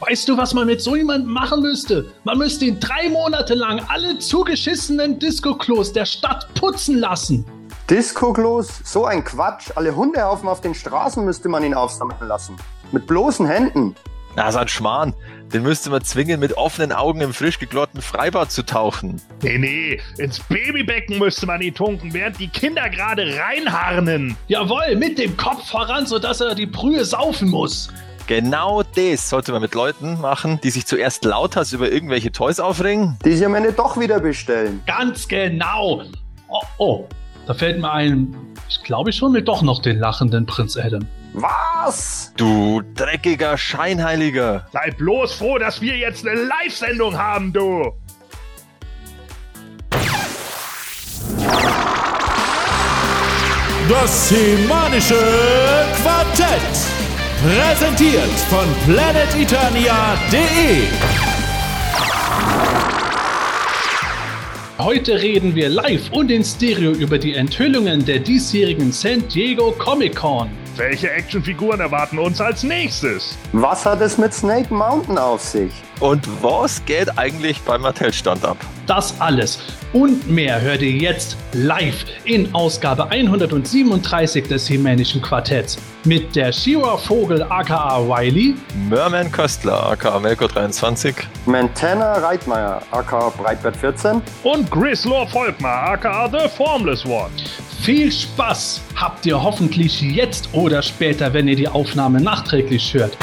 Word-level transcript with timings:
Weißt 0.00 0.26
du, 0.30 0.36
was 0.38 0.54
man 0.54 0.66
mit 0.66 0.80
so 0.80 0.96
jemandem 0.96 1.30
machen 1.30 1.60
müsste? 1.60 2.10
Man 2.24 2.38
müsste 2.38 2.64
ihn 2.64 2.80
drei 2.80 3.10
Monate 3.10 3.52
lang 3.52 3.82
alle 3.88 4.18
zugeschissenen 4.18 5.18
Disco-Klos 5.18 5.92
der 5.92 6.06
Stadt 6.06 6.48
putzen 6.54 6.98
lassen. 6.98 7.44
Disco-Klos? 7.90 8.80
So 8.84 9.04
ein 9.04 9.22
Quatsch. 9.22 9.70
Alle 9.74 9.94
Hundehaufen 9.94 10.48
auf 10.48 10.62
den 10.62 10.74
Straßen 10.74 11.22
müsste 11.22 11.50
man 11.50 11.64
ihn 11.64 11.74
aufsammeln 11.74 12.26
lassen. 12.26 12.56
Mit 12.92 13.06
bloßen 13.06 13.46
Händen. 13.46 13.94
Na, 14.36 14.50
so 14.50 14.58
ein 14.60 14.68
Schmarrn. 14.68 15.12
Den 15.52 15.64
müsste 15.64 15.90
man 15.90 16.02
zwingen, 16.02 16.40
mit 16.40 16.56
offenen 16.56 16.92
Augen 16.92 17.20
im 17.20 17.34
frisch 17.34 17.58
geglotten 17.58 18.00
Freibad 18.00 18.50
zu 18.50 18.62
tauchen. 18.62 19.20
Nee, 19.42 19.58
nee, 19.58 20.00
ins 20.16 20.38
Babybecken 20.38 21.18
müsste 21.18 21.44
man 21.44 21.60
ihn 21.60 21.74
tunken, 21.74 22.14
während 22.14 22.38
die 22.38 22.48
Kinder 22.48 22.88
gerade 22.88 23.36
reinharnen. 23.38 24.36
Jawohl, 24.48 24.96
mit 24.96 25.18
dem 25.18 25.36
Kopf 25.36 25.68
voran, 25.68 26.06
sodass 26.06 26.40
er 26.40 26.54
die 26.54 26.66
Brühe 26.66 27.04
saufen 27.04 27.50
muss. 27.50 27.90
Genau 28.30 28.84
das 28.84 29.28
sollte 29.28 29.50
man 29.50 29.60
mit 29.60 29.74
Leuten 29.74 30.20
machen, 30.20 30.60
die 30.62 30.70
sich 30.70 30.86
zuerst 30.86 31.24
lauthals 31.24 31.72
über 31.72 31.90
irgendwelche 31.90 32.30
Toys 32.30 32.60
aufregen. 32.60 33.18
Die 33.24 33.32
sie 33.32 33.44
am 33.44 33.56
Ende 33.56 33.72
doch 33.72 33.98
wieder 33.98 34.20
bestellen. 34.20 34.80
Ganz 34.86 35.26
genau. 35.26 36.04
Oh, 36.46 36.60
oh, 36.78 37.08
da 37.48 37.54
fällt 37.54 37.80
mir 37.80 37.90
ein, 37.90 38.36
ich 38.68 38.84
glaube, 38.84 39.10
ich 39.10 39.20
hole 39.20 39.32
mir 39.32 39.42
doch 39.42 39.62
noch 39.62 39.82
den 39.82 39.98
lachenden 39.98 40.46
Prinz 40.46 40.76
Adam. 40.76 41.08
Was? 41.32 42.32
Du 42.36 42.82
dreckiger 42.94 43.58
Scheinheiliger. 43.58 44.64
Sei 44.72 44.92
bloß 44.92 45.32
froh, 45.34 45.58
dass 45.58 45.80
wir 45.80 45.96
jetzt 45.96 46.24
eine 46.24 46.40
Live-Sendung 46.40 47.18
haben, 47.18 47.52
du. 47.52 47.92
Das 53.88 54.28
semanische 54.28 55.18
Quartett. 56.00 56.99
Präsentiert 57.42 58.38
von 58.50 58.66
planeteternia.de. 58.84 60.82
Heute 64.76 65.22
reden 65.22 65.54
wir 65.54 65.70
live 65.70 66.12
und 66.12 66.30
in 66.30 66.44
Stereo 66.44 66.90
über 66.90 67.16
die 67.16 67.32
Enthüllungen 67.32 68.04
der 68.04 68.18
diesjährigen 68.18 68.92
San 68.92 69.26
Diego 69.28 69.72
Comic 69.72 70.16
Con. 70.16 70.50
Welche 70.76 71.10
Actionfiguren 71.10 71.80
erwarten 71.80 72.18
uns 72.18 72.40
als 72.40 72.62
nächstes? 72.62 73.36
Was 73.52 73.84
hat 73.84 74.00
es 74.00 74.18
mit 74.18 74.32
Snake 74.32 74.72
Mountain 74.72 75.18
auf 75.18 75.42
sich? 75.42 75.72
Und 75.98 76.26
was 76.42 76.82
geht 76.84 77.18
eigentlich 77.18 77.60
beim 77.62 77.82
Mattel-Stand 77.82 78.44
ab? 78.44 78.56
Das 78.86 79.20
alles 79.20 79.58
und 79.92 80.30
mehr 80.30 80.60
hört 80.60 80.82
ihr 80.82 80.92
jetzt 80.92 81.36
live 81.52 82.04
in 82.24 82.54
Ausgabe 82.54 83.10
137 83.10 84.46
des 84.46 84.70
Hemänischen 84.70 85.20
Quartetts 85.20 85.78
mit 86.04 86.34
der 86.34 86.52
Shira 86.52 86.96
Vogel 86.96 87.42
aka 87.42 88.00
Wiley, 88.06 88.54
Merman 88.88 89.30
Köstler 89.30 89.90
aka 89.90 90.16
Melko23, 90.16 91.14
Montana 91.46 92.14
Reitmeier, 92.14 92.80
aka 92.92 93.28
Breitbert 93.30 93.76
14 93.76 94.22
Und 94.44 94.70
Grislaw 94.70 95.26
Volkmar, 95.26 95.90
aka 95.92 96.28
The 96.28 96.48
Formless 96.48 97.04
One. 97.04 97.30
Viel 97.82 98.12
Spaß 98.12 98.82
habt 98.94 99.24
ihr 99.24 99.42
hoffentlich 99.42 100.02
jetzt 100.02 100.52
oder 100.52 100.82
später, 100.82 101.32
wenn 101.32 101.48
ihr 101.48 101.56
die 101.56 101.66
Aufnahme 101.66 102.20
nachträglich 102.20 102.92
hört. 102.92 103.16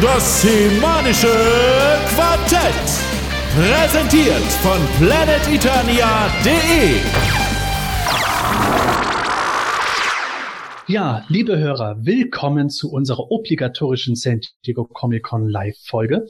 Das 0.00 0.40
semanische 0.40 1.28
Quartett. 2.14 2.72
Präsentiert 3.54 4.42
von 4.62 4.80
planeteternia.de. 4.98 6.94
Ja, 10.86 11.24
liebe 11.28 11.58
Hörer, 11.58 11.96
willkommen 12.00 12.70
zu 12.70 12.90
unserer 12.90 13.30
obligatorischen 13.30 14.16
San 14.16 14.40
Diego 14.64 14.84
Comic 14.84 15.24
Con 15.24 15.46
Live 15.46 15.76
Folge. 15.84 16.26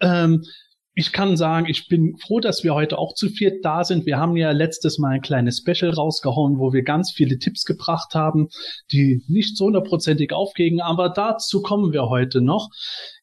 Ähm, 0.00 0.44
ich 0.94 1.12
kann 1.12 1.36
sagen, 1.38 1.66
ich 1.68 1.88
bin 1.88 2.16
froh, 2.18 2.40
dass 2.40 2.64
wir 2.64 2.74
heute 2.74 2.98
auch 2.98 3.14
zu 3.14 3.30
viert 3.30 3.64
da 3.64 3.82
sind. 3.82 4.04
Wir 4.04 4.18
haben 4.18 4.36
ja 4.36 4.50
letztes 4.50 4.98
Mal 4.98 5.12
ein 5.14 5.20
kleines 5.22 5.58
Special 5.58 5.90
rausgehauen, 5.90 6.58
wo 6.58 6.72
wir 6.72 6.82
ganz 6.82 7.12
viele 7.12 7.38
Tipps 7.38 7.64
gebracht 7.64 8.14
haben, 8.14 8.48
die 8.90 9.24
nicht 9.26 9.56
so 9.56 9.66
hundertprozentig 9.66 10.32
aufgingen, 10.32 10.80
aber 10.80 11.08
dazu 11.08 11.62
kommen 11.62 11.92
wir 11.92 12.10
heute 12.10 12.42
noch. 12.42 12.68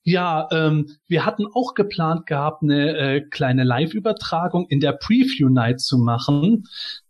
Ja, 0.02 0.48
ähm, 0.52 0.88
wir 1.08 1.26
hatten 1.26 1.46
auch 1.54 1.76
geplant 1.76 2.26
gehabt, 2.26 2.64
eine 2.64 2.98
äh, 2.98 3.22
kleine 3.22 3.64
Live-Übertragung 3.64 4.66
in 4.70 4.80
der 4.80 4.94
Preview 4.94 5.50
Night 5.50 5.80
zu 5.80 6.00
machen. 6.00 6.64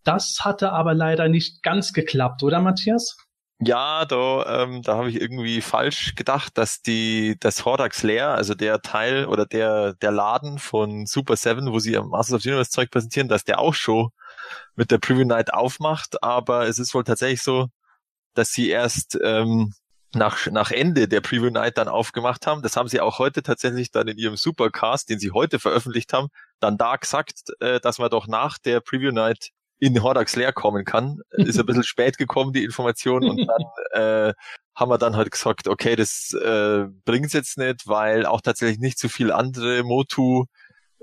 Das 0.03 0.39
hatte 0.41 0.73
aber 0.73 0.93
leider 0.93 1.29
nicht 1.29 1.63
ganz 1.63 1.93
geklappt, 1.93 2.43
oder 2.43 2.59
Matthias? 2.59 3.15
Ja, 3.61 4.05
da, 4.05 4.63
ähm, 4.63 4.81
da 4.83 4.95
habe 4.95 5.09
ich 5.09 5.19
irgendwie 5.19 5.59
falsch 5.59 6.15
gedacht, 6.15 6.57
dass 6.57 6.81
die 6.81 7.35
das 7.41 7.65
Hordax 7.65 8.03
Lair, 8.03 8.29
also 8.29 8.55
der 8.55 8.81
Teil 8.81 9.25
oder 9.25 9.45
der 9.45 9.95
der 9.95 10.11
Laden 10.11 10.59
von 10.59 11.05
Super 11.05 11.35
Seven, 11.35 11.69
wo 11.73 11.79
sie 11.79 11.97
am 11.97 12.07
Masters 12.09 12.35
of 12.37 12.41
the 12.43 12.49
Universe 12.49 12.71
Zeug 12.71 12.89
präsentieren, 12.89 13.27
dass 13.27 13.43
der 13.43 13.59
auch 13.59 13.73
schon 13.73 14.11
mit 14.75 14.91
der 14.91 14.97
Preview 14.99 15.25
Night 15.25 15.53
aufmacht. 15.53 16.23
Aber 16.23 16.67
es 16.67 16.79
ist 16.79 16.93
wohl 16.93 17.03
tatsächlich 17.03 17.41
so, 17.43 17.67
dass 18.35 18.51
sie 18.53 18.69
erst 18.69 19.17
ähm, 19.23 19.73
nach 20.15 20.47
nach 20.47 20.71
Ende 20.71 21.07
der 21.09 21.21
Preview 21.21 21.49
Night 21.51 21.77
dann 21.77 21.89
aufgemacht 21.89 22.47
haben. 22.47 22.61
Das 22.63 22.77
haben 22.77 22.89
sie 22.89 23.01
auch 23.01 23.19
heute 23.19 23.43
tatsächlich 23.43 23.91
dann 23.91 24.07
in 24.07 24.17
ihrem 24.17 24.37
Supercast, 24.37 25.09
den 25.09 25.19
sie 25.19 25.31
heute 25.31 25.59
veröffentlicht 25.59 26.13
haben, 26.13 26.29
dann 26.61 26.77
da 26.77 26.95
gesagt, 26.97 27.43
äh, 27.61 27.79
dass 27.81 27.99
man 27.99 28.09
doch 28.11 28.27
nach 28.27 28.57
der 28.59 28.81
Preview 28.81 29.11
Night 29.11 29.49
in 29.79 30.01
Hordax 30.03 30.35
leer 30.35 30.53
kommen 30.53 30.85
kann. 30.85 31.21
Ist 31.31 31.59
ein 31.59 31.65
bisschen 31.65 31.83
spät 31.83 32.17
gekommen, 32.17 32.53
die 32.53 32.63
Information, 32.63 33.27
und 33.27 33.47
dann 33.47 34.29
äh, 34.29 34.33
haben 34.75 34.91
wir 34.91 34.97
dann 34.97 35.15
halt 35.15 35.31
gesagt, 35.31 35.67
okay, 35.67 35.95
das 35.95 36.33
äh, 36.33 36.85
bringt's 37.05 37.33
jetzt 37.33 37.57
nicht, 37.57 37.87
weil 37.87 38.25
auch 38.25 38.41
tatsächlich 38.41 38.79
nicht 38.79 38.99
so 38.99 39.09
viel 39.09 39.31
andere 39.31 39.83
Motu 39.83 40.45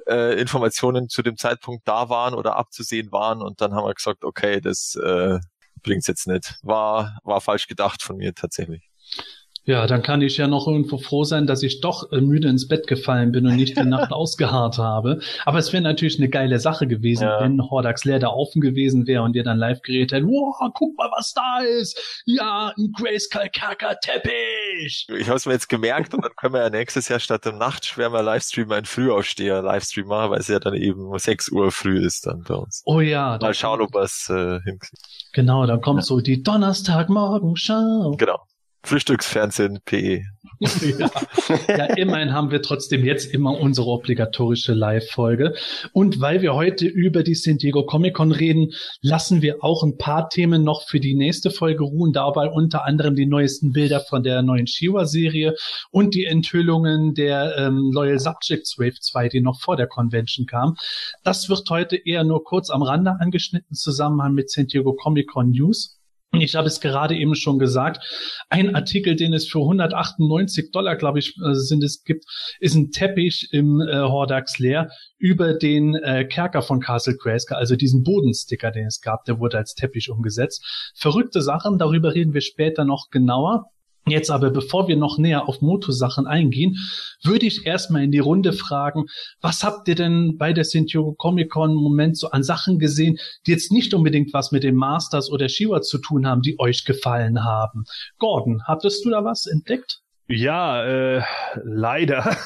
äh, 0.06 0.40
Informationen 0.40 1.08
zu 1.08 1.22
dem 1.22 1.36
Zeitpunkt 1.36 1.86
da 1.86 2.08
waren 2.08 2.34
oder 2.34 2.56
abzusehen 2.56 3.12
waren 3.12 3.42
und 3.42 3.60
dann 3.60 3.74
haben 3.74 3.84
wir 3.86 3.94
gesagt, 3.94 4.24
okay, 4.24 4.60
das 4.60 4.94
äh, 4.96 5.38
bringt's 5.82 6.06
jetzt 6.06 6.26
nicht. 6.26 6.54
War 6.62 7.18
war 7.24 7.40
falsch 7.40 7.66
gedacht 7.66 8.02
von 8.02 8.16
mir 8.16 8.34
tatsächlich. 8.34 8.88
Ja, 9.66 9.86
dann 9.88 10.02
kann 10.02 10.22
ich 10.22 10.36
ja 10.36 10.46
noch 10.46 10.68
irgendwo 10.68 10.96
froh 10.98 11.24
sein, 11.24 11.46
dass 11.48 11.62
ich 11.64 11.80
doch 11.80 12.12
äh, 12.12 12.20
müde 12.20 12.48
ins 12.48 12.68
Bett 12.68 12.86
gefallen 12.86 13.32
bin 13.32 13.46
und 13.46 13.56
nicht 13.56 13.76
die 13.76 13.82
Nacht 13.84 14.12
ausgeharrt 14.12 14.78
habe. 14.78 15.18
Aber 15.44 15.58
es 15.58 15.72
wäre 15.72 15.82
natürlich 15.82 16.18
eine 16.18 16.28
geile 16.28 16.60
Sache 16.60 16.86
gewesen, 16.86 17.24
Ja. 17.24 17.40
wenn 17.40 17.60
Hordax 17.60 18.04
leer 18.04 18.20
da 18.20 18.28
offen 18.28 18.60
gewesen 18.60 19.06
wäre 19.08 19.22
und 19.22 19.34
ihr 19.34 19.42
dann 19.42 19.58
live 19.58 19.82
geredet 19.82 20.12
hättet, 20.12 20.24
wow, 20.28 20.54
guck 20.72 20.96
mal, 20.96 21.10
was 21.16 21.32
da 21.32 21.58
ist. 21.80 22.22
Ja, 22.26 22.72
ein 22.78 22.92
Grayskull 22.96 23.48
Kerker 23.52 23.96
Teppich. 24.00 25.06
Ich 25.18 25.26
habe 25.26 25.36
es 25.36 25.46
mir 25.46 25.52
jetzt 25.54 25.68
gemerkt 25.68 26.14
und 26.14 26.22
dann 26.24 26.32
können 26.36 26.54
wir 26.54 26.60
ja 26.62 26.70
nächstes 26.70 27.08
Jahr 27.08 27.18
statt 27.18 27.44
dem 27.44 27.58
Nachtschwärmer 27.58 28.22
Livestream 28.22 28.70
einen 28.70 28.86
Frühaufsteher 28.86 29.62
Livestream 29.62 30.06
machen, 30.06 30.30
weil 30.30 30.38
es 30.40 30.48
ja 30.48 30.60
dann 30.60 30.74
eben 30.74 31.00
um 31.06 31.18
6 31.18 31.50
Uhr 31.50 31.72
früh 31.72 31.98
ist 32.06 32.24
dann 32.26 32.44
bei 32.46 32.54
uns. 32.54 32.82
Oh 32.86 33.00
ja, 33.00 33.36
Mal 33.42 33.52
schauen, 33.52 33.80
ob 33.80 33.92
wir 33.94 34.02
es 34.02 34.28
äh, 34.30 34.60
hinkriegen. 34.62 34.98
genau, 35.32 35.66
dann 35.66 35.80
kommt 35.80 36.04
so 36.04 36.20
die 36.20 36.42
Donnerstagmorgenschau. 36.44 38.12
Genau. 38.16 38.38
Frühstücksfernsehen 38.86 39.80
PE. 39.84 40.22
ja. 40.98 41.10
ja, 41.68 41.84
immerhin 41.96 42.32
haben 42.32 42.50
wir 42.50 42.62
trotzdem 42.62 43.04
jetzt 43.04 43.32
immer 43.34 43.58
unsere 43.58 43.88
obligatorische 43.88 44.74
Live-Folge. 44.74 45.54
Und 45.92 46.20
weil 46.20 46.40
wir 46.40 46.54
heute 46.54 46.86
über 46.86 47.22
die 47.22 47.34
San 47.34 47.58
Diego 47.58 47.84
Comic 47.84 48.14
Con 48.14 48.32
reden, 48.32 48.72
lassen 49.02 49.42
wir 49.42 49.62
auch 49.62 49.82
ein 49.82 49.98
paar 49.98 50.28
Themen 50.28 50.62
noch 50.62 50.86
für 50.88 51.00
die 51.00 51.14
nächste 51.14 51.50
Folge 51.50 51.84
ruhen. 51.84 52.12
Dabei 52.12 52.48
unter 52.48 52.84
anderem 52.84 53.16
die 53.16 53.26
neuesten 53.26 53.72
Bilder 53.72 54.00
von 54.00 54.22
der 54.22 54.42
neuen 54.42 54.66
Shiva-Serie 54.66 55.54
und 55.90 56.14
die 56.14 56.24
Enthüllungen 56.24 57.14
der 57.14 57.56
ähm, 57.58 57.90
Loyal 57.92 58.18
Subjects 58.18 58.78
Wave 58.78 59.00
2, 59.00 59.28
die 59.28 59.40
noch 59.40 59.60
vor 59.60 59.76
der 59.76 59.88
Convention 59.88 60.46
kam. 60.46 60.76
Das 61.24 61.48
wird 61.48 61.68
heute 61.70 61.96
eher 61.96 62.24
nur 62.24 62.44
kurz 62.44 62.70
am 62.70 62.82
Rande 62.82 63.16
angeschnitten, 63.18 63.74
zusammen 63.74 64.32
mit 64.32 64.50
San 64.50 64.68
Diego 64.68 64.94
Comic 64.94 65.28
Con 65.28 65.50
News. 65.50 65.96
Ich 66.32 66.54
habe 66.54 66.66
es 66.66 66.80
gerade 66.80 67.16
eben 67.16 67.34
schon 67.34 67.58
gesagt. 67.58 68.04
Ein 68.50 68.74
Artikel, 68.74 69.16
den 69.16 69.32
es 69.32 69.48
für 69.48 69.60
198 69.60 70.70
Dollar, 70.70 70.96
glaube 70.96 71.18
ich, 71.18 71.36
äh, 71.38 71.54
sind 71.54 71.82
es 71.82 72.04
gibt, 72.04 72.24
ist 72.60 72.74
ein 72.74 72.90
Teppich 72.90 73.48
im 73.52 73.80
äh, 73.80 74.00
Hordax 74.00 74.58
Leer 74.58 74.90
über 75.18 75.54
den 75.54 75.94
äh, 75.94 76.24
Kerker 76.24 76.62
von 76.62 76.80
Castle 76.80 77.16
Grayskull, 77.16 77.56
also 77.56 77.76
diesen 77.76 78.02
Bodensticker, 78.02 78.70
den 78.70 78.86
es 78.86 79.00
gab, 79.00 79.24
der 79.24 79.38
wurde 79.38 79.56
als 79.58 79.74
Teppich 79.74 80.10
umgesetzt. 80.10 80.92
Verrückte 80.94 81.40
Sachen, 81.40 81.78
darüber 81.78 82.14
reden 82.14 82.34
wir 82.34 82.42
später 82.42 82.84
noch 82.84 83.08
genauer. 83.10 83.70
Jetzt 84.08 84.30
aber, 84.30 84.50
bevor 84.50 84.86
wir 84.86 84.96
noch 84.96 85.18
näher 85.18 85.48
auf 85.48 85.60
Moto-Sachen 85.60 86.28
eingehen, 86.28 86.76
würde 87.24 87.44
ich 87.44 87.66
erstmal 87.66 88.04
in 88.04 88.12
die 88.12 88.20
Runde 88.20 88.52
fragen, 88.52 89.06
was 89.40 89.64
habt 89.64 89.88
ihr 89.88 89.96
denn 89.96 90.38
bei 90.38 90.52
der 90.52 90.64
San 90.64 90.86
Comic 91.18 91.50
Con 91.50 91.72
im 91.72 91.76
Moment 91.76 92.16
so 92.16 92.30
an 92.30 92.44
Sachen 92.44 92.78
gesehen, 92.78 93.18
die 93.46 93.50
jetzt 93.50 93.72
nicht 93.72 93.94
unbedingt 93.94 94.32
was 94.32 94.52
mit 94.52 94.62
dem 94.62 94.76
Masters 94.76 95.28
oder 95.28 95.48
Shiva 95.48 95.82
zu 95.82 95.98
tun 95.98 96.24
haben, 96.24 96.40
die 96.40 96.60
euch 96.60 96.84
gefallen 96.84 97.42
haben? 97.42 97.84
Gordon, 98.18 98.62
hattest 98.64 99.04
du 99.04 99.10
da 99.10 99.24
was 99.24 99.46
entdeckt? 99.46 100.02
Ja, 100.28 100.84
äh, 100.84 101.22
leider. 101.62 102.22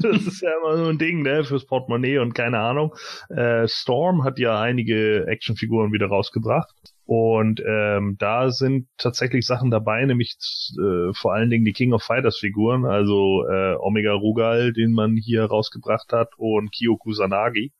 das 0.00 0.26
ist 0.26 0.42
ja 0.42 0.50
immer 0.60 0.76
so 0.76 0.86
ein 0.86 0.98
Ding, 0.98 1.22
ne, 1.22 1.44
fürs 1.44 1.66
Portemonnaie 1.66 2.18
und 2.18 2.34
keine 2.34 2.58
Ahnung. 2.58 2.94
Äh, 3.28 3.66
Storm 3.66 4.22
hat 4.22 4.38
ja 4.38 4.60
einige 4.60 5.26
Actionfiguren 5.26 5.92
wieder 5.92 6.06
rausgebracht. 6.06 6.72
Und 7.12 7.60
ähm, 7.66 8.14
da 8.20 8.52
sind 8.52 8.86
tatsächlich 8.96 9.44
Sachen 9.44 9.72
dabei, 9.72 10.04
nämlich 10.04 10.36
äh, 10.78 11.12
vor 11.12 11.34
allen 11.34 11.50
Dingen 11.50 11.64
die 11.64 11.72
King 11.72 11.92
of 11.92 12.04
Fighters 12.04 12.38
Figuren, 12.38 12.84
also 12.84 13.44
äh, 13.48 13.74
Omega 13.80 14.12
Rugal, 14.12 14.72
den 14.72 14.92
man 14.92 15.16
hier 15.16 15.44
rausgebracht 15.46 16.12
hat, 16.12 16.28
und 16.36 16.70
Kyoku 16.70 17.12
Sanagi. 17.12 17.72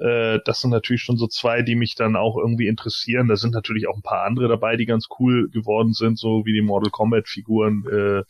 Äh, 0.00 0.40
das 0.44 0.60
sind 0.60 0.70
natürlich 0.70 1.02
schon 1.02 1.16
so 1.16 1.28
zwei, 1.28 1.62
die 1.62 1.76
mich 1.76 1.94
dann 1.94 2.16
auch 2.16 2.36
irgendwie 2.36 2.66
interessieren. 2.66 3.28
Da 3.28 3.36
sind 3.36 3.54
natürlich 3.54 3.86
auch 3.86 3.94
ein 3.94 4.02
paar 4.02 4.24
andere 4.24 4.48
dabei, 4.48 4.76
die 4.76 4.86
ganz 4.86 5.06
cool 5.20 5.48
geworden 5.50 5.92
sind, 5.92 6.18
so 6.18 6.44
wie 6.44 6.52
die 6.52 6.60
Mortal 6.60 6.90
Kombat 6.90 7.28
Figuren. 7.28 7.84
Äh, 7.86 8.24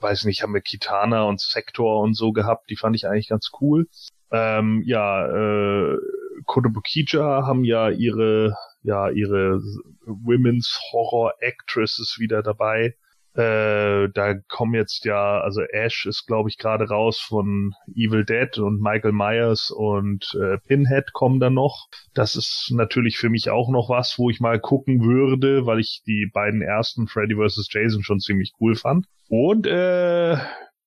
weiß 0.00 0.24
nicht, 0.24 0.42
haben 0.42 0.54
wir 0.54 0.62
Kitana 0.62 1.24
und 1.24 1.42
Sektor 1.42 2.00
und 2.00 2.14
so 2.14 2.32
gehabt. 2.32 2.70
Die 2.70 2.76
fand 2.76 2.96
ich 2.96 3.06
eigentlich 3.06 3.28
ganz 3.28 3.50
cool. 3.60 3.88
Ähm, 4.32 4.82
ja, 4.86 5.26
äh, 5.26 5.98
Kodobukija 6.46 7.46
haben 7.46 7.64
ja 7.64 7.90
ihre 7.90 8.56
ja 8.84 9.10
ihre 9.10 9.60
Women's 10.06 10.78
Horror 10.92 11.32
Actresses 11.40 12.16
wieder 12.20 12.42
dabei. 12.42 12.94
Äh, 13.34 14.10
da 14.14 14.34
kommen 14.48 14.74
jetzt 14.74 15.04
ja, 15.04 15.40
also 15.40 15.62
Ash 15.62 16.06
ist 16.06 16.24
glaube 16.26 16.48
ich 16.50 16.56
gerade 16.56 16.88
raus 16.88 17.18
von 17.18 17.72
Evil 17.92 18.24
Dead 18.24 18.56
und 18.58 18.80
Michael 18.80 19.10
Myers 19.10 19.72
und 19.72 20.38
äh, 20.40 20.58
Pinhead 20.68 21.12
kommen 21.12 21.40
da 21.40 21.50
noch. 21.50 21.88
Das 22.12 22.36
ist 22.36 22.70
natürlich 22.72 23.18
für 23.18 23.30
mich 23.30 23.50
auch 23.50 23.70
noch 23.70 23.88
was, 23.88 24.20
wo 24.20 24.30
ich 24.30 24.38
mal 24.38 24.60
gucken 24.60 25.02
würde, 25.02 25.66
weil 25.66 25.80
ich 25.80 26.02
die 26.06 26.30
beiden 26.32 26.62
ersten 26.62 27.08
Freddy 27.08 27.34
vs. 27.34 27.66
Jason 27.72 28.04
schon 28.04 28.20
ziemlich 28.20 28.52
cool 28.60 28.76
fand. 28.76 29.06
Und 29.28 29.66
äh, 29.66 30.36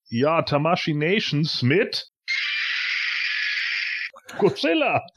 ja, 0.08 0.40
Tamashi 0.40 0.94
Nations 0.94 1.62
mit 1.62 2.08
Godzilla. 4.38 5.02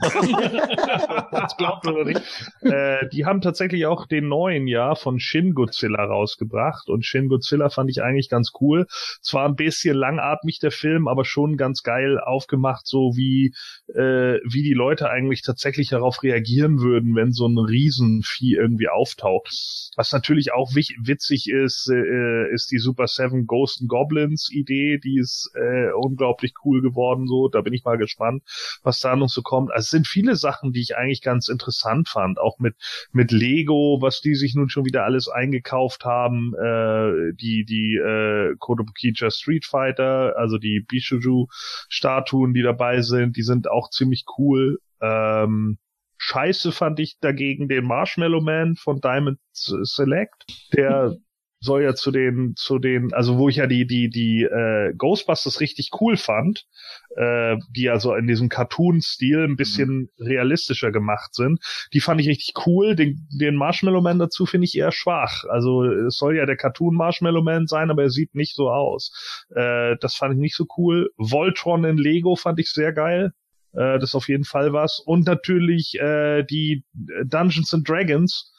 das 1.31 1.57
glaubt 1.57 1.85
oder 1.87 2.05
nicht. 2.05 2.21
Äh, 2.61 3.09
die 3.09 3.25
haben 3.25 3.41
tatsächlich 3.41 3.85
auch 3.85 4.05
den 4.05 4.27
neuen 4.27 4.67
Jahr 4.67 4.95
von 4.95 5.19
Shin 5.19 5.53
Godzilla 5.53 6.03
rausgebracht 6.03 6.89
und 6.89 7.05
Shin 7.05 7.27
Godzilla 7.27 7.69
fand 7.69 7.89
ich 7.89 8.01
eigentlich 8.01 8.29
ganz 8.29 8.51
cool. 8.61 8.85
Zwar 9.21 9.47
ein 9.47 9.55
bisschen 9.55 9.95
langatmig 9.95 10.59
der 10.59 10.71
Film, 10.71 11.07
aber 11.07 11.25
schon 11.25 11.57
ganz 11.57 11.83
geil 11.83 12.19
aufgemacht, 12.19 12.87
so 12.87 13.13
wie 13.15 13.53
äh, 13.93 14.39
wie 14.45 14.63
die 14.63 14.73
Leute 14.73 15.09
eigentlich 15.09 15.41
tatsächlich 15.41 15.89
darauf 15.89 16.23
reagieren 16.23 16.79
würden, 16.79 17.15
wenn 17.15 17.31
so 17.31 17.47
ein 17.47 17.57
Riesenvieh 17.57 18.55
irgendwie 18.55 18.87
auftaucht. 18.87 19.49
Was 19.95 20.11
natürlich 20.13 20.53
auch 20.53 20.71
witzig 20.71 21.49
ist, 21.49 21.89
äh, 21.91 22.53
ist 22.53 22.71
die 22.71 22.79
Super 22.79 23.07
Seven 23.07 23.45
Ghost 23.45 23.81
and 23.81 23.89
Goblins 23.89 24.49
Idee, 24.51 24.97
die 24.97 25.17
ist 25.19 25.51
äh, 25.55 25.91
unglaublich 25.93 26.53
cool 26.63 26.81
geworden. 26.81 27.27
So, 27.27 27.49
da 27.49 27.61
bin 27.61 27.73
ich 27.73 27.83
mal 27.83 27.97
gespannt, 27.97 28.43
was 28.83 29.00
noch 29.15 29.29
so 29.29 29.41
kommt. 29.41 29.71
Also 29.71 29.85
es 29.85 29.89
sind 29.89 30.07
viele 30.07 30.35
Sachen, 30.35 30.71
die 30.71 30.81
ich 30.81 30.97
eigentlich 30.97 31.21
ganz 31.21 31.47
interessant 31.47 32.09
fand, 32.09 32.39
auch 32.39 32.59
mit 32.59 32.75
mit 33.11 33.31
Lego, 33.31 33.99
was 34.01 34.21
die 34.21 34.35
sich 34.35 34.55
nun 34.55 34.69
schon 34.69 34.85
wieder 34.85 35.03
alles 35.03 35.27
eingekauft 35.27 36.05
haben, 36.05 36.53
äh, 36.55 37.33
die 37.33 37.65
die 37.65 37.95
äh, 37.95 38.55
Kodobukija 38.59 39.29
Street 39.31 39.65
Fighter, 39.65 40.35
also 40.37 40.57
die 40.57 40.79
Bishuju 40.81 41.47
Statuen, 41.89 42.53
die 42.53 42.61
dabei 42.61 43.01
sind, 43.01 43.37
die 43.37 43.43
sind 43.43 43.69
auch 43.69 43.89
ziemlich 43.89 44.25
cool. 44.37 44.79
Ähm, 45.01 45.77
Scheiße 46.17 46.71
fand 46.71 46.99
ich 46.99 47.17
dagegen 47.19 47.67
den 47.67 47.85
Marshmallow 47.85 48.41
Man 48.41 48.75
von 48.75 49.01
Diamond 49.01 49.39
Select, 49.53 50.45
der 50.71 51.15
soll 51.61 51.83
ja 51.83 51.93
zu 51.93 52.09
den, 52.11 52.55
zu 52.55 52.79
den, 52.79 53.13
also 53.13 53.37
wo 53.37 53.47
ich 53.47 53.57
ja 53.57 53.67
die, 53.67 53.85
die, 53.85 54.09
die 54.09 54.43
äh, 54.43 54.93
Ghostbusters 54.97 55.61
richtig 55.61 55.91
cool 56.01 56.17
fand, 56.17 56.65
äh, 57.15 57.55
die 57.69 57.83
ja 57.83 57.99
so 57.99 58.15
in 58.15 58.25
diesem 58.25 58.49
Cartoon-Stil 58.49 59.43
ein 59.43 59.55
bisschen 59.55 60.09
mhm. 60.17 60.25
realistischer 60.25 60.91
gemacht 60.91 61.35
sind, 61.35 61.59
die 61.93 61.99
fand 61.99 62.19
ich 62.19 62.27
richtig 62.27 62.55
cool. 62.65 62.95
Den, 62.95 63.27
den 63.29 63.55
Marshmallow 63.55 64.01
Man 64.01 64.17
dazu 64.17 64.47
finde 64.47 64.65
ich 64.65 64.75
eher 64.75 64.91
schwach. 64.91 65.43
Also 65.49 65.85
es 65.85 66.17
soll 66.17 66.35
ja 66.35 66.47
der 66.47 66.57
Cartoon 66.57 66.95
Marshmallow 66.95 67.43
Man 67.43 67.67
sein, 67.67 67.91
aber 67.91 68.03
er 68.03 68.09
sieht 68.09 68.33
nicht 68.33 68.55
so 68.55 68.71
aus. 68.71 69.45
Äh, 69.55 69.97
das 70.01 70.15
fand 70.15 70.33
ich 70.33 70.39
nicht 70.39 70.55
so 70.55 70.65
cool. 70.77 71.11
Voltron 71.17 71.83
in 71.83 71.97
Lego 71.97 72.35
fand 72.35 72.59
ich 72.59 72.71
sehr 72.71 72.91
geil. 72.91 73.33
Äh, 73.73 73.99
das 73.99 74.09
ist 74.09 74.15
auf 74.15 74.29
jeden 74.29 74.45
Fall 74.45 74.73
was. 74.73 74.99
Und 74.99 75.27
natürlich 75.27 75.93
äh, 75.99 76.43
die 76.43 76.83
Dungeons 76.95 77.71
and 77.73 77.87
Dragons 77.87 78.50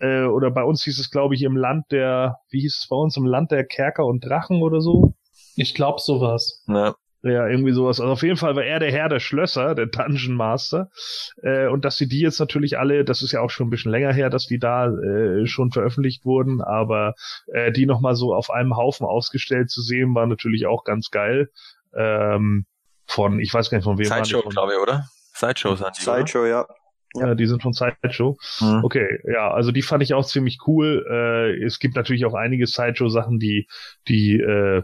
äh, 0.00 0.24
oder 0.24 0.50
bei 0.50 0.64
uns 0.64 0.82
hieß 0.84 0.98
es, 0.98 1.10
glaube 1.10 1.34
ich, 1.34 1.42
im 1.42 1.56
Land 1.56 1.86
der, 1.90 2.38
wie 2.50 2.60
hieß 2.60 2.78
es 2.82 2.88
bei 2.88 2.96
uns, 2.96 3.16
im 3.16 3.26
Land 3.26 3.50
der 3.50 3.64
Kerker 3.64 4.04
und 4.04 4.24
Drachen 4.24 4.62
oder 4.62 4.80
so? 4.80 5.14
Ich 5.56 5.74
glaube 5.74 6.00
sowas. 6.00 6.64
Ja. 6.66 6.94
Ja, 7.22 7.46
irgendwie 7.46 7.72
sowas. 7.72 8.00
Also 8.00 8.14
auf 8.14 8.22
jeden 8.22 8.38
Fall 8.38 8.56
war 8.56 8.64
er 8.64 8.78
der 8.78 8.90
Herr 8.90 9.10
der 9.10 9.20
Schlösser, 9.20 9.74
der 9.74 9.86
Dungeon 9.86 10.34
Master. 10.34 10.88
Äh, 11.42 11.66
und 11.66 11.84
dass 11.84 11.98
sie 11.98 12.08
die 12.08 12.20
jetzt 12.20 12.40
natürlich 12.40 12.78
alle, 12.78 13.04
das 13.04 13.20
ist 13.20 13.32
ja 13.32 13.42
auch 13.42 13.50
schon 13.50 13.66
ein 13.66 13.70
bisschen 13.70 13.92
länger 13.92 14.12
her, 14.12 14.30
dass 14.30 14.46
die 14.46 14.58
da 14.58 14.86
äh, 14.86 15.46
schon 15.46 15.70
veröffentlicht 15.70 16.24
wurden, 16.24 16.62
aber 16.62 17.12
äh, 17.52 17.72
die 17.72 17.84
nochmal 17.84 18.14
so 18.14 18.34
auf 18.34 18.50
einem 18.50 18.74
Haufen 18.74 19.04
ausgestellt 19.04 19.68
zu 19.70 19.82
sehen, 19.82 20.14
war 20.14 20.26
natürlich 20.26 20.66
auch 20.66 20.82
ganz 20.84 21.10
geil. 21.10 21.50
Ähm, 21.94 22.64
von, 23.06 23.38
ich 23.38 23.52
weiß 23.52 23.68
gar 23.68 23.78
nicht 23.78 23.84
von 23.84 23.98
wem. 23.98 24.06
Sideshow, 24.06 24.40
glaube 24.48 24.72
ich, 24.72 24.78
oder? 24.78 25.04
Sideshow 25.34 25.74
sind 25.74 25.98
die, 25.98 26.02
Sideshow, 26.02 26.46
ja. 26.46 26.66
Ja, 27.14 27.34
die 27.34 27.46
sind 27.46 27.62
von 27.62 27.72
Sideshow. 27.72 28.38
Mhm. 28.60 28.84
Okay, 28.84 29.20
ja, 29.24 29.50
also 29.50 29.72
die 29.72 29.82
fand 29.82 30.02
ich 30.02 30.14
auch 30.14 30.24
ziemlich 30.24 30.58
cool. 30.66 31.04
Äh, 31.10 31.64
es 31.64 31.78
gibt 31.80 31.96
natürlich 31.96 32.24
auch 32.24 32.34
einige 32.34 32.66
Sideshow-Sachen, 32.66 33.38
die, 33.38 33.66
die 34.06 34.38
äh, 34.38 34.82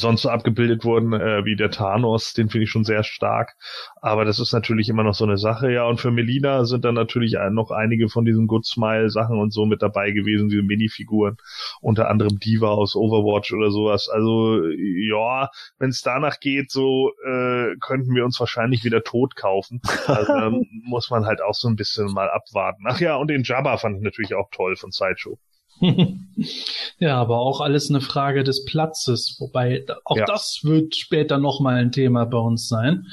sonst 0.00 0.22
so 0.22 0.30
abgebildet 0.30 0.84
wurden, 0.84 1.12
äh, 1.12 1.44
wie 1.44 1.56
der 1.56 1.70
Thanos, 1.70 2.32
den 2.32 2.48
finde 2.48 2.64
ich 2.64 2.70
schon 2.70 2.84
sehr 2.84 3.04
stark. 3.04 3.54
Aber 4.00 4.24
das 4.24 4.40
ist 4.40 4.52
natürlich 4.52 4.88
immer 4.88 5.04
noch 5.04 5.14
so 5.14 5.24
eine 5.24 5.36
Sache, 5.36 5.70
ja. 5.70 5.84
Und 5.84 6.00
für 6.00 6.10
Melina 6.10 6.64
sind 6.64 6.84
dann 6.84 6.94
natürlich 6.94 7.36
noch 7.50 7.70
einige 7.70 8.08
von 8.08 8.24
diesen 8.24 8.46
Good 8.46 8.66
Smile 8.66 9.10
Sachen 9.10 9.38
und 9.38 9.52
so 9.52 9.66
mit 9.66 9.82
dabei 9.82 10.10
gewesen, 10.10 10.48
diese 10.48 10.62
Minifiguren, 10.62 11.36
unter 11.80 12.08
anderem 12.08 12.38
Diva 12.38 12.68
aus 12.68 12.96
Overwatch 12.96 13.52
oder 13.52 13.70
sowas. 13.70 14.08
Also 14.08 14.62
ja, 14.66 15.50
wenn 15.78 15.90
es 15.90 16.00
danach 16.00 16.40
geht, 16.40 16.70
so 16.70 17.12
äh, 17.24 17.76
könnten 17.80 18.14
wir 18.14 18.24
uns 18.24 18.40
wahrscheinlich 18.40 18.84
wieder 18.84 19.02
tot 19.02 19.36
kaufen. 19.36 19.80
Also 20.06 20.32
ähm, 20.32 20.66
muss 20.84 21.10
man 21.10 21.26
halt 21.26 21.42
auch 21.42 21.54
so 21.54 21.68
ein 21.68 21.76
bisschen 21.76 22.06
mal 22.12 22.30
abwarten. 22.30 22.84
Ach 22.86 23.00
ja, 23.00 23.16
und 23.16 23.28
den 23.28 23.42
Jabba 23.42 23.76
fand 23.76 23.98
ich 23.98 24.02
natürlich 24.02 24.34
auch 24.34 24.48
toll 24.50 24.76
von 24.76 24.90
Sideshow. 24.90 25.38
ja, 26.98 27.20
aber 27.20 27.38
auch 27.38 27.60
alles 27.60 27.90
eine 27.90 28.00
Frage 28.00 28.44
des 28.44 28.64
Platzes, 28.64 29.36
wobei 29.40 29.84
auch 30.04 30.16
ja. 30.16 30.24
das 30.26 30.60
wird 30.62 30.94
später 30.94 31.38
nochmal 31.38 31.76
ein 31.76 31.92
Thema 31.92 32.24
bei 32.24 32.38
uns 32.38 32.68
sein. 32.68 33.06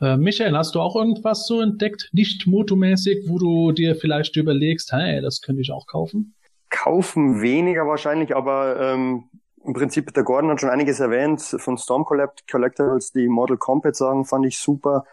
Äh, 0.00 0.16
Michael, 0.16 0.56
hast 0.56 0.74
du 0.74 0.80
auch 0.80 0.96
irgendwas 0.96 1.46
so 1.46 1.60
entdeckt, 1.60 2.08
nicht 2.12 2.46
motomäßig, 2.46 3.28
wo 3.28 3.38
du 3.38 3.72
dir 3.72 3.94
vielleicht 3.94 4.36
überlegst, 4.36 4.92
hey, 4.92 5.20
das 5.20 5.40
könnte 5.40 5.62
ich 5.62 5.70
auch 5.70 5.86
kaufen? 5.86 6.34
Kaufen 6.68 7.40
weniger 7.40 7.86
wahrscheinlich, 7.86 8.34
aber 8.34 8.80
ähm, 8.80 9.24
im 9.64 9.72
Prinzip, 9.72 10.12
der 10.14 10.22
Gordon 10.22 10.50
hat 10.50 10.60
schon 10.60 10.70
einiges 10.70 11.00
erwähnt, 11.00 11.40
von 11.42 11.76
Storm 11.78 12.04
Collectibles, 12.04 13.12
die 13.12 13.28
Model 13.28 13.56
Combat 13.56 13.96
sagen, 13.96 14.24
fand 14.24 14.46
ich 14.46 14.58
super. 14.58 15.04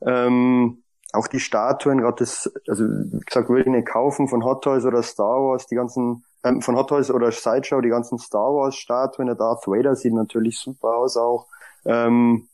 Ähm, 0.00 0.82
auch 1.12 1.26
die 1.26 1.40
Statuen, 1.40 2.00
gerade 2.00 2.16
das, 2.18 2.52
also 2.68 2.84
wie 2.84 3.20
gesagt, 3.20 3.48
würde 3.48 3.62
ich 3.62 3.66
nicht 3.68 3.86
kaufen 3.86 4.28
von 4.28 4.44
Hot 4.44 4.64
Toys 4.64 4.84
oder 4.84 5.02
Star 5.02 5.42
Wars, 5.42 5.66
die 5.66 5.74
ganzen 5.74 6.24
ähm, 6.44 6.62
von 6.62 6.76
Hot 6.76 6.88
Toys 6.88 7.10
oder 7.10 7.30
Sideshow, 7.32 7.80
die 7.80 7.88
ganzen 7.88 8.18
Star 8.18 8.54
Wars 8.54 8.76
Statuen, 8.76 9.26
der 9.26 9.36
Darth 9.36 9.66
Vader 9.66 9.94
sieht 9.94 10.14
natürlich 10.14 10.58
super 10.58 10.96
aus 10.96 11.16
auch. 11.16 11.46
Ähm, 11.84 12.48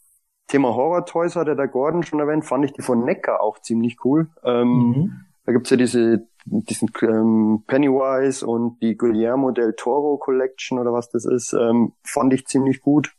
Thema 0.46 0.74
Horror 0.74 1.06
Toys 1.06 1.36
hatte 1.36 1.56
der 1.56 1.68
Gordon 1.68 2.02
schon 2.02 2.20
erwähnt, 2.20 2.44
fand 2.44 2.64
ich 2.64 2.72
die 2.72 2.82
von 2.82 3.04
Necker 3.04 3.40
auch 3.40 3.58
ziemlich 3.60 4.04
cool. 4.04 4.28
Ähm, 4.44 4.68
mhm. 4.68 5.20
Da 5.46 5.52
gibt's 5.52 5.70
ja 5.70 5.76
diese 5.76 6.26
diesen 6.46 6.90
ähm, 7.02 7.64
Pennywise 7.66 8.46
und 8.46 8.78
die 8.82 8.96
Guillermo 8.96 9.50
del 9.50 9.74
Toro 9.74 10.18
Collection 10.18 10.78
oder 10.78 10.92
was 10.92 11.08
das 11.10 11.24
ist, 11.24 11.54
ähm, 11.54 11.92
fand 12.04 12.34
ich 12.34 12.46
ziemlich 12.46 12.82
gut. 12.82 13.12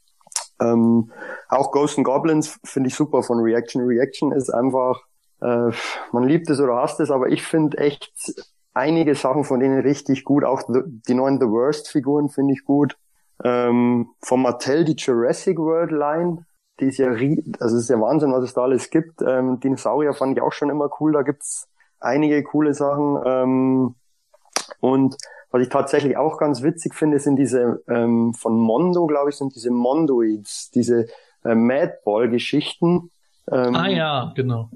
Ähm, 0.62 1.12
auch 1.50 1.72
Ghosts 1.72 1.98
and 1.98 2.05
Goblins 2.05 2.60
finde 2.63 2.89
ich 2.89 2.95
super 2.95 3.24
von 3.24 3.39
Reaction. 3.39 3.84
Reaction 3.84 4.31
ist 4.31 4.50
einfach, 4.51 5.01
äh, 5.41 5.72
man 6.12 6.24
liebt 6.24 6.50
es 6.50 6.60
oder 6.60 6.75
hasst 6.75 7.00
es, 7.00 7.12
aber 7.12 7.29
ich 7.29 7.43
finde 7.43 7.77
echt 7.79 8.13
einige 8.75 9.15
Sachen 9.15 9.44
von 9.44 9.60
denen 9.60 9.79
richtig 9.79 10.24
gut. 10.24 10.44
Auch 10.44 10.62
die 10.67 11.13
neuen 11.13 11.39
The 11.39 11.48
Worst 11.48 11.89
Figuren 11.89 12.29
finde 12.29 12.53
ich 12.53 12.63
gut. 12.65 12.98
Ähm, 13.44 14.10
von 14.22 14.41
Mattel 14.41 14.86
die 14.86 14.96
Jurassic 14.96 15.58
World 15.58 15.91
Line, 15.91 16.46
die 16.79 16.86
ist 16.86 16.98
ja, 16.98 17.10
also 17.60 17.77
ist 17.77 17.89
ja 17.89 18.00
Wahnsinn, 18.00 18.32
was 18.32 18.44
es 18.44 18.53
da 18.53 18.63
alles 18.63 18.89
gibt. 18.89 19.22
Ähm, 19.22 19.60
Dinosaurier 19.60 20.13
fand 20.13 20.38
ich 20.38 20.44
auch 20.44 20.51
schon 20.51 20.70
immer 20.70 20.89
cool. 21.00 21.13
Da 21.13 21.24
gibt's 21.24 21.67
einige 22.00 22.44
coole 22.44 22.74
Sachen. 22.74 23.20
Ähm, 23.25 23.96
und 24.82 25.17
was 25.51 25.62
ich 25.62 25.70
tatsächlich 25.70 26.17
auch 26.17 26.38
ganz 26.38 26.62
witzig 26.62 26.94
finde, 26.94 27.20
sind 27.20 27.38
diese 27.38 27.82
ähm, 27.88 28.34
von 28.34 28.58
Mondo, 28.58 29.08
glaube 29.08 29.29
ich, 29.29 29.38
sind 29.38 29.55
diese 29.55 29.72
Mondoids, 29.72 30.72
diese 30.72 31.08
äh, 31.46 31.55
Madball-Geschichten. 31.55 33.10
Ähm, 33.50 33.75
ah 33.75 33.88
ja, 33.88 34.34
genau 34.36 34.70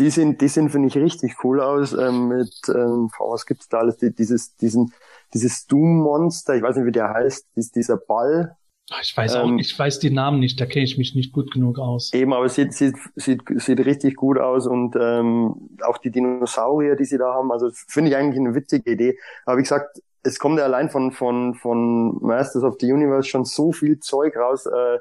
die 0.00 0.10
sind, 0.10 0.40
die 0.40 0.48
sind 0.48 0.70
finde 0.70 0.88
ich 0.88 0.96
richtig 0.96 1.44
cool 1.44 1.60
aus. 1.60 1.92
Ähm, 1.92 2.28
mit 2.28 2.54
ähm, 2.68 3.10
was 3.18 3.46
gibt's 3.46 3.68
da 3.68 3.78
alles? 3.78 3.98
Die, 3.98 4.12
dieses, 4.14 4.56
diesen, 4.56 4.92
dieses 5.34 5.66
Doom 5.66 5.98
Monster, 6.00 6.56
ich 6.56 6.62
weiß 6.62 6.76
nicht 6.76 6.86
wie 6.86 6.92
der 6.92 7.12
heißt, 7.12 7.48
dies, 7.54 7.70
dieser 7.70 7.98
Ball. 7.98 8.56
Ich 9.02 9.16
weiß 9.16 9.36
auch, 9.36 9.46
ähm, 9.46 9.58
ich 9.58 9.78
weiß 9.78 10.00
die 10.00 10.10
Namen 10.10 10.40
nicht, 10.40 10.60
da 10.60 10.66
kenne 10.66 10.84
ich 10.84 10.98
mich 10.98 11.14
nicht 11.14 11.32
gut 11.32 11.52
genug 11.52 11.78
aus. 11.78 12.12
Eben, 12.12 12.32
aber 12.32 12.46
es 12.46 12.54
sieht, 12.54 12.72
sieht, 12.72 12.96
sieht, 13.14 13.42
sieht 13.56 13.78
richtig 13.86 14.16
gut 14.16 14.38
aus 14.38 14.66
und 14.66 14.96
ähm, 14.96 15.70
auch 15.84 15.98
die 15.98 16.10
Dinosaurier, 16.10 16.96
die 16.96 17.04
sie 17.04 17.18
da 17.18 17.34
haben, 17.34 17.52
also 17.52 17.70
finde 17.86 18.10
ich 18.10 18.16
eigentlich 18.16 18.40
eine 18.40 18.54
witzige 18.54 18.90
Idee. 18.90 19.18
Aber 19.44 19.58
wie 19.58 19.62
gesagt, 19.62 20.00
es 20.22 20.38
kommt 20.40 20.58
ja 20.58 20.64
allein 20.64 20.90
von, 20.90 21.12
von, 21.12 21.54
von 21.54 22.20
Masters 22.20 22.64
of 22.64 22.76
the 22.80 22.90
Universe 22.90 23.28
schon 23.28 23.44
so 23.44 23.70
viel 23.70 24.00
Zeug 24.00 24.36
raus, 24.36 24.66
äh, 24.66 24.98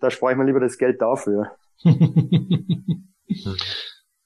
da 0.00 0.10
spare 0.10 0.32
ich 0.32 0.38
mal 0.38 0.46
lieber 0.46 0.60
das 0.60 0.78
Geld 0.78 1.02
dafür. 1.02 1.50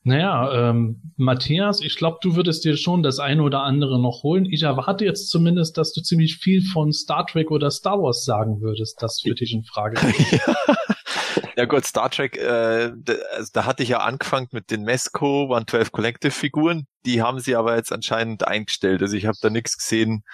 Naja, 0.02 0.70
ähm, 0.70 1.12
Matthias, 1.16 1.82
ich 1.82 1.96
glaube, 1.96 2.18
du 2.22 2.34
würdest 2.34 2.64
dir 2.64 2.78
schon 2.78 3.02
das 3.02 3.18
eine 3.18 3.42
oder 3.42 3.62
andere 3.62 4.00
noch 4.00 4.22
holen. 4.22 4.46
Ich 4.46 4.62
erwarte 4.62 5.04
jetzt 5.04 5.28
zumindest, 5.28 5.76
dass 5.76 5.92
du 5.92 6.00
ziemlich 6.00 6.36
viel 6.36 6.62
von 6.62 6.90
Star 6.92 7.26
Trek 7.26 7.50
oder 7.50 7.70
Star 7.70 8.00
Wars 8.00 8.24
sagen 8.24 8.62
würdest, 8.62 9.02
das 9.02 9.20
für 9.20 9.34
dich 9.34 9.52
in 9.52 9.62
Frage 9.64 10.00
ja 11.56 11.66
gut, 11.66 11.84
Star 11.84 12.10
Trek, 12.10 12.38
äh, 12.38 12.92
da, 12.96 13.12
also 13.36 13.50
da 13.52 13.66
hatte 13.66 13.82
ich 13.82 13.90
ja 13.90 13.98
angefangen 13.98 14.48
mit 14.52 14.70
den 14.70 14.84
Mesco 14.84 15.42
112 15.42 15.92
Collective 15.92 16.32
Figuren. 16.32 16.86
Die 17.04 17.20
haben 17.20 17.38
sie 17.38 17.54
aber 17.54 17.76
jetzt 17.76 17.92
anscheinend 17.92 18.48
eingestellt. 18.48 19.02
Also 19.02 19.16
ich 19.16 19.26
habe 19.26 19.36
da 19.42 19.50
nichts 19.50 19.76
gesehen, 19.76 20.24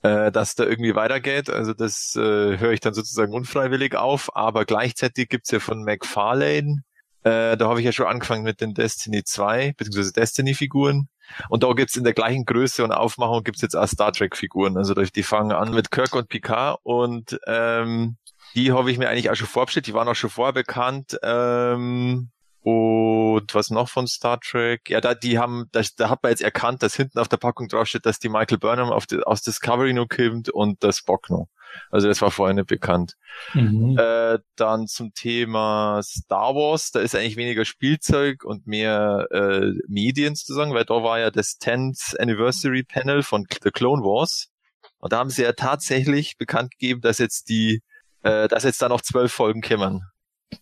äh, 0.00 0.32
dass 0.32 0.54
da 0.54 0.64
irgendwie 0.64 0.94
weitergeht. 0.94 1.50
Also 1.50 1.74
das 1.74 2.14
äh, 2.16 2.56
höre 2.58 2.72
ich 2.72 2.80
dann 2.80 2.94
sozusagen 2.94 3.34
unfreiwillig 3.34 3.94
auf. 3.94 4.34
Aber 4.34 4.64
gleichzeitig 4.64 5.28
gibt's 5.28 5.50
ja 5.50 5.60
von 5.60 5.84
McFarlane 5.84 6.82
äh, 7.26 7.56
da 7.56 7.68
habe 7.68 7.80
ich 7.80 7.84
ja 7.84 7.90
schon 7.90 8.06
angefangen 8.06 8.44
mit 8.44 8.60
den 8.60 8.72
Destiny 8.72 9.24
2, 9.24 9.74
beziehungsweise 9.76 10.12
Destiny-Figuren. 10.12 11.08
Und 11.48 11.64
da 11.64 11.72
gibt's 11.72 11.96
in 11.96 12.04
der 12.04 12.12
gleichen 12.12 12.44
Größe 12.44 12.84
und 12.84 12.92
Aufmachung 12.92 13.42
gibt's 13.42 13.62
jetzt 13.62 13.74
auch 13.74 13.88
Star 13.88 14.12
Trek-Figuren. 14.12 14.76
Also 14.76 14.94
die 14.94 15.22
fangen 15.24 15.50
an 15.50 15.74
mit 15.74 15.90
Kirk 15.90 16.14
und 16.14 16.28
Picard 16.28 16.78
und 16.84 17.40
ähm, 17.48 18.16
die 18.54 18.70
habe 18.70 18.92
ich 18.92 18.98
mir 18.98 19.08
eigentlich 19.08 19.28
auch 19.28 19.34
schon 19.34 19.48
vorbestellt. 19.48 19.88
Die 19.88 19.94
waren 19.94 20.06
auch 20.06 20.14
schon 20.14 20.30
vorher 20.30 20.52
bekannt. 20.52 21.18
Ähm, 21.24 22.30
und 22.62 23.54
was 23.54 23.70
noch 23.70 23.88
von 23.88 24.06
Star 24.06 24.38
Trek? 24.38 24.88
Ja, 24.88 25.00
da, 25.00 25.14
die 25.14 25.38
haben, 25.38 25.66
da, 25.72 25.82
da 25.96 26.10
hat 26.10 26.22
man 26.22 26.30
jetzt 26.30 26.42
erkannt, 26.42 26.84
dass 26.84 26.94
hinten 26.94 27.18
auf 27.18 27.28
der 27.28 27.38
Packung 27.38 27.66
draufsteht, 27.66 28.06
dass 28.06 28.20
die 28.20 28.28
Michael 28.28 28.58
Burnham 28.58 28.90
auf 28.90 29.06
die, 29.06 29.20
aus 29.20 29.42
Discovery 29.42 29.92
noch 29.92 30.08
kommt 30.08 30.48
und 30.48 30.84
das 30.84 30.98
Spock 30.98 31.28
noch. 31.28 31.48
Also 31.90 32.08
das 32.08 32.20
war 32.22 32.30
vorher 32.30 32.54
nicht 32.54 32.68
bekannt. 32.68 33.14
Mhm. 33.54 33.98
Äh, 33.98 34.38
dann 34.56 34.86
zum 34.86 35.12
Thema 35.14 36.00
Star 36.02 36.54
Wars, 36.54 36.90
da 36.90 37.00
ist 37.00 37.14
eigentlich 37.14 37.36
weniger 37.36 37.64
Spielzeug 37.64 38.44
und 38.44 38.66
mehr 38.66 39.26
äh, 39.30 39.72
Medien 39.88 40.34
sozusagen, 40.34 40.74
weil 40.74 40.84
da 40.84 41.02
war 41.02 41.18
ja 41.18 41.30
das 41.30 41.58
10th 41.60 42.18
Anniversary 42.18 42.82
Panel 42.82 43.22
von 43.22 43.46
The 43.62 43.70
Clone 43.70 44.02
Wars. 44.02 44.48
Und 44.98 45.12
da 45.12 45.18
haben 45.18 45.30
sie 45.30 45.42
ja 45.42 45.52
tatsächlich 45.52 46.36
bekannt 46.38 46.72
gegeben, 46.72 47.00
dass 47.00 47.18
jetzt 47.18 47.48
die, 47.48 47.82
äh, 48.22 48.48
dass 48.48 48.64
jetzt 48.64 48.82
da 48.82 48.88
noch 48.88 49.02
zwölf 49.02 49.32
Folgen 49.32 49.60
kämmern. 49.60 50.02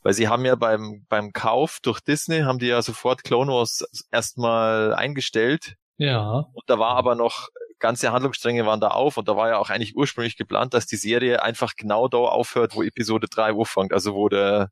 Weil 0.02 0.14
sie 0.14 0.28
haben 0.28 0.44
ja 0.44 0.54
beim, 0.54 1.04
beim 1.08 1.32
Kauf 1.32 1.78
durch 1.82 2.00
Disney, 2.00 2.40
haben 2.40 2.58
die 2.58 2.66
ja 2.66 2.82
sofort 2.82 3.22
Clone 3.22 3.52
Wars 3.52 3.84
erstmal 4.10 4.94
eingestellt. 4.94 5.74
Ja. 5.96 6.46
Und 6.52 6.64
da 6.66 6.78
war 6.78 6.96
aber 6.96 7.14
noch, 7.14 7.48
ganze 7.78 8.12
Handlungsstränge 8.12 8.66
waren 8.66 8.80
da 8.80 8.88
auf 8.88 9.16
und 9.16 9.28
da 9.28 9.36
war 9.36 9.48
ja 9.48 9.58
auch 9.58 9.70
eigentlich 9.70 9.96
ursprünglich 9.96 10.36
geplant, 10.36 10.74
dass 10.74 10.86
die 10.86 10.96
Serie 10.96 11.42
einfach 11.42 11.74
genau 11.76 12.08
da 12.08 12.18
aufhört, 12.18 12.74
wo 12.74 12.82
Episode 12.82 13.28
3 13.28 13.50
anfängt, 13.50 13.92
also 13.92 14.14
wo 14.14 14.28
der 14.28 14.70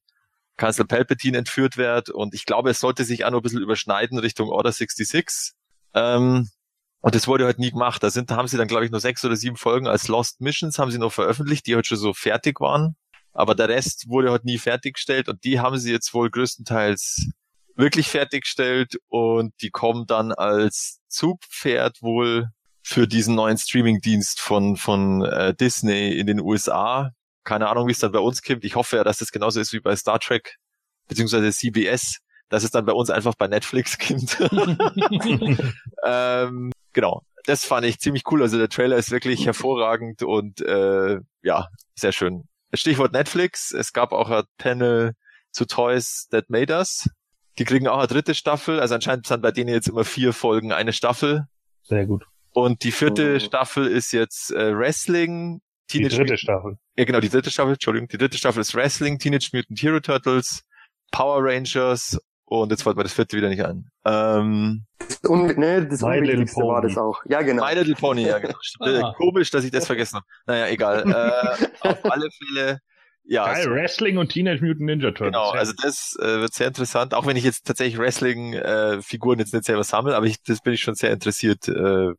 Kanzler 0.56 0.84
Palpatine 0.84 1.38
entführt 1.38 1.76
wird 1.76 2.10
und 2.10 2.34
ich 2.34 2.46
glaube, 2.46 2.70
es 2.70 2.80
sollte 2.80 3.04
sich 3.04 3.24
auch 3.24 3.30
noch 3.30 3.40
ein 3.40 3.42
bisschen 3.42 3.62
überschneiden 3.62 4.18
Richtung 4.18 4.48
Order 4.48 4.72
66. 4.72 5.52
Ähm, 5.94 6.48
und 7.00 7.14
das 7.16 7.26
wurde 7.26 7.46
halt 7.46 7.58
nie 7.58 7.72
gemacht. 7.72 8.02
Da 8.02 8.10
sind, 8.10 8.30
haben 8.30 8.46
sie 8.46 8.56
dann, 8.56 8.68
glaube 8.68 8.84
ich, 8.84 8.90
nur 8.90 9.00
sechs 9.00 9.24
oder 9.24 9.34
sieben 9.34 9.56
Folgen 9.56 9.88
als 9.88 10.06
Lost 10.08 10.40
Missions 10.40 10.78
haben 10.78 10.90
sie 10.90 10.98
noch 10.98 11.12
veröffentlicht, 11.12 11.66
die 11.66 11.74
halt 11.74 11.86
schon 11.86 11.98
so 11.98 12.14
fertig 12.14 12.60
waren. 12.60 12.96
Aber 13.32 13.54
der 13.54 13.68
Rest 13.68 14.08
wurde 14.08 14.30
halt 14.30 14.44
nie 14.44 14.58
fertiggestellt 14.58 15.28
und 15.28 15.42
die 15.44 15.58
haben 15.58 15.78
sie 15.78 15.90
jetzt 15.90 16.14
wohl 16.14 16.30
größtenteils 16.30 17.30
wirklich 17.74 18.08
fertiggestellt 18.08 18.98
und 19.08 19.54
die 19.62 19.70
kommen 19.70 20.06
dann 20.06 20.32
als 20.32 21.00
Zugpferd 21.08 22.02
wohl 22.02 22.50
für 22.82 23.06
diesen 23.06 23.34
neuen 23.34 23.58
Streaming-Dienst 23.58 24.40
von, 24.40 24.76
von 24.76 25.24
äh, 25.24 25.54
Disney 25.54 26.10
in 26.18 26.26
den 26.26 26.40
USA. 26.40 27.12
Keine 27.44 27.68
Ahnung, 27.68 27.88
wie 27.88 27.92
es 27.92 27.98
dann 27.98 28.12
bei 28.12 28.18
uns 28.18 28.42
kommt. 28.42 28.64
Ich 28.64 28.76
hoffe 28.76 28.96
ja, 28.96 29.04
dass 29.04 29.18
das 29.18 29.32
genauso 29.32 29.60
ist 29.60 29.72
wie 29.72 29.80
bei 29.80 29.96
Star 29.96 30.18
Trek 30.18 30.56
beziehungsweise 31.08 31.52
CBS, 31.52 32.18
dass 32.48 32.64
es 32.64 32.70
dann 32.70 32.84
bei 32.84 32.92
uns 32.92 33.10
einfach 33.10 33.34
bei 33.34 33.48
Netflix 33.48 33.98
kommt. 34.06 34.38
ähm, 36.04 36.72
genau, 36.92 37.22
das 37.44 37.64
fand 37.64 37.86
ich 37.86 37.98
ziemlich 37.98 38.24
cool. 38.30 38.42
Also 38.42 38.58
der 38.58 38.68
Trailer 38.68 38.96
ist 38.96 39.10
wirklich 39.10 39.46
hervorragend 39.46 40.22
und 40.22 40.60
äh, 40.60 41.18
ja, 41.42 41.68
sehr 41.94 42.12
schön. 42.12 42.48
Stichwort 42.74 43.12
Netflix. 43.12 43.72
Es 43.72 43.92
gab 43.92 44.12
auch 44.12 44.30
ein 44.30 44.44
Panel 44.58 45.12
zu 45.50 45.66
Toys 45.66 46.28
That 46.30 46.48
Made 46.48 46.72
Us. 46.72 47.08
Die 47.58 47.64
kriegen 47.64 47.86
auch 47.86 47.98
eine 47.98 48.06
dritte 48.06 48.34
Staffel. 48.34 48.80
Also 48.80 48.94
anscheinend 48.94 49.26
sind 49.26 49.42
bei 49.42 49.50
denen 49.50 49.68
jetzt 49.68 49.88
immer 49.88 50.04
vier 50.04 50.32
Folgen 50.32 50.72
eine 50.72 50.92
Staffel. 50.92 51.44
Sehr 51.82 52.06
gut. 52.06 52.24
Und 52.52 52.84
die 52.84 52.92
vierte 52.92 53.36
oh. 53.36 53.38
Staffel 53.38 53.86
ist 53.86 54.12
jetzt 54.12 54.50
äh, 54.52 54.76
Wrestling. 54.76 55.60
Teenage 55.88 56.10
die 56.10 56.16
dritte 56.16 56.20
Mutant, 56.20 56.40
Staffel. 56.40 56.78
Ja, 56.96 57.04
genau, 57.04 57.20
die 57.20 57.28
dritte 57.28 57.50
Staffel, 57.50 57.72
Entschuldigung. 57.72 58.08
Die 58.08 58.18
dritte 58.18 58.38
Staffel 58.38 58.60
ist 58.60 58.74
Wrestling, 58.74 59.18
Teenage 59.18 59.50
Mutant 59.52 59.82
Hero 59.82 60.00
Turtles, 60.00 60.62
Power 61.10 61.42
Rangers 61.42 62.18
und 62.44 62.70
jetzt 62.70 62.82
fällt 62.82 62.96
mir 62.96 63.02
das 63.02 63.14
vierte 63.14 63.36
wieder 63.36 63.48
nicht 63.48 63.64
an. 63.64 63.86
Ähm, 64.04 64.84
Un 65.26 65.46
ne, 65.58 65.86
das 65.86 66.02
My 66.02 66.18
Unwichtigste 66.18 66.60
war 66.62 66.82
das 66.82 66.98
auch. 66.98 67.22
Ja, 67.26 67.40
genau. 67.42 67.64
My 67.66 67.74
Little 67.74 67.94
Pony, 67.94 68.26
ja, 68.26 68.38
genau. 68.38 68.54
ah. 68.80 69.14
Komisch, 69.16 69.50
dass 69.50 69.64
ich 69.64 69.70
das 69.70 69.86
vergessen 69.86 70.16
habe. 70.16 70.26
Naja, 70.46 70.68
egal. 70.68 71.08
äh, 71.08 71.66
auf 71.88 72.04
alle 72.04 72.28
Fälle, 72.30 72.78
ja. 73.24 73.46
Geil, 73.46 73.64
so. 73.64 73.70
Wrestling 73.70 74.18
und 74.18 74.30
Teenage 74.30 74.62
Mutant 74.62 74.80
Ninja 74.80 75.12
Turtles. 75.12 75.28
Genau, 75.28 75.50
also 75.50 75.72
das 75.82 76.16
äh, 76.20 76.40
wird 76.40 76.52
sehr 76.52 76.66
interessant, 76.66 77.14
auch 77.14 77.26
wenn 77.26 77.36
ich 77.36 77.44
jetzt 77.44 77.66
tatsächlich 77.66 77.98
Wrestling-Figuren 77.98 79.38
äh, 79.38 79.42
jetzt 79.42 79.54
nicht 79.54 79.64
selber 79.64 79.84
sammle, 79.84 80.14
aber 80.14 80.26
ich, 80.26 80.42
das 80.42 80.60
bin 80.60 80.74
ich 80.74 80.80
schon 80.80 80.94
sehr 80.94 81.12
interessiert, 81.12 81.68
äh, 81.68 82.12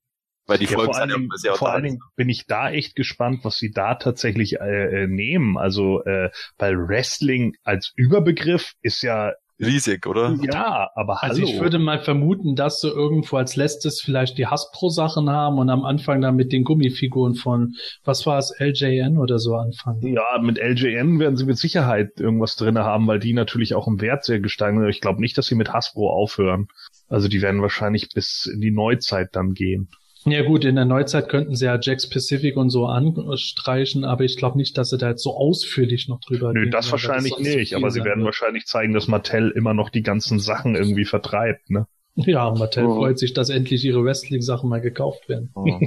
weil 0.45 0.57
die 0.57 0.65
ja, 0.65 0.71
Folgen 0.71 0.93
vor 0.93 1.01
allen, 1.01 1.09
Dingen, 1.09 1.29
sehr 1.35 1.55
vor 1.55 1.71
allen 1.71 1.83
Dingen 1.83 1.99
bin 2.15 2.29
ich 2.29 2.45
da 2.47 2.69
echt 2.69 2.95
gespannt, 2.95 3.39
was 3.43 3.57
sie 3.57 3.71
da 3.71 3.95
tatsächlich 3.95 4.59
äh, 4.59 5.03
äh, 5.03 5.07
nehmen. 5.07 5.57
Also, 5.57 6.03
äh, 6.03 6.31
weil 6.57 6.75
Wrestling 6.87 7.55
als 7.63 7.93
Überbegriff 7.95 8.73
ist 8.81 9.01
ja 9.03 9.33
riesig, 9.59 10.05
oder? 10.05 10.35
Ja, 10.41 10.89
aber 10.95 11.21
hallo. 11.21 11.31
Also 11.31 11.43
ich 11.43 11.59
würde 11.59 11.79
mal 11.79 11.99
vermuten, 11.99 12.55
dass 12.55 12.81
sie 12.81 12.89
irgendwo 12.89 13.37
als 13.37 13.55
letztes 13.55 14.01
vielleicht 14.01 14.37
die 14.37 14.47
Hasbro-Sachen 14.47 15.29
haben 15.29 15.59
und 15.59 15.69
am 15.69 15.85
Anfang 15.85 16.21
dann 16.21 16.35
mit 16.35 16.51
den 16.51 16.63
Gummifiguren 16.63 17.35
von, 17.35 17.75
was 18.03 18.25
war 18.25 18.37
es, 18.37 18.53
LJN 18.59 19.17
oder 19.17 19.39
so 19.39 19.55
anfangen. 19.55 20.01
Ja, 20.13 20.39
mit 20.41 20.57
LJN 20.57 21.19
werden 21.19 21.37
sie 21.37 21.45
mit 21.45 21.57
Sicherheit 21.57 22.19
irgendwas 22.19 22.55
drinne 22.55 22.83
haben, 22.83 23.07
weil 23.07 23.19
die 23.19 23.33
natürlich 23.33 23.75
auch 23.75 23.87
im 23.87 24.01
Wert 24.01 24.25
sehr 24.25 24.39
gestiegen 24.39 24.79
sind. 24.79 24.89
Ich 24.89 25.01
glaube 25.01 25.21
nicht, 25.21 25.37
dass 25.37 25.47
sie 25.47 25.55
mit 25.55 25.71
Hasbro 25.71 26.11
aufhören. 26.11 26.67
Also 27.07 27.27
die 27.27 27.41
werden 27.41 27.61
wahrscheinlich 27.61 28.09
bis 28.13 28.45
in 28.45 28.59
die 28.59 28.71
Neuzeit 28.71 29.29
dann 29.33 29.53
gehen. 29.53 29.89
Ja 30.25 30.43
gut, 30.43 30.63
in 30.63 30.75
der 30.75 30.85
Neuzeit 30.85 31.27
könnten 31.27 31.55
sie 31.55 31.65
ja 31.65 31.77
Jack 31.81 31.99
Pacific 32.09 32.55
und 32.55 32.69
so 32.69 32.85
anstreichen, 32.85 34.05
aber 34.05 34.23
ich 34.23 34.37
glaube 34.37 34.57
nicht, 34.57 34.77
dass 34.77 34.89
sie 34.89 34.97
da 34.97 35.09
jetzt 35.09 35.23
so 35.23 35.35
ausführlich 35.35 36.07
noch 36.07 36.21
drüber 36.21 36.53
Nö, 36.53 36.69
das 36.69 36.91
wahrscheinlich 36.91 37.33
das 37.33 37.41
nicht, 37.41 37.75
aber 37.75 37.91
sie 37.91 38.03
werden 38.03 38.19
wird. 38.19 38.27
wahrscheinlich 38.27 38.65
zeigen, 38.65 38.93
dass 38.93 39.07
Mattel 39.07 39.51
immer 39.51 39.73
noch 39.73 39.89
die 39.89 40.01
ganzen 40.01 40.39
Sachen 40.39 40.75
irgendwie 40.75 41.05
vertreibt, 41.05 41.69
ne? 41.69 41.87
Ja, 42.15 42.51
Mattel 42.51 42.85
oh. 42.85 42.95
freut 42.95 43.17
sich, 43.17 43.33
dass 43.33 43.49
endlich 43.49 43.83
ihre 43.83 44.03
Wrestling-Sachen 44.03 44.69
mal 44.69 44.81
gekauft 44.81 45.27
werden. 45.27 45.51
Oh. 45.55 45.79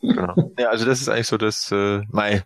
genau. 0.00 0.52
Ja, 0.58 0.70
also 0.70 0.86
das 0.86 1.00
ist 1.00 1.08
eigentlich 1.08 1.26
so 1.26 1.36
das, 1.36 1.70
äh, 1.72 2.00
mein, 2.10 2.42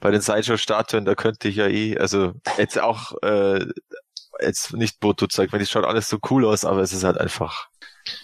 bei 0.00 0.10
den 0.10 0.20
Sideshow-Statuen, 0.20 1.04
da 1.04 1.14
könnte 1.14 1.48
ich 1.48 1.56
ja 1.56 1.66
eh, 1.66 1.96
also 1.96 2.32
jetzt 2.58 2.78
auch, 2.80 3.14
äh, 3.22 3.64
jetzt 4.42 4.74
nicht 4.74 5.00
Boto 5.00 5.26
zeigt, 5.26 5.52
weil 5.52 5.60
das 5.60 5.70
schaut 5.70 5.84
alles 5.84 6.08
so 6.08 6.18
cool 6.30 6.44
aus, 6.44 6.64
aber 6.64 6.80
es 6.80 6.92
ist 6.92 7.04
halt 7.04 7.18
einfach 7.18 7.68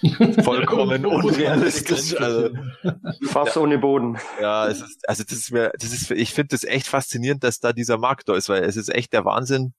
vollkommen 0.45 1.07
unrealistisch. 1.07 2.19
Also, 2.21 2.51
Fast 3.29 3.57
ohne 3.57 3.79
Boden. 3.79 4.19
Ja, 4.41 4.69
es 4.69 4.81
ist, 4.81 5.09
also 5.09 5.25
das 5.25 5.33
ist 5.33 5.53
mir, 5.53 5.73
das 5.79 5.93
ist, 5.93 6.11
ich 6.11 6.33
finde 6.33 6.49
das 6.49 6.65
echt 6.65 6.87
faszinierend, 6.87 7.45
dass 7.45 7.61
da 7.61 7.73
dieser 7.73 7.99
Markt 7.99 8.29
da 8.29 8.35
ist, 8.35 8.49
weil 8.49 8.63
es 8.63 8.77
ist 8.77 8.95
echt 8.95 9.13
der 9.13 9.25
Wahnsinn. 9.25 9.75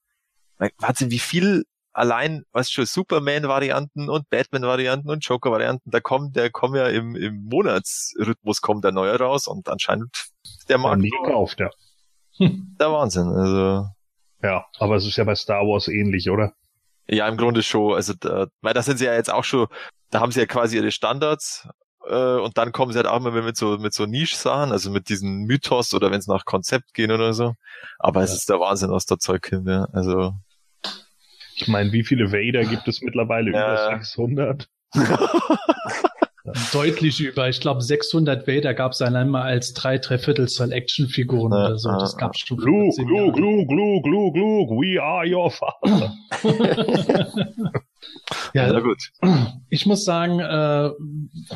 Wahnsinn, 0.78 1.10
wie 1.10 1.18
viel 1.18 1.64
allein, 1.92 2.44
was 2.52 2.70
schon 2.70 2.86
Superman-Varianten 2.86 4.08
und 4.08 4.28
Batman-Varianten 4.30 5.10
und 5.10 5.24
Joker-Varianten, 5.24 5.90
da 5.90 6.00
kommen, 6.00 6.32
der 6.32 6.50
kommen 6.50 6.74
ja 6.74 6.86
im, 6.88 7.16
im 7.16 7.44
Monatsrhythmus 7.44 8.60
kommt 8.60 8.84
der 8.84 8.92
neue 8.92 9.18
raus 9.18 9.46
und 9.46 9.68
anscheinend 9.68 10.30
der 10.68 10.78
Markt. 10.78 11.02
Ja, 11.02 11.10
gekauft, 11.22 11.60
ja. 11.60 11.70
Der 12.38 12.90
Wahnsinn, 12.90 13.28
also. 13.28 13.88
Ja, 14.42 14.66
aber 14.78 14.96
es 14.96 15.06
ist 15.06 15.16
ja 15.16 15.24
bei 15.24 15.34
Star 15.34 15.62
Wars 15.62 15.88
ähnlich, 15.88 16.30
oder? 16.30 16.54
Ja, 17.08 17.28
im 17.28 17.36
Grunde 17.36 17.62
schon. 17.62 17.94
Also, 17.94 18.14
da, 18.18 18.46
weil 18.60 18.74
da 18.74 18.82
sind 18.82 18.98
sie 18.98 19.06
ja 19.06 19.14
jetzt 19.14 19.32
auch 19.32 19.44
schon, 19.44 19.66
da 20.10 20.20
haben 20.20 20.32
sie 20.32 20.40
ja 20.40 20.46
quasi 20.46 20.76
ihre 20.76 20.92
Standards 20.92 21.68
äh, 22.06 22.38
und 22.38 22.58
dann 22.58 22.72
kommen 22.72 22.92
sie 22.92 22.98
halt 22.98 23.06
auch 23.06 23.16
immer 23.16 23.30
mit 23.42 23.56
so 23.56 23.78
mit 23.78 23.94
so 23.94 24.06
Niche-Sachen, 24.06 24.72
also 24.72 24.90
mit 24.90 25.08
diesem 25.08 25.44
Mythos 25.44 25.94
oder 25.94 26.10
wenn 26.10 26.18
es 26.18 26.26
nach 26.26 26.44
Konzept 26.44 26.94
gehen 26.94 27.10
oder 27.10 27.32
so. 27.32 27.54
Aber 27.98 28.20
ja. 28.20 28.24
es 28.24 28.32
ist 28.32 28.48
der 28.48 28.60
Wahnsinn, 28.60 28.90
was 28.90 29.06
da 29.06 29.18
Zeug 29.18 29.42
kommt. 29.48 29.68
Ja. 29.68 29.86
Also 29.92 30.34
ich 31.54 31.68
meine, 31.68 31.92
wie 31.92 32.04
viele 32.04 32.32
Vader 32.32 32.64
gibt 32.64 32.88
es 32.88 33.02
mittlerweile? 33.02 33.52
Ja. 33.52 33.88
Über 33.88 33.98
600? 33.98 34.68
Deutlich 36.72 37.20
über, 37.20 37.48
ich 37.48 37.60
glaube 37.60 37.82
600 37.82 38.46
Vader 38.46 38.74
gab 38.74 38.92
es 38.92 39.02
allein 39.02 39.28
mal 39.28 39.42
als 39.42 39.72
drei 39.72 39.98
Dreiviertelzahl 39.98 40.72
Actionfiguren 40.72 41.52
Ja, 41.52 41.66
oder 41.66 41.78
so. 41.78 41.90
Das 41.90 42.12
ja, 42.12 42.18
gab's 42.18 42.40
schon 42.40 42.58
Luke, 42.58 43.02
Luke. 43.02 43.40
Luke, 43.40 43.74
Luke, 43.74 44.08
Luke, 44.08 44.38
Luke, 44.38 44.70
we 44.74 45.02
are 45.02 45.26
your 45.26 45.50
father. 45.50 46.14
Ja, 48.54 48.70
Na 48.70 48.80
gut. 48.80 49.10
Ich 49.70 49.86
muss 49.86 50.04
sagen, 50.04 50.40
äh, 50.40 50.90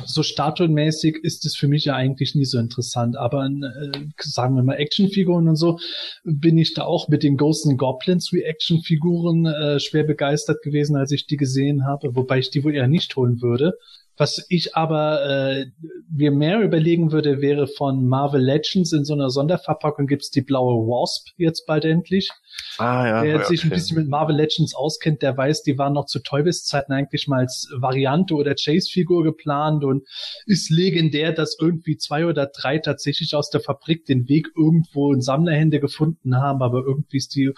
so 0.06 0.22
statuenmäßig 0.22 1.18
ist 1.22 1.44
es 1.44 1.56
für 1.56 1.68
mich 1.68 1.84
ja 1.84 1.94
eigentlich 1.94 2.34
nie 2.34 2.44
so 2.44 2.58
interessant. 2.58 3.16
Aber 3.16 3.46
äh, 3.46 3.90
sagen 4.20 4.54
wir 4.56 4.62
mal 4.62 4.76
Actionfiguren 4.76 5.48
und 5.48 5.56
so, 5.56 5.78
bin 6.24 6.56
ich 6.56 6.74
da 6.74 6.84
auch 6.84 7.08
mit 7.08 7.22
den 7.22 7.36
Ghosts 7.36 7.68
and 7.68 7.78
Goblins 7.78 8.32
Reaction-Figuren 8.32 9.46
äh, 9.46 9.80
schwer 9.80 10.04
begeistert 10.04 10.62
gewesen, 10.62 10.96
als 10.96 11.10
ich 11.10 11.26
die 11.26 11.36
gesehen 11.36 11.84
habe, 11.84 12.14
wobei 12.14 12.38
ich 12.38 12.50
die 12.50 12.64
wohl 12.64 12.74
eher 12.74 12.88
nicht 12.88 13.14
holen 13.16 13.42
würde. 13.42 13.74
Was 14.16 14.46
ich 14.48 14.74
aber 14.74 15.24
äh, 15.24 15.66
mir 16.10 16.30
mehr 16.30 16.60
überlegen 16.60 17.12
würde, 17.12 17.40
wäre 17.40 17.66
von 17.66 18.06
Marvel 18.06 18.42
Legends 18.42 18.92
in 18.92 19.04
so 19.04 19.14
einer 19.14 19.30
Sonderverpackung 19.30 20.06
gibt's 20.06 20.30
die 20.30 20.40
blaue 20.42 20.86
Wasp 20.86 21.28
jetzt 21.36 21.66
bald 21.66 21.84
endlich. 21.84 22.30
Ah, 22.78 23.06
ja. 23.06 23.22
Wer 23.22 23.36
ja, 23.36 23.44
sich 23.44 23.64
ein 23.64 23.70
bisschen 23.70 23.96
mit 23.96 24.08
Marvel 24.08 24.36
Legends 24.36 24.74
auskennt, 24.74 25.22
der 25.22 25.36
weiß, 25.36 25.62
die 25.62 25.78
waren 25.78 25.94
noch 25.94 26.06
zu 26.06 26.20
Teubis-Zeiten 26.20 26.92
eigentlich 26.92 27.26
mal 27.26 27.40
als 27.40 27.68
Variante 27.74 28.34
oder 28.34 28.54
Chase-Figur 28.54 29.24
geplant 29.24 29.82
und 29.84 30.06
ist 30.44 30.70
legendär, 30.70 31.32
dass 31.32 31.56
irgendwie 31.58 31.96
zwei 31.96 32.26
oder 32.26 32.46
drei 32.46 32.78
tatsächlich 32.78 33.34
aus 33.34 33.50
der 33.50 33.60
Fabrik 33.60 34.04
den 34.04 34.28
Weg 34.28 34.48
irgendwo 34.56 35.12
in 35.12 35.22
Sammlerhände 35.22 35.80
gefunden 35.80 36.36
haben, 36.36 36.62
aber 36.62 36.82
irgendwie 36.86 37.16
ist 37.16 37.34
die 37.34 37.52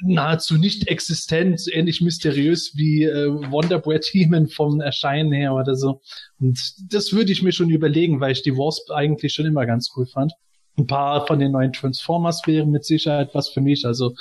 nahezu 0.00 0.56
nicht 0.56 0.88
existent, 0.88 1.62
ähnlich 1.70 2.00
mysteriös 2.00 2.72
wie 2.76 3.04
äh, 3.04 3.28
Wonder 3.50 3.80
Bread 3.80 4.04
He-Man 4.04 4.46
vom 4.46 4.80
Erscheinen 4.80 5.32
her 5.32 5.54
oder 5.54 5.74
so. 5.74 6.00
Und 6.38 6.58
das 6.88 7.12
würde 7.12 7.32
ich 7.32 7.42
mir 7.42 7.52
schon 7.52 7.70
überlegen, 7.70 8.20
weil 8.20 8.32
ich 8.32 8.42
die 8.42 8.56
Wasp 8.56 8.90
eigentlich 8.90 9.32
schon 9.32 9.46
immer 9.46 9.66
ganz 9.66 9.90
cool 9.96 10.06
fand. 10.06 10.32
Ein 10.78 10.86
paar 10.86 11.26
von 11.26 11.38
den 11.38 11.52
neuen 11.52 11.72
Transformers 11.72 12.42
wären 12.46 12.70
mit 12.70 12.84
Sicherheit 12.84 13.30
was 13.34 13.48
für 13.48 13.60
mich. 13.60 13.84
Also 13.84 14.14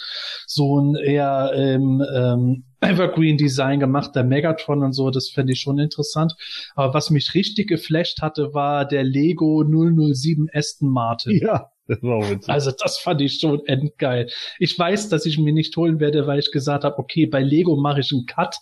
so 0.47 0.79
ein 0.79 0.95
eher 0.95 1.51
ähm, 1.55 2.03
ähm, 2.15 2.63
Evergreen-Design 2.81 3.79
gemachter 3.79 4.23
Megatron 4.23 4.83
und 4.83 4.93
so, 4.93 5.09
das 5.09 5.29
fände 5.29 5.53
ich 5.53 5.61
schon 5.61 5.79
interessant. 5.79 6.33
Aber 6.75 6.93
was 6.93 7.09
mich 7.09 7.33
richtig 7.33 7.67
geflasht 7.67 8.21
hatte, 8.21 8.53
war 8.53 8.85
der 8.85 9.03
Lego 9.03 9.63
007 9.63 10.49
Aston 10.53 10.89
Martin. 10.89 11.37
Ja, 11.37 11.71
das 11.87 12.01
war 12.03 12.17
auch 12.17 12.29
witzig. 12.29 12.49
Also 12.49 12.71
das 12.71 12.99
fand 12.99 13.21
ich 13.21 13.39
schon 13.39 13.65
endgeil. 13.65 14.29
Ich 14.59 14.77
weiß, 14.77 15.09
dass 15.09 15.25
ich 15.25 15.37
ihn 15.37 15.43
mir 15.43 15.53
nicht 15.53 15.75
holen 15.77 15.99
werde, 15.99 16.27
weil 16.27 16.39
ich 16.39 16.51
gesagt 16.51 16.83
habe, 16.83 16.97
okay, 16.99 17.25
bei 17.25 17.41
Lego 17.41 17.75
mache 17.75 18.01
ich 18.01 18.11
einen 18.11 18.25
Cut. 18.25 18.55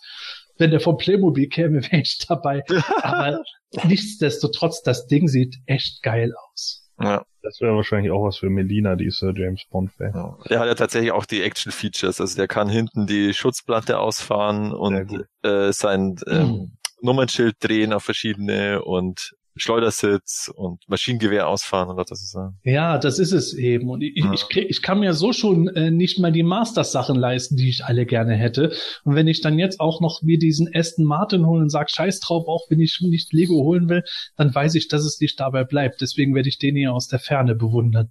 Wenn 0.58 0.70
der 0.70 0.80
von 0.80 0.96
Playmobil 0.96 1.48
käme, 1.48 1.82
wäre 1.90 2.02
ich 2.02 2.18
dabei. 2.26 2.64
Aber 3.02 3.42
nichtsdestotrotz, 3.84 4.82
das 4.82 5.06
Ding 5.06 5.28
sieht 5.28 5.56
echt 5.66 6.02
geil 6.02 6.32
aus. 6.52 6.84
Ja, 6.98 7.24
Das 7.46 7.60
wäre 7.60 7.76
wahrscheinlich 7.76 8.10
auch 8.10 8.24
was 8.24 8.38
für 8.38 8.50
Melina, 8.50 8.96
die 8.96 9.06
ist 9.06 9.22
ja 9.22 9.30
James 9.30 9.64
Bond-Fan. 9.70 10.12
ja. 10.12 10.36
Der 10.50 10.58
hat 10.58 10.66
ja 10.66 10.74
tatsächlich 10.74 11.12
auch 11.12 11.26
die 11.26 11.42
Action-Features. 11.42 12.20
Also 12.20 12.36
der 12.36 12.48
kann 12.48 12.68
hinten 12.68 13.06
die 13.06 13.34
Schutzplatte 13.34 14.00
ausfahren 14.00 14.72
und 14.72 15.24
äh, 15.42 15.72
sein 15.72 16.16
ähm, 16.26 16.72
Nummernschild 17.02 17.54
drehen 17.60 17.92
auf 17.92 18.02
verschiedene 18.02 18.82
und 18.82 19.35
Schleudersitz 19.56 20.50
und 20.54 20.82
Maschinengewehr 20.88 21.48
ausfahren 21.48 21.88
und 21.88 21.96
was 21.96 22.06
das 22.06 22.22
ist. 22.22 22.34
ja. 22.34 22.52
Ja, 22.64 22.98
das 22.98 23.18
ist 23.18 23.32
es 23.32 23.54
eben. 23.54 23.88
Und 23.88 24.02
ich, 24.02 24.16
Ja. 24.22 24.32
ich, 24.32 24.48
krieg, 24.48 24.66
ich 24.68 24.82
kann 24.82 25.00
mir 25.00 25.14
so 25.14 25.32
schon 25.32 25.68
äh, 25.68 25.90
nicht 25.90 26.18
mal 26.18 26.30
die 26.32 26.42
Masters-Sachen 26.42 27.16
leisten, 27.16 27.56
die 27.56 27.68
ich 27.68 27.84
alle 27.84 28.06
gerne 28.06 28.34
hätte. 28.34 28.72
Und 29.04 29.14
wenn 29.14 29.28
ich 29.28 29.40
dann 29.40 29.58
jetzt 29.58 29.80
auch 29.80 30.00
noch 30.00 30.22
mir 30.22 30.38
diesen 30.38 30.68
Aston 30.74 31.04
Martin 31.04 31.46
holen 31.46 31.62
und 31.62 31.70
sag 31.70 31.90
Scheiß 31.90 32.20
drauf, 32.20 32.46
auch 32.48 32.66
wenn 32.68 32.80
ich 32.80 32.98
nicht 33.00 33.32
Lego 33.32 33.54
holen 33.64 33.88
will, 33.88 34.04
dann 34.36 34.54
weiß 34.54 34.74
ich, 34.74 34.88
dass 34.88 35.04
es 35.04 35.20
nicht 35.20 35.40
dabei 35.40 35.64
bleibt. 35.64 36.00
Deswegen 36.00 36.34
werde 36.34 36.48
ich 36.48 36.58
den 36.58 36.76
hier 36.76 36.92
aus 36.92 37.08
der 37.08 37.18
Ferne 37.18 37.54
bewundern. 37.54 38.10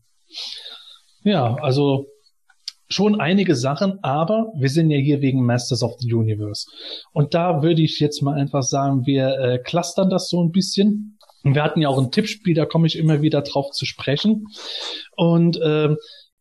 Ja, 1.23 1.55
also 1.55 2.07
schon 2.87 3.19
einige 3.19 3.55
Sachen, 3.55 3.97
aber 4.03 4.51
wir 4.57 4.69
sind 4.69 4.91
ja 4.91 4.97
hier 4.99 5.21
wegen 5.21 5.43
Masters 5.43 5.81
of 5.81 5.95
the 5.99 6.13
Universe. 6.13 6.67
Und 7.13 7.33
da 7.33 7.63
würde 7.63 7.81
ich 7.81 7.99
jetzt 7.99 8.21
mal 8.21 8.35
einfach 8.35 8.61
sagen, 8.61 9.05
wir 9.05 9.29
äh, 9.39 9.57
clustern 9.59 10.09
das 10.09 10.29
so 10.29 10.43
ein 10.43 10.51
bisschen. 10.51 11.14
Und 11.45 11.55
wir 11.55 11.63
hatten 11.63 11.79
ja 11.79 11.87
auch 11.87 11.99
ein 11.99 12.11
Tippspiel, 12.11 12.55
da 12.55 12.65
komme 12.65 12.87
ich 12.87 12.97
immer 12.97 13.21
wieder 13.21 13.41
drauf 13.41 13.71
zu 13.71 13.85
sprechen. 13.85 14.47
Und 15.15 15.59
ähm, 15.63 15.97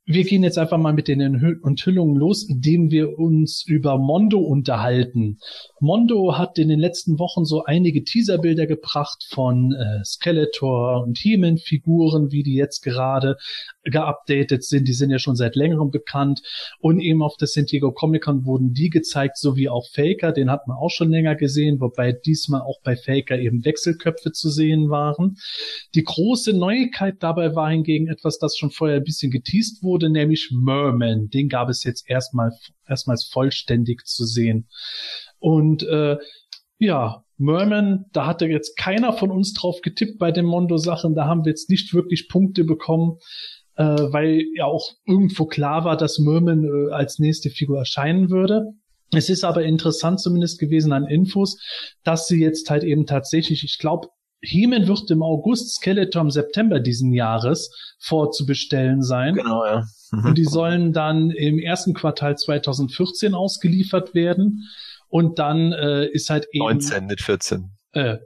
wir 0.06 0.25
gehen 0.25 0.42
jetzt 0.42 0.58
einfach 0.58 0.76
mal 0.76 0.92
mit 0.92 1.08
den 1.08 1.23
Enthü- 1.23 1.66
Enthüllungen 1.66 2.16
los, 2.16 2.42
indem 2.42 2.90
wir 2.90 3.18
uns 3.18 3.64
über 3.66 3.96
Mondo 3.99 4.38
unterhalten. 4.38 5.38
Mondo 5.80 6.36
hat 6.36 6.58
in 6.58 6.69
den 6.69 6.78
letzten 6.78 7.19
Wochen 7.19 7.45
so 7.45 7.64
einige 7.64 8.02
Teaserbilder 8.02 8.67
gebracht 8.67 9.25
von 9.28 9.73
äh, 9.73 10.04
Skeletor 10.04 11.02
und 11.02 11.19
He-Man-Figuren, 11.19 12.32
wie 12.32 12.43
die 12.43 12.54
jetzt 12.54 12.82
gerade 12.82 13.36
geupdatet 13.84 14.64
sind. 14.64 14.88
Die 14.88 14.92
sind 14.92 15.10
ja 15.10 15.18
schon 15.18 15.36
seit 15.36 15.56
längerem 15.56 15.90
bekannt. 15.90 16.40
Und 16.78 17.00
eben 17.00 17.23
auf 17.23 17.36
der 17.36 17.49
San 17.49 17.66
Diego 17.66 17.92
Comic 17.92 18.25
Con 18.25 18.44
wurden 18.44 18.73
die 18.73 18.90
gezeigt, 18.90 19.36
sowie 19.36 19.68
auch 19.68 19.86
Faker. 19.92 20.32
Den 20.32 20.50
hat 20.50 20.66
man 20.66 20.76
auch 20.76 20.90
schon 20.90 21.10
länger 21.10 21.36
gesehen, 21.36 21.80
wobei 21.80 22.12
diesmal 22.12 22.62
auch 22.62 22.80
bei 22.82 22.97
Faker 22.97 23.38
eben 23.38 23.64
Wechselköpfe 23.64 24.32
zu 24.32 24.49
sehen 24.49 24.90
waren. 24.90 25.36
Die 25.94 26.04
große 26.04 26.52
Neuigkeit 26.52 27.16
dabei 27.20 27.54
war 27.54 27.70
hingegen 27.70 28.08
etwas, 28.08 28.38
das 28.38 28.56
schon 28.56 28.70
vorher 28.70 28.97
ein 28.97 29.04
bisschen 29.04 29.30
geteased 29.30 29.82
wurde, 29.82 30.10
nämlich 30.10 30.50
Merman. 30.52 31.28
Den 31.28 31.49
gab 31.49 31.68
es 31.68 31.84
jetzt 31.84 32.08
erstmal 32.08 32.52
erstmals 32.86 33.25
vollständig 33.25 34.04
zu 34.06 34.25
sehen. 34.25 34.68
Und 35.38 35.82
äh, 35.82 36.16
ja, 36.78 37.25
Merman, 37.36 38.04
da 38.12 38.26
hatte 38.26 38.47
jetzt 38.47 38.76
keiner 38.76 39.12
von 39.12 39.30
uns 39.30 39.52
drauf 39.54 39.80
getippt 39.82 40.18
bei 40.18 40.30
den 40.30 40.44
Mondo-Sachen. 40.44 41.14
Da 41.14 41.26
haben 41.26 41.44
wir 41.44 41.50
jetzt 41.50 41.68
nicht 41.68 41.92
wirklich 41.92 42.28
Punkte 42.28 42.64
bekommen, 42.64 43.18
äh, 43.76 43.84
weil 43.84 44.43
ja 44.54 44.65
auch 44.65 44.93
irgendwo 45.06 45.47
klar 45.47 45.84
war, 45.84 45.97
dass 45.97 46.19
Merman 46.19 46.65
äh, 46.65 46.93
als 46.93 47.19
nächste 47.19 47.50
Figur 47.50 47.78
erscheinen 47.78 48.30
würde. 48.30 48.73
Es 49.13 49.28
ist 49.28 49.45
aber 49.45 49.63
interessant 49.63 50.21
zumindest 50.21 50.58
gewesen 50.58 50.93
an 50.93 51.06
Infos, 51.06 51.58
dass 52.02 52.26
sie 52.26 52.41
jetzt 52.41 52.71
halt 52.71 52.84
eben 52.84 53.06
tatsächlich, 53.06 53.65
ich 53.65 53.78
glaube, 53.78 54.08
He-Man 54.41 54.89
wird 54.89 55.10
im 55.10 55.23
August, 55.23 55.76
Skeletor 55.76 56.23
im 56.23 56.30
September 56.30 56.80
diesen 56.80 57.13
Jahres 57.13 57.71
vorzubestellen 57.99 59.02
sein. 59.02 59.34
Genau, 59.34 59.65
ja. 59.65 59.84
Mhm. 60.10 60.26
Und 60.26 60.39
die 60.39 60.45
sollen 60.45 60.93
dann 60.93 61.30
im 61.30 61.58
ersten 61.58 61.95
Quartal 61.95 62.37
2014 62.37 63.34
ausgeliefert 63.34 64.15
werden. 64.15 64.69
Und 65.08 65.39
dann 65.39 65.73
äh, 65.73 66.06
ist 66.06 66.28
halt 66.28 66.47
eben 66.52 66.65
19, 66.65 67.06
nicht 67.06 67.23
14. 67.23 67.71
Äh, 67.93 68.19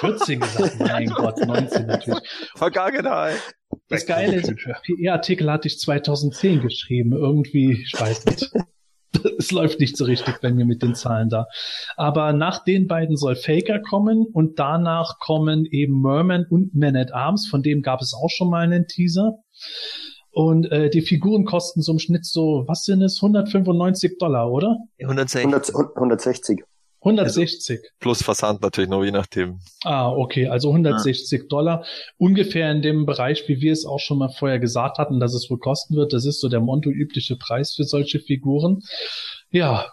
14 0.00 0.40
gesagt, 0.40 0.80
mein 0.80 1.06
Gott, 1.06 1.38
19 1.38 1.86
natürlich. 1.86 2.20
Vergangenheit. 2.56 3.40
Das 3.88 4.06
Geile 4.06 4.36
ist, 4.36 4.52
PR-Artikel 4.54 5.50
hatte 5.50 5.68
ich 5.68 5.78
2010 5.78 6.60
geschrieben. 6.60 7.12
Irgendwie, 7.12 7.72
ich 7.72 7.94
weiß 7.98 8.26
nicht. 8.26 8.50
Es 9.38 9.50
läuft 9.50 9.80
nicht 9.80 9.96
so 9.96 10.04
richtig 10.04 10.38
bei 10.42 10.52
mir 10.52 10.66
mit 10.66 10.82
den 10.82 10.94
Zahlen 10.94 11.30
da. 11.30 11.46
Aber 11.96 12.34
nach 12.34 12.62
den 12.62 12.86
beiden 12.86 13.16
soll 13.16 13.36
Faker 13.36 13.80
kommen 13.80 14.26
und 14.32 14.58
danach 14.58 15.18
kommen 15.18 15.64
eben 15.64 16.02
Merman 16.02 16.46
und 16.48 16.74
Man 16.74 16.94
at 16.94 17.12
Arms. 17.12 17.48
Von 17.48 17.62
dem 17.62 17.82
gab 17.82 18.00
es 18.02 18.14
auch 18.14 18.28
schon 18.28 18.50
mal 18.50 18.60
einen 18.60 18.86
Teaser. 18.86 19.38
Und 20.30 20.70
äh, 20.70 20.90
die 20.90 21.00
Figuren 21.00 21.46
kosten 21.46 21.80
so 21.82 21.92
im 21.92 21.98
Schnitt 21.98 22.26
so, 22.26 22.64
was 22.68 22.84
sind 22.84 23.02
es? 23.02 23.18
195 23.20 24.18
Dollar, 24.18 24.52
oder? 24.52 24.76
160 25.00 25.74
100, 25.74 25.96
160. 25.96 26.64
160. 27.00 27.80
plus 28.00 28.22
Versand 28.22 28.60
natürlich 28.62 28.90
noch, 28.90 29.04
je 29.04 29.12
nachdem. 29.12 29.60
Ah, 29.84 30.10
okay, 30.10 30.48
also 30.48 30.70
160 30.70 31.48
Dollar. 31.48 31.84
Ungefähr 32.16 32.70
in 32.72 32.82
dem 32.82 33.06
Bereich, 33.06 33.48
wie 33.48 33.60
wir 33.60 33.72
es 33.72 33.84
auch 33.84 34.00
schon 34.00 34.18
mal 34.18 34.30
vorher 34.30 34.58
gesagt 34.58 34.98
hatten, 34.98 35.20
dass 35.20 35.34
es 35.34 35.48
wohl 35.48 35.58
kosten 35.58 35.94
wird. 35.94 36.12
Das 36.12 36.24
ist 36.24 36.40
so 36.40 36.48
der 36.48 36.60
Monto-übliche 36.60 37.36
Preis 37.36 37.74
für 37.74 37.84
solche 37.84 38.18
Figuren. 38.18 38.82
Ja, 39.50 39.92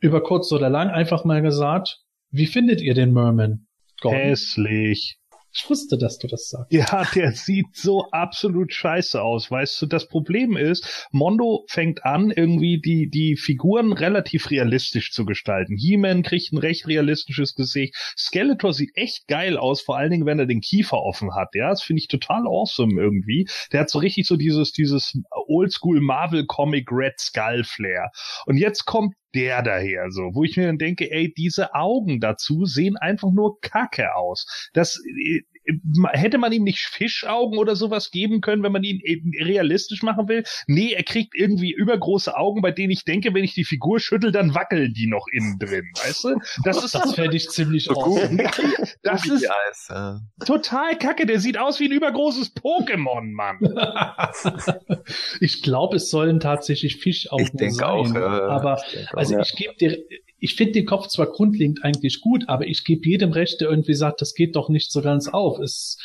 über 0.00 0.22
kurz 0.22 0.50
oder 0.52 0.70
lang 0.70 0.88
einfach 0.88 1.24
mal 1.24 1.42
gesagt, 1.42 2.00
wie 2.30 2.46
findet 2.46 2.80
ihr 2.80 2.94
den 2.94 3.12
Merman? 3.12 3.66
Gordon? 4.00 4.20
Hässlich. 4.20 5.18
Ich 5.56 5.70
wusste, 5.70 5.96
dass 5.96 6.18
du 6.18 6.26
das 6.26 6.50
sagst. 6.50 6.70
Ja, 6.70 7.06
der 7.14 7.32
sieht 7.32 7.74
so 7.74 8.04
absolut 8.10 8.74
scheiße 8.74 9.22
aus. 9.22 9.50
Weißt 9.50 9.80
du, 9.80 9.86
das 9.86 10.06
Problem 10.06 10.54
ist, 10.54 11.08
Mondo 11.12 11.64
fängt 11.68 12.04
an, 12.04 12.30
irgendwie 12.30 12.78
die, 12.78 13.08
die 13.08 13.36
Figuren 13.36 13.94
relativ 13.94 14.50
realistisch 14.50 15.12
zu 15.12 15.24
gestalten. 15.24 15.76
He-Man 15.76 16.22
kriegt 16.22 16.52
ein 16.52 16.58
recht 16.58 16.86
realistisches 16.86 17.54
Gesicht. 17.54 17.94
Skeletor 18.18 18.74
sieht 18.74 18.90
echt 18.96 19.28
geil 19.28 19.56
aus, 19.56 19.80
vor 19.80 19.96
allen 19.96 20.10
Dingen, 20.10 20.26
wenn 20.26 20.38
er 20.38 20.46
den 20.46 20.60
Kiefer 20.60 20.98
offen 20.98 21.34
hat. 21.34 21.54
Ja, 21.54 21.70
das 21.70 21.82
finde 21.82 22.00
ich 22.00 22.08
total 22.08 22.46
awesome 22.46 23.00
irgendwie. 23.00 23.48
Der 23.72 23.80
hat 23.80 23.90
so 23.90 23.98
richtig 23.98 24.26
so 24.26 24.36
dieses, 24.36 24.72
dieses 24.72 25.18
Oldschool 25.30 26.02
Marvel 26.02 26.44
Comic 26.44 26.92
Red 26.92 27.18
Skull 27.18 27.64
Flair. 27.64 28.10
Und 28.44 28.58
jetzt 28.58 28.84
kommt 28.84 29.14
der 29.36 29.62
daher, 29.62 30.10
so, 30.10 30.34
wo 30.34 30.42
ich 30.42 30.56
mir 30.56 30.66
dann 30.66 30.78
denke, 30.78 31.10
ey, 31.10 31.32
diese 31.32 31.74
Augen 31.74 32.20
dazu 32.20 32.64
sehen 32.64 32.96
einfach 32.96 33.30
nur 33.30 33.60
kacke 33.60 34.14
aus. 34.16 34.70
Das, 34.72 34.98
hätte 36.12 36.38
man 36.38 36.52
ihm 36.52 36.64
nicht 36.64 36.80
Fischaugen 36.80 37.58
oder 37.58 37.76
sowas 37.76 38.10
geben 38.10 38.40
können, 38.40 38.62
wenn 38.62 38.72
man 38.72 38.82
ihn 38.82 39.00
realistisch 39.40 40.02
machen 40.02 40.28
will? 40.28 40.44
Nee, 40.66 40.92
er 40.92 41.02
kriegt 41.02 41.34
irgendwie 41.34 41.72
übergroße 41.72 42.36
Augen, 42.36 42.62
bei 42.62 42.70
denen 42.70 42.90
ich 42.90 43.04
denke, 43.04 43.34
wenn 43.34 43.44
ich 43.44 43.54
die 43.54 43.64
Figur 43.64 44.00
schüttel, 44.00 44.32
dann 44.32 44.54
wackeln 44.54 44.92
die 44.94 45.06
noch 45.06 45.26
innen 45.32 45.58
drin, 45.58 45.84
weißt 45.94 46.24
du? 46.24 46.40
Das 46.64 46.82
ist 46.82 46.94
das 47.06 47.14
fände 47.14 47.36
ich 47.36 47.48
ziemlich 47.48 47.90
awesome. 47.90 48.50
Das 49.02 49.26
ist 49.28 49.48
total 50.44 50.98
kacke. 50.98 51.26
Der 51.26 51.38
sieht 51.40 51.58
aus 51.58 51.80
wie 51.80 51.86
ein 51.86 51.92
übergroßes 51.92 52.56
Pokémon, 52.56 53.32
Mann. 53.32 53.58
ich 55.40 55.62
glaube, 55.62 55.96
es 55.96 56.10
sollen 56.10 56.40
tatsächlich 56.40 56.96
Fischaugen 56.96 57.44
ich 57.44 57.52
denke 57.52 57.74
sein. 57.74 57.86
Auch, 57.86 58.14
äh, 58.14 58.18
aber 58.18 58.82
ich 58.92 59.08
also 59.14 59.38
ich 59.38 59.54
gebe 59.56 59.74
dir 59.76 59.98
ich 60.38 60.54
finde 60.54 60.72
den 60.74 60.86
Kopf 60.86 61.08
zwar 61.08 61.26
grundlegend 61.26 61.84
eigentlich 61.84 62.20
gut, 62.20 62.48
aber 62.48 62.66
ich 62.66 62.84
gebe 62.84 63.08
jedem 63.08 63.32
Recht, 63.32 63.60
der 63.60 63.70
irgendwie 63.70 63.94
sagt, 63.94 64.20
das 64.20 64.34
geht 64.34 64.56
doch 64.56 64.68
nicht 64.68 64.92
so 64.92 65.00
ganz 65.00 65.28
auf. 65.28 65.58
Es, 65.58 65.98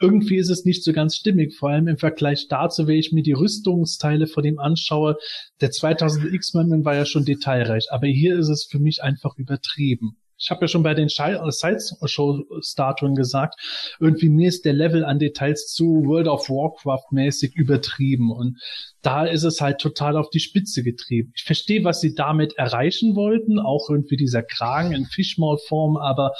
irgendwie 0.00 0.36
ist 0.36 0.50
es 0.50 0.64
nicht 0.64 0.84
so 0.84 0.92
ganz 0.92 1.16
stimmig, 1.16 1.54
vor 1.54 1.70
allem 1.70 1.88
im 1.88 1.98
Vergleich 1.98 2.48
dazu, 2.48 2.86
wenn 2.86 2.96
ich 2.96 3.12
mir 3.12 3.22
die 3.22 3.32
Rüstungsteile 3.32 4.26
von 4.26 4.44
ihm 4.44 4.58
anschaue. 4.58 5.16
Der 5.60 5.70
2000 5.70 6.32
X-Men 6.32 6.84
war 6.84 6.94
ja 6.94 7.06
schon 7.06 7.24
detailreich, 7.24 7.86
aber 7.90 8.06
hier 8.06 8.38
ist 8.38 8.48
es 8.48 8.64
für 8.64 8.78
mich 8.78 9.02
einfach 9.02 9.36
übertrieben. 9.36 10.16
Ich 10.38 10.50
habe 10.50 10.62
ja 10.62 10.68
schon 10.68 10.82
bei 10.82 10.94
den 10.94 11.08
Sideshow-Statuen 11.08 13.14
gesagt, 13.14 13.54
irgendwie 14.00 14.28
mir 14.28 14.48
ist 14.48 14.64
der 14.64 14.74
Level 14.74 15.04
an 15.04 15.18
Details 15.18 15.68
zu 15.68 16.04
World 16.04 16.28
of 16.28 16.50
Warcraft 16.50 17.10
mäßig 17.10 17.56
übertrieben 17.56 18.30
und 18.30 18.60
da 19.02 19.24
ist 19.24 19.44
es 19.44 19.60
halt 19.60 19.78
total 19.78 20.16
auf 20.16 20.30
die 20.30 20.40
Spitze 20.40 20.82
getrieben. 20.82 21.32
Ich 21.36 21.44
verstehe, 21.44 21.84
was 21.84 22.00
sie 22.00 22.14
damit 22.14 22.58
erreichen 22.58 23.16
wollten, 23.16 23.58
auch 23.58 23.88
irgendwie 23.88 24.16
dieser 24.16 24.42
Kragen 24.42 24.92
in 24.92 25.06
Fischmaulform, 25.06 25.96
aber 25.96 26.32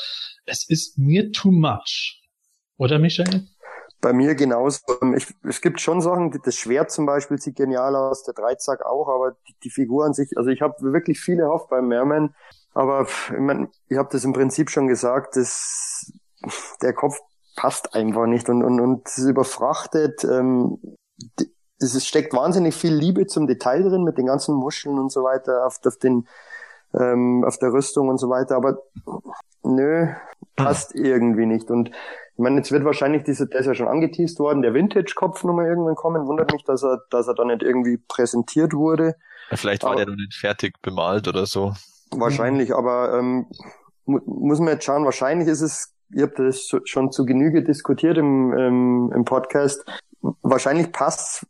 es 0.44 0.68
ist 0.68 0.98
mir 0.98 1.32
too 1.32 1.52
much. 1.52 2.22
Oder 2.76 2.98
Michael? 2.98 3.46
Bei 4.02 4.12
mir 4.12 4.34
genauso. 4.34 4.80
Ich, 5.16 5.26
es 5.42 5.60
gibt 5.60 5.80
schon 5.80 6.02
Sachen, 6.02 6.38
das 6.44 6.56
Schwert 6.56 6.90
zum 6.90 7.06
Beispiel 7.06 7.38
sieht 7.38 7.56
genial 7.56 7.96
aus, 7.96 8.24
der 8.24 8.34
Dreizack 8.34 8.84
auch, 8.84 9.08
aber 9.08 9.36
die, 9.48 9.54
die 9.64 9.70
Figur 9.70 10.04
an 10.04 10.12
sich, 10.12 10.36
also 10.36 10.50
ich 10.50 10.60
habe 10.60 10.74
wirklich 10.80 11.18
viele 11.18 11.46
Hoff 11.46 11.68
beim 11.68 11.88
Merman, 11.88 12.34
aber 12.76 13.02
ich, 13.02 13.38
mein, 13.38 13.68
ich 13.88 13.96
habe 13.96 14.08
das 14.12 14.24
im 14.24 14.32
Prinzip 14.32 14.70
schon 14.70 14.86
gesagt, 14.86 15.36
das, 15.36 16.12
der 16.82 16.92
Kopf 16.92 17.18
passt 17.56 17.94
einfach 17.94 18.26
nicht 18.26 18.48
und, 18.48 18.62
und, 18.62 18.80
und 18.80 19.08
es 19.08 19.18
ist 19.18 19.28
überfrachtet. 19.28 20.24
Ähm, 20.24 20.78
es 21.78 22.06
steckt 22.06 22.34
wahnsinnig 22.34 22.74
viel 22.74 22.94
Liebe 22.94 23.26
zum 23.26 23.46
Detail 23.46 23.82
drin 23.82 24.04
mit 24.04 24.18
den 24.18 24.26
ganzen 24.26 24.54
Muscheln 24.54 24.98
und 24.98 25.10
so 25.10 25.22
weiter 25.24 25.66
auf, 25.66 25.78
auf 25.84 25.96
den 25.96 26.26
ähm, 26.94 27.44
auf 27.46 27.58
der 27.58 27.72
Rüstung 27.72 28.08
und 28.08 28.18
so 28.18 28.28
weiter, 28.28 28.56
aber 28.56 28.78
nö, 29.62 30.08
passt 30.54 30.94
irgendwie 30.94 31.46
nicht. 31.46 31.70
Und 31.70 31.88
ich 31.88 32.38
meine, 32.38 32.56
jetzt 32.56 32.72
wird 32.72 32.84
wahrscheinlich 32.84 33.24
diese, 33.24 33.46
der 33.46 33.60
ist 33.60 33.66
ja 33.66 33.74
schon 33.74 33.88
angeteased 33.88 34.38
worden, 34.38 34.62
der 34.62 34.74
Vintage-Kopf 34.74 35.44
nochmal 35.44 35.66
irgendwann 35.66 35.94
kommen. 35.94 36.26
Wundert 36.26 36.52
mich, 36.52 36.64
dass 36.64 36.82
er, 36.82 37.02
dass 37.10 37.28
er 37.28 37.34
da 37.34 37.44
nicht 37.44 37.62
irgendwie 37.62 37.96
präsentiert 37.96 38.72
wurde. 38.72 39.16
Vielleicht 39.52 39.82
war 39.82 39.92
aber, 39.92 40.04
der 40.04 40.06
noch 40.06 40.16
nicht 40.16 40.34
fertig 40.34 40.80
bemalt 40.82 41.28
oder 41.28 41.46
so. 41.46 41.72
Wahrscheinlich, 42.20 42.74
aber 42.74 43.18
ähm, 43.18 43.46
mu 44.04 44.20
muss 44.26 44.58
man 44.58 44.68
jetzt 44.68 44.84
schauen, 44.84 45.04
wahrscheinlich 45.04 45.48
ist 45.48 45.62
es, 45.62 45.94
ihr 46.10 46.24
habt 46.24 46.38
das 46.38 46.70
schon 46.84 47.12
zu 47.12 47.24
Genüge 47.24 47.62
diskutiert 47.62 48.18
im, 48.18 48.52
im, 48.52 49.12
im 49.14 49.24
Podcast, 49.24 49.84
wahrscheinlich 50.42 50.92
passt 50.92 51.46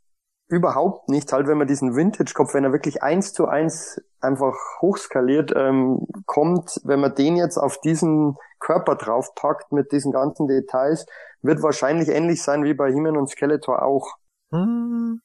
überhaupt 0.48 1.09
nicht, 1.09 1.33
halt 1.33 1.48
wenn 1.48 1.59
man 1.59 1.66
diesen 1.66 1.96
Vintage-Kopf, 1.96 2.55
wenn 2.55 2.64
er 2.64 2.72
wirklich 2.72 3.02
eins 3.02 3.33
zu 3.33 3.46
eins 3.46 4.00
einfach 4.20 4.55
hochskaliert 4.81 5.52
ähm, 5.57 6.07
kommt, 6.26 6.81
wenn 6.85 7.00
man 7.00 7.14
den 7.14 7.37
jetzt 7.37 7.57
auf 7.57 7.81
diesen 7.81 8.37
Körper 8.61 8.94
draufpackt 8.94 9.72
mit 9.72 9.92
diesen 9.92 10.12
ganzen 10.12 10.46
Details, 10.46 11.07
wird 11.42 11.62
wahrscheinlich 11.62 12.09
ähnlich 12.09 12.42
sein 12.42 12.64
wie 12.64 12.74
bei 12.74 12.92
He-Man 12.92 13.16
und 13.16 13.29
Skeletor 13.29 13.83
auch. 13.83 14.14
Hm. 14.50 15.20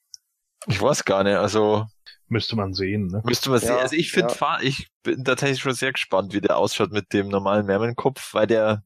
Ich 0.67 0.82
weiß 0.82 1.06
gar 1.06 1.23
nicht, 1.23 1.38
also 1.38 1.86
Müsste 2.32 2.56
man 2.56 2.74
sehen, 2.74 3.08
ne? 3.08 3.22
Müsste 3.26 3.50
man 3.50 3.60
sehen. 3.60 3.72
Also 3.72 3.98
ich 3.98 4.10
finde, 4.10 4.34
ja. 4.39 4.58
ich 4.62 4.88
bin 5.04 5.26
tatsächlich 5.26 5.60
schon 5.60 5.74
sehr 5.74 5.91
gespannt, 5.91 6.34
wie 6.34 6.39
der 6.39 6.58
ausschaut 6.58 6.94
mit 6.94 7.12
dem 7.12 7.28
normalen 7.28 7.65
Mermenkopf, 7.65 8.34
weil 8.34 8.48
der, 8.48 8.84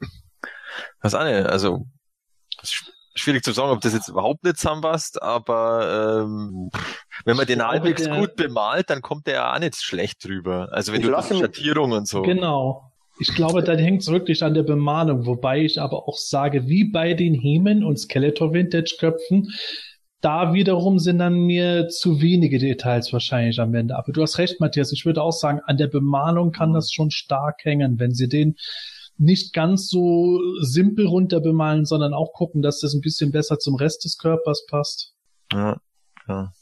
was 1.00 1.14
auch 1.14 1.24
nicht, 1.24 1.46
also 1.46 1.86
schwierig 3.14 3.44
zu 3.44 3.52
sagen, 3.52 3.70
ob 3.70 3.80
das 3.80 3.94
jetzt 3.94 4.08
überhaupt 4.08 4.44
nicht 4.44 4.58
zusammenpasst, 4.58 5.22
aber 5.22 6.24
ähm, 6.26 6.70
wenn 7.24 7.38
man 7.38 7.46
den 7.46 7.66
halbwegs 7.66 8.10
gut 8.10 8.36
bemalt, 8.36 8.90
dann 8.90 9.00
kommt 9.00 9.26
der 9.26 9.34
ja 9.34 9.54
auch 9.54 9.58
nicht 9.58 9.76
schlecht 9.76 10.22
drüber. 10.22 10.68
Also 10.72 10.92
wenn 10.92 11.00
ich 11.00 11.06
du 11.06 11.16
die 11.16 11.40
Schattierung 11.40 11.92
und 11.92 12.06
so. 12.06 12.20
Genau. 12.20 12.92
Ich 13.20 13.34
glaube, 13.34 13.62
da 13.62 13.72
hängt 13.72 14.02
es 14.02 14.10
wirklich 14.10 14.42
an 14.42 14.52
der 14.52 14.64
Bemalung, 14.64 15.24
wobei 15.24 15.62
ich 15.62 15.80
aber 15.80 16.08
auch 16.08 16.18
sage, 16.18 16.66
wie 16.66 16.84
bei 16.84 17.14
den 17.14 17.32
Hemen 17.32 17.84
und 17.84 17.98
Skeletor 17.98 18.52
Vintage 18.52 18.96
Köpfen, 18.98 19.48
da 20.22 20.54
wiederum 20.54 21.00
sind 21.00 21.18
dann 21.18 21.34
mir 21.34 21.88
zu 21.88 22.20
wenige 22.22 22.58
Details 22.58 23.12
wahrscheinlich 23.12 23.58
am 23.60 23.74
Ende. 23.74 23.96
Aber 23.96 24.12
du 24.12 24.22
hast 24.22 24.38
recht, 24.38 24.60
Matthias. 24.60 24.92
Ich 24.92 25.04
würde 25.04 25.20
auch 25.20 25.32
sagen, 25.32 25.60
an 25.66 25.76
der 25.76 25.88
Bemalung 25.88 26.52
kann 26.52 26.72
das 26.72 26.92
schon 26.92 27.10
stark 27.10 27.64
hängen, 27.64 27.98
wenn 27.98 28.14
sie 28.14 28.28
den 28.28 28.54
nicht 29.18 29.52
ganz 29.52 29.88
so 29.88 30.40
simpel 30.60 31.06
runter 31.06 31.40
bemalen, 31.40 31.84
sondern 31.84 32.14
auch 32.14 32.32
gucken, 32.32 32.62
dass 32.62 32.80
das 32.80 32.94
ein 32.94 33.00
bisschen 33.00 33.32
besser 33.32 33.58
zum 33.58 33.74
Rest 33.74 34.04
des 34.04 34.16
Körpers 34.16 34.64
passt. 34.66 35.12
Ja, 35.52 35.76
ja. 36.28 36.52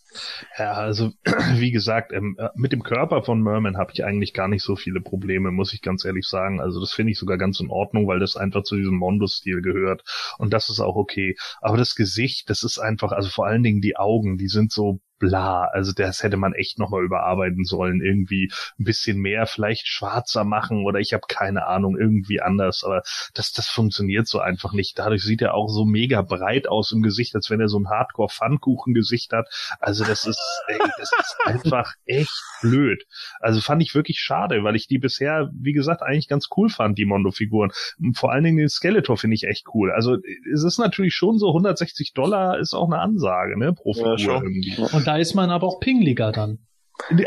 Ja, 0.59 0.73
also 0.73 1.13
wie 1.55 1.71
gesagt, 1.71 2.13
ähm, 2.13 2.37
äh, 2.39 2.49
mit 2.55 2.73
dem 2.73 2.83
Körper 2.83 3.23
von 3.23 3.43
Merman 3.43 3.77
habe 3.77 3.93
ich 3.93 4.05
eigentlich 4.05 4.35
gar 4.35 4.49
nicht 4.49 4.63
so 4.63 4.77
viele 4.77 5.01
Probleme, 5.01 5.51
muss 5.51 5.73
ich 5.73 5.83
ganz 5.83 6.05
ehrlich 6.05 6.27
sagen. 6.27 6.61
Also 6.61 6.81
das 6.81 6.93
finde 6.93 7.13
ich 7.13 7.19
sogar 7.19 7.39
ganz 7.39 7.61
in 7.61 7.71
Ordnung, 7.71 8.07
weil 8.07 8.19
das 8.19 8.37
einfach 8.37 8.63
zu 8.63 8.77
diesem 8.77 8.97
Mondo-Stil 8.97 9.63
gehört 9.63 10.03
und 10.39 10.53
das 10.53 10.69
ist 10.69 10.81
auch 10.81 10.97
okay. 10.97 11.37
Aber 11.61 11.77
das 11.77 11.95
Gesicht, 11.95 12.51
das 12.51 12.63
ist 12.63 12.79
einfach, 12.79 13.13
also 13.13 13.29
vor 13.29 13.47
allen 13.47 13.63
Dingen 13.63 13.81
die 13.81 13.97
Augen, 13.97 14.39
die 14.39 14.49
sind 14.49 14.73
so 14.73 15.01
bla. 15.21 15.67
Also 15.67 15.93
das 15.93 16.25
hätte 16.25 16.37
man 16.37 16.55
echt 16.55 16.81
nochmal 16.81 17.05
überarbeiten 17.05 17.65
sollen. 17.65 18.01
Irgendwie 18.01 18.51
ein 18.81 18.85
bisschen 18.85 19.19
mehr, 19.19 19.47
vielleicht 19.47 19.87
schwarzer 19.87 20.43
machen 20.43 20.85
oder 20.85 20.99
ich 20.99 21.13
habe 21.13 21.23
keine 21.29 21.67
Ahnung, 21.67 21.97
irgendwie 21.97 22.41
anders. 22.41 22.83
Aber 22.83 23.03
das, 23.35 23.53
das 23.53 23.69
funktioniert 23.69 24.27
so 24.27 24.41
einfach 24.41 24.73
nicht. 24.73 24.99
Dadurch 24.99 25.23
sieht 25.23 25.43
er 25.43 25.55
auch 25.55 25.69
so 25.69 25.85
mega 25.85 26.23
breit 26.23 26.67
aus 26.67 26.91
im 26.91 27.03
Gesicht, 27.03 27.37
als 27.37 27.51
wenn 27.51 27.61
er 27.61 27.69
so 27.69 27.79
ein 27.79 27.89
Hardcore-Pfannkuchen-Gesicht 27.89 29.33
hat. 29.33 29.47
Also 29.79 30.05
das 30.05 30.27
ist, 30.27 30.41
ey, 30.67 30.79
das 30.99 31.11
ist 31.13 31.37
einfach 31.45 31.95
echt 32.07 32.43
blöd. 32.63 33.05
Also 33.39 33.61
fand 33.61 33.83
ich 33.83 33.95
wirklich 33.95 34.19
schade, 34.19 34.65
weil 34.65 34.75
ich 34.75 34.89
die 34.89 34.99
bisher, 34.99 35.51
wie 35.53 35.73
gesagt, 35.73 36.03
eigentlich 36.03 36.29
ganz 36.29 36.49
cool 36.57 36.71
fand, 36.71 36.99
die 36.99 37.05
Mondo-Figuren. 37.05 37.71
Vor 38.15 38.33
allen 38.33 38.45
Dingen 38.45 38.57
den 38.57 38.69
Skeletor 38.69 39.19
finde 39.19 39.35
ich 39.35 39.45
echt 39.45 39.67
cool. 39.75 39.93
Also 39.93 40.17
es 40.53 40.65
ist 40.65 40.79
natürlich 40.79 41.15
schon 41.15 41.39
so 41.39 41.49
160 41.49 42.15
Dollar 42.15 42.59
ist 42.59 42.73
auch 42.75 42.87
eine 42.87 43.01
Ansage, 43.01 43.59
ne, 43.59 43.75
pro 43.75 43.93
Figur 43.93 44.19
ja, 44.19 44.43
irgendwie. 44.43 44.77
Und 44.93 45.07
da 45.11 45.17
ist 45.17 45.35
man 45.35 45.51
aber 45.51 45.67
auch 45.67 45.81
pingliger 45.81 46.31
dann. 46.31 46.61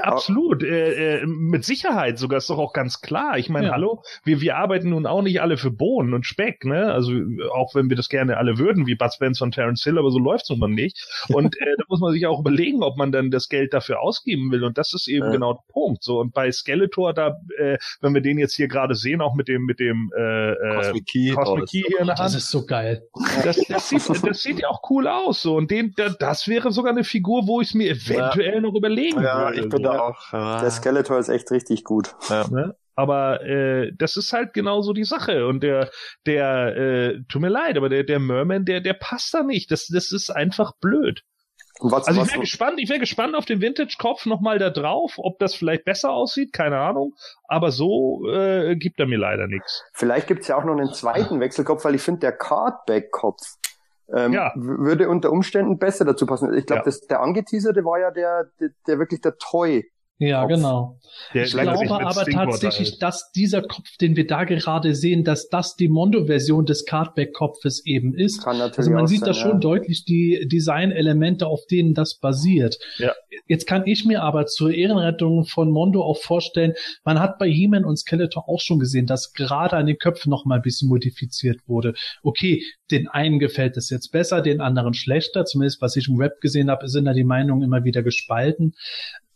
Absolut, 0.01 0.63
äh, 0.63 1.17
äh, 1.21 1.25
mit 1.25 1.65
Sicherheit 1.65 2.17
sogar 2.17 2.37
ist 2.37 2.49
doch 2.49 2.57
auch 2.57 2.73
ganz 2.73 3.01
klar. 3.01 3.37
Ich 3.37 3.49
meine, 3.49 3.67
ja. 3.67 3.73
hallo, 3.73 4.03
wir, 4.23 4.41
wir 4.41 4.57
arbeiten 4.57 4.89
nun 4.89 5.05
auch 5.05 5.21
nicht 5.21 5.41
alle 5.41 5.57
für 5.57 5.71
Bohnen 5.71 6.13
und 6.13 6.25
Speck, 6.25 6.65
ne? 6.65 6.91
Also 6.91 7.13
auch 7.53 7.75
wenn 7.75 7.89
wir 7.89 7.97
das 7.97 8.09
gerne 8.09 8.37
alle 8.37 8.57
würden, 8.57 8.87
wie 8.87 8.95
Bud 8.95 9.13
Spencer 9.13 9.45
und 9.45 9.53
Terence 9.53 9.83
Hill, 9.83 9.97
aber 9.97 10.11
so 10.11 10.19
läuft's 10.19 10.49
nun 10.49 10.59
mal 10.59 10.69
nicht. 10.69 11.05
Und 11.29 11.55
äh, 11.59 11.75
da 11.77 11.83
muss 11.87 11.99
man 11.99 12.13
sich 12.13 12.25
auch 12.27 12.39
überlegen, 12.39 12.83
ob 12.83 12.97
man 12.97 13.11
dann 13.11 13.31
das 13.31 13.49
Geld 13.49 13.73
dafür 13.73 14.01
ausgeben 14.01 14.51
will. 14.51 14.63
Und 14.63 14.77
das 14.77 14.93
ist 14.93 15.07
eben 15.07 15.25
ja. 15.25 15.31
genau 15.31 15.53
der 15.53 15.73
Punkt. 15.73 16.03
So 16.03 16.19
und 16.19 16.33
bei 16.33 16.51
Skeletor, 16.51 17.13
da, 17.13 17.37
äh, 17.57 17.77
wenn 18.01 18.13
wir 18.13 18.21
den 18.21 18.37
jetzt 18.37 18.55
hier 18.55 18.67
gerade 18.67 18.95
sehen, 18.95 19.21
auch 19.21 19.35
mit 19.35 19.47
dem 19.47 19.63
mit 19.65 19.79
dem 19.79 20.11
äh, 20.17 20.51
äh 20.51 20.75
Cosmic 20.75 21.05
Key, 21.05 21.31
Cosmic 21.31 21.63
oh, 21.63 21.65
Key 21.65 21.83
hier 21.87 21.99
in 21.99 22.07
der 22.07 22.15
Hand, 22.15 22.19
das 22.19 22.35
ist 22.35 22.49
so 22.49 22.65
geil. 22.65 23.03
Das, 23.43 23.59
das 23.67 23.89
sieht, 23.89 24.01
das 24.25 24.41
sieht 24.41 24.59
ja 24.59 24.69
auch 24.69 24.81
cool 24.89 25.07
aus. 25.07 25.41
So 25.41 25.55
und 25.55 25.71
den, 25.71 25.93
das 26.19 26.47
wäre 26.47 26.71
sogar 26.71 26.91
eine 26.91 27.03
Figur, 27.03 27.47
wo 27.47 27.61
ich 27.61 27.69
es 27.69 27.73
mir 27.73 27.91
eventuell 27.91 28.55
ja. 28.55 28.61
noch 28.61 28.75
überlegen 28.75 29.21
würde 29.21 29.62
ich 29.63 29.69
bin 29.69 29.83
da 29.83 29.99
auch. 29.99 30.31
Der 30.31 30.71
Skeletor 30.71 31.19
ist 31.19 31.29
echt 31.29 31.51
richtig 31.51 31.83
gut. 31.83 32.15
Ja. 32.29 32.47
Ne? 32.49 32.75
Aber 32.95 33.41
äh, 33.43 33.91
das 33.97 34.17
ist 34.17 34.33
halt 34.33 34.53
genauso 34.53 34.93
die 34.93 35.03
Sache. 35.03 35.47
Und 35.47 35.61
der, 35.61 35.89
der, 36.25 36.77
äh, 36.77 37.19
tut 37.29 37.41
mir 37.41 37.49
leid, 37.49 37.77
aber 37.77 37.89
der, 37.89 38.03
der 38.03 38.19
Merman, 38.19 38.65
der, 38.65 38.81
der 38.81 38.93
passt 38.93 39.33
da 39.33 39.43
nicht. 39.43 39.71
Das, 39.71 39.87
das 39.87 40.11
ist 40.11 40.29
einfach 40.29 40.73
blöd. 40.79 41.23
Was, 41.79 42.07
also 42.07 42.21
ich 42.21 42.29
wäre 42.29 42.39
gespannt, 42.41 42.79
ich 42.79 42.89
wäre 42.89 42.99
gespannt 42.99 43.35
auf 43.35 43.45
den 43.45 43.59
Vintage-Kopf 43.59 44.27
nochmal 44.27 44.59
da 44.59 44.69
drauf, 44.69 45.13
ob 45.17 45.39
das 45.39 45.55
vielleicht 45.55 45.85
besser 45.85 46.11
aussieht, 46.11 46.53
keine 46.53 46.77
Ahnung. 46.77 47.15
Aber 47.47 47.71
so 47.71 48.29
äh, 48.29 48.75
gibt 48.75 48.99
er 48.99 49.07
mir 49.07 49.17
leider 49.17 49.47
nichts. 49.47 49.83
Vielleicht 49.93 50.27
gibt's 50.27 50.47
ja 50.47 50.55
auch 50.55 50.63
noch 50.63 50.77
einen 50.77 50.93
zweiten 50.93 51.39
Wechselkopf, 51.39 51.83
weil 51.83 51.95
ich 51.95 52.01
finde, 52.01 52.21
der 52.21 52.33
Cardback-Kopf, 52.33 53.41
ähm, 54.13 54.33
ja. 54.33 54.51
würde 54.55 55.09
unter 55.09 55.31
Umständen 55.31 55.77
besser 55.77 56.05
dazu 56.05 56.25
passen. 56.25 56.53
Ich 56.53 56.65
glaube, 56.65 56.89
ja. 56.89 56.95
der 57.09 57.21
angeteaserte 57.21 57.83
war 57.83 57.99
ja 57.99 58.11
der, 58.11 58.49
der, 58.59 58.69
der 58.87 58.99
wirklich 58.99 59.21
der 59.21 59.37
Toy 59.37 59.89
Ja, 60.19 60.41
Kopf. 60.41 60.51
genau. 60.51 60.99
Der, 61.33 61.43
Ich 61.43 61.51
glaube 61.53 61.89
aber 61.91 62.25
tatsächlich, 62.25 62.91
halt- 62.91 63.01
dass 63.01 63.31
dieser 63.35 63.61
Kopf, 63.61 63.97
den 63.99 64.15
wir 64.15 64.25
da 64.27 64.43
gerade 64.45 64.95
sehen, 64.95 65.23
dass 65.23 65.49
das 65.49 65.75
die 65.75 65.89
Mondo-Version 65.89 66.65
des 66.65 66.85
Cardback-Kopfes 66.85 67.85
eben 67.85 68.13
ist. 68.15 68.43
Kann 68.43 68.57
natürlich 68.59 68.77
Also 68.77 68.91
man 68.91 69.03
auch 69.03 69.07
sieht 69.07 69.19
sein, 69.21 69.27
da 69.29 69.33
schon 69.33 69.51
ja. 69.53 69.57
deutlich 69.59 70.05
die 70.05 70.47
Designelemente, 70.51 71.47
auf 71.47 71.65
denen 71.69 71.93
das 71.93 72.19
basiert. 72.19 72.77
Ja. 72.97 73.13
Jetzt 73.47 73.67
kann 73.67 73.83
ich 73.85 74.05
mir 74.05 74.21
aber 74.23 74.45
zur 74.45 74.71
Ehrenrettung 74.73 75.45
von 75.45 75.69
Mondo 75.71 76.01
auch 76.03 76.21
vorstellen, 76.21 76.73
man 77.03 77.19
hat 77.19 77.37
bei 77.39 77.49
He-Man 77.49 77.83
und 77.83 77.97
Skeletor 77.97 78.47
auch 78.47 78.61
schon 78.61 78.79
gesehen, 78.79 79.05
dass 79.07 79.33
gerade 79.33 79.75
an 79.75 79.87
den 79.87 79.97
Köpfen 79.97 80.29
noch 80.29 80.45
mal 80.45 80.55
ein 80.57 80.61
bisschen 80.61 80.89
modifiziert 80.89 81.59
wurde. 81.67 81.95
Okay, 82.21 82.63
den 82.91 83.07
einen 83.07 83.39
gefällt 83.39 83.77
es 83.77 83.89
jetzt 83.89 84.11
besser, 84.11 84.41
den 84.41 84.61
anderen 84.61 84.93
schlechter. 84.93 85.45
Zumindest 85.45 85.81
was 85.81 85.95
ich 85.95 86.07
im 86.07 86.17
Rap 86.17 86.39
gesehen 86.39 86.69
habe, 86.69 86.87
sind 86.87 87.05
da 87.05 87.13
die 87.13 87.23
Meinungen 87.23 87.63
immer 87.63 87.83
wieder 87.83 88.03
gespalten. 88.03 88.73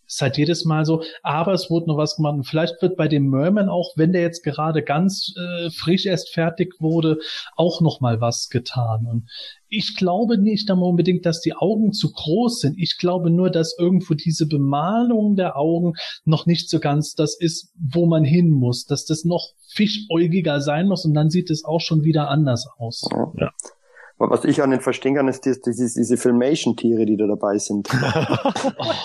Ist 0.07 0.21
halt 0.21 0.37
jedes 0.37 0.63
Mal 0.63 0.85
so, 0.85 1.03
aber 1.21 1.53
es 1.53 1.69
wurde 1.69 1.87
noch 1.87 1.97
was 1.97 2.15
gemacht. 2.15 2.35
Und 2.35 2.45
vielleicht 2.45 2.81
wird 2.81 2.95
bei 2.95 3.09
dem 3.09 3.29
Merman 3.29 3.67
auch, 3.67 3.91
wenn 3.97 4.13
der 4.13 4.21
jetzt 4.21 4.41
gerade 4.41 4.81
ganz 4.81 5.33
äh, 5.37 5.69
frisch 5.69 6.05
erst 6.05 6.33
fertig 6.33 6.75
wurde, 6.79 7.19
auch 7.57 7.81
noch 7.81 7.99
mal 7.99 8.21
was 8.21 8.47
getan. 8.49 9.05
Und 9.05 9.29
ich 9.67 9.97
glaube 9.97 10.37
nicht 10.37 10.71
einmal 10.71 10.89
unbedingt, 10.89 11.25
dass 11.25 11.41
die 11.41 11.53
Augen 11.53 11.91
zu 11.91 12.11
groß 12.11 12.61
sind. 12.61 12.79
Ich 12.79 12.97
glaube 12.97 13.29
nur, 13.29 13.49
dass 13.49 13.77
irgendwo 13.77 14.13
diese 14.13 14.47
Bemalung 14.47 15.35
der 15.35 15.57
Augen 15.57 15.93
noch 16.23 16.45
nicht 16.45 16.69
so 16.69 16.79
ganz 16.79 17.13
das 17.15 17.37
ist, 17.37 17.73
wo 17.75 18.05
man 18.05 18.23
hin 18.23 18.49
muss, 18.49 18.85
dass 18.85 19.05
das 19.05 19.25
noch 19.25 19.51
fischäugiger 19.67 20.61
sein 20.61 20.87
muss 20.87 21.03
und 21.03 21.13
dann 21.13 21.29
sieht 21.29 21.49
es 21.49 21.65
auch 21.65 21.81
schon 21.81 22.03
wieder 22.03 22.29
anders 22.29 22.67
aus. 22.77 23.03
Aber 23.11 23.33
was 24.19 24.45
ich 24.45 24.61
auch 24.61 24.67
nicht 24.67 24.81
verstehen 24.83 25.15
kann, 25.15 25.27
ist 25.27 25.45
die, 25.45 25.53
diese, 25.65 25.99
diese 25.99 26.17
Filmation-Tiere, 26.17 27.05
die 27.05 27.17
da 27.17 27.27
dabei 27.27 27.57
sind. 27.57 27.87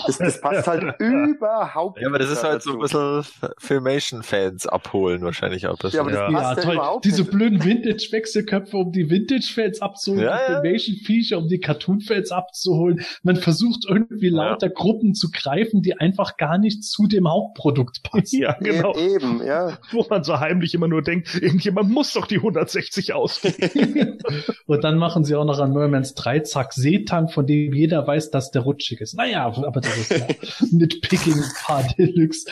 Das, 0.05 0.17
das 0.17 0.41
passt 0.41 0.67
halt 0.67 0.99
überhaupt 0.99 1.99
Ja, 2.01 2.07
aber 2.09 2.19
das 2.19 2.29
nicht 2.29 2.37
ist 2.39 2.43
halt 2.43 2.61
so 2.61 2.71
ein 2.73 2.79
dazu. 2.79 2.97
bisschen 3.21 3.53
Filmation-Fans 3.59 4.67
abholen 4.67 5.21
wahrscheinlich 5.21 5.67
auch. 5.67 5.77
Das 5.77 5.93
Ja, 5.93 6.01
aber 6.01 6.11
das 6.11 6.19
Ja. 6.19 6.31
passt 6.31 6.43
Ja, 6.43 6.55
ja, 6.57 6.61
toll. 6.65 6.73
überhaupt 6.75 7.05
Diese 7.05 7.21
nicht. 7.21 7.31
blöden 7.31 7.63
Vintage-Wechselköpfe, 7.63 8.77
um 8.77 8.91
die 8.91 9.09
Vintage-Fans 9.09 9.81
abzuholen, 9.81 10.23
Ja, 10.25 10.37
die 10.47 10.51
ja. 10.53 10.61
Filmation-Viecher, 10.61 11.37
um 11.37 11.47
die 11.47 11.59
Cartoon-Fans 11.59 12.31
abzuholen. 12.31 13.01
Man 13.23 13.35
versucht 13.37 13.85
irgendwie 13.87 14.29
Ja. 14.29 14.49
lauter 14.49 14.69
Gruppen 14.69 15.13
zu 15.13 15.29
greifen, 15.31 15.81
die 15.81 15.97
einfach 15.99 16.37
gar 16.37 16.57
nicht 16.57 16.83
zu 16.83 17.07
dem 17.07 17.29
Hauptprodukt 17.29 18.03
passen. 18.03 18.39
Ja, 18.39 18.53
genau. 18.59 18.93
E 18.95 19.15
eben, 19.15 19.41
ja. 19.45 19.77
Wo 19.91 20.05
man 20.09 20.23
so 20.23 20.39
heimlich 20.39 20.73
immer 20.73 20.87
nur 20.87 21.01
denkt, 21.01 21.33
irgendjemand 21.41 21.89
muss 21.89 22.13
doch 22.13 22.25
die 22.27 22.37
160 22.37 23.13
ausgeben. 23.13 24.17
Und 24.67 24.83
dann 24.83 24.97
machen 25.03 25.25
sie 25.25 25.35
auch 25.35 25.43
noch 25.43 25.59
an 25.59 25.73
Mermans 25.73 26.13
Dreizack 26.13 26.71
Seetank, 26.71 27.33
von 27.33 27.45
dem 27.45 27.73
jeder 27.73 28.07
weiß, 28.07 28.31
dass 28.31 28.51
der 28.51 28.61
rutschig 28.61 29.01
ist. 29.01 29.15
Naja, 29.15 29.45
aber 29.45 29.81
das 29.81 29.97
ist 29.97 30.11
ja 30.11 30.27
Nitpicking 30.71 31.43
par 31.65 31.83
Deluxe. 31.97 32.49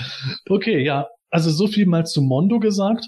Okay, 0.49 0.83
ja. 0.83 1.07
Also 1.29 1.49
so 1.49 1.67
viel 1.67 1.85
mal 1.85 2.05
zu 2.05 2.21
Mondo 2.21 2.59
gesagt. 2.59 3.05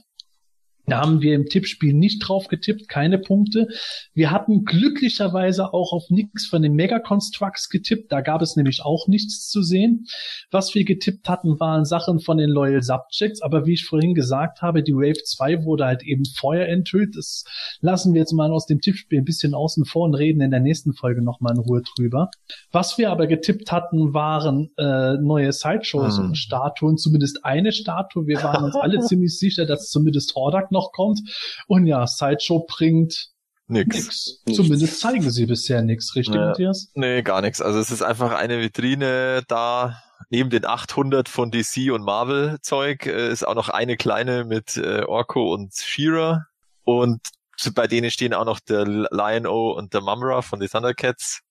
Da 0.85 0.99
haben 1.01 1.21
wir 1.21 1.35
im 1.35 1.45
Tippspiel 1.45 1.93
nicht 1.93 2.19
drauf 2.27 2.47
getippt, 2.47 2.89
keine 2.89 3.17
Punkte. 3.17 3.67
Wir 4.13 4.31
hatten 4.31 4.65
glücklicherweise 4.65 5.73
auch 5.73 5.93
auf 5.93 6.09
nichts 6.09 6.45
von 6.45 6.61
den 6.61 6.73
Mega 6.73 6.99
Constructs 6.99 7.69
getippt. 7.69 8.11
Da 8.11 8.21
gab 8.21 8.41
es 8.41 8.55
nämlich 8.55 8.81
auch 8.83 9.07
nichts 9.07 9.49
zu 9.49 9.61
sehen. 9.61 10.05
Was 10.51 10.75
wir 10.75 10.83
getippt 10.83 11.29
hatten, 11.29 11.59
waren 11.59 11.85
Sachen 11.85 12.19
von 12.19 12.37
den 12.37 12.49
Loyal 12.49 12.81
Subjects. 12.83 13.41
Aber 13.41 13.65
wie 13.65 13.73
ich 13.73 13.85
vorhin 13.85 14.13
gesagt 14.13 14.61
habe, 14.61 14.83
die 14.83 14.93
Wave 14.93 15.23
2 15.23 15.63
wurde 15.63 15.85
halt 15.85 16.03
eben 16.03 16.23
vorher 16.25 16.67
enthüllt. 16.67 17.15
Das 17.15 17.45
lassen 17.81 18.13
wir 18.13 18.19
jetzt 18.19 18.33
mal 18.33 18.51
aus 18.51 18.65
dem 18.65 18.81
Tippspiel 18.81 19.19
ein 19.19 19.25
bisschen 19.25 19.53
außen 19.53 19.85
vor 19.85 20.05
und 20.05 20.15
reden 20.15 20.41
in 20.41 20.51
der 20.51 20.59
nächsten 20.59 20.93
Folge 20.93 21.23
nochmal 21.23 21.53
in 21.55 21.61
Ruhe 21.61 21.81
drüber. 21.95 22.29
Was 22.71 22.97
wir 22.97 23.09
aber 23.09 23.27
getippt 23.27 23.71
hatten, 23.71 24.13
waren 24.13 24.69
äh, 24.77 25.13
neue 25.13 25.51
Sideshows 25.53 26.17
Hm. 26.17 26.25
und 26.25 26.37
Statuen, 26.37 26.97
zumindest 26.97 27.45
eine 27.45 27.71
Statue. 27.71 28.27
Wir 28.27 28.43
waren 28.43 28.63
uns 28.65 28.75
alle 28.75 28.99
ziemlich 29.07 29.37
sicher, 29.37 29.65
dass 29.65 29.89
zumindest 29.89 30.35
Hordak 30.35 30.71
noch 30.73 30.91
kommt. 30.91 31.21
Und 31.67 31.87
ja, 31.87 32.05
Sideshow 32.05 32.65
bringt 32.67 33.29
Nix. 33.67 33.95
nix. 33.95 34.41
Nichts. 34.45 34.61
Zumindest 34.61 34.99
zeigen 34.99 35.31
sie 35.31 35.45
bisher 35.45 35.81
nix, 35.81 36.15
richtig, 36.15 36.35
Ja. 36.35 36.47
Matthias? 36.47 36.91
Nee, 36.95 37.21
gar 37.21 37.39
nichts. 37.41 37.61
Also 37.61 37.79
es 37.79 37.89
ist 37.91 38.01
einfach 38.01 38.33
eine 38.33 38.59
Vitrine 38.59 39.43
da. 39.47 39.97
Neben 40.29 40.49
den 40.49 40.65
800 40.65 41.29
von 41.29 41.51
DC 41.51 41.91
und 41.93 42.03
Marvel 42.03 42.57
Zeug 42.61 43.05
äh, 43.05 43.29
ist 43.31 43.45
auch 43.47 43.55
noch 43.55 43.69
eine 43.69 43.97
kleine 43.97 44.45
mit 44.45 44.77
äh, 44.77 45.03
Orko 45.03 45.53
und 45.53 45.73
She-Ra. 45.75 46.45
Und 46.83 47.21
zu- 47.57 47.73
bei 47.73 47.87
denen 47.87 48.09
stehen 48.09 48.33
auch 48.33 48.45
noch 48.45 48.59
der 48.59 48.85
Lion-O 48.85 49.71
und 49.73 49.93
der 49.93 50.01
Mumra 50.01 50.41
von 50.41 50.59
den 50.59 50.69
Thundercats. 50.69 51.41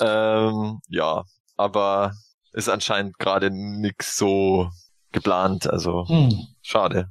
Ähm, 0.00 0.80
ja, 0.88 1.24
aber 1.56 2.12
ist 2.52 2.68
anscheinend 2.68 3.18
gerade 3.18 3.50
nix 3.50 4.16
so 4.16 4.70
geplant. 5.12 5.68
Also 5.68 6.06
Hm. 6.08 6.34
schade. 6.62 7.10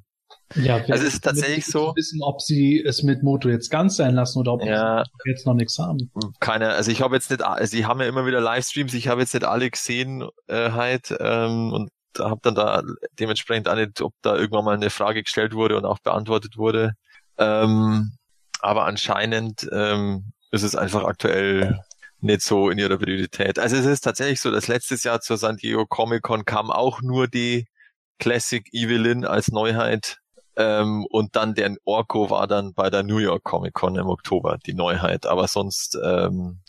Ja, 0.56 0.78
Also 0.78 1.06
es 1.06 1.14
ist 1.16 1.24
tatsächlich 1.24 1.66
so- 1.66 1.94
wissen, 1.96 2.22
ob 2.24 2.42
sie 2.42 2.82
es 2.84 3.04
mit 3.04 3.22
Moto 3.24 3.50
jetzt 3.50 3.70
ganz 3.70 3.98
sein 3.98 4.16
lassen 4.16 4.40
oder 4.40 4.54
ob 4.54 4.64
Ja, 4.64 5.04
sie 5.24 5.30
jetzt 5.30 5.46
noch 5.46 5.54
nichts 5.54 5.78
haben. 5.78 6.10
keine, 6.40 6.70
also 6.70 6.90
ich 6.92 7.02
habe 7.02 7.16
jetzt 7.16 7.30
nicht, 7.30 7.44
sie 7.64 7.86
haben 7.86 8.00
ja 8.02 8.08
immer 8.08 8.26
wieder 8.26 8.42
Livestreams, 8.42 8.94
ich 8.94 9.08
habe 9.08 9.22
jetzt 9.22 9.34
nicht 9.34 9.46
alle 9.46 9.70
gesehen 9.70 10.28
äh, 10.48 10.72
halt 10.72 11.16
ähm, 11.20 11.72
und 11.72 11.90
habe 12.18 12.40
dann 12.42 12.56
da 12.56 12.82
dementsprechend 13.20 13.70
auch 13.70 13.76
nicht, 13.76 14.02
ob 14.02 14.14
da 14.24 14.36
irgendwann 14.36 14.66
mal 14.66 14.74
eine 14.76 14.90
Frage 14.90 15.22
gestellt 15.24 15.54
wurde 15.54 15.78
und 15.78 15.86
auch 15.86 16.00
beantwortet 16.00 16.58
wurde. 16.58 16.94
Ähm, 17.38 18.14
aber 18.62 18.86
anscheinend 18.86 19.70
ähm, 19.72 20.32
ist 20.52 20.64
es 20.64 20.76
einfach 20.76 21.04
aktuell 21.04 21.80
nicht 22.22 22.42
so 22.42 22.70
in 22.70 22.80
ihrer 22.80 22.98
Priorität. 22.98 23.60
Also 23.60 23.78
es 23.78 23.86
ist 23.86 24.02
tatsächlich 24.02 24.42
so, 24.42 24.52
dass 24.52 24.68
letztes 24.68 25.04
Jahr 25.04 25.22
zur 25.22 25.38
San 25.38 25.56
Diego 25.58 25.86
Comic 25.86 26.24
Con 26.24 26.44
kam 26.44 26.72
auch 26.72 27.02
nur 27.02 27.28
die 27.28 27.68
Classic 28.18 28.68
Evelyn 28.74 29.24
als 29.24 29.50
Neuheit 29.50 30.18
ähm, 30.56 31.06
und 31.10 31.36
dann 31.36 31.56
der 31.56 31.76
Orko 31.86 32.30
war 32.30 32.48
dann 32.48 32.74
bei 32.74 32.90
der 32.90 33.04
New 33.04 33.18
York 33.18 33.44
Comic 33.44 33.74
Con 33.74 33.96
im 33.96 34.08
Oktober 34.08 34.58
die 34.66 34.74
Neuheit, 34.74 35.26
aber 35.26 35.48
sonst 35.48 35.98
ähm, 36.04 36.60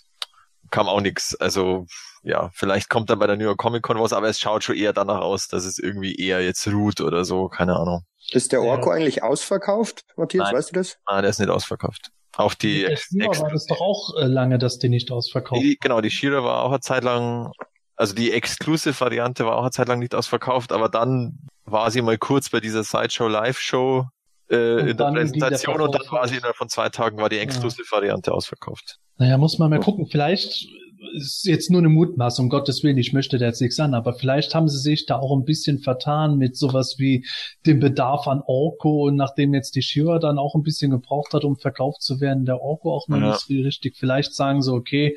kam 0.71 0.89
auch 0.89 1.01
nichts. 1.01 1.35
Also 1.41 1.87
ja, 2.23 2.51
vielleicht 2.53 2.91
kommt 2.91 3.11
dann 3.11 3.19
bei 3.19 3.27
der 3.27 3.37
New 3.37 3.45
York 3.45 3.59
Comic 3.59 3.83
Con 3.83 3.99
was, 3.99 4.13
aber 4.13 4.29
es 4.29 4.39
schaut 4.39 4.65
schon 4.65 4.77
eher 4.77 4.93
danach 4.93 5.21
aus, 5.21 5.49
dass 5.49 5.65
es 5.65 5.79
irgendwie 5.79 6.15
eher 6.15 6.45
jetzt 6.45 6.67
ruht 6.69 7.01
oder 7.01 7.25
so, 7.25 7.49
keine 7.49 7.77
Ahnung. 7.77 8.05
Ist 8.31 8.53
der 8.53 8.63
Orko 8.63 8.91
eigentlich 8.91 9.23
ausverkauft, 9.23 10.05
Matthias? 10.17 10.47
Nein. 10.47 10.57
Weißt 10.57 10.71
du 10.71 10.75
das? 10.75 10.99
Ah, 11.07 11.21
der 11.21 11.31
ist 11.31 11.41
nicht 11.41 11.49
ausverkauft. 11.49 12.11
Auch 12.37 12.55
die, 12.55 12.83
Der 12.83 12.93
Ex 12.93 13.11
war 13.41 13.51
das 13.51 13.67
doch 13.67 13.81
auch 13.81 14.17
äh, 14.17 14.27
lange, 14.27 14.59
dass 14.59 14.79
die 14.79 14.89
nicht 14.89 15.11
ausverkauft 15.11 15.61
die 15.61 15.77
genau, 15.81 16.01
die 16.01 16.11
Shira 16.11 16.45
war 16.45 16.63
auch 16.63 16.71
eine 16.71 16.81
Zeit 16.81 17.03
lang, 17.03 17.53
also 17.97 18.15
die 18.15 18.33
Exclusive-Variante 18.33 19.45
war 19.45 19.57
auch 19.57 19.63
eine 19.63 19.73
Zeit 19.73 19.89
lang 19.89 19.99
nicht 19.99 20.15
ausverkauft, 20.15 20.73
aber 20.73 20.89
dann 20.89 21.41
war 21.71 21.91
sie 21.91 22.03
mal 22.03 22.19
kurz 22.19 22.51
bei 22.51 22.61
dieser 22.61 22.83
Sideshow 22.85 23.29
Live-Show 23.29 24.07
äh, 24.51 24.91
in 24.91 24.97
der 24.97 25.05
Präsentation 25.13 25.81
und 25.81 25.95
dann 25.95 26.03
war 26.11 26.27
sie 26.29 26.37
innerhalb 26.37 26.57
von 26.57 26.69
zwei 26.69 26.89
Tagen 26.89 27.19
war 27.19 27.29
die 27.29 27.37
Ja. 27.37 27.43
Exclusive-Variante 27.43 28.33
ausverkauft. 28.33 28.97
Naja, 29.19 29.37
muss 29.39 29.59
man 29.59 29.71
mal 29.71 29.81
gucken. 29.81 30.07
Vielleicht 30.11 30.67
ist 31.15 31.45
jetzt 31.47 31.71
nur 31.71 31.81
eine 31.81 31.89
Mutmaßung, 31.89 32.47
um 32.47 32.51
Gottes 32.51 32.83
Willen, 32.85 32.99
ich 32.99 33.13
möchte 33.13 33.39
da 33.39 33.47
jetzt 33.47 33.61
nichts 33.61 33.81
an, 33.81 33.95
aber 33.95 34.13
vielleicht 34.15 34.55
haben 34.55 34.69
sie 34.69 34.79
sich 34.79 35.07
da 35.07 35.19
auch 35.19 35.35
ein 35.37 35.45
bisschen 35.45 35.79
vertan 35.79 36.37
mit 36.37 36.57
sowas 36.57 36.97
wie 36.99 37.27
dem 37.67 37.81
Bedarf 37.81 38.29
an 38.29 38.43
Orko 38.47 39.07
und 39.09 39.17
nachdem 39.17 39.55
jetzt 39.55 39.75
die 39.77 39.83
Shira 39.83 40.19
dann 40.19 40.39
auch 40.39 40.55
ein 40.55 40.63
bisschen 40.63 40.91
gebraucht 40.91 41.33
hat, 41.33 41.45
um 41.45 41.57
verkauft 41.57 42.03
zu 42.03 42.21
werden, 42.21 42.45
der 42.45 42.61
Orko 42.61 42.95
auch 42.95 43.09
noch 43.09 43.19
Ja. 43.19 43.29
nicht 43.29 43.41
so 43.41 43.55
richtig. 43.55 43.97
Vielleicht 43.97 44.35
sagen 44.35 44.61
sie, 44.63 44.73
okay, 44.73 45.17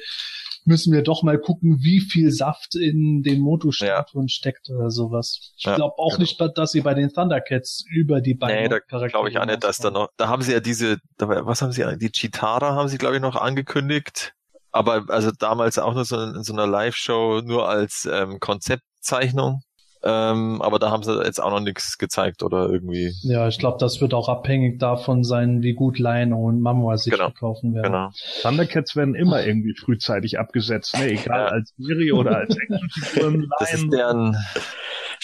müssen 0.65 0.93
wir 0.93 1.01
doch 1.03 1.23
mal 1.23 1.37
gucken, 1.39 1.79
wie 1.81 1.99
viel 1.99 2.31
Saft 2.31 2.75
in 2.75 3.23
den 3.23 3.39
Moto-Statuen 3.41 4.29
steckt 4.29 4.69
oder 4.69 4.89
sowas. 4.89 5.53
Ich 5.57 5.65
Ja, 5.65 5.75
glaube 5.75 5.95
auch 5.97 6.17
genau. 6.17 6.21
nicht, 6.21 6.57
dass 6.57 6.71
sie 6.71 6.81
bei 6.81 6.93
den 6.93 7.09
Thundercats 7.11 7.85
über 7.89 8.21
die 8.21 8.33
beiden 8.33 8.63
Nee, 8.63 8.69
da 8.69 8.79
glaube 8.79 9.29
ich 9.29 9.37
auch 9.37 9.45
nicht, 9.45 9.63
dass 9.63 9.77
da 9.77 9.91
noch, 9.91 10.09
da 10.17 10.27
haben 10.27 10.41
sie 10.41 10.53
ja 10.53 10.59
diese, 10.59 10.97
was 11.17 11.61
haben 11.61 11.71
sie, 11.71 11.97
die 11.97 12.11
Chitara 12.11 12.75
haben 12.75 12.87
sie 12.87 12.97
glaube 12.97 13.15
ich 13.15 13.21
noch 13.21 13.35
angekündigt, 13.35 14.33
aber 14.71 15.05
also 15.09 15.31
damals 15.31 15.77
auch 15.77 15.93
nur 15.93 16.05
so 16.05 16.19
in, 16.21 16.35
in 16.35 16.43
so 16.43 16.53
einer 16.53 16.67
Live-Show 16.67 17.41
nur 17.43 17.69
als 17.69 18.07
ähm, 18.11 18.39
Konzeptzeichnung, 18.39 19.61
ähm, 20.03 20.61
aber 20.61 20.79
da 20.79 20.91
haben 20.91 21.03
sie 21.03 21.13
jetzt 21.23 21.41
auch 21.41 21.49
noch 21.51 21.59
nichts 21.59 21.97
gezeigt 21.97 22.43
oder 22.43 22.69
irgendwie, 22.69 23.13
Ja, 23.21 23.47
ich 23.47 23.57
glaube, 23.59 23.77
das 23.79 24.01
wird 24.01 24.13
auch 24.13 24.27
abhängig 24.29 24.79
davon 24.79 25.23
sein, 25.23 25.61
wie 25.61 25.73
gut 25.73 25.97
Lion 25.99 26.33
und 26.33 26.61
Mamua 26.61 26.97
sich 26.97 27.11
Genau, 27.13 27.25
verkaufen 27.29 27.73
werden. 27.73 27.91
genau. 27.91 28.09
Thundercats 28.41 28.95
werden 28.95 29.15
immer 29.15 29.45
irgendwie 29.45 29.73
frühzeitig 29.75 30.39
abgesetzt, 30.39 30.97
ne? 30.97 31.07
egal 31.11 31.39
Ja. 31.39 31.47
als 31.47 31.73
Serie 31.77 32.13
oder 32.15 32.37
als 32.37 32.55
Actionfiguren. 32.57 33.49
Das 33.59 33.73
ist 33.73 33.81
Lion- 33.83 33.91
deren, 33.91 34.37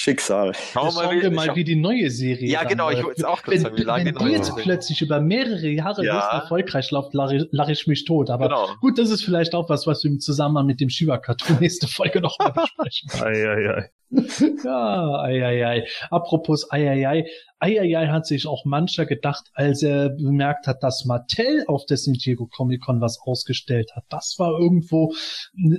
Schicksal. 0.01 0.53
schauen 0.53 0.85
Jetzt 0.85 0.95
wir 0.95 1.03
schauen 1.03 1.21
wir 1.21 1.31
mal, 1.31 1.55
wie 1.57 1.63
die 1.65 1.75
neue 1.75 2.09
Serie 2.09 2.47
Ja, 2.49 2.63
genau, 2.63 2.89
ich 2.89 3.03
wollte 3.03 3.19
es 3.19 3.25
auch 3.25 3.43
kurz 3.43 3.55
Wenn, 3.55 3.62
sagen, 3.63 3.77
wie 3.77 3.81
lange 3.83 4.05
wenn 4.05 4.15
die 4.15 4.31
jetzt 4.31 4.47
Serie- 4.47 4.63
plötzlich 4.63 5.01
über 5.01 5.19
mehrere 5.19 5.67
Jahre 5.67 6.05
Ja. 6.05 6.19
erfolgreich 6.39 6.89
läuft, 6.91 7.13
lache 7.13 7.35
ich, 7.35 7.43
lach 7.51 7.67
ich 7.67 7.85
mich 7.85 8.05
tot. 8.05 8.29
Aber 8.29 8.47
genau. 8.47 8.67
gut, 8.79 8.97
das 8.97 9.09
ist 9.09 9.23
vielleicht 9.25 9.53
auch 9.53 9.67
was, 9.67 9.88
was 9.88 10.01
wir 10.05 10.12
im 10.12 10.21
Zusammenhang 10.21 10.67
mit 10.67 10.79
dem 10.79 10.88
Shiva-Cartoon 10.89 11.57
nächste 11.59 11.88
Folge 11.88 12.21
noch 12.21 12.39
mal 12.39 12.51
besprechen. 12.51 13.09
Ei, 13.21 13.45
ei, 13.45 13.69
ei. 13.75 13.89
ja, 14.63 15.21
ei, 15.23 15.43
ei, 15.45 15.65
ei. 15.65 15.88
Apropos 16.12 16.71
ei, 16.71 16.88
ei, 16.88 17.05
ei. 17.05 17.25
Eieiei 17.60 18.08
hat 18.08 18.26
sich 18.26 18.48
auch 18.48 18.63
mancher 18.63 19.06
gedacht, 19.06 19.50
als 19.54 19.84
er 19.84 20.10
bemerkt 20.10 20.65
hat, 20.67 20.82
dass 20.82 21.04
Mattel 21.06 21.65
auf 21.67 21.86
der 21.86 21.98
San 21.98 22.13
Diego 22.13 22.48
Comic 22.48 22.82
Con 22.82 23.02
was 23.02 23.19
ausgestellt 23.22 23.91
hat. 23.95 24.06
Das 24.10 24.36
war 24.38 24.58
irgendwo 24.58 25.13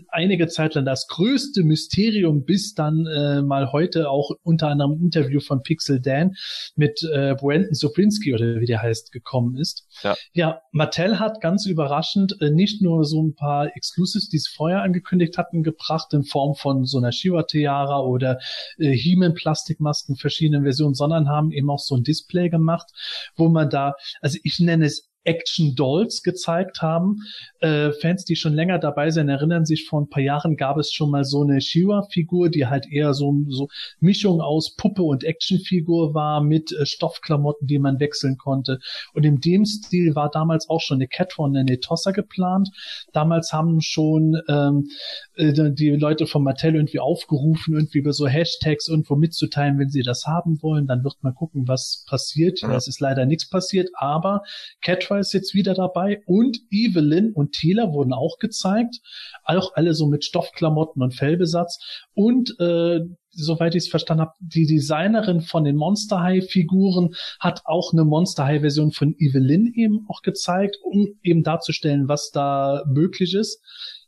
einige 0.08 0.48
Zeit 0.48 0.74
lang 0.74 0.84
das 0.84 1.06
größte 1.08 1.62
Mysterium, 1.62 2.44
bis 2.44 2.74
dann 2.74 3.06
äh, 3.06 3.40
mal 3.40 3.72
heute 3.72 4.10
auch 4.10 4.30
unter 4.42 4.68
anderem 4.68 4.92
ein 4.92 5.04
Interview 5.04 5.40
von 5.40 5.62
Pixel 5.62 6.00
Dan 6.00 6.34
mit 6.76 7.02
äh, 7.02 7.34
Brandon 7.34 7.72
Soprinski 7.72 8.34
oder 8.34 8.60
wie 8.60 8.66
der 8.66 8.82
heißt 8.82 9.10
gekommen 9.10 9.56
ist. 9.56 9.86
Ja, 10.02 10.16
ja 10.34 10.60
Mattel 10.72 11.18
hat 11.18 11.40
ganz 11.40 11.64
überraschend 11.66 12.36
äh, 12.40 12.50
nicht 12.50 12.82
nur 12.82 13.04
so 13.04 13.22
ein 13.22 13.34
paar 13.34 13.74
Exclusives, 13.74 14.28
die 14.28 14.36
es 14.36 14.48
vorher 14.48 14.82
angekündigt 14.82 15.38
hatten, 15.38 15.62
gebracht 15.62 16.12
in 16.12 16.24
Form 16.24 16.54
von 16.54 16.84
so 16.84 16.98
einer 16.98 17.12
Shiva 17.12 17.44
Tiara 17.44 18.00
oder 18.00 18.38
äh, 18.78 18.90
He-Man 18.90 19.32
Plastikmasken 19.32 20.16
verschiedenen 20.16 20.64
Versionen, 20.64 20.94
sondern 20.94 21.28
haben 21.28 21.52
eben 21.52 21.69
auch 21.70 21.78
so 21.78 21.96
ein 21.96 22.02
Display 22.02 22.50
gemacht, 22.50 22.88
wo 23.36 23.48
man 23.48 23.70
da, 23.70 23.94
also 24.20 24.38
ich 24.42 24.60
nenne 24.60 24.86
es 24.86 25.09
Action 25.30 25.76
Dolls 25.76 26.22
gezeigt 26.24 26.82
haben. 26.82 27.18
Äh, 27.60 27.92
Fans, 27.92 28.24
die 28.24 28.34
schon 28.34 28.52
länger 28.52 28.80
dabei 28.80 29.10
sind, 29.10 29.28
erinnern 29.28 29.64
sich, 29.64 29.86
vor 29.86 30.00
ein 30.00 30.08
paar 30.08 30.22
Jahren 30.22 30.56
gab 30.56 30.76
es 30.76 30.92
schon 30.92 31.10
mal 31.10 31.24
so 31.24 31.42
eine 31.42 31.60
Shiva-Figur, 31.60 32.48
die 32.50 32.66
halt 32.66 32.90
eher 32.90 33.14
so, 33.14 33.32
so 33.48 33.68
Mischung 34.00 34.40
aus 34.40 34.74
Puppe 34.74 35.02
und 35.02 35.22
Actionfigur 35.22 36.14
war 36.14 36.42
mit 36.42 36.72
äh, 36.72 36.84
Stoffklamotten, 36.84 37.68
die 37.68 37.78
man 37.78 38.00
wechseln 38.00 38.38
konnte. 38.38 38.80
Und 39.14 39.24
in 39.24 39.40
dem 39.40 39.64
Stil 39.64 40.16
war 40.16 40.30
damals 40.30 40.68
auch 40.68 40.80
schon 40.80 40.96
eine 40.96 41.06
Catwoman, 41.06 41.56
eine 41.56 41.64
Netossa 41.64 42.10
geplant. 42.10 42.70
Damals 43.12 43.52
haben 43.52 43.80
schon 43.80 44.36
ähm, 44.48 44.88
äh, 45.36 45.52
die 45.72 45.90
Leute 45.90 46.26
von 46.26 46.42
Mattel 46.42 46.74
irgendwie 46.74 46.98
aufgerufen, 46.98 47.74
irgendwie 47.74 47.98
über 47.98 48.12
so 48.12 48.26
Hashtags 48.26 48.88
irgendwo 48.88 49.14
mitzuteilen, 49.14 49.78
wenn 49.78 49.90
sie 49.90 50.02
das 50.02 50.26
haben 50.26 50.60
wollen. 50.60 50.88
Dann 50.88 51.04
wird 51.04 51.18
man 51.22 51.34
gucken, 51.36 51.68
was 51.68 52.04
passiert. 52.08 52.62
Ja. 52.62 52.74
Es 52.74 52.88
ist 52.88 53.00
leider 53.00 53.26
nichts 53.26 53.48
passiert, 53.48 53.90
aber 53.94 54.42
Catwoman 54.82 55.19
Joshua 55.19 55.19
ist 55.20 55.32
jetzt 55.32 55.54
wieder 55.54 55.74
dabei 55.74 56.22
und 56.26 56.58
Evelyn 56.70 57.32
und 57.32 57.52
Taylor 57.52 57.92
wurden 57.92 58.12
auch 58.12 58.38
gezeigt. 58.38 58.96
Auch 59.44 59.74
alle 59.74 59.94
so 59.94 60.06
mit 60.06 60.24
Stoffklamotten 60.24 61.02
und 61.02 61.14
Fellbesatz. 61.14 61.78
Und 62.14 62.58
äh, 62.58 63.00
soweit 63.32 63.74
ich 63.74 63.84
es 63.84 63.88
verstanden 63.88 64.22
habe, 64.22 64.34
die 64.40 64.66
Designerin 64.66 65.40
von 65.40 65.64
den 65.64 65.76
Monster 65.76 66.20
High 66.20 66.48
Figuren 66.48 67.14
hat 67.38 67.62
auch 67.64 67.92
eine 67.92 68.04
Monster 68.04 68.44
High 68.44 68.60
Version 68.60 68.92
von 68.92 69.14
Evelyn 69.18 69.72
eben 69.74 70.06
auch 70.08 70.22
gezeigt, 70.22 70.76
um 70.82 71.18
eben 71.22 71.42
darzustellen, 71.42 72.08
was 72.08 72.30
da 72.30 72.82
möglich 72.88 73.34
ist. 73.34 73.62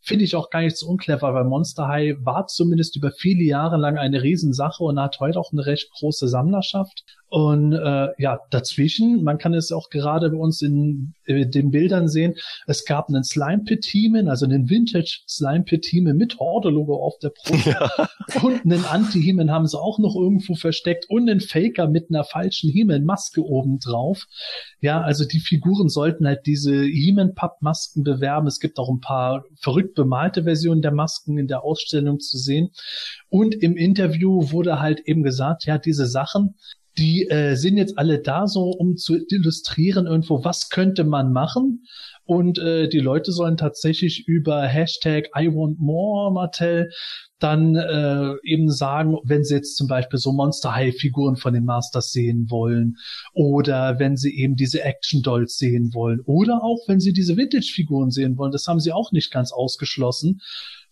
Finde 0.04 0.24
ich 0.24 0.34
auch 0.34 0.50
gar 0.50 0.62
nicht 0.62 0.76
so 0.76 0.88
unclever, 0.88 1.32
weil 1.32 1.44
Monster 1.44 1.86
High 1.86 2.16
war 2.20 2.48
zumindest 2.48 2.96
über 2.96 3.12
viele 3.12 3.44
Jahre 3.44 3.76
lang 3.76 3.98
eine 3.98 4.22
Riesensache 4.22 4.82
und 4.82 4.98
hat 4.98 5.20
heute 5.20 5.38
auch 5.38 5.52
eine 5.52 5.64
recht 5.64 5.90
große 5.92 6.26
Sammlerschaft. 6.26 7.04
Und 7.32 7.72
äh, 7.72 8.08
ja, 8.18 8.40
dazwischen, 8.50 9.24
man 9.24 9.38
kann 9.38 9.54
es 9.54 9.72
auch 9.72 9.88
gerade 9.88 10.28
bei 10.28 10.36
uns 10.36 10.60
in, 10.60 11.14
in 11.24 11.50
den 11.50 11.70
Bildern 11.70 12.06
sehen, 12.06 12.34
es 12.66 12.84
gab 12.84 13.08
einen 13.08 13.24
Slime 13.24 13.64
Pit 13.64 13.84
Teamen, 13.84 14.28
also 14.28 14.44
einen 14.44 14.68
Vintage 14.68 15.20
Slime 15.26 15.64
Pit 15.64 15.80
Teamen 15.80 16.18
mit 16.18 16.38
Horde-Logo 16.38 16.94
auf 16.94 17.18
der 17.20 17.30
Brust. 17.30 17.64
Ja. 17.64 17.90
Und 18.42 18.66
einen 18.66 18.84
Anti-Hemen 18.84 19.50
haben 19.50 19.66
sie 19.66 19.80
auch 19.80 19.98
noch 19.98 20.14
irgendwo 20.14 20.56
versteckt 20.56 21.06
und 21.08 21.30
einen 21.30 21.40
Faker 21.40 21.88
mit 21.88 22.10
einer 22.10 22.24
falschen 22.24 22.70
Hemen-Maske 22.70 23.42
oben 23.42 23.78
drauf. 23.78 24.26
Ja, 24.82 25.00
also 25.00 25.24
die 25.24 25.40
Figuren 25.40 25.88
sollten 25.88 26.26
halt 26.26 26.44
diese 26.44 26.82
Hemen-Papp-Masken 26.82 28.02
bewerben. 28.02 28.46
Es 28.46 28.60
gibt 28.60 28.78
auch 28.78 28.90
ein 28.90 29.00
paar 29.00 29.44
verrückt 29.58 29.94
bemalte 29.94 30.42
Versionen 30.42 30.82
der 30.82 30.92
Masken 30.92 31.38
in 31.38 31.46
der 31.46 31.64
Ausstellung 31.64 32.20
zu 32.20 32.36
sehen. 32.36 32.72
Und 33.30 33.54
im 33.54 33.78
Interview 33.78 34.50
wurde 34.50 34.80
halt 34.80 35.00
eben 35.06 35.22
gesagt, 35.22 35.64
ja, 35.64 35.78
diese 35.78 36.04
Sachen, 36.04 36.56
die 36.98 37.28
äh, 37.28 37.54
sind 37.54 37.76
jetzt 37.76 37.98
alle 37.98 38.20
da, 38.20 38.46
so 38.46 38.70
um 38.70 38.96
zu 38.96 39.16
illustrieren 39.28 40.06
irgendwo, 40.06 40.44
was 40.44 40.68
könnte 40.68 41.04
man 41.04 41.32
machen. 41.32 41.84
Und 42.24 42.58
äh, 42.58 42.88
die 42.88 43.00
Leute 43.00 43.32
sollen 43.32 43.56
tatsächlich 43.56 44.28
über 44.28 44.62
Hashtag 44.62 45.28
I 45.36 45.48
want 45.48 45.80
more 45.80 46.32
Mattel 46.32 46.90
dann 47.42 47.74
äh, 47.74 48.34
eben 48.44 48.70
sagen, 48.70 49.16
wenn 49.24 49.42
sie 49.42 49.54
jetzt 49.56 49.76
zum 49.76 49.88
Beispiel 49.88 50.18
so 50.18 50.32
Monster 50.32 50.74
High 50.74 50.96
Figuren 50.96 51.36
von 51.36 51.52
den 51.52 51.64
Masters 51.64 52.12
sehen 52.12 52.46
wollen 52.50 52.96
oder 53.34 53.98
wenn 53.98 54.16
sie 54.16 54.36
eben 54.36 54.54
diese 54.54 54.82
Action 54.82 55.22
Dolls 55.22 55.56
sehen 55.56 55.92
wollen 55.92 56.20
oder 56.20 56.62
auch 56.62 56.86
wenn 56.86 57.00
sie 57.00 57.12
diese 57.12 57.36
Vintage 57.36 57.72
Figuren 57.74 58.10
sehen 58.10 58.38
wollen, 58.38 58.52
das 58.52 58.68
haben 58.68 58.78
sie 58.78 58.92
auch 58.92 59.10
nicht 59.10 59.32
ganz 59.32 59.52
ausgeschlossen. 59.52 60.40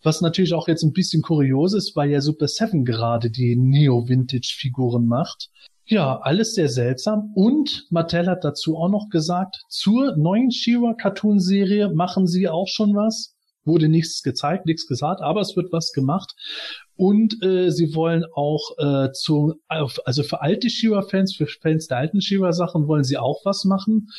Was 0.03 0.19
natürlich 0.19 0.53
auch 0.53 0.67
jetzt 0.67 0.83
ein 0.83 0.93
bisschen 0.93 1.21
kurios 1.21 1.73
ist, 1.73 1.95
weil 1.95 2.09
ja 2.09 2.21
Super 2.21 2.47
Seven 2.47 2.83
gerade 2.83 3.29
die 3.29 3.55
Neo 3.55 4.09
Vintage 4.09 4.55
Figuren 4.57 5.05
macht. 5.05 5.49
Ja, 5.85 6.19
alles 6.21 6.53
sehr 6.53 6.69
seltsam. 6.69 7.31
Und 7.35 7.87
Mattel 7.89 8.27
hat 8.27 8.43
dazu 8.43 8.77
auch 8.77 8.89
noch 8.89 9.09
gesagt, 9.09 9.57
zur 9.69 10.15
neuen 10.15 10.51
She-Ra 10.51 10.93
Cartoon 10.93 11.39
Serie 11.39 11.89
machen 11.89 12.27
sie 12.27 12.47
auch 12.47 12.67
schon 12.67 12.95
was 12.95 13.35
wurde 13.63 13.87
nichts 13.87 14.23
gezeigt, 14.23 14.65
nichts 14.65 14.87
gesagt, 14.87 15.21
aber 15.21 15.41
es 15.41 15.55
wird 15.55 15.71
was 15.71 15.91
gemacht. 15.91 16.33
Und 17.01 17.41
äh, 17.41 17.71
sie 17.71 17.95
wollen 17.95 18.25
auch 18.35 18.77
äh, 18.77 19.11
zu, 19.11 19.55
also 19.67 20.21
für 20.21 20.41
alte 20.41 20.69
Shiva-Fans, 20.69 21.35
für 21.35 21.47
Fans 21.47 21.87
der 21.87 21.97
alten 21.97 22.21
Shiva-Sachen 22.21 22.87
wollen 22.87 23.03
sie 23.03 23.17
auch 23.17 23.41
was 23.43 23.63
machen, 23.63 24.09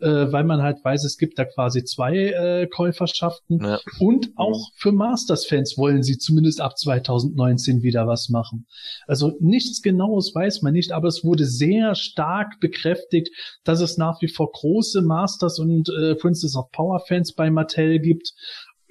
äh, 0.00 0.08
weil 0.08 0.42
man 0.42 0.60
halt 0.60 0.78
weiß, 0.82 1.04
es 1.04 1.18
gibt 1.18 1.38
da 1.38 1.44
quasi 1.44 1.84
zwei 1.84 2.16
äh, 2.16 2.66
Käuferschaften. 2.66 3.64
Ja. 3.64 3.78
Und 4.00 4.30
auch 4.34 4.70
für 4.74 4.90
Masters-Fans 4.90 5.78
wollen 5.78 6.02
sie 6.02 6.18
zumindest 6.18 6.60
ab 6.60 6.76
2019 6.76 7.82
wieder 7.82 8.08
was 8.08 8.28
machen. 8.28 8.66
Also 9.06 9.34
nichts 9.38 9.80
Genaues 9.80 10.34
weiß 10.34 10.62
man 10.62 10.72
nicht, 10.72 10.90
aber 10.90 11.06
es 11.06 11.22
wurde 11.22 11.46
sehr 11.46 11.94
stark 11.94 12.58
bekräftigt, 12.58 13.28
dass 13.62 13.80
es 13.80 13.98
nach 13.98 14.20
wie 14.20 14.28
vor 14.28 14.50
große 14.50 15.02
Masters 15.02 15.60
und 15.60 15.90
äh, 15.90 16.16
Princess 16.16 16.56
of 16.56 16.72
Power-Fans 16.72 17.34
bei 17.34 17.52
Mattel 17.52 18.00
gibt 18.00 18.32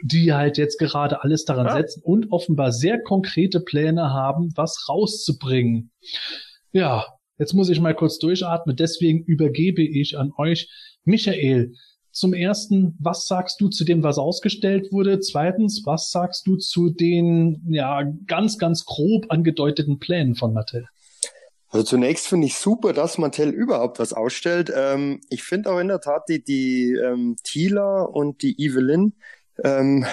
die 0.03 0.33
halt 0.33 0.57
jetzt 0.57 0.77
gerade 0.77 1.23
alles 1.23 1.45
daran 1.45 1.67
ja. 1.67 1.73
setzen 1.73 2.01
und 2.03 2.31
offenbar 2.31 2.71
sehr 2.71 3.01
konkrete 3.01 3.59
Pläne 3.59 4.11
haben, 4.11 4.51
was 4.55 4.87
rauszubringen. 4.89 5.91
Ja, 6.71 7.05
jetzt 7.37 7.53
muss 7.53 7.69
ich 7.69 7.79
mal 7.79 7.95
kurz 7.95 8.17
durchatmen, 8.19 8.75
deswegen 8.75 9.23
übergebe 9.23 9.83
ich 9.83 10.17
an 10.17 10.31
euch, 10.37 10.69
Michael. 11.03 11.73
Zum 12.13 12.33
ersten, 12.33 12.97
was 12.99 13.25
sagst 13.25 13.61
du 13.61 13.69
zu 13.69 13.85
dem, 13.85 14.03
was 14.03 14.17
ausgestellt 14.17 14.91
wurde? 14.91 15.21
Zweitens, 15.21 15.83
was 15.85 16.11
sagst 16.11 16.45
du 16.45 16.57
zu 16.57 16.89
den, 16.89 17.65
ja, 17.69 18.03
ganz, 18.27 18.57
ganz 18.57 18.85
grob 18.85 19.27
angedeuteten 19.29 19.97
Plänen 19.97 20.35
von 20.35 20.53
Mattel? 20.53 20.87
Also 21.69 21.85
zunächst 21.85 22.27
finde 22.27 22.47
ich 22.47 22.55
super, 22.55 22.91
dass 22.91 23.17
Mattel 23.17 23.49
überhaupt 23.49 23.97
was 23.99 24.11
ausstellt. 24.11 24.71
Ähm, 24.75 25.21
ich 25.29 25.43
finde 25.43 25.71
auch 25.71 25.79
in 25.79 25.87
der 25.87 26.01
Tat 26.01 26.23
die, 26.27 26.43
die 26.43 26.93
ähm, 27.01 27.37
Tila 27.43 28.01
und 28.01 28.41
die 28.41 28.61
Evelyn, 28.61 29.13
ähm, 29.63 30.05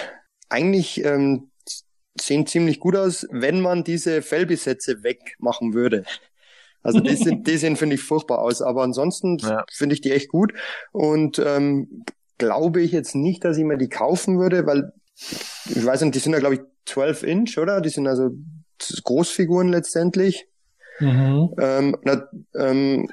eigentlich 0.49 1.05
ähm, 1.05 1.51
sehen 2.21 2.47
ziemlich 2.47 2.81
gut 2.81 2.97
aus, 2.97 3.27
wenn 3.31 3.61
man 3.61 3.85
diese 3.85 4.23
Fellbesätze 4.23 5.03
wegmachen 5.03 5.75
würde. 5.75 6.05
Also 6.83 7.01
die 7.01 7.17
sind, 7.17 7.47
die 7.47 7.57
sehen, 7.57 7.77
finde 7.77 7.97
ich, 7.97 8.03
furchtbar 8.03 8.39
aus. 8.39 8.63
Aber 8.63 8.83
ansonsten 8.83 9.39
ja. 9.39 9.65
finde 9.71 9.95
ich 9.95 10.01
die 10.01 10.13
echt 10.13 10.29
gut. 10.29 10.53
Und 10.93 11.39
ähm, 11.45 12.05
glaube 12.39 12.81
ich 12.81 12.93
jetzt 12.93 13.15
nicht, 13.15 13.45
dass 13.45 13.59
ich 13.59 13.65
mir 13.65 13.77
die 13.77 13.89
kaufen 13.89 14.39
würde, 14.39 14.67
weil 14.67 14.93
ich 15.17 15.85
weiß 15.85 16.03
nicht, 16.03 16.15
die 16.15 16.21
sind 16.21 16.33
ja, 16.33 16.39
glaube 16.39 16.55
ich, 16.55 16.61
12 16.87 17.23
Inch, 17.25 17.59
oder? 17.59 17.81
Die 17.81 17.89
sind 17.89 18.07
also 18.07 18.31
Großfiguren 19.05 19.69
letztendlich. 19.69 20.47
Mhm. 21.01 21.55
Ähm, 21.59 21.97
na, 22.03 22.29
ähm, 22.57 23.09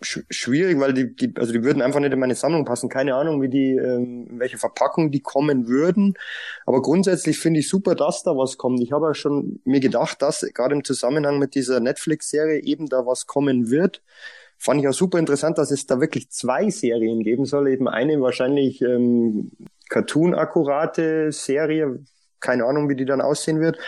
schwierig, 0.00 0.78
weil 0.78 0.92
die, 0.92 1.14
die, 1.16 1.32
also 1.36 1.52
die 1.52 1.62
würden 1.62 1.80
einfach 1.80 2.00
nicht 2.00 2.12
in 2.12 2.18
meine 2.18 2.34
Sammlung 2.34 2.64
passen. 2.64 2.88
Keine 2.88 3.14
Ahnung, 3.14 3.40
wie 3.40 3.48
die, 3.48 3.76
ähm, 3.76 4.26
welche 4.32 4.58
Verpackung 4.58 5.10
die 5.10 5.20
kommen 5.20 5.68
würden. 5.68 6.14
Aber 6.66 6.82
grundsätzlich 6.82 7.38
finde 7.38 7.60
ich 7.60 7.68
super, 7.68 7.94
dass 7.94 8.22
da 8.22 8.36
was 8.36 8.58
kommt. 8.58 8.80
Ich 8.82 8.92
habe 8.92 9.06
ja 9.06 9.14
schon 9.14 9.60
mir 9.64 9.80
gedacht, 9.80 10.20
dass 10.20 10.40
gerade 10.54 10.74
im 10.74 10.84
Zusammenhang 10.84 11.38
mit 11.38 11.54
dieser 11.54 11.80
Netflix-Serie 11.80 12.62
eben 12.62 12.86
da 12.86 13.06
was 13.06 13.26
kommen 13.26 13.70
wird. 13.70 14.02
Fand 14.58 14.80
ich 14.80 14.88
auch 14.88 14.94
super 14.94 15.18
interessant, 15.18 15.58
dass 15.58 15.70
es 15.70 15.86
da 15.86 16.00
wirklich 16.00 16.30
zwei 16.30 16.68
Serien 16.68 17.20
geben 17.20 17.46
soll. 17.46 17.68
Eben 17.68 17.88
eine 17.88 18.20
wahrscheinlich 18.20 18.82
ähm, 18.82 19.50
Cartoon-akkurate 19.88 21.32
Serie. 21.32 22.00
Keine 22.40 22.66
Ahnung, 22.66 22.88
wie 22.88 22.96
die 22.96 23.06
dann 23.06 23.20
aussehen 23.22 23.60
wird. 23.60 23.78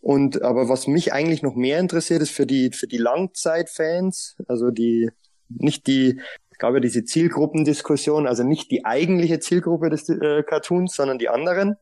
Und 0.00 0.42
aber 0.42 0.68
was 0.68 0.86
mich 0.86 1.14
eigentlich 1.14 1.42
noch 1.42 1.54
mehr 1.54 1.80
interessiert, 1.80 2.20
ist 2.20 2.30
für 2.30 2.44
die 2.44 2.70
für 2.72 2.86
die 2.86 2.98
Langzeitfans, 2.98 4.36
also 4.46 4.70
die 4.70 5.10
nicht 5.58 5.86
die, 5.86 6.20
gab 6.58 6.74
ja 6.74 6.80
diese 6.80 7.04
Zielgruppendiskussion, 7.04 8.26
also 8.26 8.42
nicht 8.42 8.70
die 8.70 8.84
eigentliche 8.84 9.40
Zielgruppe 9.40 9.90
des 9.90 10.08
äh, 10.08 10.42
Cartoons, 10.42 10.94
sondern 10.94 11.18
die 11.18 11.28
anderen. 11.28 11.76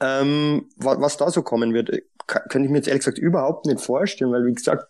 Ähm, 0.00 0.70
was, 0.76 1.00
was 1.00 1.16
da 1.16 1.30
so 1.30 1.42
kommen 1.42 1.74
wird, 1.74 1.90
könnte 2.26 2.60
ich 2.66 2.70
mir 2.70 2.78
jetzt 2.78 2.88
ehrlich 2.88 3.04
gesagt 3.04 3.18
überhaupt 3.18 3.66
nicht 3.66 3.80
vorstellen, 3.80 4.32
weil 4.32 4.46
wie 4.46 4.54
gesagt, 4.54 4.86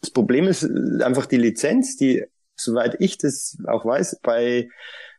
das 0.00 0.10
Problem 0.10 0.46
ist 0.46 0.64
einfach 1.02 1.26
die 1.26 1.36
Lizenz, 1.36 1.96
die, 1.96 2.24
soweit 2.56 2.96
ich 3.00 3.18
das 3.18 3.58
auch 3.66 3.84
weiß, 3.84 4.20
bei 4.22 4.68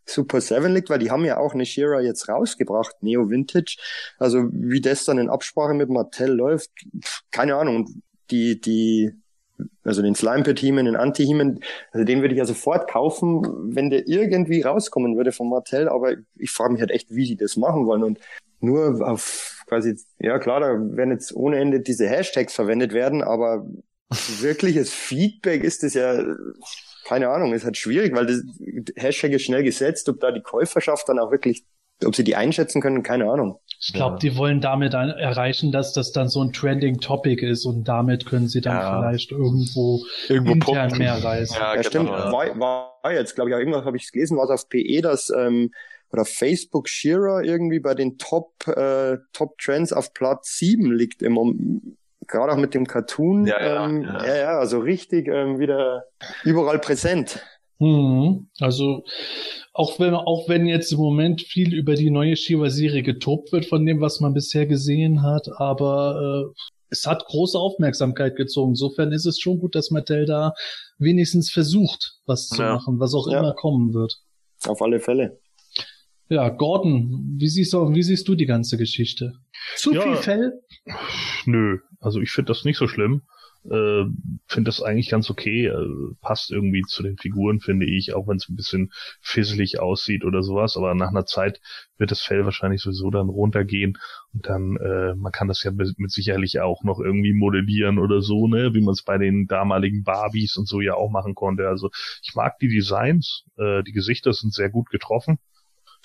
Super 0.05 0.41
7 0.41 0.73
liegt, 0.73 0.89
weil 0.89 0.99
die 0.99 1.11
haben 1.11 1.25
ja 1.25 1.37
auch 1.37 1.53
eine 1.53 1.65
Shira 1.65 2.01
jetzt 2.01 2.27
rausgebracht, 2.29 2.95
Neo 3.01 3.29
Vintage. 3.29 3.77
Also 4.17 4.49
wie 4.51 4.81
das 4.81 5.05
dann 5.05 5.19
in 5.19 5.29
Absprache 5.29 5.73
mit 5.73 5.89
Mattel 5.89 6.31
läuft, 6.31 6.71
keine 7.31 7.55
Ahnung. 7.55 8.01
Die, 8.31 8.59
die 8.59 9.11
also 9.83 10.01
den 10.01 10.15
Slime 10.15 10.43
per 10.43 10.55
Team, 10.55 10.77
den 10.77 10.95
Anti-Heman, 10.95 11.59
also 11.91 12.05
den 12.05 12.21
würde 12.21 12.33
ich 12.33 12.39
ja 12.39 12.45
sofort 12.45 12.89
kaufen, 12.89 13.75
wenn 13.75 13.89
der 13.89 14.07
irgendwie 14.07 14.61
rauskommen 14.61 15.17
würde 15.17 15.31
von 15.31 15.49
Martell, 15.49 15.89
aber 15.89 16.13
ich 16.37 16.51
frage 16.51 16.73
mich 16.73 16.81
halt 16.81 16.91
echt, 16.91 17.13
wie 17.13 17.25
sie 17.25 17.37
das 17.37 17.57
machen 17.57 17.85
wollen. 17.85 18.03
Und 18.03 18.19
nur 18.59 19.07
auf 19.07 19.63
quasi, 19.67 19.97
ja 20.19 20.39
klar, 20.39 20.59
da 20.59 20.67
werden 20.97 21.11
jetzt 21.11 21.35
ohne 21.35 21.59
Ende 21.59 21.79
diese 21.79 22.07
Hashtags 22.07 22.53
verwendet 22.53 22.93
werden, 22.93 23.23
aber 23.23 23.65
wirkliches 24.39 24.93
Feedback 24.93 25.63
ist 25.63 25.83
das 25.83 25.93
ja, 25.93 26.23
keine 27.05 27.29
Ahnung, 27.29 27.53
ist 27.53 27.65
halt 27.65 27.77
schwierig, 27.77 28.13
weil 28.15 28.25
das 28.25 28.43
Hashtag 28.95 29.31
ist 29.31 29.43
schnell 29.43 29.63
gesetzt, 29.63 30.09
ob 30.09 30.19
da 30.19 30.31
die 30.31 30.41
Käuferschaft 30.41 31.07
dann 31.09 31.19
auch 31.19 31.31
wirklich, 31.31 31.65
ob 32.05 32.15
sie 32.15 32.23
die 32.23 32.35
einschätzen 32.35 32.81
können, 32.81 33.03
keine 33.03 33.29
Ahnung. 33.29 33.59
Ich 33.81 33.93
glaube, 33.93 34.15
ja. 34.15 34.19
die 34.19 34.37
wollen 34.37 34.61
damit 34.61 34.93
erreichen, 34.93 35.71
dass 35.71 35.93
das 35.93 36.11
dann 36.11 36.27
so 36.27 36.41
ein 36.41 36.51
trending 36.51 36.99
Topic 36.99 37.45
ist 37.45 37.65
und 37.65 37.87
damit 37.87 38.25
können 38.25 38.47
sie 38.47 38.61
dann 38.61 38.75
ja. 38.75 38.99
vielleicht 38.99 39.31
irgendwo, 39.31 40.03
irgendwo 40.27 40.53
intern 40.53 40.89
pumpen. 40.89 40.97
mehr 40.97 41.23
reißen. 41.23 41.57
Ja, 41.57 41.75
ja 41.75 41.83
stimmt. 41.83 42.09
Genau, 42.09 42.31
war, 42.31 42.59
war 43.03 43.13
jetzt, 43.13 43.35
glaube 43.35 43.49
ich, 43.49 43.55
auch 43.55 43.59
irgendwas 43.59 43.85
habe 43.85 43.97
ich 43.97 44.11
gelesen, 44.11 44.37
was 44.37 44.49
auf 44.49 44.69
PE, 44.69 45.01
dass 45.01 45.29
ähm, 45.29 45.71
oder 46.11 46.25
Facebook 46.25 46.89
Shearer 46.89 47.43
irgendwie 47.43 47.79
bei 47.79 47.93
den 47.93 48.17
Top 48.17 48.67
äh, 48.67 49.17
Top 49.31 49.57
Trends 49.59 49.93
auf 49.93 50.13
Platz 50.13 50.57
7 50.57 50.91
liegt 50.91 51.21
im 51.21 51.97
gerade 52.27 52.53
auch 52.53 52.57
mit 52.57 52.73
dem 52.73 52.87
Cartoon. 52.87 53.45
Ja, 53.45 53.61
ja, 53.61 53.85
ähm, 53.85 54.03
ja. 54.03 54.25
ja, 54.25 54.35
ja 54.37 54.59
also 54.59 54.79
richtig 54.79 55.27
ähm, 55.27 55.59
wieder 55.59 56.05
überall 56.43 56.79
präsent. 56.79 57.43
Mhm. 57.79 58.49
Also 58.59 59.03
auch 59.73 59.99
wenn 59.99 60.13
auch 60.13 60.49
wenn 60.49 60.65
jetzt 60.65 60.91
im 60.91 60.99
Moment 60.99 61.41
viel 61.41 61.73
über 61.73 61.95
die 61.95 62.11
neue 62.11 62.35
Shiva-Serie 62.35 63.03
getobt 63.03 63.51
wird 63.53 63.65
von 63.65 63.85
dem, 63.85 64.01
was 64.01 64.19
man 64.19 64.33
bisher 64.33 64.65
gesehen 64.65 65.23
hat, 65.23 65.47
aber 65.57 66.51
äh, 66.51 66.61
es 66.89 67.05
hat 67.05 67.25
große 67.25 67.57
Aufmerksamkeit 67.57 68.35
gezogen. 68.35 68.71
Insofern 68.71 69.11
ist 69.11 69.25
es 69.25 69.39
schon 69.39 69.59
gut, 69.59 69.75
dass 69.75 69.91
Mattel 69.91 70.25
da 70.25 70.53
wenigstens 70.97 71.51
versucht, 71.51 72.19
was 72.25 72.47
zu 72.47 72.61
ja. 72.61 72.73
machen, 72.73 72.99
was 72.99 73.13
auch 73.13 73.29
ja. 73.29 73.39
immer 73.39 73.53
kommen 73.53 73.93
wird. 73.93 74.17
Auf 74.67 74.81
alle 74.81 74.99
Fälle. 74.99 75.39
Ja, 76.27 76.49
Gordon, 76.49 77.37
wie 77.39 77.47
siehst 77.47 77.73
du, 77.73 77.93
wie 77.93 78.03
siehst 78.03 78.27
du 78.27 78.35
die 78.35 78.45
ganze 78.45 78.77
Geschichte? 78.77 79.33
Zu 79.77 79.93
ja, 79.93 80.01
viel 80.01 80.15
Fell? 80.15 80.61
Nö, 81.45 81.79
also 81.99 82.19
ich 82.21 82.31
finde 82.31 82.49
das 82.49 82.65
nicht 82.65 82.77
so 82.77 82.87
schlimm. 82.87 83.23
Äh, 83.65 84.05
finde 84.47 84.69
das 84.69 84.81
eigentlich 84.81 85.09
ganz 85.09 85.29
okay. 85.29 85.67
Äh, 85.67 86.13
passt 86.21 86.51
irgendwie 86.51 86.81
zu 86.83 87.03
den 87.03 87.17
Figuren, 87.17 87.59
finde 87.59 87.85
ich, 87.85 88.13
auch 88.13 88.27
wenn 88.27 88.37
es 88.37 88.49
ein 88.49 88.55
bisschen 88.55 88.91
fisselig 89.21 89.79
aussieht 89.79 90.23
oder 90.23 90.43
sowas. 90.43 90.77
Aber 90.77 90.95
nach 90.95 91.09
einer 91.09 91.25
Zeit 91.25 91.59
wird 91.97 92.11
das 92.11 92.21
Fell 92.21 92.45
wahrscheinlich 92.45 92.81
sowieso 92.81 93.09
dann 93.11 93.29
runtergehen 93.29 93.97
und 94.33 94.47
dann, 94.47 94.77
äh, 94.77 95.15
man 95.15 95.31
kann 95.31 95.47
das 95.47 95.63
ja 95.63 95.71
mit, 95.71 95.93
sicherlich 96.11 96.59
auch 96.61 96.83
noch 96.83 96.99
irgendwie 96.99 97.33
modellieren 97.33 97.99
oder 97.99 98.21
so, 98.21 98.47
ne, 98.47 98.73
wie 98.73 98.81
man 98.81 98.93
es 98.93 99.03
bei 99.03 99.17
den 99.17 99.47
damaligen 99.47 100.03
Barbies 100.03 100.55
und 100.57 100.67
so 100.67 100.81
ja 100.81 100.93
auch 100.95 101.09
machen 101.09 101.35
konnte. 101.35 101.67
Also 101.67 101.89
ich 102.23 102.35
mag 102.35 102.57
die 102.59 102.69
Designs, 102.69 103.45
äh, 103.57 103.83
die 103.83 103.91
Gesichter 103.91 104.33
sind 104.33 104.53
sehr 104.53 104.69
gut 104.69 104.89
getroffen. 104.89 105.37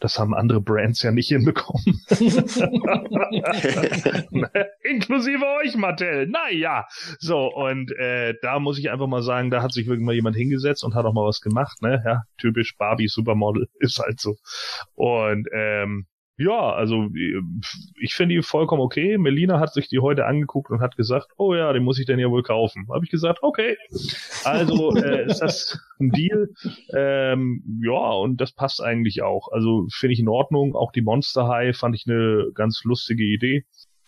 Das 0.01 0.19
haben 0.19 0.35
andere 0.35 0.61
Brands 0.61 1.03
ja 1.03 1.13
nicht 1.13 1.29
hinbekommen. 1.29 2.01
Inklusive 4.83 5.45
euch, 5.63 5.77
Mattel. 5.77 6.27
Naja. 6.27 6.87
So, 7.19 7.47
und 7.47 7.93
äh, 7.93 8.35
da 8.43 8.59
muss 8.59 8.79
ich 8.79 8.91
einfach 8.91 9.07
mal 9.07 9.23
sagen, 9.23 9.51
da 9.51 9.63
hat 9.63 9.73
sich 9.73 9.87
wirklich 9.87 10.05
mal 10.05 10.15
jemand 10.15 10.37
hingesetzt 10.37 10.85
und 10.85 10.95
hat 10.95 11.07
auch 11.07 11.15
mal 11.15 11.27
was 11.27 11.41
gemacht, 11.41 11.81
ne? 11.83 12.03
Ja, 12.05 12.23
typisch 12.39 12.77
Barbie 12.77 13.09
Supermodel 13.09 13.69
ist 13.79 13.99
halt 13.99 14.21
so. 14.21 14.37
Und 14.95 15.49
ähm, 15.53 16.07
ja, 16.37 16.73
also 16.73 17.09
ich 18.01 18.15
finde 18.15 18.35
die 18.35 18.43
vollkommen 18.43 18.83
okay. 18.83 19.19
Melina 19.19 19.61
hat 19.61 19.73
sich 19.73 19.89
die 19.89 20.01
heute 20.01 20.27
angeguckt 20.27 20.71
und 20.71 20.81
hat 20.81 20.97
gesagt, 20.97 21.29
oh 21.37 21.55
ja, 21.55 21.73
den 21.73 21.85
muss 21.85 21.99
ich 22.01 22.07
denn 22.07 22.19
ja 22.19 22.29
wohl 22.29 22.43
kaufen. 22.43 22.89
Habe 22.93 23.05
ich 23.05 23.11
gesagt, 23.11 23.39
okay. 23.43 23.77
Also 24.45 24.97
äh, 24.97 25.27
ist 25.27 25.39
das 25.39 25.79
ein 26.01 26.11
Deal. 26.11 26.49
Ähm, 26.93 27.81
ja, 27.85 28.11
und 28.11 28.41
das 28.41 28.53
passt 28.53 28.83
eigentlich 28.83 29.23
auch. 29.23 29.53
Also 29.53 29.87
finde 29.93 30.15
ich 30.15 30.21
in 30.21 30.29
Ordnung. 30.29 30.75
Auch 30.75 30.91
die 30.91 31.03
Monster 31.03 31.47
High 31.47 31.77
fand 31.77 31.95
ich 31.95 32.05
eine 32.07 32.51
ganz 32.55 32.83
lustige 32.85 33.25
Idee 33.25 33.65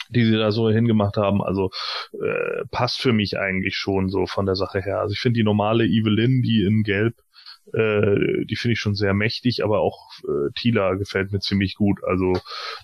die 0.08 0.24
sie 0.24 0.36
da 0.36 0.52
so 0.52 0.70
hingemacht 0.70 1.16
haben. 1.16 1.42
Also 1.42 1.70
äh, 2.12 2.64
passt 2.70 3.00
für 3.00 3.12
mich 3.12 3.38
eigentlich 3.38 3.74
schon 3.74 4.08
so 4.08 4.26
von 4.26 4.46
der 4.46 4.54
Sache 4.54 4.80
her. 4.80 5.00
Also 5.00 5.14
ich 5.14 5.18
finde 5.18 5.38
die 5.38 5.44
normale 5.44 5.84
Evelyn, 5.84 6.42
die 6.42 6.62
in 6.64 6.84
Gelb 6.84 7.16
äh, 7.72 8.44
die 8.46 8.56
finde 8.56 8.72
ich 8.74 8.78
schon 8.78 8.94
sehr 8.94 9.14
mächtig, 9.14 9.64
aber 9.64 9.80
auch 9.80 10.10
äh, 10.24 10.52
Tila 10.54 10.94
gefällt 10.94 11.32
mir 11.32 11.40
ziemlich 11.40 11.74
gut. 11.74 12.00
Also 12.04 12.34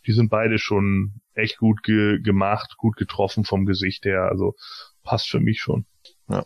die 0.07 0.12
sind 0.12 0.30
beide 0.30 0.59
schon 0.59 1.20
echt 1.35 1.59
gut 1.59 1.83
ge 1.83 2.20
gemacht, 2.20 2.76
gut 2.76 2.97
getroffen 2.97 3.45
vom 3.45 3.66
Gesicht 3.66 4.05
her. 4.05 4.28
Also 4.30 4.55
passt 5.03 5.28
für 5.28 5.41
mich 5.41 5.61
schon. 5.61 5.87
Ja. 6.28 6.45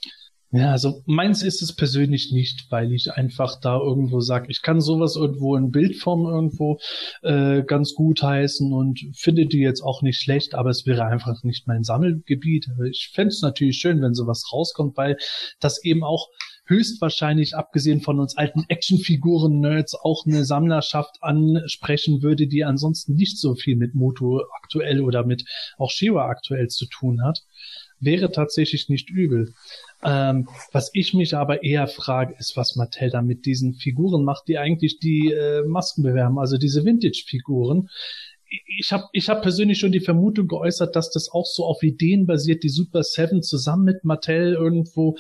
Ja, 0.53 0.71
also 0.71 1.03
meins 1.07 1.43
ist 1.43 1.61
es 1.61 1.75
persönlich 1.75 2.31
nicht, 2.33 2.71
weil 2.71 2.93
ich 2.93 3.11
einfach 3.11 3.61
da 3.61 3.79
irgendwo 3.79 4.21
sage, 4.21 4.47
ich 4.49 4.63
kann 4.63 4.81
sowas 4.81 5.17
irgendwo 5.17 5.57
in 5.57 5.73
Bildform 5.73 6.25
irgendwo 6.25 6.79
äh, 7.23 7.63
ganz 7.65 7.95
gut 7.95 8.23
heißen 8.23 8.73
und 8.73 9.01
finde 9.15 9.47
die 9.47 9.59
jetzt 9.59 9.83
auch 9.83 10.03
nicht 10.03 10.23
schlecht, 10.23 10.55
aber 10.55 10.71
es 10.71 10.87
wäre 10.87 11.05
einfach 11.05 11.43
nicht 11.43 11.67
mein 11.67 11.83
Sammelgebiet. 11.83 12.69
Ich 12.89 13.11
fände 13.13 13.31
es 13.31 13.43
natürlich 13.43 13.79
schön, 13.79 14.01
wenn 14.01 14.15
sowas 14.15 14.45
rauskommt, 14.53 14.97
weil 14.97 15.17
das 15.59 15.83
eben 15.85 16.05
auch 16.05 16.29
höchstwahrscheinlich, 16.67 17.57
abgesehen 17.57 18.01
von 18.01 18.21
uns 18.21 18.37
alten 18.37 18.65
Actionfiguren-Nerds, 18.69 19.95
auch 19.95 20.27
eine 20.27 20.45
Sammlerschaft 20.45 21.23
ansprechen 21.23 22.23
würde, 22.23 22.47
die 22.47 22.65
ansonsten 22.65 23.15
nicht 23.15 23.39
so 23.39 23.55
viel 23.55 23.77
mit 23.77 23.95
Moto 23.95 24.43
aktuell 24.63 25.01
oder 25.01 25.25
mit 25.25 25.45
auch 25.79 25.91
Shiva 25.91 26.27
aktuell 26.27 26.69
zu 26.69 26.87
tun 26.87 27.23
hat, 27.23 27.45
wäre 28.01 28.31
tatsächlich 28.31 28.89
nicht 28.89 29.11
übel. 29.11 29.55
Ähm, 30.05 30.49
was 30.73 30.91
ich 30.93 31.15
mich 31.15 31.35
aber 31.35 31.63
eher 31.63 31.87
frage, 31.87 32.35
ist, 32.39 32.57
was 32.57 32.77
Mattel 32.77 33.11
da 33.11 33.23
mit 33.23 33.47
diesen 33.47 33.75
Figuren 33.75 34.25
macht, 34.25 34.49
die 34.49 34.59
eigentlich 34.59 34.99
die 34.99 35.33
äh, 35.33 35.63
Masken 35.67 36.03
bewerben, 36.03 36.39
also 36.39 36.59
diese 36.59 36.85
Vintage-Figuren 36.85 37.89
ich 38.49 38.93
habe 38.93 39.05
ich 39.13 39.29
hab 39.29 39.43
persönlich 39.43 39.79
schon 39.79 39.93
die 39.93 40.01
Vermutung 40.01 40.47
geäußert, 40.47 40.95
dass 40.95 41.11
das 41.11 41.29
auch 41.31 41.47
so 41.47 41.65
auf 41.65 41.83
Ideen 41.83 42.27
basiert, 42.27 42.63
die 42.63 42.69
Super 42.69 43.03
Seven 43.03 43.43
zusammen 43.43 43.85
mit 43.85 44.05
Mattel 44.05 44.55
irgendwo 44.55 45.17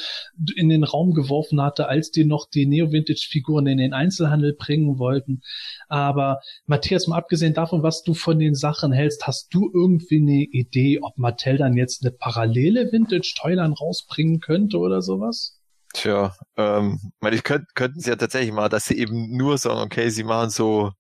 in 0.56 0.68
den 0.68 0.84
Raum 0.84 1.12
geworfen 1.12 1.60
hatte, 1.60 1.88
als 1.88 2.10
die 2.10 2.24
noch 2.24 2.48
die 2.48 2.66
Neo-Vintage-Figuren 2.66 3.66
in 3.66 3.78
den 3.78 3.92
Einzelhandel 3.92 4.54
bringen 4.54 4.98
wollten. 4.98 5.42
Aber 5.88 6.40
Matthias, 6.66 7.06
mal 7.06 7.16
abgesehen 7.16 7.54
davon, 7.54 7.82
was 7.82 8.02
du 8.02 8.14
von 8.14 8.38
den 8.38 8.54
Sachen 8.54 8.92
hältst, 8.92 9.26
hast 9.26 9.52
du 9.52 9.70
irgendwie 9.72 10.20
eine 10.20 10.44
Idee, 10.44 11.00
ob 11.02 11.18
Mattel 11.18 11.56
dann 11.56 11.76
jetzt 11.76 12.04
eine 12.04 12.12
parallele 12.12 12.92
Vintage-Toyline 12.92 13.74
rausbringen 13.74 14.40
könnte 14.40 14.78
oder 14.78 15.02
sowas? 15.02 15.60
Tja, 15.94 16.36
ähm, 16.56 17.00
ich 17.32 17.42
könnte, 17.42 17.66
könnten 17.74 18.00
sie 18.00 18.10
ja 18.10 18.16
tatsächlich 18.16 18.52
mal, 18.52 18.68
dass 18.68 18.84
sie 18.84 18.98
eben 18.98 19.36
nur 19.36 19.56
sagen, 19.58 19.80
okay, 19.80 20.10
sie 20.10 20.24
machen 20.24 20.50
so 20.50 20.92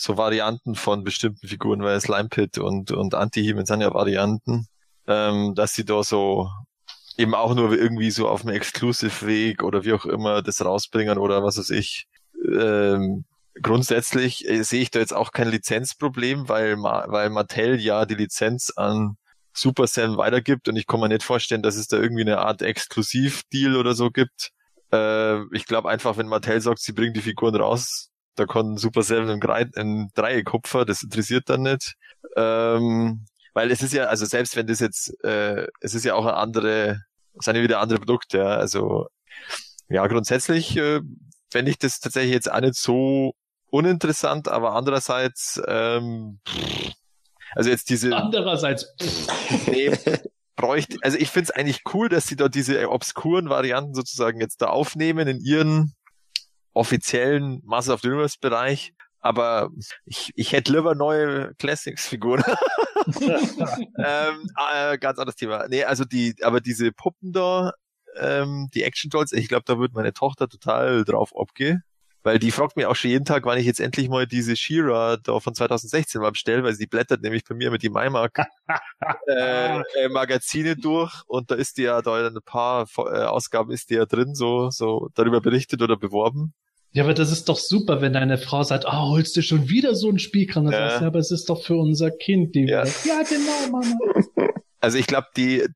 so 0.00 0.16
Varianten 0.16 0.74
von 0.74 1.04
bestimmten 1.04 1.46
Figuren, 1.46 1.82
weil 1.82 2.00
Slime 2.00 2.30
Pit 2.30 2.56
und, 2.56 2.90
und 2.90 3.14
Anti-Hemen 3.14 3.66
sind 3.66 3.82
ja 3.82 3.92
Varianten, 3.92 4.66
ähm, 5.06 5.54
dass 5.54 5.74
sie 5.74 5.84
da 5.84 6.02
so 6.02 6.48
eben 7.18 7.34
auch 7.34 7.54
nur 7.54 7.76
irgendwie 7.76 8.10
so 8.10 8.26
auf 8.26 8.42
einem 8.42 8.54
Exclusive-Weg 8.56 9.62
oder 9.62 9.84
wie 9.84 9.92
auch 9.92 10.06
immer 10.06 10.40
das 10.40 10.64
rausbringen 10.64 11.18
oder 11.18 11.44
was 11.44 11.58
weiß 11.58 11.68
ich. 11.70 12.06
Ähm, 12.50 13.26
grundsätzlich 13.60 14.48
äh, 14.48 14.62
sehe 14.62 14.80
ich 14.80 14.90
da 14.90 15.00
jetzt 15.00 15.12
auch 15.12 15.32
kein 15.32 15.50
Lizenzproblem, 15.50 16.48
weil, 16.48 16.78
weil 16.78 17.28
Mattel 17.28 17.78
ja 17.78 18.06
die 18.06 18.14
Lizenz 18.14 18.72
an 18.74 19.18
Super 19.52 19.86
Sam 19.86 20.16
weitergibt 20.16 20.68
und 20.68 20.76
ich 20.76 20.86
kann 20.86 21.00
mir 21.00 21.08
nicht 21.08 21.24
vorstellen, 21.24 21.62
dass 21.62 21.76
es 21.76 21.88
da 21.88 21.98
irgendwie 21.98 22.22
eine 22.22 22.38
Art 22.38 22.62
Exklusiv-Deal 22.62 23.76
oder 23.76 23.94
so 23.94 24.10
gibt. 24.10 24.52
Äh, 24.92 25.42
ich 25.54 25.66
glaube 25.66 25.90
einfach, 25.90 26.16
wenn 26.16 26.26
Mattel 26.26 26.60
sagt, 26.62 26.78
sie 26.78 26.92
bringen 26.92 27.12
die 27.12 27.20
Figuren 27.20 27.56
raus, 27.56 28.09
da 28.40 28.46
kann 28.46 28.78
Super 28.78 29.02
Seven 29.02 29.28
im, 29.28 29.40
im 29.74 30.10
Dreieck 30.14 30.52
hupfen, 30.52 30.86
das 30.86 31.02
interessiert 31.02 31.50
dann 31.50 31.62
nicht. 31.62 31.94
Ähm, 32.36 33.26
weil 33.52 33.70
es 33.70 33.82
ist 33.82 33.92
ja, 33.92 34.04
also 34.04 34.24
selbst 34.24 34.56
wenn 34.56 34.66
das 34.66 34.80
jetzt, 34.80 35.12
äh, 35.24 35.66
es 35.80 35.94
ist 35.94 36.04
ja 36.04 36.14
auch 36.14 36.24
eine 36.24 36.36
andere, 36.36 37.02
es 37.38 37.44
sind 37.44 37.56
ja 37.56 37.62
wieder 37.62 37.80
andere 37.80 37.98
Produkte, 37.98 38.38
ja, 38.38 38.46
also 38.56 39.08
ja, 39.90 40.06
grundsätzlich 40.06 40.76
äh, 40.76 41.00
fände 41.50 41.70
ich 41.70 41.78
das 41.78 42.00
tatsächlich 42.00 42.32
jetzt 42.32 42.50
auch 42.50 42.60
nicht 42.60 42.76
so 42.76 43.34
uninteressant, 43.70 44.48
aber 44.48 44.74
andererseits, 44.74 45.60
ähm, 45.66 46.40
also 47.54 47.68
jetzt 47.68 47.90
diese... 47.90 48.16
Andererseits... 48.16 48.94
nee, 49.66 49.92
bräuchte, 50.56 50.96
also 51.02 51.18
ich 51.18 51.28
finde 51.28 51.50
es 51.50 51.50
eigentlich 51.50 51.82
cool, 51.92 52.08
dass 52.08 52.26
sie 52.26 52.36
da 52.36 52.48
diese 52.48 52.88
obskuren 52.90 53.50
Varianten 53.50 53.94
sozusagen 53.94 54.40
jetzt 54.40 54.62
da 54.62 54.68
aufnehmen 54.68 55.28
in 55.28 55.40
ihren 55.40 55.92
offiziellen 56.72 57.62
Master 57.64 57.94
of 57.94 58.00
the 58.00 58.08
Universe 58.08 58.36
Bereich, 58.40 58.92
aber 59.20 59.70
ich, 60.04 60.32
ich 60.34 60.52
hätte 60.52 60.72
lieber 60.72 60.94
neue 60.94 61.54
Classics-Figuren. 61.56 62.42
ähm, 63.98 64.50
äh, 64.72 64.98
ganz 64.98 65.18
anderes 65.18 65.36
Thema. 65.36 65.66
Nee, 65.68 65.84
also 65.84 66.04
die, 66.04 66.34
aber 66.42 66.60
diese 66.60 66.92
Puppen 66.92 67.32
da, 67.32 67.72
ähm, 68.16 68.68
die 68.74 68.82
Action 68.82 69.10
Dolls, 69.10 69.32
ich 69.32 69.48
glaube, 69.48 69.64
da 69.66 69.78
würde 69.78 69.94
meine 69.94 70.12
Tochter 70.12 70.48
total 70.48 71.04
drauf 71.04 71.32
abgehen. 71.36 71.82
Weil 72.22 72.38
die 72.38 72.50
fragt 72.50 72.76
mich 72.76 72.86
auch 72.86 72.96
schon 72.96 73.10
jeden 73.10 73.24
Tag, 73.24 73.44
wann 73.44 73.58
ich 73.58 73.66
jetzt 73.66 73.80
endlich 73.80 74.08
mal 74.08 74.26
diese 74.26 74.56
Shira 74.56 75.16
da 75.16 75.40
von 75.40 75.54
2016 75.54 76.20
mal 76.20 76.32
bestelle, 76.32 76.62
weil 76.62 76.74
sie 76.74 76.86
blättert 76.86 77.22
nämlich 77.22 77.44
bei 77.44 77.54
mir 77.54 77.70
mit 77.70 77.82
die 77.82 77.90
MyMark 77.90 78.38
äh, 79.28 79.80
äh, 79.80 80.08
Magazine 80.10 80.76
durch 80.76 81.22
und 81.26 81.50
da 81.50 81.54
ist 81.54 81.78
die 81.78 81.82
ja 81.82 82.02
da 82.02 82.26
in 82.26 82.36
ein 82.36 82.42
paar 82.44 82.86
äh, 82.98 83.22
Ausgaben 83.24 83.70
ist 83.70 83.90
die 83.90 83.94
ja 83.94 84.06
drin, 84.06 84.34
so, 84.34 84.70
so 84.70 85.08
darüber 85.14 85.40
berichtet 85.40 85.82
oder 85.82 85.96
beworben. 85.96 86.52
Ja, 86.92 87.04
aber 87.04 87.14
das 87.14 87.30
ist 87.30 87.48
doch 87.48 87.58
super, 87.58 88.00
wenn 88.00 88.12
deine 88.12 88.36
Frau 88.36 88.64
sagt, 88.64 88.84
ah, 88.84 89.04
oh, 89.04 89.10
holst 89.10 89.36
du 89.36 89.42
schon 89.42 89.68
wieder 89.68 89.94
so 89.94 90.10
ein 90.10 90.18
Spielkram? 90.18 90.64
Ja. 90.64 90.72
Sagst, 90.72 91.00
ja, 91.02 91.06
aber 91.06 91.20
es 91.20 91.30
ist 91.30 91.48
doch 91.48 91.62
für 91.62 91.76
unser 91.76 92.10
Kind. 92.10 92.56
Die 92.56 92.64
ja. 92.64 92.84
ja, 92.84 93.22
genau, 93.22 93.70
Mama. 93.70 93.96
Also 94.80 94.98
ich 94.98 95.06
glaube, 95.06 95.26
die 95.36 95.66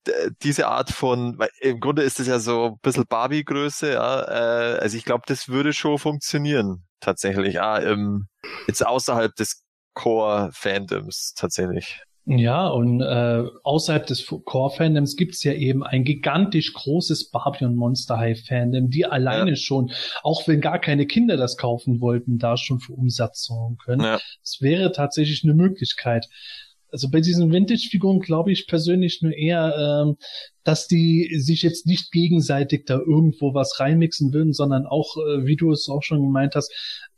diese 0.42 0.68
Art 0.68 0.90
von, 0.90 1.38
im 1.60 1.80
Grunde 1.80 2.02
ist 2.02 2.20
es 2.20 2.26
ja 2.26 2.38
so 2.38 2.66
ein 2.66 2.78
bisschen 2.82 3.04
Barbie-Größe, 3.06 3.92
ja. 3.92 4.22
Äh, 4.22 4.78
also 4.78 4.96
ich 4.96 5.04
glaube, 5.04 5.24
das 5.26 5.48
würde 5.48 5.72
schon 5.72 5.98
funktionieren, 5.98 6.84
tatsächlich. 7.00 7.60
Ah, 7.60 7.82
ähm, 7.82 8.28
jetzt 8.66 8.84
außerhalb 8.84 9.34
des 9.34 9.62
Core-Fandoms 9.94 11.34
tatsächlich. 11.36 12.00
Ja, 12.26 12.68
und 12.68 13.02
äh, 13.02 13.44
außerhalb 13.64 14.06
des 14.06 14.26
Core-Fandoms 14.26 15.16
gibt's 15.16 15.44
ja 15.44 15.52
eben 15.52 15.84
ein 15.84 16.04
gigantisch 16.04 16.72
großes 16.72 17.30
Barbie 17.30 17.66
und 17.66 17.76
Monster 17.76 18.16
High-Fandom, 18.16 18.88
die 18.88 19.04
alleine 19.04 19.50
ja. 19.50 19.56
schon, 19.56 19.92
auch 20.22 20.48
wenn 20.48 20.62
gar 20.62 20.78
keine 20.78 21.06
Kinder 21.06 21.36
das 21.36 21.58
kaufen 21.58 22.00
wollten, 22.00 22.38
da 22.38 22.56
schon 22.56 22.80
für 22.80 22.94
Umsatz 22.94 23.44
sorgen 23.44 23.76
können. 23.76 24.00
Es 24.42 24.58
ja. 24.60 24.66
wäre 24.66 24.92
tatsächlich 24.92 25.44
eine 25.44 25.52
Möglichkeit 25.52 26.26
also 26.94 27.10
bei 27.10 27.20
diesen 27.20 27.50
Vintage-Figuren 27.50 28.20
glaube 28.20 28.52
ich 28.52 28.68
persönlich 28.68 29.20
nur 29.20 29.32
eher, 29.32 30.04
ähm, 30.06 30.16
dass 30.62 30.86
die 30.86 31.28
sich 31.36 31.62
jetzt 31.62 31.86
nicht 31.86 32.12
gegenseitig 32.12 32.84
da 32.86 32.98
irgendwo 32.98 33.52
was 33.52 33.80
reinmixen 33.80 34.32
würden, 34.32 34.52
sondern 34.52 34.86
auch, 34.86 35.16
äh, 35.16 35.44
wie 35.44 35.56
du 35.56 35.72
es 35.72 35.88
auch 35.88 36.04
schon 36.04 36.22
gemeint 36.22 36.54
hast, 36.54 36.72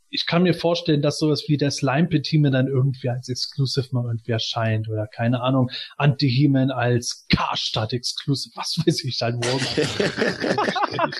ich 0.08 0.24
kann 0.24 0.44
mir 0.44 0.54
vorstellen, 0.54 1.02
dass 1.02 1.18
sowas 1.18 1.44
wie 1.46 1.58
der 1.58 1.70
Slime 1.70 2.08
Petime 2.08 2.50
dann 2.50 2.68
irgendwie 2.68 3.10
als 3.10 3.28
Exclusive 3.28 3.88
mal 3.92 4.06
irgendwie 4.06 4.32
erscheint 4.32 4.88
oder 4.88 5.06
keine 5.08 5.42
Ahnung, 5.42 5.70
Anti-He-Man 5.98 6.70
als 6.70 7.26
Karstadt 7.28 7.92
Exclusive, 7.92 8.56
was 8.56 8.78
weiß 8.78 9.04
ich 9.04 9.18
dann 9.18 9.34
morgen. 9.34 9.66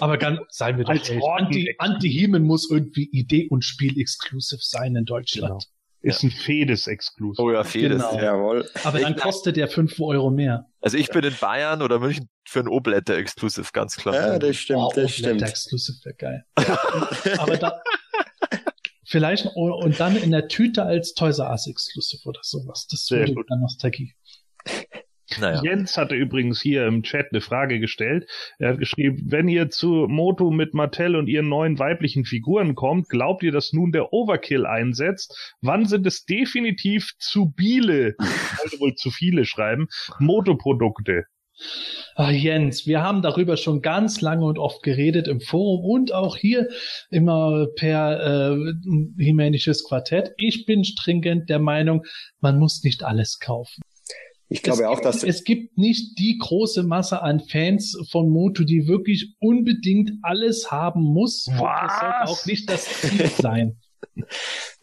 Aber 0.00 0.18
dann 0.18 0.40
seien 0.48 0.78
wir 0.78 0.84
doch 0.84 0.94
ehrlich, 0.94 1.22
Anti-He-Man 1.78 2.40
Anti 2.40 2.48
muss 2.48 2.68
irgendwie 2.68 3.08
Idee 3.12 3.46
und 3.48 3.62
Spiel 3.62 4.00
Exclusive 4.00 4.62
sein 4.62 4.96
in 4.96 5.04
Deutschland. 5.04 5.62
Genau. 5.62 5.73
Ist 6.04 6.22
ein 6.22 6.30
Fedes-Exklusiv. 6.30 7.38
Oh 7.42 7.50
ja, 7.50 7.64
Fedes, 7.64 8.02
genau. 8.02 8.22
jawohl. 8.22 8.68
Aber 8.84 9.00
dann 9.00 9.16
kostet 9.16 9.56
der 9.56 9.68
fünf 9.68 9.98
Euro 10.00 10.30
mehr. 10.30 10.66
Also 10.80 10.98
ich 10.98 11.08
bin 11.08 11.24
in 11.24 11.34
Bayern 11.40 11.80
oder 11.80 11.98
München 11.98 12.28
für 12.46 12.60
ein 12.60 12.68
Obletter 12.68 13.16
Exclusive, 13.16 13.68
ganz 13.72 13.96
klar. 13.96 14.14
Ja, 14.14 14.38
das 14.38 14.56
stimmt, 14.56 14.80
oh, 14.80 14.92
das 14.94 15.12
stimmt. 15.12 15.42
Exclusive 15.42 15.96
wäre 16.04 16.14
geil. 16.16 16.44
aber 17.38 17.56
da, 17.56 17.80
vielleicht, 19.06 19.46
und 19.54 19.98
dann 19.98 20.16
in 20.16 20.30
der 20.30 20.48
Tüte 20.48 20.82
als 20.82 21.14
Toys 21.14 21.38
R 21.38 21.50
Us 21.50 21.66
Exclusive 21.66 22.28
oder 22.28 22.40
sowas. 22.42 22.86
Das 22.90 23.10
wäre 23.10 23.32
dann 23.48 23.60
Nostalgie. 23.60 24.14
Naja. 25.40 25.60
Jens 25.62 25.96
hatte 25.96 26.14
übrigens 26.14 26.60
hier 26.60 26.86
im 26.86 27.02
Chat 27.02 27.26
eine 27.30 27.40
Frage 27.40 27.80
gestellt. 27.80 28.28
Er 28.58 28.70
hat 28.70 28.78
geschrieben, 28.78 29.22
wenn 29.26 29.48
ihr 29.48 29.70
zu 29.70 30.06
Moto 30.08 30.50
mit 30.50 30.74
Mattel 30.74 31.16
und 31.16 31.28
ihren 31.28 31.48
neuen 31.48 31.78
weiblichen 31.78 32.24
Figuren 32.24 32.74
kommt, 32.74 33.08
glaubt 33.08 33.42
ihr, 33.42 33.52
dass 33.52 33.72
nun 33.72 33.92
der 33.92 34.12
Overkill 34.12 34.66
einsetzt? 34.66 35.56
Wann 35.60 35.86
sind 35.86 36.06
es 36.06 36.24
definitiv 36.24 37.12
zu 37.18 37.52
Biele, 37.52 38.14
ich 38.18 38.18
wollte 38.62 38.80
wohl 38.80 38.94
zu 38.94 39.10
viele 39.10 39.44
schreiben, 39.44 39.88
Moto-Produkte? 40.18 41.24
Ach, 42.16 42.30
Jens, 42.30 42.86
wir 42.86 43.02
haben 43.02 43.22
darüber 43.22 43.56
schon 43.56 43.80
ganz 43.80 44.20
lange 44.20 44.44
und 44.44 44.58
oft 44.58 44.82
geredet 44.82 45.28
im 45.28 45.40
Forum 45.40 45.84
und 45.84 46.12
auch 46.12 46.36
hier 46.36 46.68
immer 47.10 47.66
per 47.76 48.52
äh, 48.52 48.74
Himänisches 49.18 49.84
Quartett. 49.84 50.32
Ich 50.36 50.66
bin 50.66 50.84
stringent 50.84 51.48
der 51.48 51.60
Meinung, 51.60 52.04
man 52.40 52.58
muss 52.58 52.82
nicht 52.82 53.04
alles 53.04 53.38
kaufen. 53.38 53.82
Ich 54.48 54.62
glaube 54.62 54.82
es 54.82 54.88
auch, 54.88 55.00
dass 55.00 55.24
es 55.24 55.44
gibt 55.44 55.78
nicht 55.78 56.18
die 56.18 56.38
große 56.38 56.82
Masse 56.82 57.22
an 57.22 57.40
Fans 57.40 57.98
von 58.10 58.28
Moto, 58.28 58.64
die 58.64 58.86
wirklich 58.86 59.34
unbedingt 59.40 60.12
alles 60.22 60.70
haben 60.70 61.02
muss. 61.02 61.48
Was? 61.48 61.58
Das 61.58 62.00
sollte 62.00 62.24
auch 62.24 62.46
nicht 62.46 62.70
das 62.70 62.84
Ziel 63.00 63.26
sein. 63.38 63.76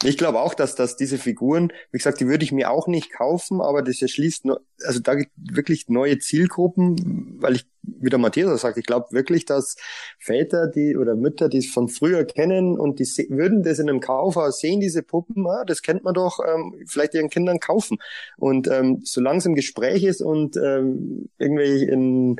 Ich 0.04 0.18
glaube 0.18 0.40
auch, 0.40 0.54
dass, 0.54 0.74
dass 0.74 0.96
diese 0.96 1.18
Figuren, 1.18 1.72
wie 1.90 1.98
gesagt, 1.98 2.20
die 2.20 2.26
würde 2.26 2.44
ich 2.44 2.52
mir 2.52 2.70
auch 2.70 2.86
nicht 2.86 3.12
kaufen, 3.12 3.60
aber 3.60 3.82
das 3.82 4.02
erschließt, 4.02 4.46
also 4.84 5.00
da 5.00 5.14
gibt 5.14 5.30
wirklich 5.36 5.88
neue 5.88 6.18
Zielgruppen, 6.18 7.36
weil 7.40 7.56
ich, 7.56 7.66
wie 7.82 8.10
der 8.10 8.18
Matthias 8.18 8.60
sagt, 8.60 8.78
ich 8.78 8.86
glaube 8.86 9.12
wirklich, 9.12 9.44
dass 9.44 9.76
Väter, 10.18 10.66
die 10.66 10.96
oder 10.96 11.14
Mütter, 11.14 11.48
die 11.48 11.58
es 11.58 11.70
von 11.70 11.88
früher 11.88 12.24
kennen 12.24 12.78
und 12.78 12.98
die 12.98 13.06
würden 13.28 13.62
das 13.62 13.78
in 13.78 13.88
einem 13.88 14.00
Kaufhaus 14.00 14.58
sehen, 14.58 14.80
diese 14.80 15.02
Puppen, 15.02 15.46
ah, 15.46 15.64
das 15.64 15.82
kennt 15.82 16.04
man 16.04 16.14
doch, 16.14 16.40
ähm, 16.46 16.82
vielleicht 16.86 17.14
ihren 17.14 17.30
Kindern 17.30 17.60
kaufen. 17.60 17.98
Und 18.36 18.68
ähm, 18.68 19.00
solange 19.04 19.38
es 19.38 19.46
im 19.46 19.54
Gespräch 19.54 20.02
ist 20.02 20.20
und 20.20 20.56
ähm, 20.56 21.28
irgendwelche 21.38 21.86
in, 21.86 22.36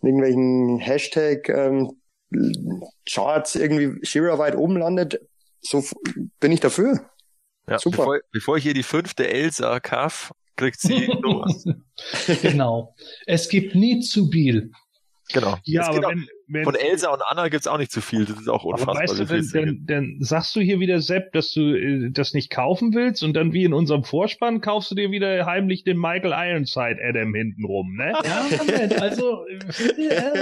in 0.00 0.08
irgendwelchen 0.08 0.78
Hashtag 0.78 1.48
ähm, 1.48 1.92
Charts 3.08 3.56
irgendwie 3.56 4.04
Shira 4.04 4.38
weit 4.38 4.56
oben 4.56 4.76
landet, 4.76 5.20
so 5.62 5.84
bin 6.40 6.52
ich 6.52 6.60
dafür. 6.60 7.10
Ja, 7.68 7.78
Super. 7.78 7.98
Bevor, 7.98 8.18
bevor 8.32 8.56
ich 8.56 8.64
hier 8.64 8.74
die 8.74 8.82
fünfte 8.82 9.28
Elsa 9.28 9.80
kaff, 9.80 10.32
kriegt 10.56 10.80
sie 10.80 11.06
los. 11.22 11.64
genau. 12.42 12.94
Es 13.26 13.48
gibt 13.48 13.74
nie 13.74 14.00
zu 14.00 14.28
Biel. 14.28 14.72
Genau. 15.32 15.58
Ja, 15.64 15.88
aber 15.88 16.08
wenn, 16.08 16.26
wenn, 16.48 16.64
von 16.64 16.74
Elsa 16.74 17.10
und 17.10 17.22
Anna 17.22 17.48
gibt's 17.48 17.66
auch 17.66 17.78
nicht 17.78 17.92
zu 17.92 18.00
viel. 18.00 18.24
Das 18.24 18.40
ist 18.40 18.48
auch 18.48 18.64
unfassbar. 18.64 18.96
weißt 18.96 19.20
du, 19.20 19.24
dann, 19.24 19.48
dann, 19.52 19.86
dann 19.86 20.16
sagst 20.20 20.54
du 20.56 20.60
hier 20.60 20.80
wieder, 20.80 21.00
Sepp, 21.00 21.32
dass 21.32 21.52
du 21.52 21.74
äh, 21.74 22.10
das 22.10 22.34
nicht 22.34 22.50
kaufen 22.50 22.94
willst 22.94 23.22
und 23.22 23.34
dann 23.34 23.52
wie 23.52 23.64
in 23.64 23.72
unserem 23.72 24.04
Vorspann 24.04 24.60
kaufst 24.60 24.90
du 24.90 24.94
dir 24.94 25.10
wieder 25.10 25.46
heimlich 25.46 25.84
den 25.84 25.98
Michael 25.98 26.32
Ironside 26.32 26.98
Adam 27.02 27.34
hinten 27.34 27.64
rum, 27.64 27.94
ne? 27.96 28.12
Ja, 28.24 28.46
Moment, 28.58 29.00
also 29.00 29.44
äh, 29.46 30.40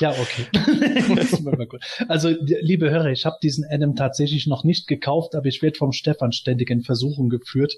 ja, 0.00 0.10
okay. 0.10 0.46
also, 2.08 2.28
liebe 2.40 2.90
Hörer, 2.90 3.10
ich 3.10 3.24
habe 3.24 3.36
diesen 3.42 3.64
Adam 3.70 3.96
tatsächlich 3.96 4.46
noch 4.46 4.64
nicht 4.64 4.86
gekauft, 4.86 5.34
aber 5.34 5.46
ich 5.46 5.62
werde 5.62 5.78
vom 5.78 5.92
Stefan 5.92 6.32
ständig 6.32 6.70
in 6.70 6.82
Versuchung 6.82 7.28
geführt, 7.28 7.74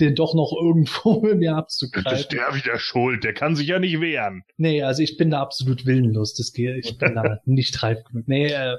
den 0.00 0.14
doch 0.14 0.34
noch 0.34 0.52
irgendwo 0.60 1.20
mit 1.22 1.38
mir 1.38 1.56
abzugreifen. 1.56 2.10
Das 2.10 2.20
ist 2.20 2.32
der 2.32 2.54
wieder 2.54 2.78
schuld, 2.78 3.24
der 3.24 3.34
kann 3.34 3.56
sich 3.56 3.68
ja 3.68 3.78
nicht 3.78 4.00
wehren. 4.00 4.44
Nee, 4.56 4.82
also 4.82 5.02
ich 5.02 5.16
bin 5.16 5.30
da 5.30 5.40
absolut 5.40 5.86
willenlos. 5.86 6.34
Das 6.34 6.52
geht, 6.52 6.84
ich 6.84 6.98
bin 6.98 7.14
da 7.14 7.38
nicht 7.44 7.82
reif 7.82 8.04
genug. 8.04 8.28
Nee, 8.28 8.46
äh, 8.46 8.76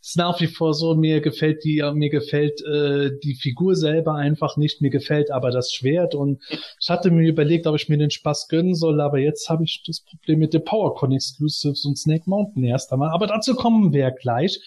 ist 0.00 0.16
nach 0.16 0.40
wie 0.40 0.46
vor 0.46 0.74
so, 0.74 0.94
mir 0.94 1.20
gefällt 1.20 1.64
die, 1.64 1.82
mir 1.94 2.10
gefällt 2.10 2.60
äh, 2.64 3.10
die 3.22 3.34
Figur 3.34 3.76
selber 3.76 4.14
einfach 4.14 4.56
nicht, 4.56 4.80
mir 4.80 4.90
gefällt 4.90 5.30
aber 5.30 5.50
das 5.50 5.72
Schwert 5.72 6.14
und 6.14 6.42
ich 6.80 6.88
hatte 6.88 7.10
mir 7.10 7.28
überlegt, 7.28 7.66
ob 7.66 7.76
ich 7.76 7.88
mir 7.88 7.98
den 7.98 8.10
Spaß 8.10 8.48
gönnen 8.48 8.74
soll, 8.74 9.00
aber 9.00 9.18
jetzt 9.18 9.48
habe 9.48 9.64
ich 9.64 9.82
das 9.86 10.00
Problem 10.00 10.38
mit 10.38 10.54
den 10.54 10.64
PowerCon 10.64 11.12
Exclusives 11.12 11.84
und 11.84 11.98
Snake 11.98 12.24
Mountain 12.26 12.64
erst 12.64 12.92
einmal. 12.92 13.10
Aber 13.10 13.26
dazu 13.26 13.54
kommen 13.54 13.92
wir 13.92 14.10
gleich. 14.10 14.60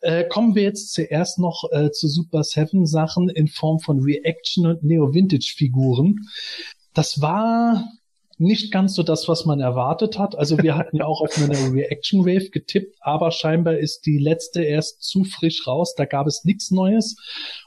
Äh, 0.00 0.24
kommen 0.24 0.54
wir 0.54 0.62
jetzt 0.62 0.92
zuerst 0.92 1.38
noch 1.38 1.64
äh, 1.70 1.90
zu 1.90 2.08
Super 2.08 2.44
Seven 2.44 2.86
Sachen 2.86 3.28
in 3.28 3.48
Form 3.48 3.78
von 3.80 4.00
Reaction 4.00 4.66
und 4.66 4.82
Neo 4.82 5.14
Vintage 5.14 5.27
Figuren. 5.52 6.28
Das 6.94 7.20
war 7.20 7.84
nicht 8.38 8.72
ganz 8.72 8.94
so 8.94 9.02
das, 9.02 9.28
was 9.28 9.44
man 9.44 9.60
erwartet 9.60 10.18
hat. 10.18 10.36
Also 10.36 10.58
wir 10.58 10.76
hatten 10.78 10.96
ja 10.96 11.04
auch 11.04 11.20
auf 11.20 11.36
eine 11.36 11.72
Reaction 11.72 12.24
Wave 12.24 12.50
getippt, 12.50 12.96
aber 13.00 13.30
scheinbar 13.30 13.78
ist 13.78 14.06
die 14.06 14.18
letzte 14.18 14.62
erst 14.62 15.02
zu 15.02 15.24
frisch 15.24 15.66
raus. 15.66 15.94
Da 15.96 16.04
gab 16.04 16.26
es 16.26 16.44
nichts 16.44 16.70
Neues. 16.70 17.16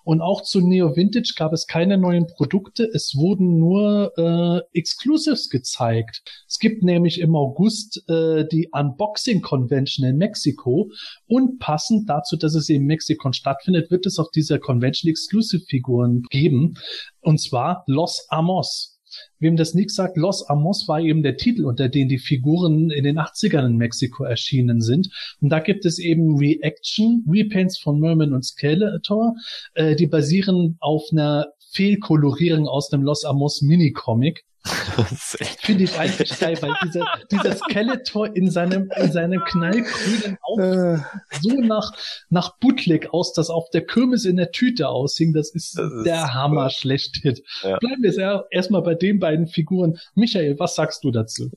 Und 0.04 0.22
auch 0.22 0.42
zu 0.42 0.62
Neo 0.62 0.96
Vintage 0.96 1.34
gab 1.38 1.54
es 1.54 1.68
keine 1.68 1.98
neuen 1.98 2.28
Produkte. 2.28 2.90
Es 2.94 3.16
wurden 3.16 3.60
nur 3.60 4.14
äh, 4.18 4.78
Exclusives 4.78 5.50
gezeigt. 5.50 6.24
Es 6.48 6.60
gibt 6.60 6.84
nämlich 6.84 7.20
im 7.20 7.36
August 7.36 8.04
äh, 8.10 8.46
die 8.48 8.70
Unboxing 8.72 9.42
Convention 9.42 10.08
in 10.08 10.18
Mexiko 10.18 10.90
und 11.28 11.60
passend 11.60 12.10
dazu, 12.10 12.38
dass 12.38 12.56
es 12.56 12.70
in 12.70 12.86
Mexiko 12.86 13.32
stattfindet, 13.32 13.92
wird 13.92 14.06
es 14.06 14.20
auf 14.20 14.32
dieser 14.32 14.60
Convention 14.60 15.10
Exclusive 15.10 15.64
Figuren 15.68 16.24
geben. 16.30 16.78
Und 17.22 17.40
zwar 17.40 17.84
Los 17.88 18.26
Amos. 18.30 19.01
Wem 19.40 19.56
das 19.56 19.74
nichts 19.74 19.96
sagt, 19.96 20.18
Los 20.18 20.48
Amos 20.50 20.88
war 20.88 21.00
eben 21.00 21.24
der 21.24 21.38
Titel, 21.38 21.66
unter 21.66 21.90
dem 21.90 22.08
die 22.08 22.20
Figuren 22.20 22.90
in 22.90 23.04
den 23.04 23.18
80ern 23.18 23.66
in 23.66 23.78
Mexiko 23.78 24.24
erschienen 24.24 24.82
sind. 24.82 25.10
Und 25.42 25.50
da 25.50 25.60
gibt 25.60 25.86
es 25.86 26.00
eben 26.00 26.38
Reaction, 26.38 27.26
Repaints 27.28 27.80
von 27.80 28.00
Merman 28.00 28.34
und 28.34 28.46
Skeletor, 28.46 29.36
äh, 29.74 29.96
die 29.96 30.08
basieren 30.08 30.78
auf 30.80 31.04
einer 31.12 31.48
Fehlkolorierung 31.72 32.68
aus 32.68 32.90
dem 32.90 33.02
Los 33.02 33.26
Amos 33.26 33.62
Mini-Comic. 33.62 34.44
Finde 34.64 35.86
ich 35.86 35.98
eigentlich 35.98 36.40
geil, 36.40 36.58
weil 36.62 36.74
dieser, 36.84 37.06
dieser 37.32 37.56
Skeletor 37.56 38.36
in 38.36 38.52
seinem, 38.52 38.92
in 38.96 39.12
seinem 39.12 39.44
knallgrünen 39.44 40.38
Auge 40.42 41.04
äh. 41.04 41.40
so 41.42 41.62
nach, 41.62 41.92
nach 42.30 42.58
Bootleg 42.60 43.12
aus, 43.12 43.34
dass 43.34 43.50
auf 43.50 43.70
der 43.72 43.86
Kirmes 43.86 44.26
in 44.26 44.36
der 44.36 44.52
Tüte 44.52 44.88
aushing. 44.88 45.34
Das 45.34 45.50
ist, 45.52 45.78
das 45.78 45.92
ist 45.92 46.06
der 46.06 46.34
Hammer 46.34 46.66
cool. 46.66 46.70
schlechthin. 46.70 47.40
Ja. 47.64 47.78
Bleiben 47.80 48.04
wir 48.04 48.12
jetzt 48.12 48.46
erstmal 48.52 48.84
bei 48.84 48.94
den 48.94 49.20
beiden 49.20 49.48
Figuren. 49.48 50.00
Michael, 50.14 50.60
was 50.60 50.76
sagst 50.76 51.04
du 51.04 51.12
dazu? 51.12 51.50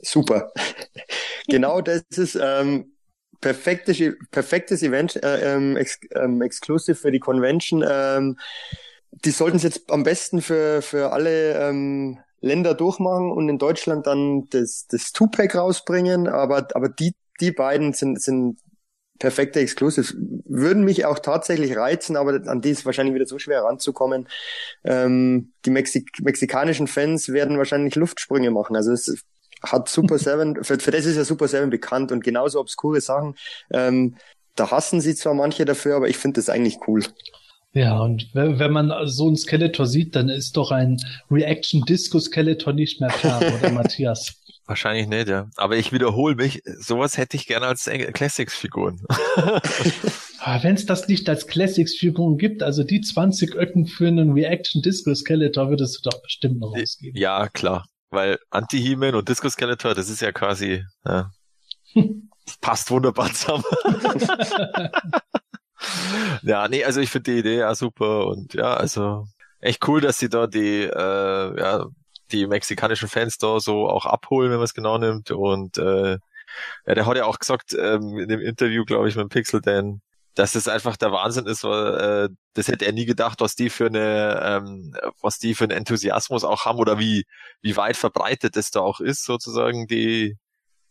Super. 0.00 0.52
genau 1.48 1.80
das 1.80 2.04
ist, 2.10 2.38
ähm, 2.40 2.92
perfektes, 3.40 3.98
perfektes 4.30 4.82
Event, 4.82 5.22
äh, 5.22 5.54
ähm, 5.54 5.76
ex, 5.76 5.98
ähm, 6.14 6.40
exclusive 6.40 6.94
für 6.94 7.12
die 7.12 7.18
Convention. 7.18 7.84
Ähm, 7.86 8.38
die 9.10 9.30
sollten 9.30 9.58
es 9.58 9.62
jetzt 9.62 9.90
am 9.90 10.04
besten 10.04 10.40
für, 10.40 10.80
für 10.80 11.12
alle 11.12 11.58
ähm, 11.58 12.18
Länder 12.42 12.74
durchmachen 12.74 13.30
und 13.30 13.48
in 13.48 13.58
Deutschland 13.58 14.06
dann 14.06 14.48
das, 14.50 14.86
das 14.88 15.12
Two-Pack 15.12 15.54
rausbringen. 15.54 16.28
Aber, 16.28 16.68
aber 16.74 16.88
die, 16.88 17.14
die 17.40 17.52
beiden 17.52 17.94
sind, 17.94 18.20
sind 18.20 18.58
perfekte 19.18 19.60
Exclusives. 19.60 20.16
Würden 20.18 20.84
mich 20.84 21.06
auch 21.06 21.20
tatsächlich 21.20 21.76
reizen, 21.76 22.16
aber 22.16 22.40
an 22.46 22.60
die 22.60 22.70
ist 22.70 22.84
wahrscheinlich 22.84 23.14
wieder 23.14 23.26
so 23.26 23.38
schwer 23.38 23.62
ranzukommen. 23.62 24.28
Ähm, 24.82 25.52
die 25.64 25.70
Mexik 25.70 26.10
mexikanischen 26.22 26.88
Fans 26.88 27.28
werden 27.28 27.56
wahrscheinlich 27.56 27.94
Luftsprünge 27.94 28.50
machen. 28.50 28.74
Also 28.74 28.92
es 28.92 29.24
hat 29.62 29.88
Super 29.88 30.18
Seven, 30.18 30.64
für, 30.64 30.78
für 30.78 30.90
das 30.90 31.06
ist 31.06 31.16
ja 31.16 31.24
Super 31.24 31.46
Seven 31.46 31.70
bekannt 31.70 32.10
und 32.10 32.24
genauso 32.24 32.58
obskure 32.58 33.00
Sachen. 33.00 33.36
Ähm, 33.72 34.16
da 34.56 34.72
hassen 34.72 35.00
sie 35.00 35.14
zwar 35.14 35.34
manche 35.34 35.64
dafür, 35.64 35.96
aber 35.96 36.08
ich 36.08 36.18
finde 36.18 36.40
das 36.40 36.48
eigentlich 36.48 36.78
cool. 36.88 37.04
Ja, 37.74 37.98
und 38.00 38.28
wenn 38.34 38.72
man 38.72 38.92
so 39.06 39.30
ein 39.30 39.36
Skeletor 39.36 39.86
sieht, 39.86 40.14
dann 40.14 40.28
ist 40.28 40.56
doch 40.56 40.70
ein 40.70 40.98
Reaction 41.30 41.82
Disco 41.86 42.20
Skeletor 42.20 42.74
nicht 42.74 43.00
mehr 43.00 43.08
klar, 43.08 43.40
oder 43.40 43.70
Matthias? 43.72 44.36
Wahrscheinlich 44.66 45.08
nicht, 45.08 45.28
ja. 45.28 45.48
Aber 45.56 45.76
ich 45.76 45.90
wiederhole 45.92 46.34
mich, 46.34 46.62
sowas 46.64 47.16
hätte 47.16 47.36
ich 47.36 47.46
gerne 47.46 47.66
als 47.66 47.84
Classics-Figuren. 47.84 49.00
Ah, 50.44 50.60
wenn 50.64 50.74
es 50.74 50.86
das 50.86 51.06
nicht 51.06 51.28
als 51.28 51.46
Classics-Figuren 51.46 52.36
gibt, 52.36 52.64
also 52.64 52.82
die 52.82 53.00
20 53.00 53.54
Öcken 53.54 53.86
für 53.86 54.08
einen 54.08 54.32
Reaction 54.32 54.82
Disco 54.82 55.14
Skeletor 55.14 55.70
würdest 55.70 56.04
du 56.04 56.10
doch 56.10 56.20
bestimmt 56.20 56.58
noch 56.58 56.76
rausgeben. 56.76 57.16
Ja, 57.16 57.48
klar. 57.48 57.86
Weil 58.10 58.40
Anti-He-Man 58.50 59.14
und 59.14 59.28
Disco 59.28 59.48
Skeletor, 59.48 59.94
das 59.94 60.10
ist 60.10 60.20
ja 60.20 60.32
quasi, 60.32 60.82
ja, 61.06 61.30
passt 62.60 62.90
wunderbar 62.90 63.32
zusammen. 63.32 63.62
ja, 66.42 66.68
nee, 66.68 66.84
also 66.84 67.00
ich 67.00 67.10
finde 67.10 67.32
die 67.32 67.38
Idee 67.38 67.58
ja 67.58 67.74
super 67.74 68.26
und 68.26 68.54
ja, 68.54 68.74
also 68.74 69.26
echt 69.60 69.86
cool, 69.88 70.00
dass 70.00 70.18
sie 70.18 70.28
da 70.28 70.46
die, 70.46 70.82
äh, 70.82 71.60
ja, 71.60 71.86
die 72.32 72.46
mexikanischen 72.46 73.08
Fans 73.08 73.38
da 73.38 73.60
so 73.60 73.88
auch 73.88 74.06
abholen, 74.06 74.50
wenn 74.50 74.58
man 74.58 74.64
es 74.64 74.74
genau 74.74 74.98
nimmt. 74.98 75.30
Und 75.30 75.78
äh, 75.78 76.18
ja, 76.86 76.94
der 76.94 77.06
hat 77.06 77.16
ja 77.16 77.24
auch 77.24 77.38
gesagt 77.38 77.74
ähm, 77.78 78.18
in 78.18 78.28
dem 78.28 78.40
Interview, 78.40 78.84
glaube 78.84 79.08
ich, 79.08 79.16
mit 79.16 79.28
Pixel 79.28 79.60
Dan, 79.60 80.00
dass 80.34 80.54
es 80.54 80.68
einfach 80.68 80.96
der 80.96 81.12
Wahnsinn 81.12 81.46
ist, 81.46 81.62
weil 81.64 81.94
äh, 81.94 82.28
das 82.54 82.68
hätte 82.68 82.86
er 82.86 82.92
nie 82.92 83.04
gedacht, 83.04 83.40
was 83.40 83.54
die 83.54 83.70
für 83.70 83.86
eine, 83.86 84.40
ähm, 84.42 84.94
was 85.20 85.38
die 85.38 85.54
für 85.54 85.64
einen 85.64 85.76
Enthusiasmus 85.76 86.44
auch 86.44 86.64
haben 86.64 86.78
oder 86.78 86.98
wie 86.98 87.24
wie 87.60 87.76
weit 87.76 87.96
verbreitet 87.96 88.56
das 88.56 88.70
da 88.70 88.80
auch 88.80 89.00
ist 89.00 89.24
sozusagen 89.24 89.86
die 89.86 90.36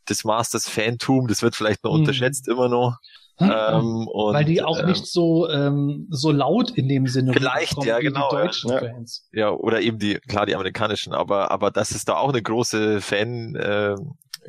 das 0.06 0.24
Masters 0.24 0.70
Fantum. 0.70 1.28
Das 1.28 1.42
wird 1.42 1.56
vielleicht 1.56 1.84
noch 1.84 1.94
mhm. 1.94 2.02
unterschätzt 2.02 2.48
immer 2.48 2.70
noch. 2.70 2.98
Ähm, 3.42 4.08
und, 4.08 4.34
Weil 4.34 4.46
die 4.46 4.62
auch 4.62 4.80
ähm, 4.80 4.88
nicht 4.88 5.06
so 5.06 5.50
ähm, 5.50 6.08
so 6.10 6.32
laut 6.32 6.72
in 6.72 6.88
dem 6.88 7.08
Sinne 7.08 7.34
vielleicht 7.34 7.84
ja 7.84 8.00
genau 8.00 8.30
die 8.30 8.36
deutschen 8.36 8.72
ja. 8.72 8.80
Fans. 8.80 9.28
Ja 9.32 9.50
oder 9.50 9.82
eben 9.82 10.00
die 10.00 10.16
klar 10.16 10.46
die 10.46 10.56
amerikanischen, 10.56 11.14
aber 11.14 11.52
aber 11.52 11.72
dass 11.72 11.92
es 11.92 12.06
da 12.06 12.18
auch 12.18 12.30
eine 12.30 12.42
große 12.42 13.02
Fan 13.02 13.56
äh, 13.56 13.96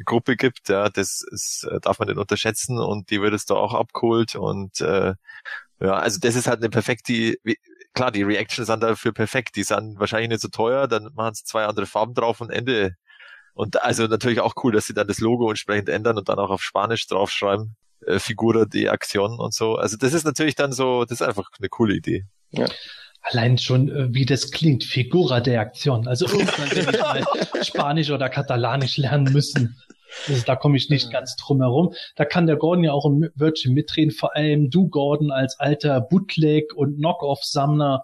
Gruppe 0.05 0.37
gibt, 0.37 0.69
ja, 0.69 0.89
das 0.89 1.23
ist, 1.31 1.69
äh, 1.71 1.81
darf 1.81 1.99
man 1.99 2.09
nicht 2.09 2.19
unterschätzen. 2.19 2.79
Und 2.79 3.11
die 3.11 3.21
wird 3.21 3.35
es 3.35 3.45
da 3.45 3.55
auch 3.55 3.75
abgeholt. 3.75 4.35
Und 4.35 4.81
äh, 4.81 5.15
ja, 5.81 5.93
also 5.95 6.19
das 6.21 6.35
ist 6.35 6.47
halt 6.47 6.61
eine 6.61 6.71
perfekte, 6.71 7.35
klar, 7.93 8.11
die 8.11 8.23
Reactions 8.23 8.69
sind 8.69 8.83
dafür 8.83 9.13
perfekt, 9.13 9.57
die 9.57 9.65
sind 9.65 9.99
wahrscheinlich 9.99 10.31
nicht 10.31 10.41
so 10.41 10.49
teuer, 10.49 10.89
dann 10.89 11.11
machen 11.15 11.35
sie 11.35 11.45
zwei 11.45 11.65
andere 11.67 11.87
Farben 11.87 12.15
drauf 12.15 12.41
und 12.41 12.51
Ende. 12.51 12.97
Und 13.55 13.83
also 13.83 14.07
natürlich 14.07 14.41
auch 14.41 14.55
cool, 14.63 14.73
dass 14.73 14.87
sie 14.87 14.95
dann 14.95 15.09
das 15.09 15.19
Logo 15.19 15.51
entsprechend 15.51 15.89
ändern 15.89 16.17
und 16.17 16.29
dann 16.29 16.39
auch 16.39 16.51
auf 16.51 16.63
Spanisch 16.63 17.07
draufschreiben 17.07 17.77
äh, 18.07 18.19
Figura 18.19 18.65
de 18.65 18.89
Aktion 18.89 19.39
und 19.39 19.55
so. 19.55 19.77
Also 19.77 19.97
das 19.97 20.13
ist 20.13 20.25
natürlich 20.25 20.55
dann 20.55 20.73
so, 20.73 21.05
das 21.05 21.21
ist 21.21 21.27
einfach 21.27 21.49
eine 21.59 21.69
coole 21.69 21.95
Idee. 21.95 22.27
Ja. 22.51 22.67
Allein 23.23 23.57
schon, 23.59 23.89
äh, 23.89 24.13
wie 24.13 24.27
das 24.27 24.51
klingt, 24.51 24.85
Figura 24.85 25.41
de 25.41 25.57
Aktion. 25.57 26.09
Also 26.09 26.27
irgendwann 26.33 26.71
werde 26.71 26.91
ich 26.91 27.53
mal 27.53 27.65
Spanisch 27.65 28.11
oder 28.11 28.29
Katalanisch 28.29 28.97
lernen 28.97 29.33
müssen. 29.33 29.77
Also 30.29 30.43
da 30.45 30.57
komme 30.57 30.77
ich 30.77 30.91
nicht 30.91 31.11
ganz 31.11 31.37
drum 31.37 31.61
herum. 31.61 31.95
Da 32.17 32.25
kann 32.25 32.47
der 32.47 32.57
Gordon 32.57 32.85
ja 32.85 32.93
auch 32.93 33.07
ein 33.07 33.31
Wörtchen 33.35 33.73
mitreden, 33.75 34.11
vor 34.11 34.37
allem 34.37 34.71
du, 34.71 34.89
Gordon, 34.89 35.31
als 35.31 35.59
alter 35.59 36.01
Bootleg- 36.01 36.75
und 36.75 36.97
Knock-Off-Sammler. 36.97 38.03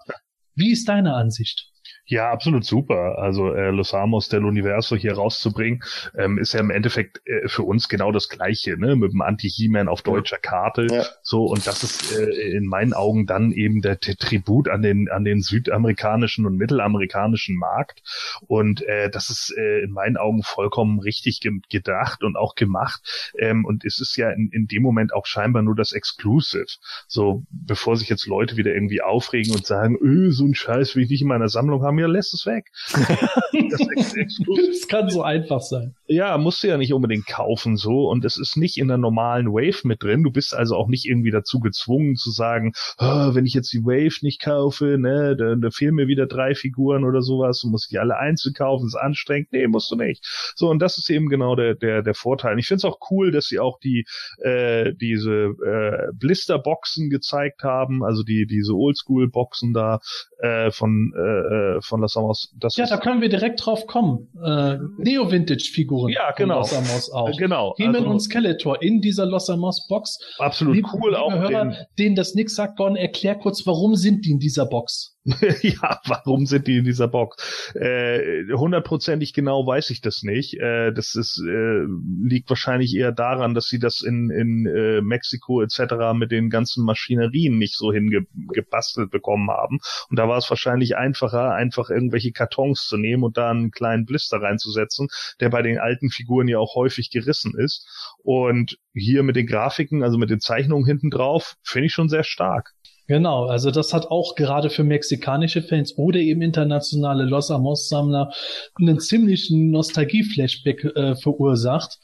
Wie 0.55 0.73
ist 0.73 0.89
deine 0.89 1.15
Ansicht? 1.15 1.71
Ja, 2.11 2.31
absolut 2.31 2.65
super. 2.65 3.19
Also 3.19 3.53
äh, 3.53 3.71
Los 3.71 3.93
Amos 3.93 4.31
del 4.31 4.47
Universo 4.47 4.97
hier 4.97 5.13
rauszubringen, 5.13 5.83
ähm, 6.17 6.39
ist 6.39 6.55
ja 6.55 6.61
im 6.61 6.71
Endeffekt 6.71 7.21
äh, 7.27 7.47
für 7.49 7.65
uns 7.65 7.91
genau 7.91 8.13
das 8.13 8.31
Gleiche, 8.31 8.79
ne? 8.79 8.97
Mit 8.97 9.13
dem 9.13 9.21
Anti-He-Man 9.21 9.89
auf 9.89 10.01
deutscher 10.01 10.39
Karte. 10.39 10.87
Ja. 10.91 11.05
So, 11.23 11.45
und 11.45 11.67
das 11.67 11.83
ist 11.83 12.17
äh, 12.17 12.57
in 12.57 12.65
meinen 12.65 12.95
Augen 12.95 13.27
dann 13.27 13.53
eben 13.53 13.83
der, 13.83 13.97
der 13.97 14.17
Tribut 14.17 14.71
an 14.71 14.81
den, 14.81 15.11
an 15.11 15.25
den 15.25 15.43
südamerikanischen 15.43 16.47
und 16.47 16.57
mittelamerikanischen 16.57 17.57
Markt. 17.57 18.01
Und 18.47 18.81
äh, 18.87 19.11
das 19.11 19.29
ist 19.29 19.55
äh, 19.55 19.81
in 19.81 19.91
meinen 19.91 20.17
Augen 20.17 20.43
vollkommen 20.43 21.01
richtig 21.01 21.41
ge 21.41 21.53
gedacht 21.69 22.23
und 22.25 22.37
auch 22.37 22.55
gemacht. 22.55 23.33
Ähm, 23.39 23.67
und 23.67 23.85
es 23.85 24.01
ist 24.01 24.17
ja 24.17 24.31
in, 24.31 24.49
in 24.51 24.67
dem 24.67 24.83
Moment 24.83 25.13
auch 25.13 25.27
scheinbar 25.27 25.63
nur 25.63 25.77
das 25.77 25.93
Exclusive. 25.93 26.65
So, 27.07 27.45
bevor 27.51 27.99
sich 27.99 28.09
jetzt 28.09 28.27
Leute 28.27 28.57
wieder 28.57 28.73
irgendwie 28.73 29.03
aufregen 29.03 29.53
und 29.53 29.67
sagen, 29.67 29.99
öh, 30.01 30.31
so 30.31 30.47
ein 30.47 30.55
Scheiß 30.55 30.97
will 30.97 31.03
ich 31.03 31.11
nicht 31.11 31.23
in 31.23 31.29
meiner 31.29 31.49
Sammlung 31.51 31.83
haben, 31.83 31.98
mir, 31.99 32.09
lässt 32.09 32.35
es 32.35 32.47
weg. 32.47 32.71
das, 32.93 34.15
das, 34.15 34.89
kann 34.89 35.09
so 35.11 35.23
einfach 35.23 35.61
sein. 35.61 35.95
Ja, 36.07 36.39
musst 36.39 36.63
du 36.63 36.69
ja 36.69 36.79
nicht 36.79 36.93
unbedingt 36.93 37.27
kaufen 37.27 37.77
so 37.77 38.09
und 38.09 38.25
es 38.25 38.39
ist 38.39 38.57
nicht 38.57 38.79
in 38.79 38.89
der 38.89 38.99
normalen 38.99 39.49
Wave 39.49 39.87
mit 39.87 40.03
drin. 40.03 40.23
Du 40.23 40.31
bist 40.31 40.55
also 40.55 40.77
auch 40.77 40.89
nicht 40.89 41.05
irgendwie 41.05 41.31
dazu 41.31 41.61
gezwungen 41.61 42.17
zu 42.17 42.31
sagen, 42.31 42.73
oh, 42.99 43.35
wenn 43.35 43.47
ich 43.47 43.55
jetzt 43.55 43.73
die 43.73 43.85
Wave 43.85 44.17
nicht 44.23 44.41
kaufe, 44.41 44.97
ne, 44.99 45.37
da, 45.37 45.55
da 45.55 45.71
fehlen 45.71 45.95
mir 45.95 46.09
wieder 46.09 46.27
drei 46.27 46.55
Figuren 46.55 47.05
oder 47.05 47.23
sowas, 47.23 47.61
du 47.61 47.69
musst 47.69 47.91
die 47.91 47.99
alle 47.99 48.17
einzeln 48.17 48.55
kaufen, 48.55 48.87
ist 48.87 48.95
anstrengend. 48.95 49.53
Nee, 49.53 49.67
musst 49.67 49.91
du 49.91 49.97
nicht. 49.97 50.25
So, 50.57 50.71
und 50.71 50.81
das 50.81 50.99
ist 50.99 51.11
eben 51.11 51.29
genau 51.29 51.57
der, 51.57 51.75
der, 51.75 52.03
der 52.03 52.15
Vorteil. 52.15 52.59
Ich 52.59 52.67
finde 52.67 52.79
es 52.79 52.85
auch 52.85 52.99
cool, 53.11 53.31
dass 53.31 53.47
sie 53.47 53.59
auch 53.59 53.79
die, 53.79 54.07
äh, 54.43 54.93
diese 54.95 55.55
äh, 55.65 56.13
Blisterboxen 56.15 57.11
gezeigt 57.11 57.63
haben, 57.63 58.05
also 58.05 58.23
die, 58.23 58.47
diese 58.47 58.75
Oldschool-Boxen 58.75 59.73
da 59.73 60.01
äh, 60.39 60.71
von, 60.71 61.13
äh, 61.17 61.77
äh 61.77 61.81
von 61.89 62.01
Las 62.01 62.17
Amos. 62.17 62.55
Das 62.59 62.77
ja, 62.77 62.87
da 62.87 62.99
können 62.99 63.21
wir 63.21 63.29
direkt 63.29 63.65
drauf 63.65 63.87
kommen. 63.87 64.29
Äh, 64.45 64.79
Neo-Vintage-Figuren. 64.99 66.13
Ja, 66.13 66.33
genau. 66.33 66.59
Los 66.59 66.73
Amos 66.73 67.11
auch. 67.11 67.37
Genau. 67.37 67.75
He-Man 67.77 67.97
also, 67.97 68.11
und 68.11 68.21
Skeletor 68.21 68.81
in 68.83 69.01
dieser 69.01 69.27
Los 69.27 69.51
Amos 69.51 69.87
Box. 69.89 70.19
Absolut 70.39 70.77
liebe, 70.77 70.89
cool 70.93 71.11
liebe 71.11 71.21
auch. 71.21 71.33
Hörer, 71.33 71.65
den, 71.65 71.77
denen 71.99 72.17
das 72.17 72.35
nix 72.35 72.55
sagt, 72.55 72.77
Gordon, 72.77 72.97
erklär 72.97 73.35
kurz, 73.37 73.67
warum 73.67 73.97
sind 73.97 74.25
die 74.25 74.31
in 74.31 74.39
dieser 74.39 74.67
Box? 74.67 75.18
ja, 75.63 76.01
warum 76.07 76.47
sind 76.47 76.67
die 76.67 76.79
in 76.79 76.85
dieser 76.85 77.07
Box? 77.07 77.75
Äh, 77.75 78.45
hundertprozentig 78.53 79.31
äh, 79.31 79.33
genau 79.35 79.67
weiß 79.67 79.91
ich 79.91 80.01
das 80.01 80.23
nicht. 80.23 80.59
Äh, 80.59 80.93
das 80.93 81.15
ist, 81.15 81.43
äh, 81.47 81.85
liegt 82.23 82.49
wahrscheinlich 82.49 82.95
eher 82.95 83.13
daran, 83.13 83.55
dass 83.55 83.67
sie 83.67 83.79
das 83.79 84.01
in, 84.01 84.31
in 84.31 84.67
äh, 84.67 85.03
Mexiko 85.03 85.61
etc. 85.61 86.15
mit 86.15 86.31
den 86.31 86.49
ganzen 86.49 86.85
Maschinerien 86.85 87.59
nicht 87.59 87.77
so 87.77 87.93
hingebastelt 87.93 89.11
bekommen 89.11 89.51
haben. 89.51 89.81
Und 90.09 90.19
da 90.19 90.29
war 90.29 90.39
es 90.39 90.49
wahrscheinlich 90.49 90.97
einfacher, 90.97 91.53
einfach 91.53 91.91
irgendwelche 91.91 92.33
Kartons 92.33 92.87
zu 92.87 92.97
nehmen 92.97 93.23
und 93.23 93.37
da 93.37 93.51
einen 93.51 93.71
kleinen 93.71 94.07
Blister 94.07 94.41
reinzusetzen, 94.41 95.09
der 95.41 95.51
bei 95.51 95.61
den 95.61 95.79
alten 95.79 96.09
Figuren 96.11 96.49
ja 96.49 96.59
auch 96.59 96.75
häufig 96.75 97.11
gerissen 97.11 97.53
ist. 97.59 98.15
Und 98.23 98.79
hier 98.95 99.23
mit 99.23 99.37
den 99.37 99.47
Grafiken, 99.47 100.03
also 100.03 100.17
mit 100.17 100.31
den 100.31 100.41
Zeichnungen 100.41 100.87
hinten 100.87 101.11
drauf, 101.11 101.57
finde 101.63 101.87
ich 101.87 101.93
schon 101.93 102.09
sehr 102.09 102.25
stark. 102.25 102.73
Genau, 103.09 103.47
also 103.47 103.71
das 103.71 103.95
hat 103.95 104.11
auch 104.11 104.35
gerade 104.35 104.69
für 104.69 104.85
mexikanische 104.85 105.63
Fans 105.63 105.97
oder 105.97 106.19
eben 106.19 106.43
internationale 106.43 107.25
Los 107.25 107.51
Amos-Sammler 107.51 108.31
einen 108.79 109.01
ziemlichen 109.01 109.71
Nostalgie-Flashback 109.71 110.85
äh, 110.85 111.17
verursacht, 111.17 111.99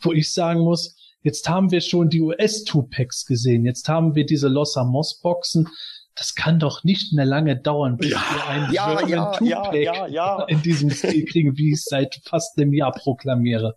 wo 0.00 0.14
ich 0.14 0.32
sagen 0.32 0.60
muss, 0.60 0.96
jetzt 1.20 1.46
haben 1.46 1.70
wir 1.70 1.82
schon 1.82 2.08
die 2.08 2.22
US-Two-Packs 2.22 3.26
gesehen, 3.26 3.66
jetzt 3.66 3.86
haben 3.90 4.14
wir 4.14 4.24
diese 4.24 4.48
Los 4.48 4.78
Amos-Boxen, 4.78 5.68
das 6.14 6.34
kann 6.34 6.58
doch 6.58 6.84
nicht 6.84 7.12
mehr 7.12 7.26
lange 7.26 7.60
dauern, 7.60 7.98
bis 7.98 8.12
ja, 8.12 8.22
wir 8.32 8.46
einen 8.46 8.72
ja, 8.72 9.02
German 9.02 9.44
ja, 9.44 9.74
ja, 9.74 10.06
ja, 10.06 10.44
in 10.44 10.62
diesem 10.62 10.88
Stil 10.88 11.26
kriegen, 11.26 11.58
wie 11.58 11.72
ich 11.72 11.80
es 11.80 11.84
seit 11.84 12.18
fast 12.24 12.56
einem 12.56 12.72
Jahr 12.72 12.92
proklamiere. 12.92 13.76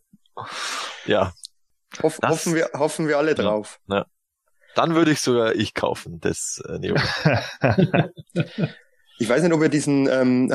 Ja. 1.06 1.34
Hoff, 2.02 2.20
hoffen, 2.26 2.56
wir, 2.56 2.70
hoffen 2.74 3.10
wir 3.10 3.18
alle 3.18 3.36
drauf. 3.36 3.82
Ja. 3.90 4.06
Dann 4.76 4.96
würde 4.96 5.12
ich 5.12 5.20
sogar 5.20 5.56
ich 5.56 5.74
kaufen, 5.74 6.20
das 6.20 6.62
äh, 6.68 6.80
Neo. 6.80 6.96
ich 9.20 9.28
weiß 9.28 9.44
nicht, 9.44 9.54
ob 9.54 9.62
ihr 9.62 9.70
diesen, 9.70 10.08
ähm, 10.08 10.52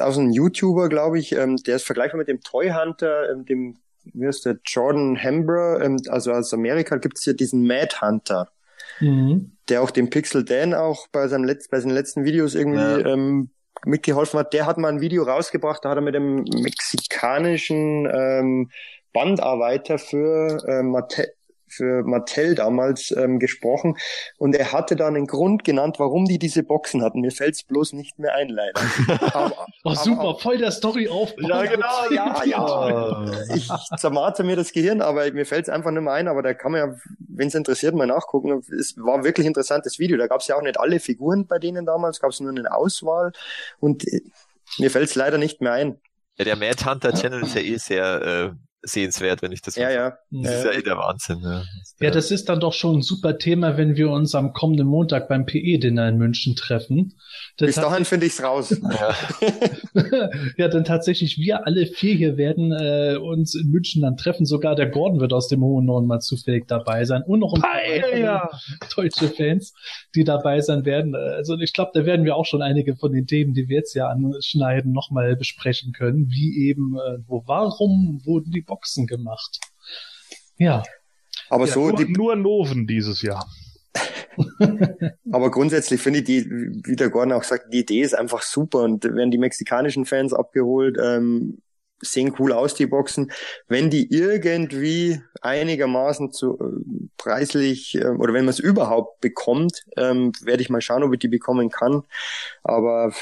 aus 0.00 0.18
einem 0.18 0.30
YouTuber, 0.30 0.88
glaube 0.88 1.18
ich, 1.18 1.32
ähm, 1.32 1.56
der 1.56 1.76
ist 1.76 1.86
vergleichbar 1.86 2.18
mit 2.18 2.28
dem 2.28 2.40
Toy 2.40 2.70
Hunter, 2.70 3.30
ähm, 3.30 3.44
dem, 3.44 3.78
wie 4.04 4.26
heißt 4.26 4.46
der, 4.46 4.58
Jordan 4.64 5.16
Hembra, 5.16 5.80
ähm, 5.82 5.98
also 6.08 6.32
aus 6.32 6.52
Amerika 6.52 6.96
gibt's 6.96 7.24
hier 7.24 7.34
diesen 7.34 7.66
Mad 7.66 8.00
Hunter. 8.00 8.50
Mhm. 8.98 9.52
Der 9.68 9.82
auch 9.82 9.90
dem 9.90 10.10
Pixel 10.10 10.44
Dan 10.44 10.74
auch 10.74 11.06
bei 11.08 11.28
seinem 11.28 11.44
Letz 11.44 11.68
bei 11.68 11.80
seinen 11.80 11.94
letzten 11.94 12.24
Videos 12.24 12.54
irgendwie 12.54 12.80
ja. 12.80 12.98
ähm, 12.98 13.50
mitgeholfen 13.84 14.40
hat. 14.40 14.52
Der 14.52 14.66
hat 14.66 14.78
mal 14.78 14.88
ein 14.88 15.00
Video 15.00 15.22
rausgebracht, 15.22 15.84
da 15.84 15.90
hat 15.90 15.98
er 15.98 16.02
mit 16.02 16.14
dem 16.14 16.42
mexikanischen 16.42 18.06
ähm, 18.12 18.70
Bandarbeiter 19.12 19.98
für 19.98 20.62
äh, 20.66 20.82
Mate 20.82 21.32
für 21.70 22.02
Mattel 22.04 22.54
damals 22.54 23.10
ähm, 23.16 23.38
gesprochen 23.38 23.96
und 24.38 24.54
er 24.54 24.72
hatte 24.72 24.96
dann 24.96 25.16
einen 25.16 25.26
Grund 25.26 25.64
genannt, 25.64 25.98
warum 25.98 26.26
die 26.26 26.38
diese 26.38 26.62
Boxen 26.62 27.02
hatten. 27.02 27.20
Mir 27.20 27.30
fällt's 27.30 27.62
bloß 27.62 27.92
nicht 27.92 28.18
mehr 28.18 28.34
ein, 28.34 28.48
leider. 28.48 28.80
aber, 29.34 29.66
oh, 29.84 29.94
super, 29.94 30.20
aber, 30.20 30.38
voll 30.38 30.58
der 30.58 30.70
Story 30.70 31.08
auf. 31.08 31.34
Ja, 31.38 31.62
genau, 31.64 32.10
ja, 32.10 32.44
ja. 32.44 33.26
Ich 33.54 33.68
zermate 33.96 34.42
mir 34.44 34.56
das 34.56 34.72
Gehirn, 34.72 35.00
aber 35.00 35.30
mir 35.32 35.46
fällt's 35.46 35.68
einfach 35.68 35.90
nicht 35.90 36.02
mehr 36.02 36.12
ein, 36.12 36.28
aber 36.28 36.42
da 36.42 36.54
kann 36.54 36.72
man 36.72 36.80
ja, 36.80 36.96
wenn 37.28 37.48
es 37.48 37.54
interessiert, 37.54 37.94
mal 37.94 38.06
nachgucken. 38.06 38.62
Es 38.78 38.96
war 38.96 39.24
wirklich 39.24 39.46
interessantes 39.46 39.98
Video. 39.98 40.16
Da 40.16 40.26
gab's 40.26 40.46
ja 40.48 40.56
auch 40.56 40.62
nicht 40.62 40.78
alle 40.78 41.00
Figuren 41.00 41.46
bei 41.46 41.58
denen 41.58 41.86
damals, 41.86 42.20
gab's 42.20 42.40
nur 42.40 42.50
eine 42.50 42.72
Auswahl 42.74 43.32
und 43.78 44.06
äh, 44.06 44.20
mir 44.78 44.90
fällt's 44.90 45.14
leider 45.14 45.38
nicht 45.38 45.60
mehr 45.60 45.72
ein. 45.72 46.00
Ja, 46.38 46.44
der 46.44 46.56
Mad 46.56 46.84
Hunter 46.84 47.12
Channel 47.12 47.42
ist 47.42 47.54
ja 47.54 47.60
eh 47.60 47.76
sehr 47.76 48.22
äh, 48.22 48.50
sehenswert, 48.82 49.42
wenn 49.42 49.52
ich 49.52 49.62
das 49.62 49.76
Ja, 49.76 49.90
ja. 49.90 50.18
Das 50.30 50.58
ist 50.58 50.64
ja 50.64 50.72
eh 50.72 50.82
der 50.82 50.96
Wahnsinn. 50.96 51.40
Ja. 51.42 51.62
ja, 52.00 52.10
das 52.10 52.30
ist 52.30 52.48
dann 52.48 52.60
doch 52.60 52.72
schon 52.72 52.98
ein 52.98 53.02
super 53.02 53.38
Thema, 53.38 53.76
wenn 53.76 53.96
wir 53.96 54.10
uns 54.10 54.34
am 54.34 54.52
kommenden 54.52 54.86
Montag 54.86 55.28
beim 55.28 55.44
PE-Dinner 55.44 56.08
in 56.08 56.16
München 56.16 56.56
treffen. 56.56 57.14
Das 57.56 57.66
Bis 57.66 57.76
dahin 57.76 58.04
finde 58.04 58.26
ich's 58.26 58.42
raus. 58.42 58.74
Ja. 58.82 59.14
ja, 60.56 60.68
dann 60.68 60.84
tatsächlich 60.84 61.38
wir 61.38 61.66
alle 61.66 61.86
vier 61.86 62.14
hier 62.14 62.36
werden 62.36 62.72
äh, 62.72 63.16
uns 63.16 63.54
in 63.54 63.70
München 63.70 64.02
dann 64.02 64.16
treffen. 64.16 64.46
Sogar 64.46 64.74
der 64.74 64.88
Gordon 64.88 65.20
wird 65.20 65.32
aus 65.32 65.48
dem 65.48 65.62
Hohen 65.62 65.84
Norden 65.84 66.06
mal 66.06 66.20
zufällig 66.20 66.66
dabei 66.66 67.04
sein. 67.04 67.22
Und 67.22 67.40
noch 67.40 67.54
ein 67.54 67.60
paar 67.60 68.16
ja. 68.16 68.48
deutsche 68.96 69.28
Fans, 69.28 69.74
die 70.14 70.24
dabei 70.24 70.60
sein 70.60 70.84
werden. 70.86 71.14
Also 71.14 71.58
ich 71.58 71.72
glaube, 71.72 71.90
da 71.92 72.06
werden 72.06 72.24
wir 72.24 72.36
auch 72.36 72.46
schon 72.46 72.62
einige 72.62 72.96
von 72.96 73.12
den 73.12 73.26
Themen, 73.26 73.52
die 73.52 73.68
wir 73.68 73.76
jetzt 73.76 73.94
ja 73.94 74.08
anschneiden, 74.08 74.92
nochmal 74.92 75.36
besprechen 75.36 75.92
können. 75.92 76.28
Wie 76.30 76.68
eben, 76.68 76.96
äh, 76.96 77.18
wo, 77.26 77.42
warum 77.46 78.22
wurden 78.24 78.52
die 78.52 78.62
Boxen 78.70 79.06
gemacht? 79.08 79.58
Ja. 80.56 80.84
Aber 81.48 81.66
ja, 81.66 81.72
so 81.72 81.88
nur, 81.88 81.96
die... 81.96 82.12
nur 82.12 82.36
Noven 82.36 82.86
dieses 82.86 83.22
Jahr. 83.22 83.44
Aber 85.32 85.50
grundsätzlich 85.50 86.00
finde 86.00 86.20
ich 86.20 86.24
die, 86.24 86.48
wie 86.48 86.96
der 86.96 87.10
Gordon 87.10 87.32
auch 87.32 87.42
sagt, 87.42 87.72
die 87.72 87.80
Idee 87.80 88.02
ist 88.02 88.14
einfach 88.14 88.42
super 88.42 88.82
und 88.82 89.04
werden 89.04 89.32
die 89.32 89.38
mexikanischen 89.38 90.04
Fans 90.06 90.32
abgeholt. 90.32 90.96
Ähm, 91.02 91.60
sehen 92.00 92.34
cool 92.38 92.52
aus, 92.52 92.74
die 92.74 92.86
Boxen. 92.86 93.32
Wenn 93.66 93.90
die 93.90 94.10
irgendwie 94.10 95.20
einigermaßen 95.42 96.32
zu 96.32 96.58
äh, 96.58 97.08
preislich 97.20 97.94
äh, 97.96 98.06
oder 98.06 98.32
wenn 98.32 98.44
man 98.44 98.50
es 98.50 98.58
überhaupt 98.58 99.20
bekommt, 99.20 99.84
ähm, 99.96 100.32
werde 100.42 100.62
ich 100.62 100.70
mal 100.70 100.80
schauen, 100.80 101.02
ob 101.02 101.12
ich 101.12 101.18
die 101.18 101.28
bekommen 101.28 101.68
kann. 101.68 102.02
Aber 102.64 103.12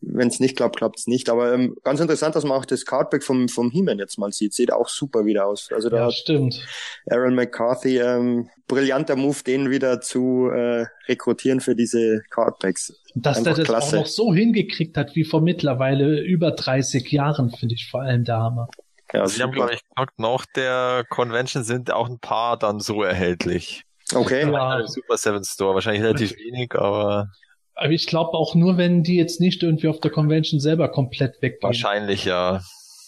wenn 0.00 0.28
es 0.28 0.40
nicht 0.40 0.56
klappt, 0.56 0.76
klappt 0.76 0.98
es 0.98 1.06
nicht. 1.06 1.30
Aber 1.30 1.54
ähm, 1.54 1.76
ganz 1.84 2.00
interessant, 2.00 2.34
dass 2.34 2.44
man 2.44 2.58
auch 2.58 2.64
das 2.64 2.84
Cardback 2.84 3.22
vom, 3.22 3.48
vom 3.48 3.70
He-Man 3.70 3.98
jetzt 3.98 4.18
mal 4.18 4.32
sieht. 4.32 4.52
Sieht 4.52 4.72
auch 4.72 4.88
super 4.88 5.24
wieder 5.24 5.46
aus. 5.46 5.70
Also 5.72 5.88
da 5.88 5.96
ja, 5.98 6.10
stimmt. 6.10 6.60
Aaron 7.08 7.36
McCarthy, 7.36 7.98
ähm, 7.98 8.48
brillanter 8.66 9.16
Move, 9.16 9.38
den 9.46 9.70
wieder 9.70 10.00
zu 10.00 10.50
äh, 10.52 10.86
rekrutieren 11.08 11.60
für 11.60 11.76
diese 11.76 12.22
Cardbacks. 12.30 13.00
Dass 13.14 13.38
Einfach 13.38 13.54
der 13.54 13.64
das 13.64 13.68
klasse. 13.68 13.96
auch 13.96 14.00
noch 14.02 14.06
so 14.06 14.34
hingekriegt 14.34 14.96
hat, 14.96 15.14
wie 15.14 15.24
vor 15.24 15.40
mittlerweile 15.40 16.20
über 16.20 16.50
30 16.50 17.10
Jahren, 17.12 17.50
finde 17.50 17.74
ich 17.76 17.88
vor 17.88 18.02
allem 18.02 18.24
der 18.24 18.38
Hammer. 18.38 18.68
Ja, 19.12 19.22
also 19.22 19.36
Sie 19.36 19.42
haben, 19.42 19.52
glaube 19.52 19.74
ich, 19.74 19.82
gesagt, 19.88 20.18
nach 20.18 20.46
der 20.54 21.04
Convention 21.08 21.64
sind 21.64 21.92
auch 21.92 22.08
ein 22.08 22.18
paar 22.18 22.58
dann 22.58 22.80
so 22.80 23.02
erhältlich. 23.02 23.84
Okay. 24.14 24.50
Ja. 24.50 24.86
Super 24.86 25.16
Seven 25.16 25.44
Store, 25.44 25.74
wahrscheinlich 25.74 26.02
relativ 26.02 26.36
wenig, 26.36 26.74
aber. 26.74 27.28
Aber 27.74 27.90
ich 27.90 28.06
glaube 28.06 28.32
auch 28.32 28.54
nur, 28.54 28.76
wenn 28.76 29.02
die 29.02 29.16
jetzt 29.16 29.40
nicht 29.40 29.62
irgendwie 29.62 29.88
auf 29.88 30.00
der 30.00 30.10
Convention 30.10 30.60
selber 30.60 30.88
komplett 30.88 31.40
weggehen. 31.40 31.62
Wahrscheinlich 31.62 32.24
ja. 32.24 32.60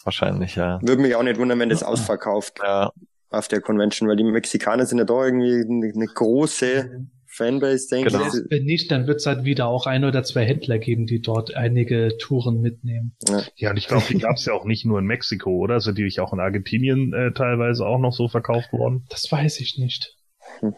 Wahrscheinlich 0.04 0.56
ja. 0.56 0.80
Würde 0.82 1.02
mich 1.02 1.14
auch 1.14 1.22
nicht 1.22 1.38
wundern, 1.38 1.58
wenn 1.60 1.68
das 1.68 1.82
ausverkauft. 1.82 2.58
Ja. 2.62 2.90
Auf 3.30 3.48
der 3.48 3.60
Convention, 3.60 4.08
weil 4.08 4.16
die 4.16 4.24
Mexikaner 4.24 4.86
sind 4.86 4.98
ja 4.98 5.04
da 5.04 5.24
irgendwie 5.24 5.64
eine, 5.64 5.92
eine 5.94 6.06
große 6.06 6.84
mhm. 6.84 7.10
Fanbase, 7.32 7.88
denke 7.88 8.10
genau. 8.10 8.26
ich. 8.26 8.34
Wenn 8.50 8.64
nicht, 8.64 8.90
dann 8.90 9.06
wird 9.06 9.20
es 9.20 9.26
halt 9.26 9.44
wieder 9.44 9.66
auch 9.66 9.86
ein 9.86 10.04
oder 10.04 10.22
zwei 10.22 10.44
Händler 10.44 10.78
geben, 10.78 11.06
die 11.06 11.20
dort 11.20 11.54
einige 11.54 12.16
Touren 12.18 12.60
mitnehmen. 12.60 13.16
Ja, 13.28 13.42
ja 13.56 13.70
und 13.70 13.78
ich 13.78 13.88
glaube, 13.88 14.04
die 14.08 14.18
gab 14.18 14.36
es 14.36 14.44
ja 14.44 14.52
auch 14.52 14.64
nicht 14.64 14.84
nur 14.84 14.98
in 14.98 15.06
Mexiko, 15.06 15.50
oder? 15.50 15.80
Sind 15.80 15.96
die 15.96 16.04
nicht 16.04 16.20
auch 16.20 16.32
in 16.32 16.40
Argentinien 16.40 17.12
äh, 17.12 17.32
teilweise 17.32 17.86
auch 17.86 17.98
noch 17.98 18.12
so 18.12 18.28
verkauft 18.28 18.72
worden? 18.72 19.06
Das 19.08 19.30
weiß 19.30 19.60
ich 19.60 19.78
nicht. 19.78 20.16
Hm. 20.60 20.74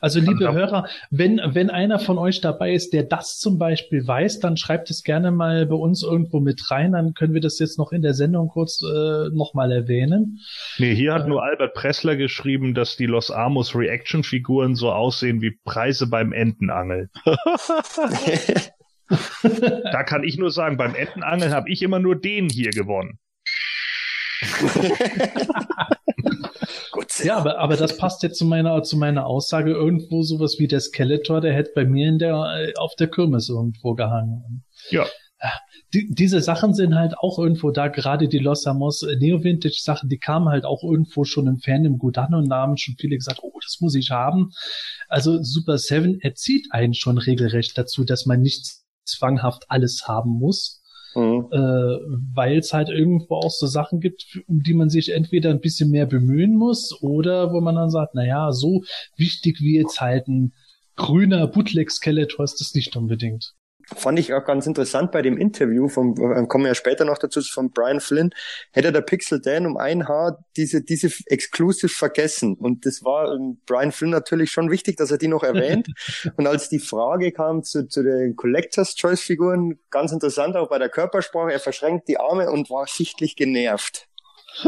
Also 0.00 0.20
liebe 0.20 0.52
Hörer, 0.52 0.88
wenn, 1.10 1.40
wenn 1.44 1.70
einer 1.70 1.98
von 1.98 2.18
euch 2.18 2.40
dabei 2.40 2.72
ist, 2.72 2.92
der 2.92 3.04
das 3.04 3.38
zum 3.38 3.58
Beispiel 3.58 4.06
weiß, 4.06 4.40
dann 4.40 4.56
schreibt 4.56 4.90
es 4.90 5.02
gerne 5.02 5.30
mal 5.30 5.66
bei 5.66 5.76
uns 5.76 6.02
irgendwo 6.02 6.40
mit 6.40 6.70
rein, 6.70 6.92
dann 6.92 7.14
können 7.14 7.34
wir 7.34 7.40
das 7.40 7.58
jetzt 7.58 7.78
noch 7.78 7.92
in 7.92 8.02
der 8.02 8.14
Sendung 8.14 8.48
kurz 8.48 8.82
äh, 8.82 9.28
nochmal 9.30 9.72
erwähnen. 9.72 10.40
Nee, 10.78 10.94
hier 10.94 11.14
hat 11.14 11.26
äh, 11.26 11.28
nur 11.28 11.42
Albert 11.42 11.74
Pressler 11.74 12.16
geschrieben, 12.16 12.74
dass 12.74 12.96
die 12.96 13.06
Los 13.06 13.30
Amos 13.30 13.74
Reaction-Figuren 13.74 14.74
so 14.74 14.92
aussehen 14.92 15.40
wie 15.40 15.52
Preise 15.64 16.06
beim 16.06 16.32
Entenangeln. 16.32 17.10
da 19.92 20.02
kann 20.02 20.24
ich 20.24 20.38
nur 20.38 20.50
sagen, 20.50 20.76
beim 20.76 20.94
Entenangeln 20.94 21.52
habe 21.52 21.70
ich 21.70 21.82
immer 21.82 21.98
nur 21.98 22.16
den 22.16 22.48
hier 22.48 22.70
gewonnen. 22.70 23.18
Ja, 27.22 27.36
aber, 27.36 27.58
aber 27.58 27.76
das 27.76 27.96
passt 27.96 28.22
jetzt 28.22 28.38
zu 28.38 28.44
meiner, 28.44 28.82
zu 28.82 28.96
meiner 28.96 29.26
Aussage. 29.26 29.72
Irgendwo 29.72 30.22
sowas 30.22 30.56
wie 30.58 30.68
der 30.68 30.80
Skeletor, 30.80 31.40
der 31.40 31.54
hätte 31.54 31.72
bei 31.74 31.84
mir 31.84 32.08
in 32.08 32.18
der, 32.18 32.34
äh, 32.34 32.74
auf 32.76 32.94
der 32.96 33.08
Kirmes 33.08 33.48
irgendwo 33.48 33.94
gehangen. 33.94 34.64
Ja. 34.90 35.06
Die, 35.92 36.08
diese 36.10 36.40
Sachen 36.40 36.72
sind 36.74 36.94
halt 36.94 37.16
auch 37.18 37.38
irgendwo 37.38 37.70
da, 37.70 37.88
gerade 37.88 38.26
die 38.26 38.38
Los 38.38 38.66
Amos 38.66 39.02
äh, 39.02 39.16
Neo-Vintage 39.16 39.80
Sachen, 39.80 40.08
die 40.08 40.18
kamen 40.18 40.48
halt 40.48 40.64
auch 40.64 40.82
irgendwo 40.82 41.24
schon 41.24 41.46
im 41.46 41.58
Fandom 41.58 41.98
gut 41.98 42.18
an 42.18 42.34
und 42.34 42.52
haben 42.52 42.76
schon 42.76 42.96
viele 42.98 43.16
gesagt, 43.16 43.40
oh, 43.42 43.58
das 43.62 43.78
muss 43.80 43.94
ich 43.94 44.10
haben. 44.10 44.50
Also 45.08 45.42
Super 45.42 45.78
Seven 45.78 46.20
erzieht 46.20 46.68
einen 46.70 46.94
schon 46.94 47.18
regelrecht 47.18 47.76
dazu, 47.76 48.04
dass 48.04 48.26
man 48.26 48.40
nicht 48.40 48.66
zwanghaft 49.04 49.64
alles 49.68 50.08
haben 50.08 50.30
muss. 50.30 50.82
Mhm. 51.16 51.48
Äh, 51.50 51.58
weil 52.34 52.58
es 52.58 52.74
halt 52.74 52.90
irgendwo 52.90 53.36
auch 53.36 53.50
so 53.50 53.66
Sachen 53.66 54.00
gibt, 54.00 54.38
um 54.46 54.62
die 54.62 54.74
man 54.74 54.90
sich 54.90 55.12
entweder 55.12 55.50
ein 55.50 55.60
bisschen 55.60 55.90
mehr 55.90 56.04
bemühen 56.04 56.54
muss 56.54 57.02
oder 57.02 57.52
wo 57.52 57.60
man 57.62 57.74
dann 57.74 57.90
sagt, 57.90 58.14
na 58.14 58.24
ja, 58.24 58.52
so 58.52 58.84
wichtig 59.16 59.60
wie 59.60 59.76
jetzt 59.76 60.00
halt 60.00 60.28
ein 60.28 60.52
grüner 60.94 61.46
Bootleg-Skeletor 61.46 62.44
ist 62.44 62.60
das 62.60 62.74
nicht 62.74 62.96
unbedingt. 62.96 63.54
Fand 63.94 64.18
ich 64.18 64.34
auch 64.34 64.44
ganz 64.44 64.66
interessant 64.66 65.12
bei 65.12 65.22
dem 65.22 65.38
Interview 65.38 65.88
vom, 65.88 66.14
äh, 66.14 66.46
kommen 66.46 66.64
wir 66.64 66.70
ja 66.70 66.74
später 66.74 67.04
noch 67.04 67.18
dazu, 67.18 67.40
von 67.40 67.70
Brian 67.70 68.00
Flynn, 68.00 68.30
hätte 68.72 68.90
der 68.90 69.00
Pixel 69.00 69.40
Dan 69.40 69.64
um 69.64 69.76
ein 69.76 70.08
Haar 70.08 70.44
diese, 70.56 70.82
diese 70.82 71.08
Exclusive 71.26 71.88
vergessen. 71.88 72.56
Und 72.56 72.84
das 72.84 73.04
war 73.04 73.32
ähm, 73.32 73.60
Brian 73.64 73.92
Flynn 73.92 74.10
natürlich 74.10 74.50
schon 74.50 74.72
wichtig, 74.72 74.96
dass 74.96 75.12
er 75.12 75.18
die 75.18 75.28
noch 75.28 75.44
erwähnt. 75.44 75.86
und 76.36 76.48
als 76.48 76.68
die 76.68 76.80
Frage 76.80 77.30
kam 77.30 77.62
zu, 77.62 77.86
zu 77.86 78.02
den 78.02 78.34
Collectors 78.34 78.96
Choice 78.96 79.20
Figuren, 79.20 79.78
ganz 79.90 80.10
interessant 80.10 80.56
auch 80.56 80.68
bei 80.68 80.78
der 80.78 80.88
Körpersprache, 80.88 81.52
er 81.52 81.60
verschränkt 81.60 82.08
die 82.08 82.18
Arme 82.18 82.50
und 82.50 82.70
war 82.70 82.88
sichtlich 82.88 83.36
genervt. 83.36 84.08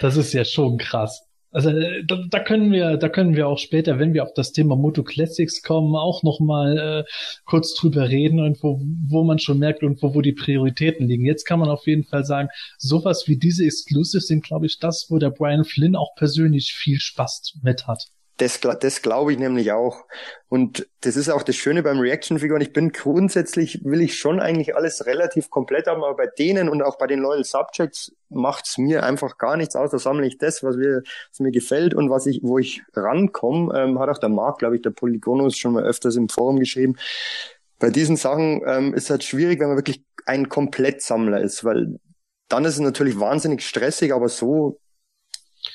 das 0.00 0.16
ist 0.16 0.32
ja 0.32 0.44
schon 0.44 0.78
krass. 0.78 1.29
Also 1.52 1.70
äh, 1.70 2.04
da, 2.04 2.22
da 2.28 2.40
können 2.40 2.70
wir, 2.72 2.96
da 2.96 3.08
können 3.08 3.34
wir 3.34 3.48
auch 3.48 3.58
später, 3.58 3.98
wenn 3.98 4.14
wir 4.14 4.22
auf 4.22 4.32
das 4.34 4.52
Thema 4.52 4.76
Moto 4.76 5.02
Classics 5.02 5.62
kommen, 5.62 5.96
auch 5.96 6.22
noch 6.22 6.40
mal 6.40 6.78
äh, 6.78 7.10
kurz 7.44 7.74
drüber 7.74 8.08
reden 8.08 8.40
und 8.40 8.62
wo, 8.62 8.80
wo 9.08 9.24
man 9.24 9.38
schon 9.38 9.58
merkt 9.58 9.82
und 9.82 10.00
wo, 10.02 10.14
wo 10.14 10.20
die 10.20 10.32
Prioritäten 10.32 11.06
liegen. 11.08 11.24
Jetzt 11.24 11.44
kann 11.44 11.58
man 11.60 11.68
auf 11.68 11.86
jeden 11.86 12.04
Fall 12.04 12.24
sagen, 12.24 12.48
sowas 12.78 13.24
wie 13.26 13.36
diese 13.36 13.64
Exclusives 13.64 14.26
sind, 14.26 14.44
glaube 14.44 14.66
ich, 14.66 14.78
das, 14.78 15.06
wo 15.08 15.18
der 15.18 15.30
Brian 15.30 15.64
Flynn 15.64 15.96
auch 15.96 16.14
persönlich 16.14 16.72
viel 16.72 17.00
Spaß 17.00 17.58
mit 17.62 17.86
hat. 17.86 18.04
Das, 18.40 18.58
das 18.58 19.02
glaube 19.02 19.34
ich 19.34 19.38
nämlich 19.38 19.70
auch. 19.72 20.06
Und 20.48 20.88
das 21.02 21.16
ist 21.16 21.28
auch 21.28 21.42
das 21.42 21.56
Schöne 21.56 21.82
beim 21.82 21.98
Reaction-Figuren. 21.98 22.62
Ich 22.62 22.72
bin 22.72 22.90
grundsätzlich, 22.90 23.84
will 23.84 24.00
ich 24.00 24.16
schon 24.16 24.40
eigentlich 24.40 24.74
alles 24.74 25.04
relativ 25.04 25.50
komplett 25.50 25.86
haben, 25.86 26.02
aber 26.02 26.16
bei 26.16 26.26
denen 26.26 26.70
und 26.70 26.80
auch 26.80 26.96
bei 26.96 27.06
den 27.06 27.18
Loyal 27.18 27.44
Subjects 27.44 28.14
macht's 28.30 28.78
mir 28.78 29.02
einfach 29.02 29.36
gar 29.36 29.58
nichts 29.58 29.76
aus. 29.76 29.90
Da 29.90 29.98
sammle 29.98 30.26
ich 30.26 30.38
das, 30.38 30.62
was 30.62 30.76
mir, 30.76 31.02
was 31.30 31.40
mir 31.40 31.50
gefällt 31.50 31.92
und 31.92 32.08
was 32.08 32.24
ich, 32.24 32.40
wo 32.42 32.56
ich 32.56 32.82
rankomme. 32.94 33.78
Ähm, 33.78 33.98
hat 33.98 34.08
auch 34.08 34.16
der 34.16 34.30
Marc, 34.30 34.58
glaube 34.60 34.76
ich, 34.76 34.80
der 34.80 34.90
Polygonus 34.90 35.58
schon 35.58 35.74
mal 35.74 35.84
öfters 35.84 36.16
im 36.16 36.30
Forum 36.30 36.58
geschrieben. 36.58 36.96
Bei 37.78 37.90
diesen 37.90 38.16
Sachen 38.16 38.62
ähm, 38.66 38.94
ist 38.94 39.10
halt 39.10 39.22
schwierig, 39.22 39.60
wenn 39.60 39.68
man 39.68 39.76
wirklich 39.76 40.02
ein 40.24 40.48
Komplettsammler 40.48 41.42
ist, 41.42 41.62
weil 41.62 41.98
dann 42.48 42.64
ist 42.64 42.74
es 42.74 42.80
natürlich 42.80 43.20
wahnsinnig 43.20 43.60
stressig, 43.60 44.14
aber 44.14 44.30
so 44.30 44.80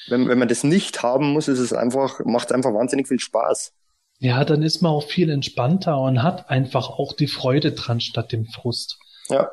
wenn, 0.07 0.27
wenn 0.27 0.39
man 0.39 0.47
das 0.47 0.63
nicht 0.63 1.03
haben 1.03 1.31
muss, 1.33 1.47
ist 1.47 1.59
es 1.59 1.73
einfach, 1.73 2.23
macht 2.25 2.51
einfach 2.51 2.73
wahnsinnig 2.73 3.07
viel 3.07 3.19
Spaß. 3.19 3.73
Ja, 4.19 4.45
dann 4.45 4.63
ist 4.63 4.81
man 4.81 4.91
auch 4.91 5.07
viel 5.07 5.29
entspannter 5.29 5.99
und 5.99 6.23
hat 6.23 6.49
einfach 6.49 6.89
auch 6.89 7.13
die 7.13 7.27
Freude 7.27 7.73
dran 7.73 7.99
statt 7.99 8.31
dem 8.31 8.45
Frust. 8.45 8.97
Ja. 9.29 9.49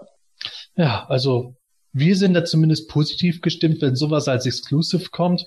Ja, 0.76 1.06
also 1.08 1.56
wir 1.92 2.16
sind 2.16 2.34
da 2.34 2.44
zumindest 2.44 2.88
positiv 2.88 3.42
gestimmt, 3.42 3.82
wenn 3.82 3.96
sowas 3.96 4.28
als 4.28 4.46
Exclusive 4.46 5.10
kommt. 5.10 5.44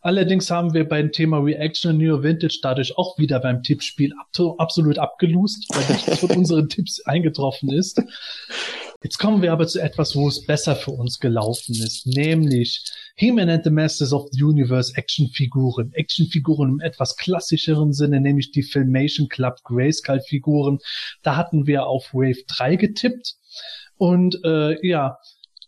Allerdings 0.00 0.50
haben 0.50 0.72
wir 0.74 0.88
beim 0.88 1.10
Thema 1.10 1.38
Reaction 1.38 1.98
New 1.98 2.22
Vintage 2.22 2.60
dadurch 2.62 2.96
auch 2.96 3.18
wieder 3.18 3.40
beim 3.40 3.62
Tippspiel 3.62 4.12
absolut 4.58 4.98
abgelust, 4.98 5.66
weil 5.74 5.96
nichts 5.96 6.20
von 6.20 6.30
unseren 6.36 6.68
Tipps 6.68 7.00
eingetroffen 7.00 7.70
ist. 7.70 8.00
Jetzt 9.00 9.18
kommen 9.18 9.42
wir 9.42 9.52
aber 9.52 9.68
zu 9.68 9.80
etwas, 9.80 10.16
wo 10.16 10.26
es 10.26 10.44
besser 10.44 10.74
für 10.74 10.90
uns 10.90 11.20
gelaufen 11.20 11.72
ist, 11.72 12.04
nämlich 12.06 12.84
He-Man 13.14 13.48
and 13.48 13.62
the 13.62 13.70
Masters 13.70 14.12
of 14.12 14.28
the 14.32 14.42
Universe 14.42 14.92
Actionfiguren. 14.96 15.92
Actionfiguren 15.92 16.70
im 16.70 16.80
etwas 16.80 17.16
klassischeren 17.16 17.92
Sinne, 17.92 18.20
nämlich 18.20 18.50
die 18.50 18.64
Filmation 18.64 19.28
Club 19.28 19.62
Grayskull-Figuren. 19.62 20.80
Da 21.22 21.36
hatten 21.36 21.68
wir 21.68 21.86
auf 21.86 22.12
Wave 22.12 22.42
3 22.48 22.74
getippt. 22.74 23.36
Und 23.98 24.40
äh, 24.44 24.84
ja, 24.84 25.18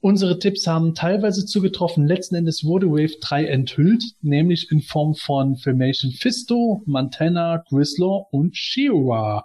Unsere 0.03 0.39
Tipps 0.39 0.67
haben 0.67 0.95
teilweise 0.95 1.45
zugetroffen. 1.45 2.07
Letzten 2.07 2.35
Endes 2.35 2.65
wurde 2.65 2.91
Wave 2.91 3.19
3 3.21 3.45
enthüllt, 3.45 4.03
nämlich 4.23 4.71
in 4.71 4.81
Form 4.81 5.15
von 5.15 5.57
Filmation 5.57 6.13
Fisto, 6.13 6.83
Montana, 6.87 7.63
Grislaw 7.69 8.27
und 8.31 8.57
Shira. 8.57 9.45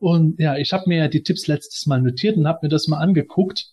Und 0.00 0.40
ja, 0.40 0.56
ich 0.56 0.72
habe 0.72 0.84
mir 0.88 0.98
ja 0.98 1.08
die 1.08 1.22
Tipps 1.22 1.46
letztes 1.46 1.86
Mal 1.86 2.02
notiert 2.02 2.36
und 2.36 2.48
habe 2.48 2.60
mir 2.62 2.70
das 2.70 2.88
mal 2.88 2.98
angeguckt. 2.98 3.66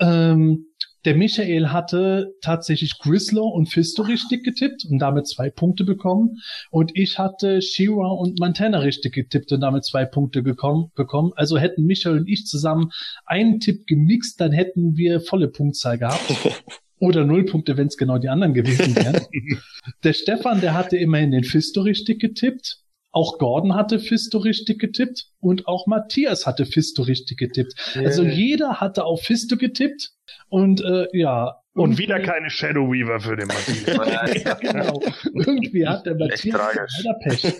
Ähm, 0.00 0.66
der 1.04 1.16
Michael 1.16 1.68
hatte 1.68 2.34
tatsächlich 2.40 2.98
Grislaw 2.98 3.48
und 3.48 3.66
Fisto 3.66 4.02
richtig 4.02 4.44
getippt 4.44 4.84
und 4.88 4.98
damit 4.98 5.26
zwei 5.26 5.50
Punkte 5.50 5.84
bekommen. 5.84 6.38
Und 6.70 6.92
ich 6.94 7.18
hatte 7.18 7.60
Shira 7.60 8.08
und 8.08 8.38
Montana 8.38 8.78
richtig 8.78 9.14
getippt 9.14 9.52
und 9.52 9.60
damit 9.60 9.84
zwei 9.84 10.04
Punkte 10.04 10.42
gekommen, 10.42 10.90
bekommen. 10.94 11.32
Also 11.34 11.58
hätten 11.58 11.84
Michael 11.84 12.18
und 12.18 12.28
ich 12.28 12.46
zusammen 12.46 12.90
einen 13.26 13.60
Tipp 13.60 13.86
gemixt, 13.86 14.40
dann 14.40 14.52
hätten 14.52 14.96
wir 14.96 15.20
volle 15.20 15.48
Punktzahl 15.48 15.98
gehabt. 15.98 16.34
Oder 16.98 17.24
null 17.24 17.44
Punkte, 17.46 17.76
wenn 17.76 17.88
es 17.88 17.96
genau 17.96 18.18
die 18.18 18.28
anderen 18.28 18.54
gewesen 18.54 18.94
wären. 18.94 19.20
der 20.04 20.12
Stefan, 20.12 20.60
der 20.60 20.74
hatte 20.74 20.96
immerhin 20.96 21.32
den 21.32 21.42
Fisto 21.42 21.80
richtig 21.80 22.20
getippt. 22.20 22.78
Auch 23.12 23.38
Gordon 23.38 23.74
hatte 23.74 23.98
Fisto 23.98 24.38
richtig 24.38 24.80
getippt 24.80 25.26
und 25.40 25.68
auch 25.68 25.86
Matthias 25.86 26.46
hatte 26.46 26.64
Fisto 26.64 27.02
richtig 27.02 27.38
getippt. 27.38 27.74
Yeah. 27.94 28.06
Also 28.06 28.22
jeder 28.22 28.80
hatte 28.80 29.04
auf 29.04 29.22
Fisto 29.22 29.56
getippt 29.58 30.12
und 30.48 30.80
äh, 30.80 31.06
ja. 31.12 31.58
Und 31.74 31.98
wieder 31.98 32.20
keine 32.20 32.48
Shadow 32.48 32.90
Weaver 32.90 33.20
für 33.20 33.36
den 33.36 33.48
Matthias. 33.48 34.42
ja, 34.44 34.54
genau. 34.60 35.02
Irgendwie 35.34 35.86
hat 35.86 36.06
der 36.06 36.14
Matthias 36.14 36.78
leider 37.04 37.18
Pech. 37.22 37.54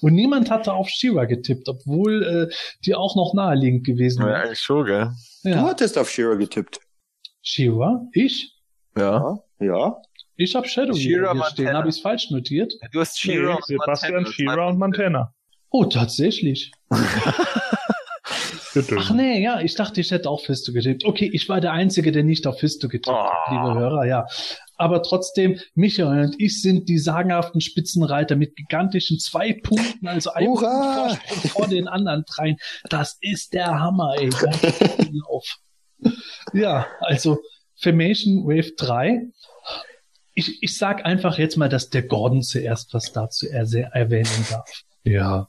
Und 0.00 0.14
niemand 0.14 0.50
hatte 0.50 0.72
auf 0.72 0.88
Shira 0.88 1.26
getippt, 1.26 1.68
obwohl 1.68 2.48
äh, 2.50 2.54
die 2.84 2.96
auch 2.96 3.14
noch 3.14 3.34
naheliegend 3.34 3.86
gewesen 3.86 4.24
wäre. 4.24 4.32
Ja, 4.32 4.42
eigentlich 4.42 4.60
schon, 4.60 4.84
gell? 4.84 5.10
Ja. 5.44 5.54
Du 5.54 5.60
hattest 5.62 5.96
auf 5.96 6.10
Shira 6.10 6.34
getippt. 6.34 6.80
Shira? 7.40 8.04
Ich? 8.12 8.52
Ja. 8.96 9.38
Ja. 9.60 9.96
Ich 10.36 10.54
habe 10.54 10.68
Shadow 10.68 10.94
Shira 10.94 11.32
hier 11.32 11.44
stehen. 11.44 11.72
Habe 11.74 11.88
ich 11.88 11.96
es 11.96 12.00
falsch 12.00 12.30
notiert? 12.30 12.72
Du 12.92 13.00
hast 13.00 13.20
Shira 13.20 13.54
nee, 13.54 13.60
Sebastian, 13.66 14.26
Shira 14.26 14.68
und 14.68 14.78
Montana. 14.78 15.34
Oh, 15.70 15.84
tatsächlich. 15.84 16.72
Ach 18.96 19.10
nee, 19.10 19.42
ja, 19.42 19.60
ich 19.60 19.74
dachte, 19.74 20.00
ich 20.00 20.10
hätte 20.10 20.30
auch 20.30 20.40
Fisto 20.40 20.72
getippt. 20.72 21.04
Okay, 21.04 21.28
ich 21.32 21.48
war 21.48 21.60
der 21.60 21.72
Einzige, 21.72 22.10
der 22.10 22.24
nicht 22.24 22.46
auf 22.46 22.60
Fisto 22.60 22.88
getippt 22.88 23.14
hat, 23.14 23.32
oh. 23.48 23.52
liebe 23.52 23.78
Hörer, 23.78 24.06
ja. 24.06 24.26
Aber 24.76 25.02
trotzdem, 25.02 25.60
Michael 25.74 26.24
und 26.24 26.40
ich 26.40 26.62
sind 26.62 26.88
die 26.88 26.98
sagenhaften 26.98 27.60
Spitzenreiter 27.60 28.34
mit 28.34 28.56
gigantischen 28.56 29.18
zwei 29.18 29.52
Punkten, 29.52 30.08
also 30.08 30.32
ein 30.32 30.46
Punkt 30.46 31.20
vor 31.48 31.68
den 31.68 31.86
anderen 31.86 32.24
dreien. 32.26 32.56
Das 32.88 33.18
ist 33.20 33.52
der 33.52 33.78
Hammer, 33.78 34.14
ey. 34.18 34.30
ja, 36.54 36.86
also 37.00 37.38
Formation 37.76 38.44
Wave 38.46 38.72
3 38.76 39.28
ich, 40.34 40.62
ich 40.62 40.76
sag 40.76 41.04
einfach 41.04 41.38
jetzt 41.38 41.56
mal, 41.56 41.68
dass 41.68 41.90
der 41.90 42.02
Gordon 42.02 42.42
zuerst 42.42 42.94
was 42.94 43.12
dazu 43.12 43.46
erwähnen 43.48 44.46
darf. 44.50 44.82
Ja, 45.04 45.48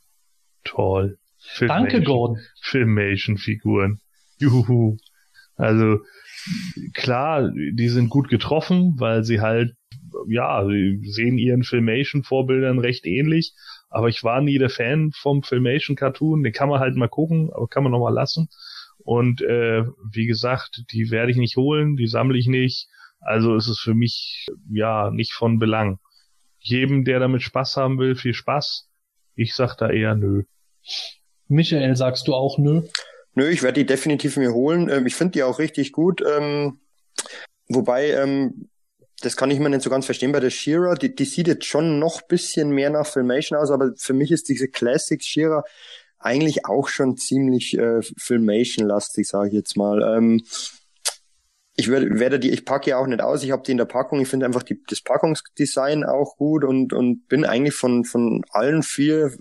toll. 0.63 1.17
Filmation, 1.39 1.67
Danke, 1.67 2.03
Gordon. 2.03 2.39
Filmation-Figuren. 2.61 3.99
Juhu. 4.39 4.97
Also, 5.55 5.99
klar, 6.93 7.51
die 7.51 7.89
sind 7.89 8.09
gut 8.09 8.29
getroffen, 8.29 8.95
weil 8.97 9.23
sie 9.23 9.41
halt, 9.41 9.75
ja, 10.27 10.65
sie 10.65 11.01
sehen 11.09 11.37
ihren 11.37 11.63
Filmation-Vorbildern 11.63 12.79
recht 12.79 13.05
ähnlich. 13.05 13.53
Aber 13.89 14.09
ich 14.09 14.23
war 14.23 14.41
nie 14.41 14.57
der 14.57 14.69
Fan 14.69 15.11
vom 15.13 15.43
Filmation-Cartoon. 15.43 16.43
Den 16.43 16.53
kann 16.53 16.69
man 16.69 16.79
halt 16.79 16.95
mal 16.95 17.09
gucken, 17.09 17.51
aber 17.53 17.67
kann 17.67 17.83
man 17.83 17.91
noch 17.91 17.99
mal 17.99 18.13
lassen. 18.13 18.49
Und 18.97 19.41
äh, 19.41 19.83
wie 20.11 20.25
gesagt, 20.25 20.83
die 20.91 21.11
werde 21.11 21.31
ich 21.31 21.37
nicht 21.37 21.57
holen, 21.57 21.95
die 21.95 22.07
sammle 22.07 22.37
ich 22.37 22.47
nicht. 22.47 22.87
Also 23.25 23.55
ist 23.55 23.67
es 23.67 23.79
für 23.79 23.93
mich 23.93 24.47
ja 24.71 25.11
nicht 25.11 25.33
von 25.33 25.59
Belang. 25.59 25.99
Jedem, 26.59 27.03
der 27.03 27.19
damit 27.19 27.41
Spaß 27.41 27.77
haben 27.77 27.99
will, 27.99 28.15
viel 28.15 28.33
Spaß. 28.33 28.89
Ich 29.35 29.55
sag 29.55 29.75
da 29.75 29.89
eher 29.89 30.15
nö. 30.15 30.43
Michael, 31.47 31.95
sagst 31.95 32.27
du 32.27 32.33
auch 32.33 32.57
nö? 32.57 32.83
Nö, 33.35 33.49
ich 33.49 33.63
werde 33.63 33.79
die 33.79 33.85
definitiv 33.85 34.37
mir 34.37 34.53
holen. 34.53 34.89
Ähm, 34.89 35.05
ich 35.05 35.15
finde 35.15 35.33
die 35.33 35.43
auch 35.43 35.59
richtig 35.59 35.91
gut. 35.91 36.21
Ähm, 36.21 36.79
wobei, 37.67 38.11
ähm, 38.11 38.69
das 39.21 39.37
kann 39.37 39.51
ich 39.51 39.59
mir 39.59 39.69
nicht 39.69 39.81
so 39.81 39.89
ganz 39.89 40.05
verstehen 40.05 40.31
bei 40.31 40.39
der 40.39 40.49
Shira. 40.49 40.95
Die, 40.95 41.15
die 41.15 41.25
sieht 41.25 41.47
jetzt 41.47 41.65
schon 41.65 41.99
noch 41.99 42.21
bisschen 42.21 42.71
mehr 42.71 42.89
nach 42.89 43.07
Filmation 43.07 43.57
aus, 43.57 43.71
aber 43.71 43.91
für 43.97 44.13
mich 44.13 44.31
ist 44.31 44.49
diese 44.49 44.67
Classic 44.67 45.21
Shira 45.23 45.63
eigentlich 46.19 46.65
auch 46.65 46.87
schon 46.87 47.17
ziemlich 47.17 47.77
äh, 47.77 48.01
Filmation-lastig, 48.01 49.27
sage 49.27 49.49
ich 49.49 49.53
jetzt 49.53 49.75
mal. 49.75 50.01
Ähm, 50.17 50.43
ich 51.75 51.89
werde, 51.89 52.19
werde 52.19 52.39
die, 52.39 52.51
ich 52.51 52.65
packe 52.65 52.91
ja 52.91 52.97
auch 52.97 53.07
nicht 53.07 53.21
aus, 53.21 53.43
ich 53.43 53.51
habe 53.51 53.63
die 53.63 53.71
in 53.71 53.77
der 53.77 53.85
Packung, 53.85 54.19
ich 54.19 54.27
finde 54.27 54.45
einfach 54.45 54.63
die, 54.63 54.81
das 54.87 55.01
Packungsdesign 55.01 56.03
auch 56.03 56.37
gut 56.37 56.63
und, 56.63 56.93
und 56.93 57.27
bin 57.27 57.45
eigentlich 57.45 57.73
von, 57.73 58.05
von 58.05 58.43
allen 58.51 58.83
vier 58.83 59.31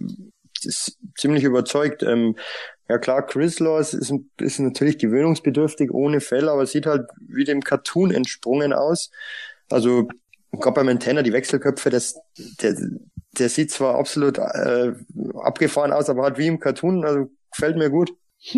ziemlich 1.17 1.45
überzeugt. 1.45 2.03
Ähm, 2.03 2.37
ja 2.89 2.99
klar, 2.99 3.27
Chris 3.27 3.59
Laws 3.59 3.95
ist, 3.95 4.13
ist 4.39 4.59
natürlich 4.61 4.99
gewöhnungsbedürftig 4.99 5.93
ohne 5.93 6.21
Fell, 6.21 6.49
aber 6.49 6.67
sieht 6.67 6.87
halt 6.87 7.09
wie 7.21 7.45
dem 7.45 7.63
Cartoon 7.63 8.11
entsprungen 8.11 8.73
aus. 8.73 9.11
Also 9.71 10.09
gerade 10.53 10.75
bei 10.75 10.85
Montana, 10.85 11.23
die 11.23 11.33
Wechselköpfe, 11.33 11.91
das, 11.91 12.21
der, 12.61 12.77
der 13.39 13.49
sieht 13.49 13.71
zwar 13.71 13.97
absolut 13.97 14.39
äh, 14.39 14.93
abgefahren 15.35 15.93
aus, 15.93 16.09
aber 16.09 16.23
halt 16.23 16.39
wie 16.39 16.47
im 16.47 16.61
Cartoon, 16.61 17.05
also 17.05 17.31
gefällt 17.51 17.77
mir 17.77 17.91
gut. 17.91 18.13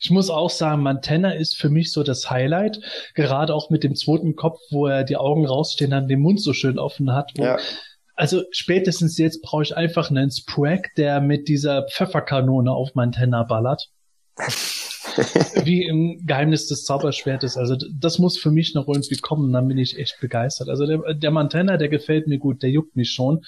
Ich 0.00 0.10
muss 0.10 0.28
auch 0.28 0.50
sagen, 0.50 0.82
Montana 0.82 1.32
ist 1.32 1.56
für 1.56 1.70
mich 1.70 1.90
so 1.90 2.02
das 2.02 2.30
Highlight, 2.30 2.80
gerade 3.14 3.54
auch 3.54 3.70
mit 3.70 3.82
dem 3.82 3.94
zweiten 3.94 4.36
Kopf, 4.36 4.58
wo 4.70 4.86
er 4.86 5.04
die 5.04 5.16
Augen 5.16 5.46
rausstehen 5.46 5.94
hat, 5.94 6.10
den 6.10 6.20
Mund 6.20 6.42
so 6.42 6.52
schön 6.52 6.78
offen 6.78 7.12
hat. 7.12 7.32
ja. 7.38 7.58
Also 8.16 8.44
spätestens 8.52 9.18
jetzt 9.18 9.42
brauche 9.42 9.64
ich 9.64 9.76
einfach 9.76 10.08
einen 10.08 10.30
Sprag, 10.30 10.94
der 10.96 11.20
mit 11.20 11.48
dieser 11.48 11.88
Pfefferkanone 11.88 12.70
auf 12.70 12.94
Montana 12.94 13.42
ballert. 13.42 13.88
Wie 15.64 15.84
im 15.84 16.24
Geheimnis 16.24 16.68
des 16.68 16.84
Zauberschwertes. 16.84 17.56
Also 17.56 17.76
das 17.92 18.20
muss 18.20 18.38
für 18.38 18.52
mich 18.52 18.74
noch 18.74 18.86
irgendwie 18.86 19.16
kommen, 19.16 19.52
dann 19.52 19.66
bin 19.66 19.78
ich 19.78 19.98
echt 19.98 20.20
begeistert. 20.20 20.68
Also 20.68 20.86
der, 20.86 21.14
der 21.14 21.30
Montana, 21.32 21.76
der 21.76 21.88
gefällt 21.88 22.28
mir 22.28 22.38
gut, 22.38 22.62
der 22.62 22.70
juckt 22.70 22.94
mich 22.94 23.10
schon 23.10 23.44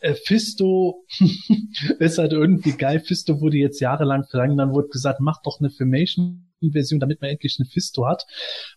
äh, 0.00 0.14
Fisto 0.14 1.04
ist 1.98 2.18
halt 2.18 2.32
irgendwie 2.32 2.72
geil. 2.72 3.00
Fisto 3.00 3.40
wurde 3.40 3.56
jetzt 3.56 3.80
jahrelang 3.80 4.24
verlangt, 4.24 4.58
dann 4.58 4.72
wurde 4.72 4.88
gesagt, 4.88 5.20
mach 5.20 5.42
doch 5.42 5.60
eine 5.60 5.70
Filmation-Version, 5.70 7.00
damit 7.00 7.20
man 7.20 7.30
endlich 7.30 7.56
eine 7.58 7.68
Fisto 7.68 8.06
hat. 8.06 8.24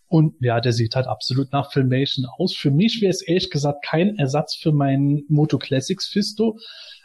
Und 0.08 0.36
ja, 0.40 0.60
der 0.60 0.74
sieht 0.74 0.96
halt 0.96 1.08
absolut 1.08 1.52
nach 1.52 1.72
Filmation 1.72 2.26
aus. 2.38 2.56
Für 2.56 2.72
mich 2.72 3.02
wäre 3.02 3.12
es 3.12 3.22
ehrlich 3.22 3.50
gesagt 3.50 3.86
kein 3.86 4.18
Ersatz 4.18 4.56
für 4.56 4.72
meinen 4.72 5.24
Moto 5.30 5.58
Classics 5.58 6.08
Fisto. 6.08 6.58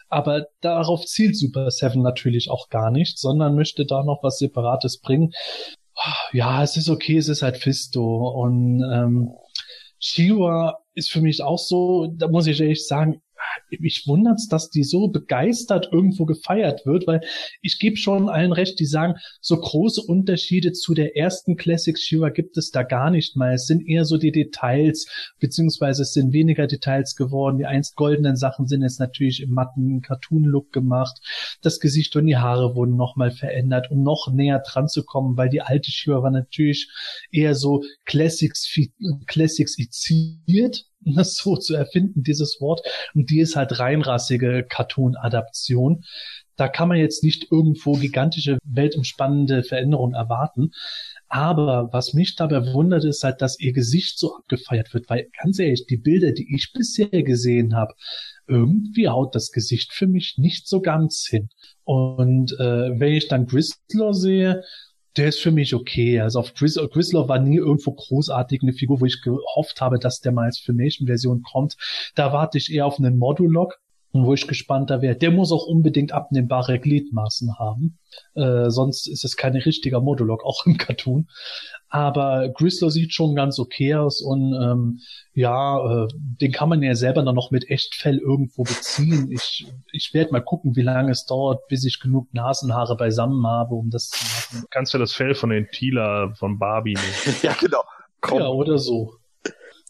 Aber 0.09 0.47
darauf 0.61 1.05
zielt 1.05 1.37
Super 1.37 1.71
Seven 1.71 2.01
natürlich 2.03 2.49
auch 2.49 2.69
gar 2.69 2.91
nicht, 2.91 3.19
sondern 3.19 3.57
möchte 3.57 3.87
da 3.87 4.05
noch 4.05 4.23
was 4.23 4.39
Separates 4.39 5.01
bringen. 5.01 5.33
Ja, 6.33 6.63
es 6.63 6.77
ist 6.77 6.89
okay, 6.89 7.17
es 7.17 7.29
ist 7.29 7.43
halt 7.43 7.57
Fisto. 7.57 8.29
Und 8.29 8.83
ähm, 8.83 9.33
Shiwa 9.99 10.79
ist 10.95 11.11
für 11.11 11.21
mich 11.21 11.43
auch 11.43 11.59
so, 11.59 12.07
da 12.07 12.29
muss 12.29 12.47
ich 12.47 12.61
ehrlich 12.61 12.87
sagen, 12.87 13.21
mich 13.79 14.05
wundert's, 14.07 14.49
dass 14.49 14.71
die 14.71 14.85
so 14.85 15.09
begeistert 15.09 15.89
irgendwo 15.93 16.25
gefeiert 16.25 16.87
wird, 16.87 17.07
weil 17.07 17.21
ich 17.63 17.79
gebe 17.79 17.97
schon 17.97 18.29
allen 18.29 18.53
recht, 18.53 18.79
die 18.81 18.87
sagen, 18.87 19.15
so 19.41 19.57
große 19.57 20.03
Unterschiede 20.03 20.73
zu 20.73 20.95
der 20.95 21.17
ersten 21.17 21.57
Classic 21.57 21.99
Shiva 21.99 22.31
gibt 22.31 22.57
es 22.57 22.71
da 22.71 22.83
gar 22.83 23.11
nicht 23.11 23.37
mal. 23.37 23.55
Es 23.55 23.67
sind 23.67 23.87
eher 23.87 24.05
so 24.05 24.19
die 24.19 24.33
Details, 24.33 25.07
beziehungsweise 25.41 26.03
es 26.03 26.13
sind 26.13 26.33
weniger 26.33 26.67
Details 26.67 27.17
geworden. 27.17 27.59
Die 27.59 27.67
einst 27.67 27.97
goldenen 27.97 28.37
Sachen 28.37 28.67
sind 28.67 28.83
jetzt 28.83 29.01
natürlich 29.01 29.43
im 29.43 29.51
matten 29.51 30.01
Cartoon-Look 30.03 30.73
gemacht. 30.73 31.19
Das 31.63 31.81
Gesicht 31.81 32.15
und 32.17 32.27
die 32.27 32.37
Haare 32.37 32.75
wurden 32.75 32.97
nochmal 32.97 33.31
verändert, 33.31 33.91
um 33.91 34.03
noch 34.03 34.33
näher 34.33 34.63
dran 34.67 34.89
zu 34.89 35.05
kommen, 35.05 35.37
weil 35.37 35.49
die 35.49 35.63
alte 35.63 35.91
Shiva 35.91 36.23
war 36.23 36.31
natürlich 36.31 36.91
eher 37.31 37.55
so 37.55 37.83
Classics, 38.05 38.69
Classics 39.27 39.77
das 41.01 41.37
so 41.37 41.57
zu 41.57 41.75
erfinden, 41.75 42.23
dieses 42.23 42.61
Wort. 42.61 42.81
Und 43.15 43.31
die 43.31 43.41
ist 43.41 43.57
halt 43.57 43.79
reinrassige 43.79 44.65
Cartoon-Adaption. 44.69 46.05
Da 46.57 46.69
kann 46.69 46.89
man 46.89 46.99
jetzt 46.99 47.23
nicht 47.23 47.51
irgendwo 47.51 47.93
gigantische, 47.93 48.59
weltumspannende 48.65 49.63
Veränderungen 49.63 50.15
erwarten. 50.15 50.71
Aber 51.29 51.93
was 51.93 52.15
mich 52.15 52.37
dabei 52.37 52.73
wundert, 52.73 53.05
ist 53.05 53.25
halt, 53.25 53.43
dass 53.43 53.59
ihr 53.59 53.73
Gesicht 53.73 54.19
so 54.19 54.37
abgefeiert 54.37 54.95
wird, 54.95 55.11
weil 55.11 55.29
ganz 55.43 55.59
ehrlich, 55.59 55.87
die 55.87 55.97
Bilder, 55.97 56.33
die 56.33 56.55
ich 56.55 56.73
bisher 56.73 57.23
gesehen 57.23 57.75
habe, 57.75 57.95
irgendwie 58.47 59.09
haut 59.09 59.35
das 59.35 59.51
Gesicht 59.51 59.93
für 59.93 60.07
mich 60.07 60.37
nicht 60.39 60.69
so 60.69 60.81
ganz 60.81 61.27
hin. 61.29 61.49
Und 61.85 62.53
äh, 62.53 62.99
wenn 62.99 63.13
ich 63.13 63.29
dann 63.29 63.47
Gristlor 63.47 64.15
sehe, 64.15 64.63
der 65.17 65.29
ist 65.29 65.41
für 65.41 65.51
mich 65.51 65.75
okay. 65.75 66.21
Also 66.21 66.41
auf 66.41 66.55
Gris 66.55 66.77
Grislow 66.77 67.29
war 67.29 67.39
nie 67.39 67.57
irgendwo 67.57 67.93
großartig 67.93 68.63
eine 68.63 68.73
Figur, 68.73 69.01
wo 69.01 69.07
ich 69.07 69.23
gehofft 69.23 69.81
habe, 69.81 69.99
dass 69.99 70.21
der 70.21 70.33
mal 70.33 70.45
als 70.45 70.59
Filmation-Version 70.59 71.43
kommt. 71.43 71.77
Da 72.15 72.33
warte 72.33 72.59
ich 72.59 72.73
eher 72.73 72.87
auf 72.87 72.99
einen 72.99 73.17
Modulok, 73.17 73.79
wo 74.25 74.35
ich 74.35 74.47
gespannter 74.47 75.03
wäre. 75.03 75.17
Der 75.17 75.31
muss 75.31 75.53
auch 75.53 75.67
unbedingt 75.67 76.13
abnehmbare 76.13 76.79
Gliedmaßen 76.79 77.59
haben. 77.59 77.99
Äh, 78.35 78.71
sonst 78.71 79.09
ist 79.09 79.25
es 79.25 79.37
kein 79.37 79.55
richtiger 79.55 80.01
Modulok, 80.01 80.45
auch 80.45 80.65
im 80.67 80.79
Cartoon. 80.79 81.29
Aber 81.89 82.49
Grislow 82.49 82.91
sieht 82.91 83.13
schon 83.13 83.35
ganz 83.35 83.59
okay 83.59 83.95
aus 83.95 84.21
und 84.21 84.53
ähm, 84.55 85.01
ja, 85.35 86.05
äh, 86.05 86.09
den 86.15 86.53
kann 86.53 86.69
man 86.69 86.83
ja 86.83 86.95
selber 86.95 87.23
dann 87.23 87.35
noch 87.35 87.51
mit 87.51 87.71
Echtfell 87.71 88.19
irgendwo 88.19 88.65
beziehen. 88.65 89.31
Ich, 89.31 89.67
ich 89.93 90.13
werde 90.13 90.33
mal 90.33 90.43
gucken, 90.43 90.75
wie 90.75 90.83
lange 90.83 91.13
es 91.13 91.27
dauert, 91.27 91.69
bis 91.69 91.85
ich 91.85 92.01
genug 92.01 92.33
Nasenhaare 92.33 92.97
beisammen 92.97 93.47
habe, 93.47 93.75
um 93.75 93.91
das 93.91 94.09
zu 94.09 94.25
machen. 94.25 94.67
Kannst 94.71 94.95
du 94.95 94.99
das 94.99 95.13
Fell 95.13 95.35
von 95.35 95.51
den 95.51 95.69
Tila 95.71 96.33
von 96.35 96.59
Barbie 96.59 96.95
nehmen? 96.95 97.37
ja, 97.43 97.53
genau. 97.61 97.83
Komm. 98.21 98.41
Ja, 98.41 98.49
oder 98.49 98.79
so. 98.79 99.15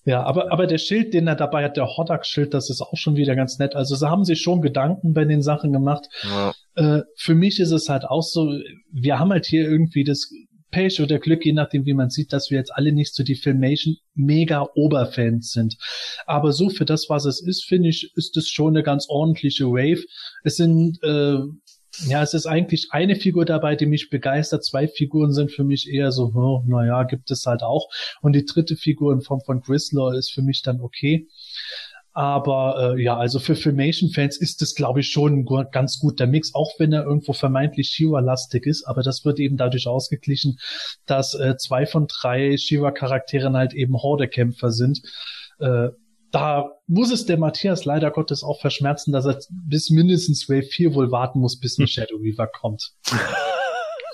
Ja, 0.07 0.23
aber, 0.23 0.53
aber 0.53 0.69
der 0.69 0.79
Schild, 0.79 1.15
den 1.15 1.27
er 1.27 1.35
dabei 1.35 1.65
hat, 1.65 1.77
der 1.77 1.89
Hodak-Schild, 1.89 2.55
das 2.55 2.71
ist 2.71 2.81
auch 2.81 2.97
schon 2.97 3.17
wieder 3.17 3.35
ganz 3.35 3.59
nett. 3.59 3.75
Also 3.75 3.97
sie 3.97 4.09
haben 4.09 4.25
sich 4.25 4.41
schon 4.41 4.63
Gedanken 4.63 5.15
bei 5.15 5.25
den 5.25 5.43
Sachen 5.43 5.73
gemacht. 5.73 6.07
Ja. 6.23 6.55
Äh, 6.77 7.03
für 7.17 7.35
mich 7.35 7.59
ist 7.59 7.73
es 7.73 7.89
halt 7.89 8.05
auch 8.05 8.23
so, 8.23 8.57
wir 8.93 9.19
haben 9.19 9.33
halt 9.33 9.47
hier 9.47 9.69
irgendwie 9.69 10.05
das 10.05 10.31
Pech 10.71 11.01
oder 11.01 11.19
Glück, 11.19 11.45
je 11.45 11.55
nachdem, 11.55 11.87
wie 11.87 11.95
man 11.95 12.11
sieht, 12.11 12.33
dass 12.33 12.51
wir 12.51 12.59
jetzt 12.59 12.73
alle 12.73 12.93
nicht 12.93 13.17
so 13.17 13.25
die 13.25 13.35
Filmation 13.35 13.97
mega 14.15 14.69
Oberfans 14.77 15.51
sind. 15.51 15.77
Aber 16.25 16.53
so 16.53 16.69
für 16.69 16.85
das, 16.85 17.07
was 17.09 17.25
es 17.25 17.43
ist, 17.43 17.65
finde 17.65 17.89
ich, 17.89 18.13
ist 18.15 18.37
es 18.37 18.49
schon 18.49 18.77
eine 18.77 18.85
ganz 18.85 19.07
ordentliche 19.09 19.67
Wave. 19.67 20.05
Es 20.45 20.57
sind 20.57 21.03
äh, 21.03 21.39
ja, 22.07 22.23
es 22.23 22.35
ist 22.35 22.47
eigentlich 22.47 22.89
eine 22.91 23.17
Figur 23.17 23.45
dabei, 23.45 23.77
die 23.77 23.87
mich 23.87 24.11
begeistert. 24.11 24.65
Zwei 24.65 24.89
Figuren 24.89 25.33
sind 25.33 25.51
für 25.51 25.65
mich 25.65 25.89
eher 25.89 26.13
so, 26.13 26.33
oh, 26.35 26.63
naja, 26.67 27.05
gibt 27.05 27.31
es 27.31 27.47
halt 27.47 27.63
auch. 27.63 27.89
Und 28.21 28.35
die 28.35 28.45
dritte 28.45 28.77
Figur 28.77 29.13
in 29.13 29.23
Form 29.23 29.41
von 29.41 29.61
Grislaw 29.61 30.17
ist 30.17 30.33
für 30.33 30.43
mich 30.43 30.63
dann 30.63 30.81
okay. 30.81 31.29
Aber 32.13 32.95
äh, 32.97 33.03
ja, 33.03 33.15
also 33.15 33.39
für 33.39 33.55
Filmation-Fans 33.55 34.39
ist 34.39 34.63
das, 34.63 34.75
glaube 34.75 35.01
ich, 35.01 35.11
schon 35.11 35.41
ein 35.41 35.67
ganz 35.71 35.99
guter 35.99 36.27
Mix, 36.27 36.55
auch 36.55 36.73
wenn 36.79 36.91
er 36.95 37.05
irgendwo 37.05 37.35
vermeintlich 37.35 37.89
Shiva-lastig 37.89 38.65
ist. 38.65 38.85
Aber 38.85 39.03
das 39.03 39.27
wird 39.27 39.39
eben 39.39 39.59
dadurch 39.59 39.87
ausgeglichen, 39.87 40.59
dass 41.05 41.35
äh, 41.35 41.59
zwei 41.59 41.85
von 41.85 42.07
drei 42.07 42.57
Shiva-Charakteren 42.57 43.55
halt 43.55 43.75
eben 43.75 44.01
Horde-Kämpfer 44.01 44.71
sind. 44.71 45.03
Äh, 45.59 45.89
da 46.37 46.71
muss 46.87 47.11
es 47.11 47.25
der 47.25 47.39
Matthias 47.39 47.87
leider 47.87 48.11
Gottes 48.11 48.43
auch 48.43 48.61
verschmerzen, 48.61 49.11
dass 49.11 49.25
er 49.25 49.39
bis 49.49 49.89
mindestens 49.89 50.51
Wave 50.51 50.67
4 50.67 50.95
wohl 50.95 51.11
warten 51.11 51.41
muss, 51.41 51.59
bis 51.59 51.79
ein. 51.79 51.87
Shadow 51.97 52.21
Weaver 52.21 52.47
kommt. 52.47 52.93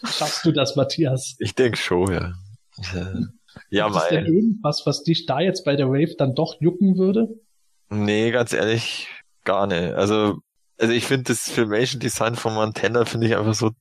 Schaffst 0.05 0.45
du 0.47 0.53
das, 0.53 0.77
Matthias? 0.77 1.35
Ich 1.41 1.57
denke 1.57 1.77
schon, 1.77 2.13
ja. 2.13 2.33
ja, 3.71 3.89
Gibt 3.89 3.97
es 3.97 4.09
denn 4.09 4.27
irgendwas, 4.27 4.83
was 4.85 5.03
dich 5.03 5.27
da 5.27 5.41
jetzt 5.41 5.65
bei 5.65 5.75
der 5.75 5.89
Wave 5.89 6.15
dann 6.17 6.37
doch 6.37 6.61
jucken 6.61 6.97
würde? 6.97 7.29
Nee, 7.89 8.31
ganz 8.31 8.53
ehrlich, 8.53 9.09
gar 9.43 9.67
nicht. 9.67 9.95
Also, 9.95 10.39
also 10.79 10.93
ich 10.93 11.07
finde 11.07 11.25
das 11.25 11.51
Filmation 11.51 11.99
Design 11.99 12.37
von 12.37 12.55
Montana 12.55 13.05
finde 13.05 13.27
ich 13.27 13.37
einfach 13.37 13.55
so, 13.55 13.73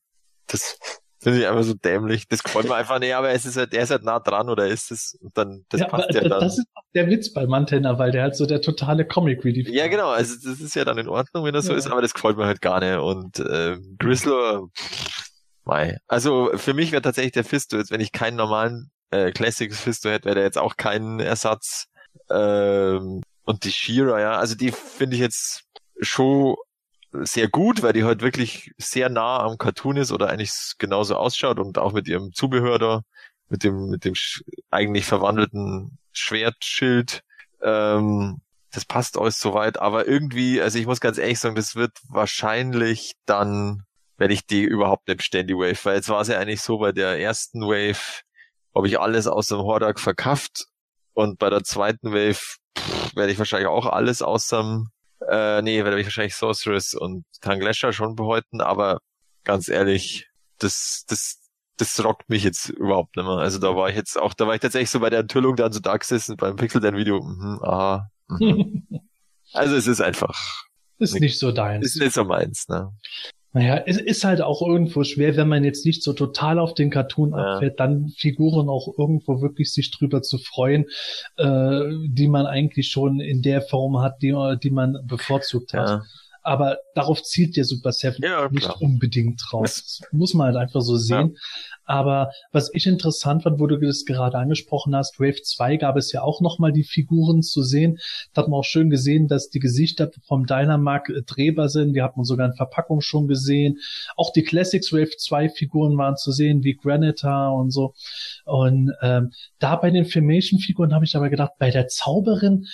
das 0.48 0.80
Finde 1.22 1.40
ich 1.40 1.48
einfach 1.48 1.64
so 1.64 1.76
dämlich. 1.76 2.28
Das 2.28 2.42
gefällt 2.42 2.68
mir 2.68 2.76
einfach 2.76 3.00
nicht, 3.00 3.14
aber 3.14 3.30
es 3.30 3.46
ist 3.46 3.56
halt, 3.56 3.76
er 3.76 3.84
ist 3.84 3.92
halt 3.92 4.04
nah 4.04 4.20
dran 4.20 4.50
oder 4.50 4.68
ist 4.68 4.92
es, 4.92 5.18
und 5.22 5.38
dann, 5.38 5.66
das 5.70 5.82
ja, 5.82 5.88
passt 5.88 6.14
ja 6.14 6.22
dann. 6.22 6.40
Das 6.40 6.58
ist 6.58 6.66
der 6.96 7.08
Witz 7.08 7.32
bei 7.32 7.46
Montana, 7.46 8.00
weil 8.00 8.12
der 8.12 8.24
halt 8.24 8.36
so 8.36 8.48
der 8.48 8.62
totale 8.62 9.06
Comic 9.06 9.46
Relief 9.46 9.70
Ja, 9.70 9.88
genau, 9.88 10.10
also 10.10 10.34
das 10.36 10.60
ist 10.60 10.76
ja 10.76 10.84
dann 10.84 10.98
in 10.98 11.08
Ordnung, 11.08 11.46
wenn 11.46 11.54
das 11.54 11.68
ja. 11.68 11.74
so 11.74 11.78
ist, 11.78 11.88
aber 11.88 12.02
das 12.02 12.16
gefällt 12.16 12.38
mir 12.38 12.46
halt 12.46 12.62
gar 12.62 12.80
nicht. 12.80 12.98
Und, 12.98 13.40
äh, 13.40 13.78
Grizzler, 14.00 14.64
mei. 15.64 16.00
Also, 16.08 16.52
für 16.56 16.74
mich 16.74 16.92
wäre 16.92 17.04
tatsächlich 17.04 17.34
der 17.34 17.44
Fisto 17.44 17.78
jetzt, 17.78 17.92
wenn 17.92 18.02
ich 18.02 18.12
keinen 18.12 18.38
normalen, 18.38 18.90
äh, 19.12 19.32
Classics 19.32 19.80
Fisto 19.80 20.10
hätte, 20.10 20.26
wäre 20.26 20.36
der 20.36 20.44
jetzt 20.46 20.58
auch 20.58 20.76
kein 20.76 21.20
Ersatz, 21.20 21.86
ähm, 22.32 23.22
und 23.44 23.64
die 23.64 23.72
Shira, 23.72 24.20
ja, 24.20 24.32
also 24.38 24.56
die 24.56 24.72
finde 24.72 25.16
ich 25.16 25.22
jetzt 25.22 25.64
schon 26.00 26.56
sehr 27.14 27.50
gut, 27.50 27.84
weil 27.84 27.94
die 27.94 28.04
halt 28.04 28.22
wirklich 28.22 28.72
sehr 28.78 29.10
nah 29.10 29.42
am 29.42 29.58
Cartoon 29.58 29.98
ist 29.98 30.12
oder 30.12 30.30
eigentlich 30.30 30.54
genauso 30.78 31.16
ausschaut 31.16 31.60
und 31.60 31.78
auch 31.78 31.94
mit 31.94 32.08
ihrem 32.08 32.32
Zubehör 32.34 32.80
da, 32.80 33.02
mit 33.50 33.64
dem, 33.64 33.90
mit 33.90 34.06
dem 34.06 34.14
eigentlich 34.70 35.06
verwandelten 35.06 35.98
Schwertschild. 36.14 37.22
Ähm, 37.62 38.42
das 38.72 38.86
passt 38.86 39.18
alles 39.18 39.40
soweit, 39.40 39.80
aber 39.80 40.08
irgendwie, 40.08 40.62
also 40.62 40.80
ich 40.80 40.86
muss 40.86 41.02
ganz 41.02 41.18
ehrlich 41.18 41.40
sagen, 41.40 41.56
das 41.56 41.76
wird 41.76 41.92
wahrscheinlich 42.08 43.14
dann, 43.26 43.84
wenn 44.18 44.32
ich 44.32 44.46
die 44.46 44.64
überhaupt 44.64 45.08
nicht 45.08 45.18
bestelle, 45.18 45.46
die 45.46 45.56
Wave, 45.56 45.84
weil 45.84 45.96
jetzt 45.96 46.08
war 46.08 46.22
es 46.22 46.30
ja 46.30 46.40
eigentlich 46.40 46.62
so 46.62 46.78
bei 46.78 46.94
der 46.94 47.20
ersten 47.20 47.62
Wave, 47.62 48.22
habe 48.74 48.88
ich 48.88 49.00
alles 49.00 49.28
aus 49.28 49.48
dem 49.48 49.60
Hordak 49.60 50.00
verkauft 50.00 50.68
und 51.14 51.38
bei 51.38 51.50
der 51.50 51.64
zweiten 51.64 52.14
Wave 52.14 52.40
werde 53.16 53.34
ich 53.34 53.38
wahrscheinlich 53.38 53.68
auch 53.68 53.86
alles 53.86 54.22
aus 54.22 54.48
dem 54.48 54.90
äh, 55.30 55.62
nee, 55.62 55.84
werde 55.84 56.00
ich 56.00 56.06
wahrscheinlich 56.06 56.36
Sorceress 56.36 56.94
und 56.94 57.26
Tanglesha 57.42 57.94
schon 57.94 58.16
behalten, 58.16 58.62
aber 58.62 59.00
ganz 59.44 59.70
ehrlich, 59.70 60.30
das, 60.60 61.06
das, 61.08 61.40
das 61.78 62.04
rockt 62.04 62.30
mich 62.30 62.44
jetzt 62.44 62.70
überhaupt 62.70 63.16
nicht 63.16 63.26
mehr. 63.26 63.38
Also 63.38 63.60
da 63.60 63.76
war 63.76 63.90
ich 63.90 63.96
jetzt 63.96 64.18
auch, 64.18 64.34
da 64.34 64.48
war 64.48 64.56
ich 64.56 64.62
tatsächlich 64.62 64.90
so 64.90 65.00
bei 65.00 65.10
der 65.10 65.20
Enthüllung 65.22 65.56
dann 65.56 65.72
so 65.72 65.80
da 65.80 65.98
gesessen 65.98 66.38
beim 66.38 66.56
Pixel 66.56 66.82
Dan 66.82 66.96
Video, 66.96 67.22
mhm, 67.22 67.60
aha. 67.64 68.10
Mhm. 68.28 68.88
also 69.54 69.76
es 69.76 69.88
ist 69.88 70.02
einfach. 70.02 70.66
Ist 70.98 71.20
nicht 71.20 71.40
so 71.40 71.52
deins. 71.52 71.86
Ist 71.86 72.00
nicht 72.00 72.14
so 72.14 72.24
meins, 72.24 72.68
ne? 72.68 72.94
Naja, 73.54 73.84
es 73.86 73.98
ist 73.98 74.24
halt 74.24 74.42
auch 74.42 74.62
irgendwo 74.66 75.04
schwer, 75.04 75.36
wenn 75.36 75.50
man 75.50 75.66
jetzt 75.66 75.86
nicht 75.86 76.04
so 76.04 76.14
total 76.14 76.58
auf 76.58 76.74
den 76.74 76.90
Cartoon 76.90 77.32
ja. 77.32 77.38
abfällt, 77.38 77.80
dann 77.82 78.10
Figuren 78.16 78.70
auch 78.70 78.98
irgendwo 78.98 79.42
wirklich 79.42 79.74
sich 79.74 79.92
drüber 79.92 80.22
zu 80.22 80.38
freuen, 80.38 80.86
äh, 81.36 81.82
die 82.08 82.30
man 82.30 82.46
eigentlich 82.46 82.88
schon 82.90 83.20
in 83.20 83.42
der 83.42 83.62
Form 83.62 84.00
hat, 84.00 84.22
die, 84.22 84.34
die 84.64 84.70
man 84.72 85.00
bevorzugt 85.06 85.74
hat. 85.74 85.90
Ja. 85.90 86.04
Aber 86.44 86.78
darauf 86.96 87.22
zielt 87.24 87.56
der 87.58 87.66
Super 87.66 87.92
Seven 87.92 88.24
ja, 88.24 88.50
nicht 88.50 88.70
unbedingt 88.80 89.42
drauf. 89.50 89.62
Das 89.72 90.02
muss 90.12 90.34
man 90.34 90.48
halt 90.48 90.58
einfach 90.58 90.82
so 90.82 90.98
sehen. 90.98 91.38
Aber 91.86 92.32
was 92.52 92.72
ich 92.74 92.88
interessant 92.88 93.44
fand, 93.44 93.60
wo 93.60 93.68
du 93.68 93.78
das 93.78 94.06
gerade 94.06 94.38
angesprochen 94.38 94.96
hast, 94.96 95.20
Wave 95.20 95.42
2 95.42 95.78
gab 95.78 95.98
es 95.98 96.12
ja 96.12 96.22
auch 96.22 96.40
nochmal 96.40 96.72
die 96.72 96.84
Figuren 96.84 97.42
zu 97.42 97.64
sehen. 97.64 98.00
Da 98.34 98.42
hat 98.42 98.50
man 98.50 98.60
auch 98.60 98.64
schön 98.64 98.90
gesehen, 98.90 99.28
dass 99.28 99.50
die 99.50 99.60
Gesichter 99.60 100.10
vom 100.26 100.46
Dynamark 100.46 101.10
äh, 101.10 101.22
drehbar 101.24 101.70
sind. 101.70 101.94
Die 101.94 102.02
hat 102.02 102.16
man 102.16 102.24
sogar 102.24 102.48
in 102.48 102.56
Verpackung 102.56 103.02
schon 103.02 103.28
gesehen. 103.28 103.80
Auch 104.16 104.32
die 104.32 104.44
Classics 104.44 104.94
Wave 104.94 105.18
2 105.18 105.50
Figuren 105.50 105.98
waren 105.98 106.16
zu 106.16 106.32
sehen, 106.32 106.64
wie 106.64 106.76
Granita 106.76 107.50
und 107.50 107.72
so. 107.72 107.94
Und 108.46 108.94
ähm, 109.02 109.32
da 109.60 109.76
bei 109.76 109.92
den 109.92 110.06
Filmation-Figuren 110.06 110.94
habe 110.94 111.06
ich 111.06 111.16
aber 111.16 111.30
gedacht, 111.30 111.54
bei 111.60 111.72
der 111.72 111.88
Zauberin, 111.88 112.68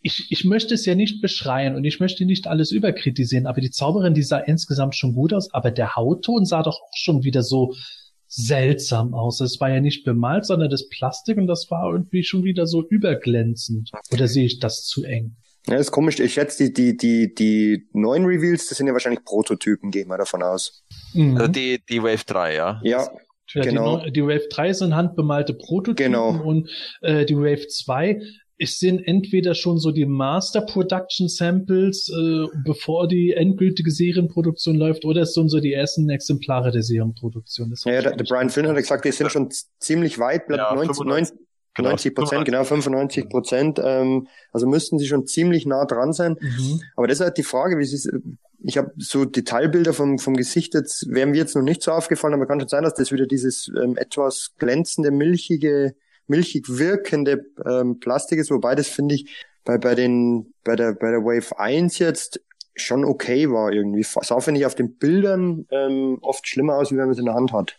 ich, 0.00 0.26
ich 0.30 0.44
möchte 0.44 0.74
es 0.74 0.86
ja 0.86 0.94
nicht 0.94 1.20
beschreien 1.20 1.74
und 1.74 1.84
ich 1.84 2.00
möchte 2.00 2.24
nicht 2.24 2.46
alles 2.46 2.70
überkritisieren, 2.70 3.46
aber 3.46 3.60
die 3.60 3.70
Zauberin, 3.70 4.14
die 4.14 4.22
sah 4.22 4.38
insgesamt 4.38 4.94
schon 4.94 5.14
gut 5.14 5.32
aus, 5.32 5.52
aber 5.52 5.70
der 5.70 5.96
Hautton 5.96 6.44
sah 6.44 6.62
doch 6.62 6.80
auch 6.80 6.96
schon 6.96 7.24
wieder 7.24 7.42
so 7.42 7.74
seltsam 8.28 9.14
aus. 9.14 9.40
Es 9.40 9.60
war 9.60 9.70
ja 9.70 9.80
nicht 9.80 10.04
bemalt, 10.04 10.46
sondern 10.46 10.70
das 10.70 10.88
Plastik 10.88 11.38
und 11.38 11.46
das 11.46 11.70
war 11.70 11.92
irgendwie 11.92 12.24
schon 12.24 12.44
wieder 12.44 12.66
so 12.66 12.86
überglänzend. 12.86 13.90
Oder 14.12 14.28
sehe 14.28 14.46
ich 14.46 14.58
das 14.58 14.84
zu 14.84 15.04
eng? 15.04 15.36
Ja, 15.68 15.76
ist 15.76 15.90
komisch. 15.90 16.20
Ich 16.20 16.34
schätze, 16.34 16.70
die, 16.70 16.72
die, 16.72 16.96
die, 16.96 17.34
die 17.34 17.88
neuen 17.92 18.24
Reveals, 18.24 18.68
das 18.68 18.78
sind 18.78 18.86
ja 18.86 18.92
wahrscheinlich 18.92 19.24
Prototypen, 19.24 19.90
gehen 19.90 20.08
wir 20.08 20.18
davon 20.18 20.42
aus. 20.42 20.84
Mhm. 21.12 21.36
Also 21.36 21.48
die, 21.48 21.80
die 21.88 22.02
Wave 22.02 22.24
3, 22.24 22.54
ja. 22.54 22.80
Ja. 22.84 23.08
Ja, 23.52 23.62
genau. 23.62 24.04
Die, 24.04 24.12
die, 24.12 24.22
Wave 24.22 24.48
3 24.50 24.72
sind 24.72 24.96
handbemalte 24.96 25.54
Prototypen 25.54 26.12
genau. 26.12 26.30
und 26.42 26.68
äh, 27.00 27.24
die 27.24 27.36
Wave 27.36 27.68
2 27.68 28.20
es 28.58 28.78
sind 28.78 29.06
entweder 29.06 29.54
schon 29.54 29.78
so 29.78 29.92
die 29.92 30.06
Master 30.06 30.62
Production 30.62 31.28
Samples, 31.28 32.08
äh, 32.08 32.46
bevor 32.64 33.06
die 33.06 33.32
endgültige 33.32 33.90
Serienproduktion 33.90 34.76
läuft, 34.76 35.04
oder 35.04 35.22
es 35.22 35.34
sind 35.34 35.50
so 35.50 35.60
die 35.60 35.72
ersten 35.72 36.08
Exemplare 36.08 36.70
der 36.72 36.82
Serienproduktion. 36.82 37.70
Das 37.70 37.84
ja, 37.84 38.00
der, 38.00 38.16
der 38.16 38.24
Brian 38.24 38.48
Flynn 38.48 38.66
hat 38.66 38.76
gesagt, 38.76 39.04
die 39.04 39.12
sind 39.12 39.30
schon 39.30 39.50
ziemlich 39.78 40.18
weit, 40.18 40.46
bleibt 40.46 40.70
ja, 40.70 40.74
90, 40.74 41.04
90, 41.04 41.38
90 41.78 42.14
Prozent, 42.14 42.44
genau 42.46 42.64
95 42.64 43.28
Prozent. 43.28 43.80
Ähm, 43.82 44.28
also 44.52 44.66
müssten 44.66 44.98
sie 44.98 45.06
schon 45.06 45.26
ziemlich 45.26 45.66
nah 45.66 45.84
dran 45.84 46.14
sein. 46.14 46.36
Mhm. 46.40 46.80
Aber 46.96 47.06
das 47.06 47.18
ist 47.18 47.24
halt 47.24 47.36
die 47.36 47.42
Frage, 47.42 47.78
wie 47.78 47.84
sie 47.84 48.10
ich 48.62 48.78
habe 48.78 48.92
so 48.96 49.26
Detailbilder 49.26 49.92
vom, 49.92 50.18
vom 50.18 50.34
Gesicht 50.34 50.74
jetzt, 50.74 51.08
wären 51.12 51.30
mir 51.30 51.36
jetzt 51.36 51.54
noch 51.54 51.62
nicht 51.62 51.82
so 51.82 51.92
aufgefallen, 51.92 52.34
aber 52.34 52.46
kann 52.46 52.58
schon 52.58 52.68
sein, 52.68 52.82
dass 52.82 52.94
das 52.94 53.12
wieder 53.12 53.26
dieses 53.26 53.70
ähm, 53.80 53.96
etwas 53.96 54.54
glänzende, 54.58 55.10
milchige 55.10 55.94
milchig 56.26 56.68
wirkende 56.68 57.44
ähm, 57.68 58.00
Plastik 58.00 58.38
ist, 58.38 58.50
wobei 58.50 58.74
das 58.74 58.88
finde 58.88 59.14
ich 59.14 59.30
bei, 59.64 59.78
bei 59.78 59.94
den, 59.94 60.54
bei 60.64 60.76
der, 60.76 60.92
bei 60.92 61.10
der 61.10 61.20
Wave 61.20 61.58
1 61.58 61.98
jetzt 61.98 62.40
schon 62.76 63.04
okay 63.04 63.50
war 63.50 63.72
irgendwie. 63.72 64.02
Sah, 64.02 64.38
finde 64.40 64.60
ich, 64.60 64.66
auf 64.66 64.74
den 64.74 64.96
Bildern 64.98 65.66
ähm, 65.70 66.18
oft 66.20 66.46
schlimmer 66.46 66.76
aus, 66.76 66.92
wie 66.92 66.96
wenn 66.96 67.04
man 67.04 67.12
es 67.12 67.18
in 67.18 67.24
der 67.24 67.34
Hand 67.34 67.52
hat. 67.52 67.76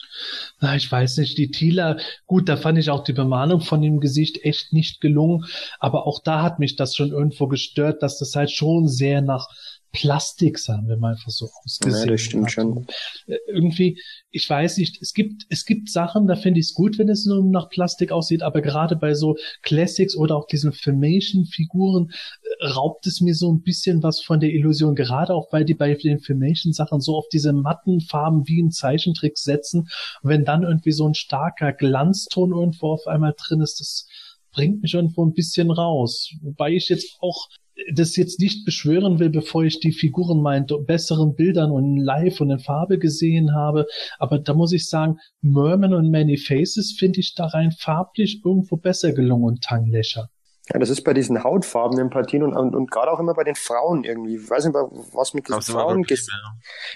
Na, 0.59 0.75
ich 0.75 0.91
weiß 0.91 1.17
nicht, 1.17 1.37
die 1.37 1.51
Thieler, 1.51 1.99
gut, 2.25 2.49
da 2.49 2.57
fand 2.57 2.79
ich 2.79 2.89
auch 2.89 3.03
die 3.03 3.13
Bemalung 3.13 3.61
von 3.61 3.81
dem 3.81 3.99
Gesicht 3.99 4.43
echt 4.43 4.73
nicht 4.73 4.99
gelungen, 4.99 5.45
aber 5.79 6.07
auch 6.07 6.19
da 6.23 6.41
hat 6.41 6.59
mich 6.59 6.75
das 6.75 6.95
schon 6.95 7.11
irgendwo 7.11 7.47
gestört, 7.47 8.01
dass 8.01 8.17
das 8.17 8.35
halt 8.35 8.51
schon 8.51 8.87
sehr 8.87 9.21
nach 9.21 9.47
Plastik, 9.91 10.59
sagen 10.59 10.87
wir 10.87 10.97
mal 10.97 11.13
einfach 11.13 11.31
so 11.31 11.49
ausgesehen. 11.63 12.05
Ja, 12.05 12.11
das 12.11 12.21
stimmt 12.21 12.45
hat. 12.45 12.51
schon. 12.51 12.87
Äh, 13.27 13.37
irgendwie, 13.47 13.99
ich 14.31 14.49
weiß 14.49 14.77
nicht, 14.77 15.01
es 15.01 15.13
gibt, 15.13 15.45
es 15.49 15.65
gibt 15.65 15.89
Sachen, 15.89 16.27
da 16.27 16.35
finde 16.35 16.59
ich 16.59 16.67
es 16.67 16.73
gut, 16.73 16.97
wenn 16.97 17.09
es 17.09 17.25
nur 17.25 17.43
nach 17.43 17.69
Plastik 17.69 18.11
aussieht, 18.11 18.43
aber 18.43 18.61
gerade 18.61 18.95
bei 18.95 19.13
so 19.13 19.37
Classics 19.63 20.15
oder 20.15 20.35
auch 20.35 20.47
diesen 20.47 20.73
Filmation-Figuren 20.73 22.09
äh, 22.09 22.65
raubt 22.67 23.07
es 23.07 23.21
mir 23.21 23.33
so 23.33 23.51
ein 23.51 23.61
bisschen 23.61 24.03
was 24.03 24.21
von 24.21 24.39
der 24.39 24.51
Illusion, 24.51 24.95
gerade 24.95 25.33
auch 25.33 25.51
weil 25.51 25.65
die 25.65 25.73
bei 25.73 25.93
den 25.93 26.19
Filmation-Sachen 26.19 27.01
so 27.01 27.15
auf 27.15 27.27
diese 27.31 27.53
matten 27.53 28.01
Farben 28.01 28.47
wie 28.47 28.61
ein 28.61 28.71
Zeichentrick 28.71 29.37
setzen. 29.37 29.89
Und 30.21 30.29
wenn 30.29 30.45
dann 30.45 30.63
irgendwie 30.63 30.91
so 30.91 31.07
ein 31.07 31.15
starker 31.15 31.73
Glanzton 31.73 32.51
irgendwo 32.51 32.93
auf 32.93 33.07
einmal 33.07 33.33
drin 33.37 33.61
ist, 33.61 33.79
das 33.79 34.07
bringt 34.51 34.81
mich 34.81 34.93
irgendwo 34.93 35.25
ein 35.25 35.33
bisschen 35.33 35.71
raus. 35.71 36.31
Wobei 36.41 36.71
ich 36.73 36.89
jetzt 36.89 37.17
auch 37.21 37.47
das 37.93 38.15
jetzt 38.15 38.39
nicht 38.39 38.65
beschwören 38.65 39.19
will, 39.19 39.29
bevor 39.29 39.63
ich 39.63 39.79
die 39.79 39.91
Figuren 39.91 40.41
mal 40.41 40.57
in 40.57 40.85
besseren 40.85 41.35
Bildern 41.35 41.71
und 41.71 41.97
live 41.97 42.41
und 42.41 42.51
in 42.51 42.59
Farbe 42.59 42.97
gesehen 42.97 43.53
habe. 43.53 43.85
Aber 44.19 44.39
da 44.39 44.53
muss 44.53 44.73
ich 44.73 44.89
sagen, 44.89 45.19
Merman 45.41 45.93
und 45.93 46.09
Many 46.09 46.37
Faces 46.37 46.95
finde 46.97 47.19
ich 47.19 47.35
da 47.35 47.45
rein 47.47 47.71
farblich 47.71 48.41
irgendwo 48.43 48.77
besser 48.77 49.13
gelungen 49.13 49.45
und 49.45 49.63
Tanglöcher. 49.63 50.29
Ja, 50.73 50.79
das 50.79 50.89
ist 50.89 51.03
bei 51.03 51.13
diesen 51.13 51.43
hautfarbenen 51.43 52.09
Partien 52.09 52.43
und, 52.43 52.53
und, 52.53 52.75
und 52.75 52.91
gerade 52.91 53.11
auch 53.11 53.19
immer 53.19 53.33
bei 53.33 53.45
den 53.45 53.55
Frauen 53.55 54.03
irgendwie. 54.03 54.35
Ich 54.35 54.49
weiß 54.49 54.65
nicht, 54.65 54.75
was 55.13 55.33
mit 55.33 55.47
diesen 55.47 55.61
Frauen 55.61 56.03
geht. 56.03 56.27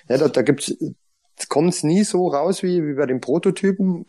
Ja, 0.10 0.18
da, 0.18 0.28
da 0.28 0.42
gibt's 0.42 0.76
kommt 1.50 1.74
es 1.74 1.84
nie 1.84 2.04
so 2.04 2.28
raus 2.28 2.64
wie, 2.64 2.86
wie 2.86 2.94
bei 2.94 3.06
den 3.06 3.22
Prototypen. 3.22 4.06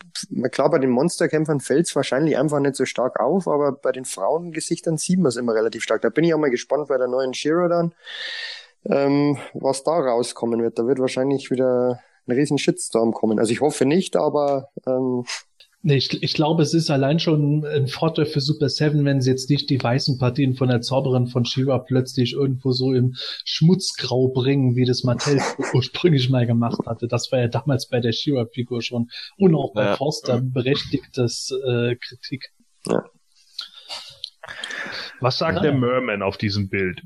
Klar, 0.51 0.69
bei 0.69 0.79
den 0.79 0.89
Monsterkämpfern 0.89 1.59
fällt 1.59 1.87
es 1.87 1.95
wahrscheinlich 1.95 2.37
einfach 2.37 2.59
nicht 2.59 2.75
so 2.75 2.85
stark 2.85 3.19
auf, 3.19 3.47
aber 3.47 3.71
bei 3.71 3.91
den 3.91 4.05
Frauengesichtern 4.05 4.97
sieht 4.97 5.19
man 5.19 5.27
es 5.27 5.37
immer 5.37 5.53
relativ 5.53 5.83
stark. 5.83 6.01
Da 6.01 6.09
bin 6.09 6.23
ich 6.23 6.33
auch 6.33 6.39
mal 6.39 6.49
gespannt 6.49 6.87
bei 6.87 6.97
der 6.97 7.07
neuen 7.07 7.33
Shiro 7.33 7.67
dann, 7.67 7.93
ähm, 8.85 9.37
was 9.53 9.83
da 9.83 9.91
rauskommen 9.91 10.61
wird. 10.61 10.79
Da 10.79 10.87
wird 10.87 10.99
wahrscheinlich 10.99 11.51
wieder 11.51 11.99
ein 12.27 12.31
riesen 12.31 12.57
Shitstorm 12.57 13.11
kommen. 13.11 13.39
Also 13.39 13.51
ich 13.51 13.61
hoffe 13.61 13.85
nicht, 13.85 14.15
aber 14.15 14.69
ähm, 14.87 15.25
Nee, 15.85 15.97
ich, 15.97 16.23
ich 16.23 16.33
glaube, 16.33 16.63
es 16.63 16.73
ist 16.73 16.89
allein 16.89 17.19
schon 17.19 17.65
ein 17.65 17.87
Vorteil 17.87 18.25
für 18.25 18.39
Super 18.39 18.69
Seven, 18.69 19.03
wenn 19.03 19.19
sie 19.19 19.29
jetzt 19.29 19.49
nicht 19.49 19.69
die 19.69 19.83
weißen 19.83 20.17
Partien 20.17 20.55
von 20.55 20.69
der 20.69 20.79
Zauberin 20.79 21.27
von 21.27 21.43
Shiva 21.43 21.77
plötzlich 21.79 22.31
irgendwo 22.31 22.71
so 22.71 22.93
im 22.93 23.15
Schmutzgrau 23.43 24.29
bringen, 24.29 24.77
wie 24.77 24.85
das 24.85 25.03
Mattel 25.03 25.41
ursprünglich 25.73 26.29
mal 26.29 26.47
gemacht 26.47 26.79
hatte. 26.85 27.09
Das 27.09 27.33
war 27.33 27.39
ja 27.39 27.49
damals 27.49 27.89
bei 27.89 27.99
der 27.99 28.13
Shiva-Figur 28.13 28.81
schon 28.81 29.09
und 29.37 29.55
auch 29.55 29.73
bei 29.73 29.83
ja. 29.83 29.97
Forster 29.97 30.39
berechtigtes 30.41 31.51
äh, 31.51 31.97
Kritik. 31.97 32.53
Ja. 32.87 33.03
Was 35.19 35.37
sagt 35.37 35.57
ja. 35.57 35.63
der 35.63 35.73
Merman 35.73 36.21
auf 36.21 36.37
diesem 36.37 36.69
Bild? 36.69 37.01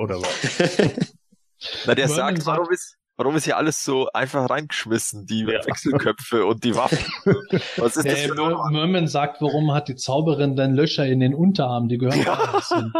Oder 0.00 0.20
was? 0.20 0.58
Na, 1.86 1.94
der 1.94 2.08
Merman 2.08 2.36
sagt, 2.36 2.42
sagt, 2.42 2.46
warum 2.46 2.72
ist, 2.72 2.96
Warum 3.16 3.34
ist 3.36 3.44
hier 3.44 3.56
alles 3.56 3.82
so 3.82 4.10
einfach 4.12 4.50
reingeschmissen, 4.50 5.24
die 5.24 5.40
ja. 5.40 5.64
Wechselköpfe 5.64 6.44
und 6.44 6.64
die 6.64 6.76
Waffen? 6.76 6.98
Was 7.76 7.96
ist 7.96 8.04
ja, 8.04 8.12
das 8.12 8.20
für 8.20 8.34
Mer 8.34 8.70
Merman 8.70 9.08
sagt, 9.08 9.40
warum 9.40 9.72
hat 9.72 9.88
die 9.88 9.96
Zauberin 9.96 10.54
denn 10.54 10.74
Löcher 10.74 11.06
in 11.06 11.20
den 11.20 11.34
Unterarmen? 11.34 11.88
Die 11.88 11.96
gehören 11.96 12.22
ja. 12.22 12.60
hin. 12.68 12.92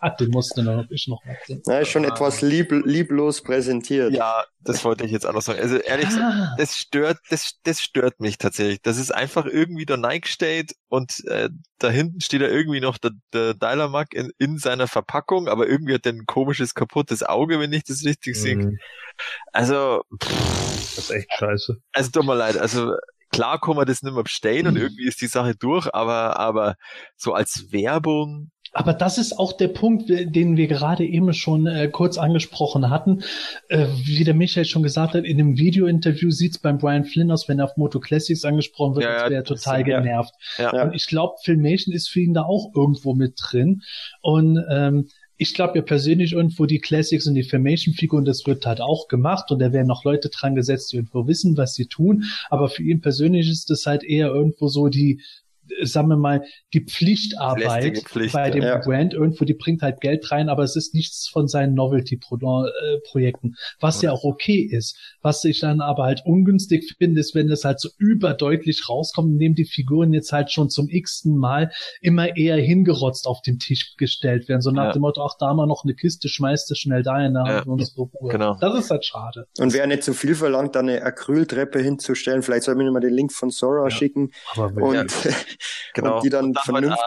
Ah, 0.00 0.10
den 0.10 0.30
musste 0.30 0.62
noch, 0.62 0.84
ich 0.90 1.08
noch 1.08 1.24
mal 1.24 1.36
Ja, 1.66 1.80
ist 1.80 1.88
schon 1.88 2.04
ah. 2.04 2.08
etwas 2.08 2.40
lieb, 2.40 2.70
lieblos 2.70 3.42
präsentiert. 3.42 4.12
Ja, 4.12 4.44
das 4.60 4.84
wollte 4.84 5.04
ich 5.04 5.10
jetzt 5.10 5.26
auch 5.26 5.32
noch 5.32 5.42
sagen. 5.42 5.60
Also 5.60 5.76
ehrlich 5.76 6.06
ah. 6.06 6.08
gesagt, 6.08 6.60
das 6.60 6.76
stört, 6.76 7.18
das, 7.30 7.54
das 7.64 7.80
stört 7.80 8.20
mich 8.20 8.38
tatsächlich. 8.38 8.80
Das 8.82 8.96
ist 8.96 9.12
einfach 9.12 9.44
irgendwie 9.44 9.86
der 9.86 9.96
Nike 9.96 10.28
steht 10.28 10.74
und 10.88 11.24
äh, 11.26 11.48
da 11.78 11.90
hinten 11.90 12.20
steht 12.20 12.42
da 12.42 12.46
irgendwie 12.46 12.80
noch 12.80 12.98
der, 12.98 13.12
der 13.32 13.54
Dialamak 13.54 14.12
in, 14.12 14.32
in 14.38 14.58
seiner 14.58 14.88
Verpackung, 14.88 15.48
aber 15.48 15.68
irgendwie 15.68 15.94
hat 15.94 16.04
der 16.04 16.12
ein 16.12 16.26
komisches 16.26 16.74
kaputtes 16.74 17.22
Auge, 17.22 17.60
wenn 17.60 17.72
ich 17.72 17.84
das 17.84 18.04
richtig 18.04 18.36
mhm. 18.36 18.40
sehe. 18.40 18.78
Also, 19.52 20.02
pff, 20.22 20.94
das 20.96 20.98
ist 20.98 21.10
echt 21.10 21.32
scheiße. 21.38 21.76
Also 21.92 22.10
tut 22.10 22.24
mir 22.24 22.34
leid, 22.34 22.56
also 22.56 22.94
klar 23.30 23.60
kann 23.60 23.76
man 23.76 23.86
das 23.86 24.02
nicht 24.02 24.14
mehr 24.14 24.22
bestellen 24.22 24.66
und 24.66 24.76
irgendwie 24.76 25.06
ist 25.06 25.20
die 25.20 25.26
Sache 25.26 25.54
durch, 25.54 25.92
aber, 25.94 26.38
aber 26.38 26.76
so 27.16 27.34
als 27.34 27.70
Werbung, 27.70 28.50
aber 28.72 28.92
das 28.92 29.18
ist 29.18 29.38
auch 29.38 29.52
der 29.52 29.68
Punkt, 29.68 30.08
den 30.08 30.56
wir 30.56 30.66
gerade 30.66 31.04
eben 31.04 31.32
schon 31.32 31.66
äh, 31.66 31.88
kurz 31.88 32.18
angesprochen 32.18 32.90
hatten. 32.90 33.22
Äh, 33.68 33.86
wie 34.04 34.24
der 34.24 34.34
Michael 34.34 34.64
schon 34.64 34.82
gesagt 34.82 35.14
hat, 35.14 35.24
in 35.24 35.38
dem 35.38 35.56
Video-Interview 35.56 36.30
sieht 36.30 36.52
es 36.52 36.58
beim 36.58 36.78
Brian 36.78 37.04
Flynn 37.04 37.30
aus, 37.30 37.48
wenn 37.48 37.58
er 37.58 37.66
auf 37.66 37.76
Moto 37.76 38.00
Classics 38.00 38.44
angesprochen 38.44 38.96
wird, 38.96 39.04
ja, 39.04 39.10
als 39.10 39.30
wäre 39.30 39.34
er 39.34 39.44
total 39.44 39.84
genervt. 39.84 40.34
Ja. 40.58 40.82
Und 40.82 40.94
ich 40.94 41.06
glaube, 41.06 41.34
Filmation 41.42 41.94
ist 41.94 42.08
für 42.08 42.20
ihn 42.20 42.34
da 42.34 42.42
auch 42.42 42.72
irgendwo 42.74 43.14
mit 43.14 43.34
drin. 43.40 43.82
Und 44.20 44.62
ähm, 44.70 45.08
ich 45.38 45.54
glaube 45.54 45.78
ja 45.78 45.82
persönlich 45.82 46.32
irgendwo 46.32 46.66
die 46.66 46.80
Classics 46.80 47.26
und 47.26 47.34
die 47.34 47.44
Filmation-Figuren, 47.44 48.24
das 48.24 48.44
wird 48.46 48.66
halt 48.66 48.80
auch 48.80 49.06
gemacht 49.06 49.50
und 49.50 49.60
da 49.60 49.72
werden 49.72 49.86
noch 49.86 50.04
Leute 50.04 50.28
dran 50.28 50.56
gesetzt, 50.56 50.92
die 50.92 50.96
irgendwo 50.96 51.26
wissen, 51.28 51.56
was 51.56 51.74
sie 51.74 51.86
tun. 51.86 52.24
Aber 52.50 52.68
für 52.68 52.82
ihn 52.82 53.00
persönlich 53.00 53.48
ist 53.48 53.70
das 53.70 53.86
halt 53.86 54.02
eher 54.02 54.28
irgendwo 54.28 54.68
so 54.68 54.88
die 54.88 55.22
sagen 55.82 56.08
wir 56.08 56.16
mal, 56.16 56.42
die 56.72 56.84
Pflichtarbeit 56.84 57.98
Pflicht, 58.04 58.32
bei 58.32 58.50
dem 58.50 58.62
ja. 58.62 58.78
Brand 58.78 59.14
irgendwo, 59.14 59.44
die 59.44 59.54
bringt 59.54 59.82
halt 59.82 60.00
Geld 60.00 60.30
rein, 60.30 60.48
aber 60.48 60.62
es 60.62 60.76
ist 60.76 60.94
nichts 60.94 61.28
von 61.28 61.48
seinen 61.48 61.74
Novelty-Projekten, 61.74 63.54
was 63.80 64.02
ja. 64.02 64.10
ja 64.10 64.14
auch 64.14 64.24
okay 64.24 64.60
ist. 64.60 64.98
Was 65.22 65.44
ich 65.44 65.60
dann 65.60 65.80
aber 65.80 66.04
halt 66.04 66.22
ungünstig 66.24 66.94
finde, 66.98 67.20
ist, 67.20 67.34
wenn 67.34 67.48
das 67.48 67.64
halt 67.64 67.80
so 67.80 67.88
überdeutlich 67.98 68.88
rauskommt, 68.88 69.32
indem 69.32 69.54
die 69.54 69.64
Figuren 69.64 70.12
jetzt 70.12 70.32
halt 70.32 70.50
schon 70.50 70.70
zum 70.70 70.88
x-ten 70.88 71.36
Mal 71.36 71.70
immer 72.00 72.36
eher 72.36 72.56
hingerotzt 72.56 73.26
auf 73.26 73.42
den 73.42 73.58
Tisch 73.58 73.94
gestellt 73.96 74.48
werden. 74.48 74.60
So 74.60 74.70
nach 74.70 74.86
ja. 74.86 74.92
dem 74.92 75.02
Motto, 75.02 75.24
ach, 75.24 75.34
da 75.38 75.54
mal 75.54 75.66
noch 75.66 75.84
eine 75.84 75.94
Kiste, 75.94 76.28
schmeißt 76.28 76.70
du 76.70 76.74
schnell 76.74 77.02
da 77.02 77.24
in 77.24 77.34
ja. 77.34 77.62
unsere 77.62 78.02
Ruhe. 78.02 78.32
Genau. 78.32 78.56
Das 78.60 78.78
ist 78.78 78.90
halt 78.90 79.04
schade. 79.04 79.46
Und 79.58 79.72
wer 79.72 79.86
nicht 79.86 80.02
zu 80.02 80.12
so 80.12 80.18
viel 80.18 80.34
verlangt, 80.34 80.74
da 80.74 80.80
eine 80.80 81.02
Acryltreppe 81.02 81.80
hinzustellen, 81.80 82.42
vielleicht 82.42 82.64
soll 82.64 82.74
mir 82.74 82.90
mal 82.90 83.00
den 83.00 83.14
Link 83.14 83.32
von 83.32 83.50
Sora 83.50 83.90
schicken. 83.90 84.30
und 84.56 85.12
genau. 85.94 86.16
und 86.16 86.24
die 86.24 86.30
dann, 86.30 86.46
und 86.46 86.52
dann 86.54 86.64
vernünftig 86.64 87.04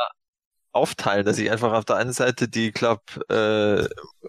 aufteilen, 0.74 1.26
dass 1.26 1.38
ich 1.38 1.52
einfach 1.52 1.74
auf 1.74 1.86
der 1.86 1.98
einen 1.98 2.14
Seite 2.14 2.48
die 2.48 2.72
Club 2.72 3.02
äh, 3.30 3.86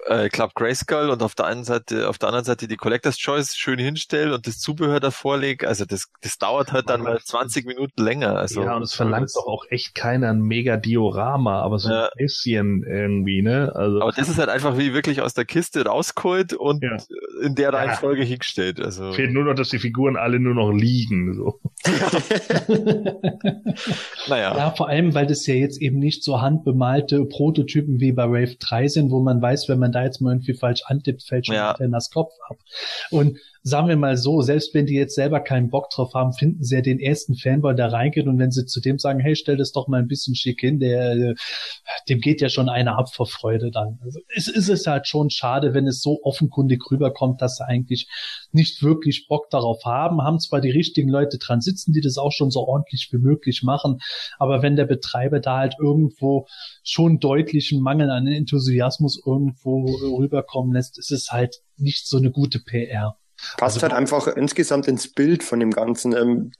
äh, 0.06 0.28
Club 0.28 0.54
Grayskull 0.54 1.10
und 1.10 1.22
auf 1.22 1.34
der 1.34 1.46
einen 1.46 1.64
Seite 1.64 2.08
auf 2.08 2.18
der 2.18 2.28
anderen 2.28 2.44
Seite 2.44 2.66
die 2.66 2.76
Collectors 2.76 3.18
Choice 3.18 3.56
schön 3.56 3.78
hinstelle 3.78 4.34
und 4.34 4.46
das 4.46 4.58
Zubehör 4.58 5.00
davor 5.00 5.38
lege. 5.38 5.68
Also 5.68 5.84
das 5.84 6.06
das 6.20 6.38
dauert 6.38 6.72
halt 6.72 6.88
dann 6.88 7.02
mal 7.02 7.20
20 7.20 7.66
Minuten 7.66 8.02
länger. 8.02 8.36
Also 8.36 8.62
ja, 8.62 8.74
und 8.74 8.82
es 8.82 8.94
verlangt 8.94 9.30
doch 9.34 9.46
auch 9.46 9.64
echt 9.70 9.94
keiner 9.94 10.30
ein 10.30 10.40
mega 10.40 10.76
Diorama, 10.76 11.62
aber 11.62 11.78
so 11.78 11.90
ja. 11.90 12.06
ein 12.06 12.10
bisschen 12.16 12.84
irgendwie, 12.84 13.42
ne? 13.42 13.72
Also 13.74 14.00
aber 14.00 14.12
das 14.12 14.28
ist 14.28 14.38
halt 14.38 14.48
einfach 14.48 14.78
wie 14.78 14.94
wirklich 14.94 15.22
aus 15.22 15.34
der 15.34 15.44
Kiste 15.44 15.84
rausgeholt 15.84 16.54
und 16.54 16.82
ja. 16.82 16.96
in 17.42 17.54
der 17.54 17.72
Reihenfolge 17.72 18.22
ja. 18.22 18.28
hingestellt. 18.28 18.80
Also 18.80 19.12
fehlt 19.12 19.32
nur 19.32 19.44
noch, 19.44 19.54
dass 19.54 19.68
die 19.68 19.78
Figuren 19.78 20.16
alle 20.16 20.40
nur 20.40 20.54
noch 20.54 20.72
liegen. 20.72 21.34
So. 21.34 21.60
naja. 24.28 24.56
Ja, 24.56 24.70
vor 24.72 24.88
allem, 24.88 25.14
weil 25.14 25.26
das 25.26 25.46
ja 25.46 25.54
jetzt 25.54 25.80
eben 25.80 25.98
nicht 25.98 26.24
so 26.24 26.31
handbemalte 26.40 27.24
Prototypen 27.24 28.00
wie 28.00 28.12
bei 28.12 28.28
Wave 28.28 28.56
3 28.58 28.88
sind, 28.88 29.10
wo 29.10 29.20
man 29.20 29.42
weiß, 29.42 29.68
wenn 29.68 29.78
man 29.78 29.92
da 29.92 30.04
jetzt 30.04 30.20
mal 30.20 30.32
irgendwie 30.32 30.54
falsch 30.54 30.82
antippt, 30.86 31.22
fällt 31.22 31.46
schon 31.46 31.56
ja. 31.56 31.76
das 31.78 32.10
Kopf 32.10 32.32
ab. 32.48 32.58
Und 33.10 33.36
sagen 33.64 33.88
wir 33.88 33.96
mal 33.96 34.16
so, 34.16 34.42
selbst 34.42 34.74
wenn 34.74 34.86
die 34.86 34.94
jetzt 34.94 35.14
selber 35.14 35.38
keinen 35.40 35.70
Bock 35.70 35.88
drauf 35.90 36.14
haben, 36.14 36.32
finden 36.32 36.64
sie 36.64 36.74
ja 36.74 36.80
den 36.80 36.98
ersten 36.98 37.36
Fanboy, 37.36 37.74
der 37.74 37.92
reingeht 37.92 38.26
und 38.26 38.38
wenn 38.38 38.50
sie 38.50 38.66
zu 38.66 38.80
dem 38.80 38.98
sagen, 38.98 39.20
hey, 39.20 39.36
stell 39.36 39.56
das 39.56 39.70
doch 39.72 39.86
mal 39.86 40.00
ein 40.00 40.08
bisschen 40.08 40.34
schick 40.34 40.60
hin, 40.60 40.80
der, 40.80 41.34
dem 42.08 42.20
geht 42.20 42.40
ja 42.40 42.48
schon 42.48 42.68
einer 42.68 42.98
ab 42.98 43.14
vor 43.14 43.26
Freude 43.26 43.70
dann. 43.70 44.00
Also 44.02 44.20
es 44.34 44.48
ist 44.48 44.68
es 44.68 44.86
halt 44.86 45.06
schon 45.06 45.30
schade, 45.30 45.74
wenn 45.74 45.86
es 45.86 46.02
so 46.02 46.20
offenkundig 46.24 46.82
rüberkommt, 46.90 47.40
dass 47.40 47.56
sie 47.56 47.66
eigentlich 47.66 48.08
nicht 48.50 48.82
wirklich 48.82 49.26
Bock 49.28 49.48
darauf 49.50 49.84
haben, 49.84 50.22
haben 50.22 50.40
zwar 50.40 50.60
die 50.60 50.70
richtigen 50.70 51.08
Leute 51.08 51.38
dran 51.38 51.60
sitzen, 51.60 51.92
die 51.92 52.00
das 52.00 52.18
auch 52.18 52.32
schon 52.32 52.50
so 52.50 52.66
ordentlich 52.66 53.08
wie 53.12 53.18
möglich 53.18 53.62
machen, 53.62 53.98
aber 54.38 54.62
wenn 54.62 54.74
der 54.74 54.86
Betreiber 54.86 55.38
da 55.38 55.58
halt 55.58 55.76
irgendwo 55.78 56.21
schon 56.82 57.18
deutlichen 57.20 57.80
Mangel 57.80 58.10
an 58.10 58.26
Enthusiasmus 58.26 59.22
irgendwo 59.24 59.84
rüberkommen 60.18 60.72
lässt, 60.72 60.98
ist 60.98 61.12
es 61.12 61.30
halt 61.30 61.62
nicht 61.76 62.06
so 62.06 62.18
eine 62.18 62.30
gute 62.30 62.60
PR. 62.60 63.16
Passt 63.56 63.76
also, 63.76 63.82
halt 63.82 63.92
einfach 63.92 64.28
insgesamt 64.28 64.88
ins 64.88 65.12
Bild 65.12 65.42
von 65.42 65.60
dem 65.60 65.70
Ganzen. 65.70 66.14
Ähm, 66.14 66.52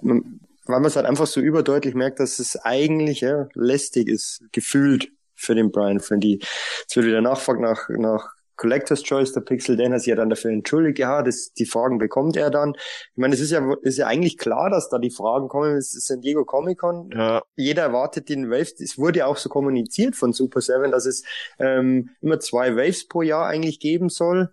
weil 0.64 0.80
man 0.80 0.86
es 0.86 0.96
halt 0.96 1.06
einfach 1.06 1.26
so 1.26 1.40
überdeutlich 1.40 1.94
merkt, 1.94 2.20
dass 2.20 2.38
es 2.38 2.56
eigentlich 2.56 3.20
ja, 3.20 3.48
lästig 3.54 4.08
ist, 4.08 4.44
gefühlt 4.52 5.08
für 5.34 5.54
den 5.54 5.70
Brian 5.70 6.00
Flynn. 6.00 6.20
Die, 6.20 6.40
es 6.88 6.94
wird 6.94 7.06
wieder 7.06 7.20
nachfragt 7.20 7.60
nach, 7.60 7.88
nach 7.88 8.32
Collector's 8.62 9.02
Choice, 9.02 9.32
der 9.32 9.40
Pixel, 9.40 9.76
den 9.76 9.92
hat 9.92 10.00
sich 10.00 10.08
ja 10.08 10.14
dann 10.14 10.30
dafür 10.30 10.52
entschuldigt, 10.52 11.00
ja, 11.00 11.22
das, 11.22 11.52
die 11.52 11.66
Fragen 11.66 11.98
bekommt 11.98 12.36
er 12.36 12.50
dann. 12.50 12.74
Ich 12.76 13.16
meine, 13.16 13.34
es 13.34 13.40
ist 13.40 13.50
ja, 13.50 13.74
ist 13.82 13.98
ja 13.98 14.06
eigentlich 14.06 14.38
klar, 14.38 14.70
dass 14.70 14.88
da 14.88 14.98
die 14.98 15.10
Fragen 15.10 15.48
kommen, 15.48 15.76
es 15.76 15.94
ist 15.94 16.06
San 16.06 16.20
Diego 16.20 16.44
Comic 16.44 16.78
Con. 16.78 17.10
Ja. 17.12 17.42
Jeder 17.56 17.82
erwartet 17.82 18.28
den 18.28 18.50
Waves, 18.50 18.80
es 18.80 18.98
wurde 18.98 19.18
ja 19.18 19.26
auch 19.26 19.36
so 19.36 19.48
kommuniziert 19.48 20.14
von 20.14 20.32
Super 20.32 20.60
Seven, 20.60 20.92
dass 20.92 21.06
es 21.06 21.24
ähm, 21.58 22.10
immer 22.20 22.38
zwei 22.38 22.76
Waves 22.76 23.08
pro 23.08 23.22
Jahr 23.22 23.46
eigentlich 23.46 23.80
geben 23.80 24.08
soll 24.08 24.50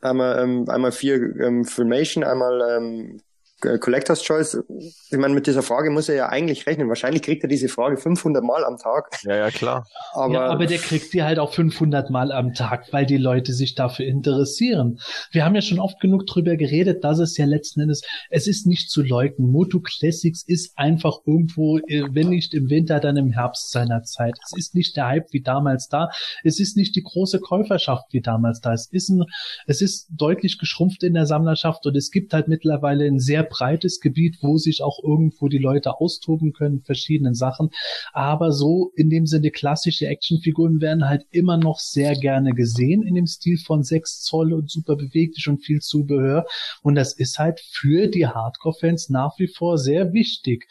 einmal, 0.00 0.42
ähm, 0.42 0.64
einmal 0.68 0.92
vier 0.92 1.14
ähm, 1.40 1.64
Filmation, 1.64 2.24
einmal 2.24 2.76
ähm, 2.76 3.18
äh, 3.18 3.25
Collectors 3.78 4.22
Choice, 4.22 4.58
ich 5.10 5.18
meine, 5.18 5.34
mit 5.34 5.46
dieser 5.46 5.62
Frage 5.62 5.90
muss 5.90 6.08
er 6.08 6.14
ja 6.14 6.28
eigentlich 6.28 6.66
rechnen. 6.66 6.88
Wahrscheinlich 6.88 7.22
kriegt 7.22 7.42
er 7.42 7.48
diese 7.48 7.68
Frage 7.68 7.96
500 7.96 8.42
Mal 8.42 8.64
am 8.64 8.78
Tag. 8.78 9.18
Ja, 9.22 9.36
ja, 9.36 9.50
klar. 9.50 9.86
Aber, 10.12 10.34
ja, 10.34 10.46
aber 10.46 10.66
der 10.66 10.78
kriegt 10.78 11.12
die 11.12 11.22
halt 11.22 11.38
auch 11.38 11.52
500 11.52 12.10
Mal 12.10 12.32
am 12.32 12.54
Tag, 12.54 12.92
weil 12.92 13.06
die 13.06 13.16
Leute 13.16 13.52
sich 13.52 13.74
dafür 13.74 14.06
interessieren. 14.06 14.98
Wir 15.32 15.44
haben 15.44 15.54
ja 15.54 15.62
schon 15.62 15.78
oft 15.78 16.00
genug 16.00 16.26
drüber 16.26 16.56
geredet, 16.56 17.04
dass 17.04 17.18
es 17.18 17.36
ja 17.36 17.46
letzten 17.46 17.80
Endes, 17.80 18.02
es 18.30 18.46
ist 18.46 18.66
nicht 18.66 18.90
zu 18.90 19.02
leugnen. 19.02 19.50
Moto 19.50 19.80
Classics 19.80 20.42
ist 20.46 20.76
einfach 20.76 21.18
irgendwo, 21.26 21.78
äh, 21.78 22.04
wenn 22.10 22.28
nicht 22.28 22.54
im 22.54 22.70
Winter, 22.70 23.00
dann 23.00 23.16
im 23.16 23.32
Herbst 23.32 23.70
seiner 23.70 24.02
Zeit. 24.02 24.34
Es 24.44 24.56
ist 24.56 24.74
nicht 24.74 24.96
der 24.96 25.08
Hype 25.08 25.32
wie 25.32 25.42
damals 25.42 25.88
da. 25.88 26.10
Es 26.44 26.60
ist 26.60 26.76
nicht 26.76 26.96
die 26.96 27.02
große 27.02 27.40
Käuferschaft 27.40 28.06
wie 28.12 28.20
damals 28.20 28.60
da. 28.60 28.72
Es 28.72 28.86
ist 28.90 29.08
ein, 29.08 29.24
es 29.66 29.80
ist 29.80 30.08
deutlich 30.10 30.58
geschrumpft 30.58 31.02
in 31.02 31.14
der 31.14 31.26
Sammlerschaft 31.26 31.86
und 31.86 31.96
es 31.96 32.10
gibt 32.10 32.32
halt 32.32 32.48
mittlerweile 32.48 33.06
ein 33.06 33.18
sehr 33.18 33.42
breites 33.56 34.00
Gebiet, 34.00 34.38
wo 34.42 34.58
sich 34.58 34.82
auch 34.82 35.02
irgendwo 35.02 35.48
die 35.48 35.58
Leute 35.58 36.00
austoben 36.00 36.52
können, 36.52 36.82
verschiedenen 36.82 37.34
Sachen. 37.34 37.70
Aber 38.12 38.52
so 38.52 38.92
in 38.96 39.10
dem 39.10 39.26
Sinne 39.26 39.50
klassische 39.50 40.06
Actionfiguren 40.06 40.80
werden 40.80 41.08
halt 41.08 41.26
immer 41.30 41.56
noch 41.56 41.78
sehr 41.78 42.14
gerne 42.14 42.52
gesehen 42.52 43.02
in 43.02 43.14
dem 43.14 43.26
Stil 43.26 43.58
von 43.58 43.82
6 43.82 44.22
Zoll 44.22 44.52
und 44.52 44.70
super 44.70 44.96
beweglich 44.96 45.48
und 45.48 45.58
viel 45.58 45.80
Zubehör. 45.80 46.46
Und 46.82 46.94
das 46.94 47.12
ist 47.12 47.38
halt 47.38 47.60
für 47.60 48.08
die 48.08 48.26
Hardcore-Fans 48.26 49.08
nach 49.10 49.38
wie 49.38 49.48
vor 49.48 49.78
sehr 49.78 50.12
wichtig. 50.12 50.66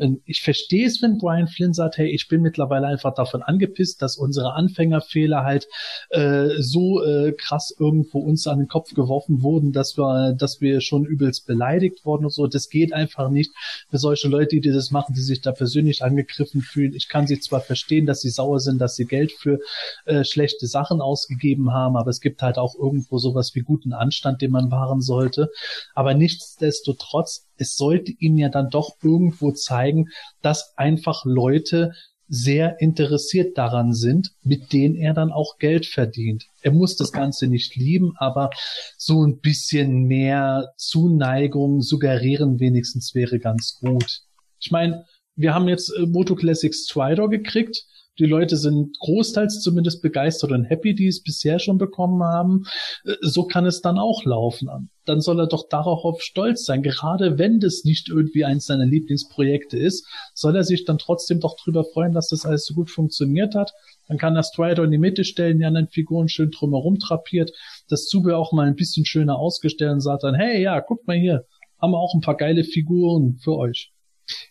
Ähm, 0.00 0.22
ich 0.24 0.42
verstehe 0.42 0.86
es, 0.86 1.02
wenn 1.02 1.18
Brian 1.18 1.48
Flynn 1.48 1.72
sagt, 1.72 1.98
hey, 1.98 2.08
ich 2.08 2.28
bin 2.28 2.42
mittlerweile 2.42 2.86
einfach 2.86 3.14
davon 3.14 3.42
angepisst, 3.42 4.02
dass 4.02 4.16
unsere 4.16 4.54
Anfängerfehler 4.54 5.44
halt 5.44 5.68
äh, 6.10 6.50
so 6.58 7.04
äh, 7.04 7.32
krass 7.32 7.74
irgendwo 7.78 8.20
uns 8.20 8.46
an 8.46 8.58
den 8.58 8.68
Kopf 8.68 8.94
geworfen 8.94 9.42
wurden, 9.42 9.72
dass 9.72 9.96
wir, 9.96 10.32
dass 10.32 10.60
wir 10.60 10.80
schon 10.80 11.04
übelst 11.04 11.46
beleidigt 11.46 12.04
wurden 12.04 12.24
und 12.24 12.32
so. 12.32 12.46
Das 12.46 12.68
geht 12.68 12.92
einfach 12.92 13.30
nicht 13.30 13.52
für 13.90 13.98
solche 13.98 14.28
Leute, 14.28 14.60
die 14.60 14.70
das 14.70 14.90
machen, 14.90 15.14
die 15.14 15.22
sich 15.22 15.40
da 15.40 15.52
persönlich 15.52 16.02
angegriffen 16.02 16.62
fühlen. 16.62 16.94
Ich 16.94 17.08
kann 17.08 17.26
sie 17.26 17.40
zwar 17.40 17.60
verstehen, 17.60 18.06
dass 18.06 18.20
sie 18.20 18.30
sauer 18.30 18.60
sind, 18.60 18.80
dass 18.80 18.96
sie 18.96 19.06
Geld 19.06 19.32
für 19.32 19.60
äh, 20.06 20.24
schlechte 20.24 20.66
Sachen 20.66 21.00
ausgegeben 21.00 21.72
haben, 21.72 21.96
aber 21.96 22.10
es 22.10 22.20
gibt 22.20 22.42
halt 22.42 22.58
auch 22.58 22.74
irgendwo 22.74 23.18
sowas 23.18 23.54
wie 23.54 23.60
guten 23.60 23.92
Anstand, 23.92 24.42
den 24.42 24.50
man 24.50 24.70
wahren 24.70 25.00
sollte. 25.00 25.50
Aber 25.94 26.14
nichtsdestotrotz 26.14 27.49
es 27.60 27.76
sollte 27.76 28.12
ihm 28.18 28.36
ja 28.38 28.48
dann 28.48 28.70
doch 28.70 28.96
irgendwo 29.02 29.52
zeigen, 29.52 30.08
dass 30.42 30.76
einfach 30.76 31.24
Leute 31.24 31.92
sehr 32.26 32.80
interessiert 32.80 33.58
daran 33.58 33.92
sind, 33.92 34.30
mit 34.42 34.72
denen 34.72 34.94
er 34.94 35.14
dann 35.14 35.32
auch 35.32 35.58
Geld 35.58 35.84
verdient. 35.84 36.46
Er 36.62 36.72
muss 36.72 36.96
das 36.96 37.10
Ganze 37.10 37.48
nicht 37.48 37.74
lieben, 37.74 38.12
aber 38.16 38.50
so 38.96 39.26
ein 39.26 39.40
bisschen 39.40 40.04
mehr 40.04 40.72
Zuneigung 40.76 41.82
suggerieren 41.82 42.60
wenigstens 42.60 43.16
wäre 43.16 43.40
ganz 43.40 43.78
gut. 43.80 44.20
Ich 44.60 44.70
meine, 44.70 45.04
wir 45.34 45.54
haben 45.54 45.68
jetzt 45.68 45.90
äh, 45.90 46.06
Moto 46.06 46.36
Classics 46.36 46.84
Strider 46.84 47.28
gekriegt. 47.28 47.84
Die 48.20 48.26
Leute 48.26 48.58
sind 48.58 48.98
großteils 48.98 49.62
zumindest 49.62 50.02
begeistert 50.02 50.52
und 50.52 50.64
happy, 50.64 50.94
die 50.94 51.06
es 51.06 51.22
bisher 51.22 51.58
schon 51.58 51.78
bekommen 51.78 52.22
haben. 52.22 52.64
Äh, 53.04 53.14
so 53.22 53.44
kann 53.44 53.64
es 53.64 53.80
dann 53.80 53.98
auch 53.98 54.24
laufen. 54.24 54.90
Dann 55.06 55.22
soll 55.22 55.40
er 55.40 55.46
doch 55.46 55.68
darauf 55.70 56.20
stolz 56.20 56.66
sein. 56.66 56.82
Gerade 56.82 57.38
wenn 57.38 57.60
das 57.60 57.84
nicht 57.84 58.10
irgendwie 58.10 58.44
eins 58.44 58.66
seiner 58.66 58.84
Lieblingsprojekte 58.84 59.78
ist, 59.78 60.06
soll 60.34 60.54
er 60.54 60.64
sich 60.64 60.84
dann 60.84 60.98
trotzdem 60.98 61.40
doch 61.40 61.56
drüber 61.56 61.82
freuen, 61.82 62.12
dass 62.12 62.28
das 62.28 62.44
alles 62.44 62.66
so 62.66 62.74
gut 62.74 62.90
funktioniert 62.90 63.54
hat. 63.54 63.72
Dann 64.06 64.18
kann 64.18 64.36
er 64.36 64.42
Strider 64.42 64.84
in 64.84 64.90
die 64.90 64.98
Mitte 64.98 65.24
stellen, 65.24 65.58
die 65.58 65.64
anderen 65.64 65.88
Figuren 65.88 66.28
schön 66.28 66.50
drumherum 66.50 66.98
trapiert, 66.98 67.52
das 67.88 68.04
Zubehör 68.04 68.38
auch 68.38 68.52
mal 68.52 68.66
ein 68.66 68.76
bisschen 68.76 69.06
schöner 69.06 69.38
ausgestellt 69.38 69.92
und 69.92 70.00
sagt 70.00 70.24
dann, 70.24 70.34
hey, 70.34 70.60
ja, 70.62 70.78
guckt 70.80 71.06
mal 71.06 71.16
hier, 71.16 71.46
haben 71.80 71.92
wir 71.92 71.98
auch 71.98 72.14
ein 72.14 72.20
paar 72.20 72.36
geile 72.36 72.64
Figuren 72.64 73.38
für 73.42 73.56
euch. 73.56 73.92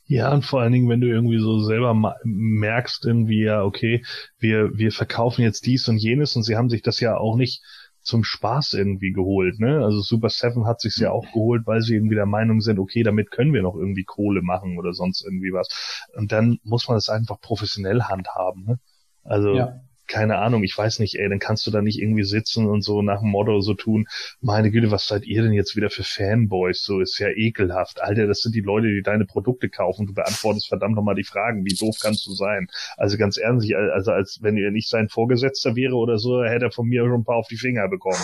Ja, 0.06 0.34
und 0.34 0.46
vor 0.46 0.62
allen 0.62 0.72
Dingen, 0.72 0.90
wenn 0.90 1.02
du 1.02 1.08
irgendwie 1.08 1.40
so 1.40 1.60
selber 1.60 1.94
merkst, 2.24 3.06
irgendwie, 3.06 3.44
ja, 3.44 3.64
okay, 3.64 4.04
wir, 4.38 4.78
wir 4.78 4.92
verkaufen 4.92 5.42
jetzt 5.42 5.66
dies 5.66 5.88
und 5.88 5.98
jenes 5.98 6.36
und 6.36 6.44
sie 6.44 6.56
haben 6.56 6.70
sich 6.70 6.82
das 6.82 7.00
ja 7.00 7.18
auch 7.18 7.36
nicht 7.36 7.62
zum 8.02 8.24
Spaß 8.24 8.74
irgendwie 8.74 9.12
geholt, 9.12 9.60
ne? 9.60 9.84
Also 9.84 10.02
Super 10.02 10.30
Seven 10.30 10.66
hat 10.66 10.82
sich's 10.82 10.98
ja 10.98 11.12
auch 11.12 11.26
geholt, 11.34 11.68
weil 11.68 11.82
sie 11.82 11.96
irgendwie 11.96 12.16
der 12.16 12.26
Meinung 12.26 12.62
sind, 12.62 12.80
okay, 12.80 13.04
damit 13.04 13.30
können 13.30 13.54
wir 13.54 13.62
noch 13.62 13.76
irgendwie 13.76 14.04
Kohle 14.04 14.42
machen 14.42 14.78
oder 14.80 14.94
sonst 14.94 15.24
irgendwie 15.24 15.52
was. 15.52 16.08
Und 16.16 16.32
dann 16.32 16.60
muss 16.64 16.88
man 16.88 16.96
das 16.96 17.10
einfach 17.10 17.40
professionell 17.42 18.04
handhaben, 18.04 18.64
ne? 18.66 18.80
Also 19.24 19.54
ja 19.54 19.82
keine 20.10 20.40
Ahnung, 20.40 20.64
ich 20.64 20.78
weiß 20.78 21.00
nicht, 21.00 21.16
ey, 21.16 21.30
dann 21.30 21.40
kannst 21.40 21.66
du 21.66 21.72
da 21.72 21.82
nicht 21.82 22.00
irgendwie 22.02 22.24
sitzen 22.24 22.68
und 22.68 22.82
so 22.82 23.02
nach 23.02 23.22
dem 23.22 23.30
Motto 23.30 23.62
so 23.62 23.74
tun, 23.74 24.08
meine 24.42 24.72
Güte, 24.72 24.92
was 24.92 25.08
seid 25.08 25.26
ihr 25.26 25.44
denn 25.44 25.54
jetzt 25.54 25.76
wieder 25.76 25.90
für 25.90 26.04
Fanboys? 26.04 26.84
So 26.84 27.00
ist 27.00 27.20
ja 27.20 27.30
ekelhaft. 27.30 28.02
Alter, 28.02 28.28
das 28.28 28.42
sind 28.42 28.56
die 28.56 28.62
Leute, 28.62 28.88
die 28.88 29.02
deine 29.02 29.26
Produkte 29.26 29.70
kaufen. 29.70 30.08
Du 30.08 30.14
beantwortest 30.14 30.68
verdammt 30.68 30.96
nochmal 30.96 31.16
die 31.16 31.24
Fragen. 31.24 31.64
Wie 31.66 31.76
doof 31.76 31.98
kannst 32.02 32.26
du 32.28 32.34
sein? 32.34 32.68
Also 32.98 33.18
ganz 33.18 33.38
ehrlich, 33.38 33.76
also 33.78 34.12
als 34.12 34.40
wenn 34.42 34.58
er 34.58 34.72
nicht 34.72 34.90
sein 34.90 35.10
Vorgesetzter 35.10 35.76
wäre 35.76 35.96
oder 35.96 36.18
so, 36.18 36.44
hätte 36.44 36.66
er 36.66 36.72
von 36.72 36.88
mir 36.88 37.04
schon 37.04 37.22
ein 37.22 37.24
paar 37.24 37.38
auf 37.38 37.48
die 37.48 37.58
Finger 37.58 37.88
bekommen. 37.88 38.20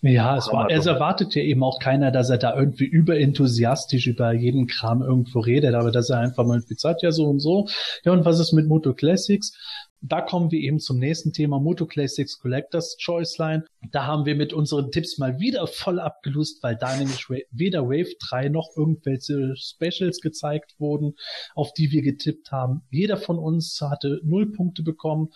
Ja, 0.00 0.36
es 0.36 0.46
war, 0.52 0.70
es 0.70 0.86
erwartet 0.86 1.34
ja 1.34 1.42
eben 1.42 1.64
auch 1.64 1.80
keiner, 1.80 2.12
dass 2.12 2.30
er 2.30 2.38
da 2.38 2.56
irgendwie 2.56 2.84
überenthusiastisch 2.84 4.06
über 4.06 4.32
jeden 4.32 4.68
Kram 4.68 5.02
irgendwo 5.02 5.40
redet, 5.40 5.74
aber 5.74 5.90
dass 5.90 6.08
er 6.08 6.20
einfach 6.20 6.46
mal 6.46 6.62
sagt, 6.68 7.02
ja 7.02 7.10
so 7.10 7.24
und 7.24 7.40
so. 7.40 7.66
Ja, 8.04 8.12
und 8.12 8.24
was 8.24 8.38
ist 8.38 8.52
mit 8.52 8.68
Moto 8.68 8.94
Classics? 8.94 9.52
Da 10.00 10.20
kommen 10.20 10.50
wir 10.52 10.60
eben 10.60 10.78
zum 10.78 10.98
nächsten 10.98 11.32
Thema 11.32 11.58
Moto 11.58 11.86
Classics 11.86 12.38
Collectors 12.38 12.96
Choice 12.98 13.38
Line. 13.38 13.64
Da 13.90 14.06
haben 14.06 14.26
wir 14.26 14.36
mit 14.36 14.52
unseren 14.52 14.92
Tipps 14.92 15.18
mal 15.18 15.40
wieder 15.40 15.66
voll 15.66 15.98
abgelust, 15.98 16.62
weil 16.62 16.76
da 16.76 16.96
nämlich 16.96 17.26
weder 17.50 17.84
Wave 17.86 18.14
3 18.28 18.48
noch 18.48 18.70
irgendwelche 18.76 19.54
Specials 19.56 20.20
gezeigt 20.20 20.76
wurden, 20.78 21.14
auf 21.54 21.72
die 21.72 21.90
wir 21.90 22.02
getippt 22.02 22.52
haben. 22.52 22.82
Jeder 22.90 23.16
von 23.16 23.38
uns 23.38 23.80
hatte 23.80 24.20
null 24.22 24.52
Punkte 24.52 24.82
bekommen. 24.82 25.30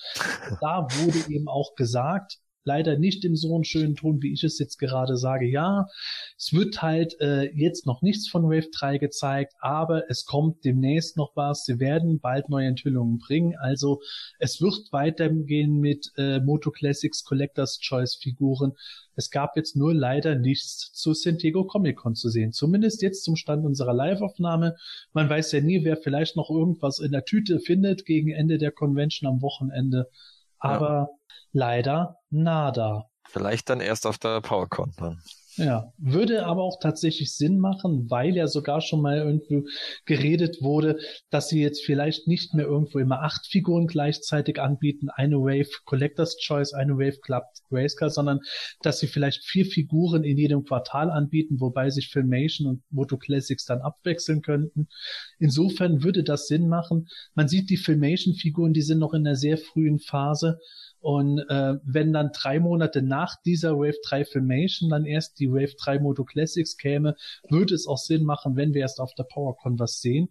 Da 0.60 0.86
wurde 0.90 1.32
eben 1.32 1.48
auch 1.48 1.74
gesagt, 1.74 2.38
leider 2.64 2.98
nicht 2.98 3.24
im 3.24 3.36
so 3.36 3.54
einen 3.54 3.64
schönen 3.64 3.94
Ton, 3.94 4.22
wie 4.22 4.32
ich 4.32 4.44
es 4.44 4.58
jetzt 4.58 4.78
gerade 4.78 5.16
sage. 5.16 5.46
Ja, 5.46 5.86
es 6.36 6.52
wird 6.52 6.82
halt 6.82 7.20
äh, 7.20 7.50
jetzt 7.54 7.86
noch 7.86 8.02
nichts 8.02 8.28
von 8.28 8.44
Wave 8.44 8.68
3 8.72 8.98
gezeigt, 8.98 9.54
aber 9.60 10.10
es 10.10 10.24
kommt 10.24 10.64
demnächst 10.64 11.16
noch 11.16 11.32
was. 11.34 11.64
Sie 11.64 11.78
werden 11.78 12.20
bald 12.20 12.48
neue 12.48 12.68
Enthüllungen 12.68 13.18
bringen. 13.18 13.54
Also 13.58 14.00
es 14.38 14.60
wird 14.60 14.92
weitergehen 14.92 15.80
mit 15.80 16.12
äh, 16.16 16.40
Moto 16.40 16.70
Classics 16.70 17.24
Collectors 17.24 17.78
Choice 17.80 18.16
Figuren. 18.16 18.72
Es 19.14 19.30
gab 19.30 19.56
jetzt 19.56 19.76
nur 19.76 19.94
leider 19.94 20.36
nichts 20.36 20.92
zu 20.92 21.12
San 21.12 21.36
Diego 21.36 21.64
Comic 21.64 21.96
Con 21.96 22.14
zu 22.14 22.28
sehen. 22.28 22.52
Zumindest 22.52 23.02
jetzt 23.02 23.24
zum 23.24 23.36
Stand 23.36 23.64
unserer 23.64 23.92
Live-Aufnahme. 23.92 24.76
Man 25.12 25.28
weiß 25.28 25.52
ja 25.52 25.60
nie, 25.60 25.84
wer 25.84 25.96
vielleicht 25.96 26.36
noch 26.36 26.50
irgendwas 26.50 26.98
in 26.98 27.12
der 27.12 27.24
Tüte 27.24 27.60
findet 27.60 28.06
gegen 28.06 28.30
Ende 28.30 28.58
der 28.58 28.72
Convention 28.72 29.28
am 29.28 29.42
Wochenende. 29.42 30.08
Aber 30.58 31.08
ja. 31.10 31.21
Leider 31.52 32.18
nada. 32.30 33.06
Vielleicht 33.28 33.70
dann 33.70 33.80
erst 33.80 34.06
auf 34.06 34.18
der 34.18 34.40
PowerCon 34.40 34.92
dann. 34.96 35.22
Ja, 35.56 35.92
würde 35.98 36.46
aber 36.46 36.62
auch 36.62 36.78
tatsächlich 36.80 37.34
Sinn 37.34 37.58
machen, 37.58 38.08
weil 38.08 38.34
ja 38.34 38.46
sogar 38.46 38.80
schon 38.80 39.02
mal 39.02 39.18
irgendwo 39.18 39.64
geredet 40.06 40.62
wurde, 40.62 40.98
dass 41.28 41.50
sie 41.50 41.60
jetzt 41.60 41.84
vielleicht 41.84 42.26
nicht 42.26 42.54
mehr 42.54 42.64
irgendwo 42.64 42.98
immer 42.98 43.20
acht 43.20 43.46
Figuren 43.46 43.86
gleichzeitig 43.86 44.58
anbieten, 44.58 45.10
eine 45.10 45.36
Wave 45.36 45.68
Collectors 45.84 46.38
Choice, 46.38 46.72
eine 46.72 46.94
Wave 46.94 47.18
Club 47.20 47.44
Grayscale, 47.68 48.10
sondern 48.10 48.40
dass 48.80 49.00
sie 49.00 49.08
vielleicht 49.08 49.44
vier 49.44 49.66
Figuren 49.66 50.24
in 50.24 50.38
jedem 50.38 50.64
Quartal 50.64 51.10
anbieten, 51.10 51.60
wobei 51.60 51.90
sich 51.90 52.08
Filmation 52.08 52.66
und 52.66 52.82
Moto 52.90 53.18
Classics 53.18 53.66
dann 53.66 53.82
abwechseln 53.82 54.40
könnten. 54.40 54.88
Insofern 55.38 56.02
würde 56.02 56.24
das 56.24 56.46
Sinn 56.46 56.66
machen. 56.66 57.08
Man 57.34 57.48
sieht 57.48 57.68
die 57.68 57.76
Filmation 57.76 58.34
Figuren, 58.34 58.72
die 58.72 58.82
sind 58.82 59.00
noch 59.00 59.12
in 59.12 59.26
einer 59.26 59.36
sehr 59.36 59.58
frühen 59.58 59.98
Phase 59.98 60.58
und 61.02 61.40
äh, 61.48 61.74
wenn 61.84 62.12
dann 62.12 62.30
drei 62.32 62.60
Monate 62.60 63.02
nach 63.02 63.34
dieser 63.44 63.76
Wave 63.76 63.98
3 64.04 64.24
Filmation 64.24 64.88
dann 64.88 65.04
erst 65.04 65.40
die 65.40 65.50
Wave 65.50 65.74
3 65.76 65.98
Moto 65.98 66.24
Classics 66.24 66.76
käme, 66.76 67.16
würde 67.48 67.74
es 67.74 67.88
auch 67.88 67.98
Sinn 67.98 68.24
machen, 68.24 68.54
wenn 68.54 68.72
wir 68.72 68.82
erst 68.82 69.00
auf 69.00 69.12
der 69.14 69.24
PowerCon 69.24 69.80
was 69.80 70.00
sehen. 70.00 70.28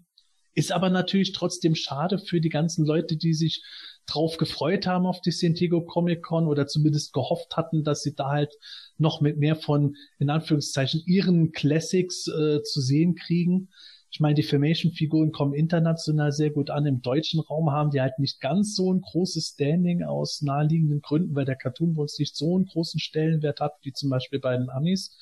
Ist 0.53 0.71
aber 0.71 0.89
natürlich 0.89 1.33
trotzdem 1.33 1.75
schade 1.75 2.19
für 2.19 2.39
die 2.39 2.49
ganzen 2.49 2.85
Leute, 2.85 3.17
die 3.17 3.33
sich 3.33 3.63
drauf 4.05 4.37
gefreut 4.37 4.87
haben 4.87 5.05
auf 5.05 5.21
die 5.21 5.31
San 5.31 5.53
Diego 5.53 5.85
Comic 5.85 6.23
Con 6.23 6.47
oder 6.47 6.67
zumindest 6.67 7.11
gehofft 7.13 7.55
hatten, 7.57 7.83
dass 7.83 8.01
sie 8.01 8.15
da 8.15 8.29
halt 8.29 8.53
noch 8.97 9.19
mit 9.19 9.37
mehr 9.37 9.57
von, 9.57 9.95
in 10.19 10.29
Anführungszeichen, 10.29 11.03
ihren 11.05 11.51
Classics 11.51 12.27
äh, 12.27 12.63
zu 12.63 12.79
sehen 12.79 13.15
kriegen. 13.15 13.69
Ich 14.13 14.19
meine, 14.19 14.35
die 14.35 14.43
Filmation-Figuren 14.43 15.31
kommen 15.31 15.53
international 15.53 16.33
sehr 16.33 16.49
gut 16.49 16.69
an. 16.69 16.85
Im 16.85 17.01
deutschen 17.01 17.39
Raum 17.39 17.71
haben 17.71 17.91
die 17.91 18.01
halt 18.01 18.19
nicht 18.19 18.41
ganz 18.41 18.75
so 18.75 18.93
ein 18.93 18.99
großes 18.99 19.53
Standing 19.53 20.03
aus 20.03 20.41
naheliegenden 20.41 21.01
Gründen, 21.01 21.33
weil 21.33 21.45
der 21.45 21.55
Cartoon 21.55 21.95
wohl 21.95 22.07
nicht 22.19 22.35
so 22.35 22.57
einen 22.57 22.65
großen 22.65 22.99
Stellenwert 22.99 23.61
hat, 23.61 23.73
wie 23.83 23.93
zum 23.93 24.09
Beispiel 24.09 24.39
bei 24.39 24.57
den 24.57 24.69
Amis. 24.69 25.17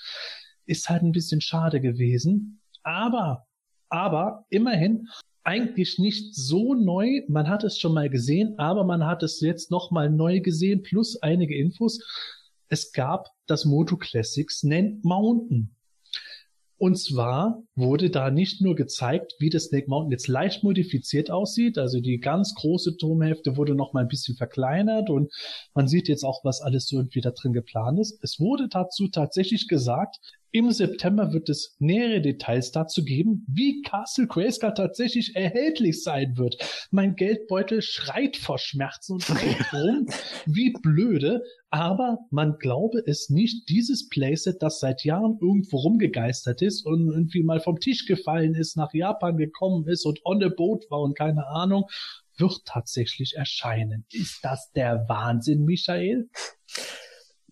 Ist 0.66 0.90
halt 0.90 1.04
ein 1.04 1.12
bisschen 1.12 1.40
schade 1.40 1.82
gewesen. 1.82 2.62
Aber, 2.82 3.46
aber 3.90 4.46
immerhin 4.50 5.08
eigentlich 5.44 6.00
nicht 6.00 6.34
so 6.36 6.74
neu. 6.74 7.22
Man 7.28 7.48
hat 7.48 7.64
es 7.64 7.78
schon 7.78 7.94
mal 7.94 8.10
gesehen, 8.10 8.58
aber 8.58 8.84
man 8.84 9.06
hat 9.06 9.22
es 9.22 9.40
jetzt 9.40 9.70
noch 9.70 9.92
mal 9.92 10.10
neu 10.10 10.40
gesehen, 10.40 10.82
plus 10.82 11.22
einige 11.22 11.56
Infos. 11.56 12.00
Es 12.70 12.92
gab 12.92 13.28
das 13.46 13.66
Moto 13.66 13.98
Classics 13.98 14.64
nennt 14.64 15.06
Mountain. 15.06 15.76
Und 16.80 16.96
zwar 16.98 17.62
wurde 17.76 18.10
da 18.10 18.32
nicht 18.32 18.62
nur 18.62 18.74
gezeigt, 18.74 19.36
wie 19.40 19.50
das 19.50 19.66
Snake 19.66 19.90
Mountain 19.90 20.12
jetzt 20.12 20.30
leicht 20.30 20.64
modifiziert 20.64 21.30
aussieht. 21.30 21.78
Also 21.78 22.00
die 22.00 22.20
ganz 22.20 22.56
große 22.56 22.96
Turmhälfte 22.96 23.58
wurde 23.58 23.76
noch 23.76 23.92
mal 23.92 24.04
ein 24.04 24.08
bisschen 24.08 24.38
verkleinert 24.38 25.10
und 25.10 25.30
man 25.74 25.90
sieht 25.90 26.08
jetzt 26.08 26.24
auch, 26.24 26.46
was 26.46 26.62
alles 26.62 26.88
so 26.88 26.96
irgendwie 26.96 27.20
da 27.20 27.32
drin 27.32 27.52
geplant 27.52 28.00
ist. 28.00 28.18
Es 28.24 28.40
wurde 28.40 28.70
dazu 28.70 29.10
tatsächlich 29.10 29.68
gesagt, 29.68 30.20
im 30.52 30.72
September 30.72 31.32
wird 31.32 31.50
es 31.50 31.76
nähere 31.80 32.22
Details 32.22 32.72
dazu 32.72 33.04
geben, 33.04 33.46
wie 33.48 33.82
Castle 33.82 34.28
Grayskull 34.28 34.74
tatsächlich 34.74 35.36
erhältlich 35.36 36.04
sein 36.04 36.38
wird. 36.38 36.58
Mein 36.92 37.16
Geldbeutel 37.16 37.82
schreit 37.82 38.36
vor 38.36 38.58
Schmerzen 38.58 39.14
und 39.14 39.24
schreit 39.24 39.74
rum 39.74 40.08
wie 40.46 40.74
blöde, 40.82 41.44
aber 41.70 42.20
man 42.32 42.58
glaube 42.58 43.04
es 43.06 43.30
nicht, 43.30 43.70
dieses 43.70 44.10
Playset, 44.10 44.62
das 44.62 44.80
seit 44.80 45.04
Jahren 45.04 45.38
irgendwo 45.40 45.78
rumgegeistert 45.78 46.62
ist 46.62 46.86
und 46.86 47.10
irgendwie 47.10 47.44
mal 47.44 47.60
vom 47.60 47.80
Tisch 47.80 48.06
gefallen 48.06 48.56
ist, 48.56 48.76
nach 48.76 48.94
Japan 48.94 49.38
gekommen 49.38 49.88
ist 49.88 50.06
und 50.06 50.20
on 50.26 50.42
the 50.42 50.50
boat 50.50 50.86
war 50.90 51.02
und 51.02 51.18
keine 51.18 51.48
Ahnung, 51.48 51.86
wird 52.38 52.66
tatsächlich 52.66 53.36
erscheinen. 53.36 54.06
Ist 54.12 54.40
das 54.44 54.72
der 54.72 55.06
Wahnsinn, 55.08 55.66
Michael? 55.66 56.30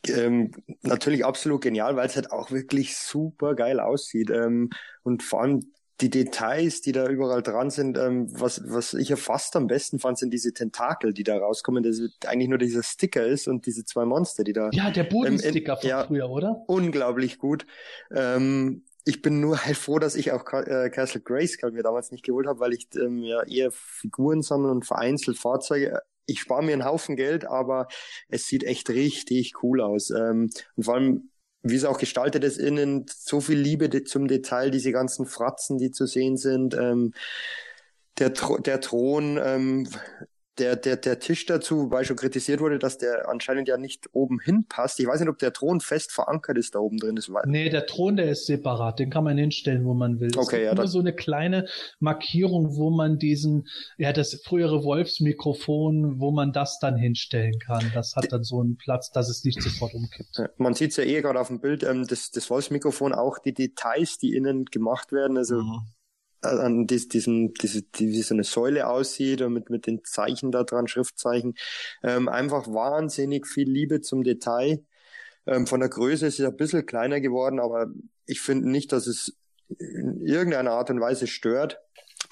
ähm, 0.09 0.51
natürlich 0.81 1.25
absolut 1.25 1.61
genial, 1.61 1.95
weil 1.95 2.07
es 2.07 2.15
halt 2.15 2.31
auch 2.31 2.51
wirklich 2.51 2.97
super 2.97 3.55
geil 3.55 3.79
aussieht. 3.79 4.29
Ähm, 4.29 4.69
und 5.03 5.23
vor 5.23 5.41
allem 5.41 5.71
die 6.01 6.09
Details, 6.09 6.81
die 6.81 6.91
da 6.91 7.07
überall 7.07 7.41
dran 7.41 7.69
sind, 7.69 7.97
ähm, 7.97 8.27
was, 8.39 8.61
was 8.65 8.93
ich 8.93 9.09
ja 9.09 9.15
fast 9.15 9.55
am 9.55 9.67
besten 9.67 9.99
fand, 9.99 10.19
sind 10.19 10.31
diese 10.31 10.53
Tentakel, 10.53 11.11
die 11.13 11.23
da 11.23 11.37
rauskommen, 11.37 11.83
das 11.83 11.99
eigentlich 12.25 12.49
nur 12.49 12.59
dieser 12.59 12.83
Sticker 12.83 13.25
ist 13.25 13.47
und 13.47 13.65
diese 13.65 13.83
zwei 13.83 14.05
Monster, 14.05 14.43
die 14.43 14.53
da. 14.53 14.69
Ja, 14.73 14.91
der 14.91 15.05
Bodensticker 15.05 15.73
ähm, 15.73 15.79
von 15.79 15.89
ja, 15.89 16.05
früher, 16.05 16.29
oder? 16.29 16.63
Unglaublich 16.67 17.39
gut. 17.39 17.65
Ähm, 18.13 18.83
ich 19.05 19.21
bin 19.21 19.39
nur 19.39 19.63
halt 19.65 19.77
froh, 19.77 19.99
dass 19.99 20.15
ich 20.15 20.33
auch 20.33 20.43
äh, 20.53 20.89
Castle 20.89 21.21
Grayskull 21.21 21.71
mir 21.71 21.81
damals 21.81 22.11
nicht 22.11 22.25
geholt 22.25 22.45
habe, 22.45 22.59
weil 22.59 22.73
ich 22.73 22.89
ähm, 22.95 23.23
ja 23.23 23.41
eher 23.43 23.71
Figuren 23.71 24.41
sammle 24.43 24.69
und 24.69 24.85
vereinzelt 24.85 25.37
Fahrzeuge 25.37 26.01
ich 26.27 26.39
spare 26.39 26.63
mir 26.63 26.73
einen 26.73 26.85
Haufen 26.85 27.15
Geld, 27.15 27.45
aber 27.45 27.87
es 28.29 28.45
sieht 28.47 28.63
echt 28.63 28.89
richtig 28.89 29.63
cool 29.63 29.81
aus. 29.81 30.11
Ähm, 30.11 30.51
und 30.75 30.83
vor 30.83 30.95
allem, 30.95 31.31
wie 31.63 31.75
es 31.75 31.85
auch 31.85 31.97
gestaltet 31.97 32.43
ist 32.43 32.57
innen, 32.57 33.05
so 33.07 33.41
viel 33.41 33.57
Liebe 33.57 34.03
zum 34.03 34.27
Detail, 34.27 34.69
diese 34.69 34.91
ganzen 34.91 35.25
Fratzen, 35.25 35.79
die 35.79 35.91
zu 35.91 36.05
sehen 36.05 36.37
sind. 36.37 36.75
Ähm, 36.75 37.13
der, 38.19 38.29
der 38.29 38.81
Thron, 38.81 39.39
ähm, 39.43 39.87
der, 40.57 40.75
der, 40.75 40.97
der 40.97 41.19
Tisch 41.19 41.45
dazu, 41.45 41.83
wobei 41.83 42.03
schon 42.03 42.15
kritisiert 42.15 42.59
wurde, 42.59 42.79
dass 42.79 42.97
der 42.97 43.29
anscheinend 43.29 43.67
ja 43.67 43.77
nicht 43.77 44.09
oben 44.13 44.39
hinpasst. 44.39 44.99
Ich 44.99 45.07
weiß 45.07 45.19
nicht, 45.19 45.29
ob 45.29 45.37
der 45.37 45.53
Thron 45.53 45.79
fest 45.79 46.11
verankert 46.11 46.57
ist 46.57 46.75
da 46.75 46.79
oben 46.79 46.97
drin. 46.97 47.15
Das 47.15 47.29
nee, 47.45 47.69
der 47.69 47.85
Thron, 47.85 48.17
der 48.17 48.31
ist 48.31 48.45
separat. 48.45 48.99
Den 48.99 49.09
kann 49.09 49.23
man 49.23 49.37
hinstellen, 49.37 49.85
wo 49.85 49.93
man 49.93 50.19
will. 50.19 50.31
Okay, 50.35 50.65
ja. 50.65 50.73
Nur 50.73 50.87
so 50.87 50.99
eine 50.99 51.13
kleine 51.13 51.67
Markierung, 51.99 52.75
wo 52.75 52.89
man 52.89 53.19
diesen, 53.19 53.67
ja, 53.97 54.13
das 54.13 54.41
frühere 54.43 54.83
Wolfsmikrofon, 54.83 56.19
wo 56.19 56.31
man 56.31 56.51
das 56.51 56.79
dann 56.79 56.97
hinstellen 56.97 57.59
kann. 57.59 57.91
Das 57.93 58.15
hat 58.15 58.31
dann 58.31 58.43
so 58.43 58.61
einen 58.61 58.77
Platz, 58.77 59.11
dass 59.11 59.29
es 59.29 59.43
nicht 59.43 59.61
sofort 59.61 59.93
umkippt. 59.93 60.41
Man 60.57 60.73
sieht 60.73 60.91
es 60.91 60.97
ja 60.97 61.03
eh 61.03 61.21
gerade 61.21 61.39
auf 61.39 61.47
dem 61.47 61.59
Bild, 61.59 61.83
ähm, 61.83 62.05
das, 62.07 62.31
das 62.31 62.49
Wolfsmikrofon, 62.49 63.13
auch 63.13 63.39
die 63.39 63.53
Details, 63.53 64.17
die 64.17 64.35
innen 64.35 64.65
gemacht 64.65 65.11
werden. 65.11 65.37
Also 65.37 65.61
mhm 65.61 65.81
an 66.41 66.87
dies, 66.87 67.07
diesem, 67.07 67.53
diese, 67.53 67.81
die, 67.81 68.09
wie 68.09 68.21
so 68.21 68.33
eine 68.33 68.43
Säule 68.43 68.87
aussieht 68.87 69.41
und 69.41 69.53
mit, 69.53 69.69
mit 69.69 69.87
den 69.87 70.03
Zeichen 70.03 70.51
da 70.51 70.63
dran, 70.63 70.87
Schriftzeichen. 70.87 71.55
Ähm, 72.03 72.29
einfach 72.29 72.67
wahnsinnig 72.67 73.47
viel 73.47 73.69
Liebe 73.69 74.01
zum 74.01 74.23
Detail. 74.23 74.83
Ähm, 75.45 75.67
von 75.67 75.79
der 75.79 75.89
Größe 75.89 76.27
ist 76.27 76.39
es 76.39 76.45
ein 76.45 76.57
bisschen 76.57 76.85
kleiner 76.85 77.21
geworden, 77.21 77.59
aber 77.59 77.87
ich 78.25 78.41
finde 78.41 78.69
nicht, 78.69 78.91
dass 78.91 79.07
es 79.07 79.37
in 79.79 80.21
irgendeiner 80.21 80.71
Art 80.71 80.89
und 80.89 81.01
Weise 81.01 81.27
stört. 81.27 81.79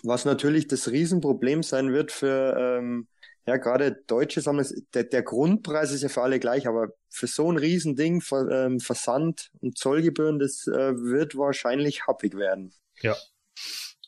Was 0.04 0.26
natürlich 0.26 0.68
das 0.68 0.92
Riesenproblem 0.92 1.64
sein 1.64 1.92
wird 1.92 2.12
für 2.12 2.56
ähm, 2.58 3.08
ja 3.46 3.58
gerade 3.58 4.04
deutsche 4.08 4.42
Sammler. 4.42 4.66
Der, 4.94 5.04
der 5.04 5.24
Grundpreis 5.24 5.92
ist 5.92 6.04
ja 6.04 6.10
für 6.10 6.22
alle 6.22 6.40
gleich, 6.40 6.68
aber 6.68 6.90
für 7.10 7.28
so 7.28 7.52
ein 7.52 7.58
Riesending 7.58 8.22
Ver, 8.22 8.50
ähm, 8.50 8.80
Versand 8.80 9.52
und 9.62 9.78
Zollgebühren, 9.78 10.40
das 10.40 10.68
äh, 10.68 10.96
wird 10.98 11.38
wahrscheinlich 11.38 12.08
happig 12.08 12.36
werden. 12.36 12.74
Ja, 13.02 13.16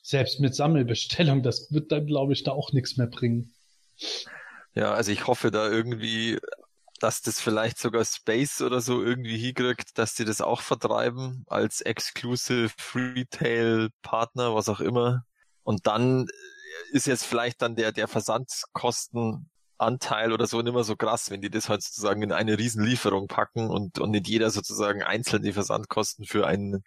selbst 0.08 0.40
mit 0.40 0.56
Sammelbestellung, 0.56 1.44
das 1.44 1.72
wird 1.74 1.92
dann, 1.92 2.06
glaube 2.06 2.32
ich, 2.32 2.44
da 2.44 2.54
auch 2.54 2.72
nichts 2.72 2.96
mehr 2.96 3.08
bringen. 3.08 3.54
Ja, 4.74 4.94
also 4.94 5.12
ich 5.12 5.28
hoffe 5.28 5.52
da 5.52 5.70
irgendwie, 5.70 6.40
dass 7.02 7.22
das 7.22 7.42
vielleicht 7.42 7.78
sogar 7.78 8.06
Space 8.06 8.62
oder 8.62 8.80
so 8.80 9.04
irgendwie 9.04 9.38
hinkriegt, 9.38 9.98
dass 9.98 10.16
die 10.16 10.24
das 10.24 10.40
auch 10.40 10.62
vertreiben 10.62 11.44
als 11.48 11.82
Exclusive 11.82 12.72
Retail 12.96 13.90
Partner, 14.02 14.56
was 14.56 14.70
auch 14.70 14.80
immer. 14.80 15.26
Und 15.64 15.88
dann 15.88 16.28
ist 16.94 17.06
jetzt 17.06 17.26
vielleicht 17.26 17.62
dann 17.62 17.76
der, 17.76 17.92
der 17.92 18.08
Versandkostenanteil 18.08 20.32
oder 20.32 20.48
so 20.48 20.62
nicht 20.62 20.74
mehr 20.74 20.86
so 20.86 20.96
krass, 20.96 21.32
wenn 21.32 21.42
die 21.42 21.50
das 21.50 21.68
halt 21.68 21.84
sozusagen 21.84 22.22
in 22.22 22.32
eine 22.32 22.58
Riesenlieferung 22.58 23.28
packen 23.28 23.70
und, 23.70 24.00
und 24.00 24.12
nicht 24.12 24.30
jeder 24.30 24.52
sozusagen 24.52 25.04
einzeln 25.04 25.44
die 25.44 25.52
Versandkosten 25.52 26.24
für 26.24 26.48
einen 26.48 26.86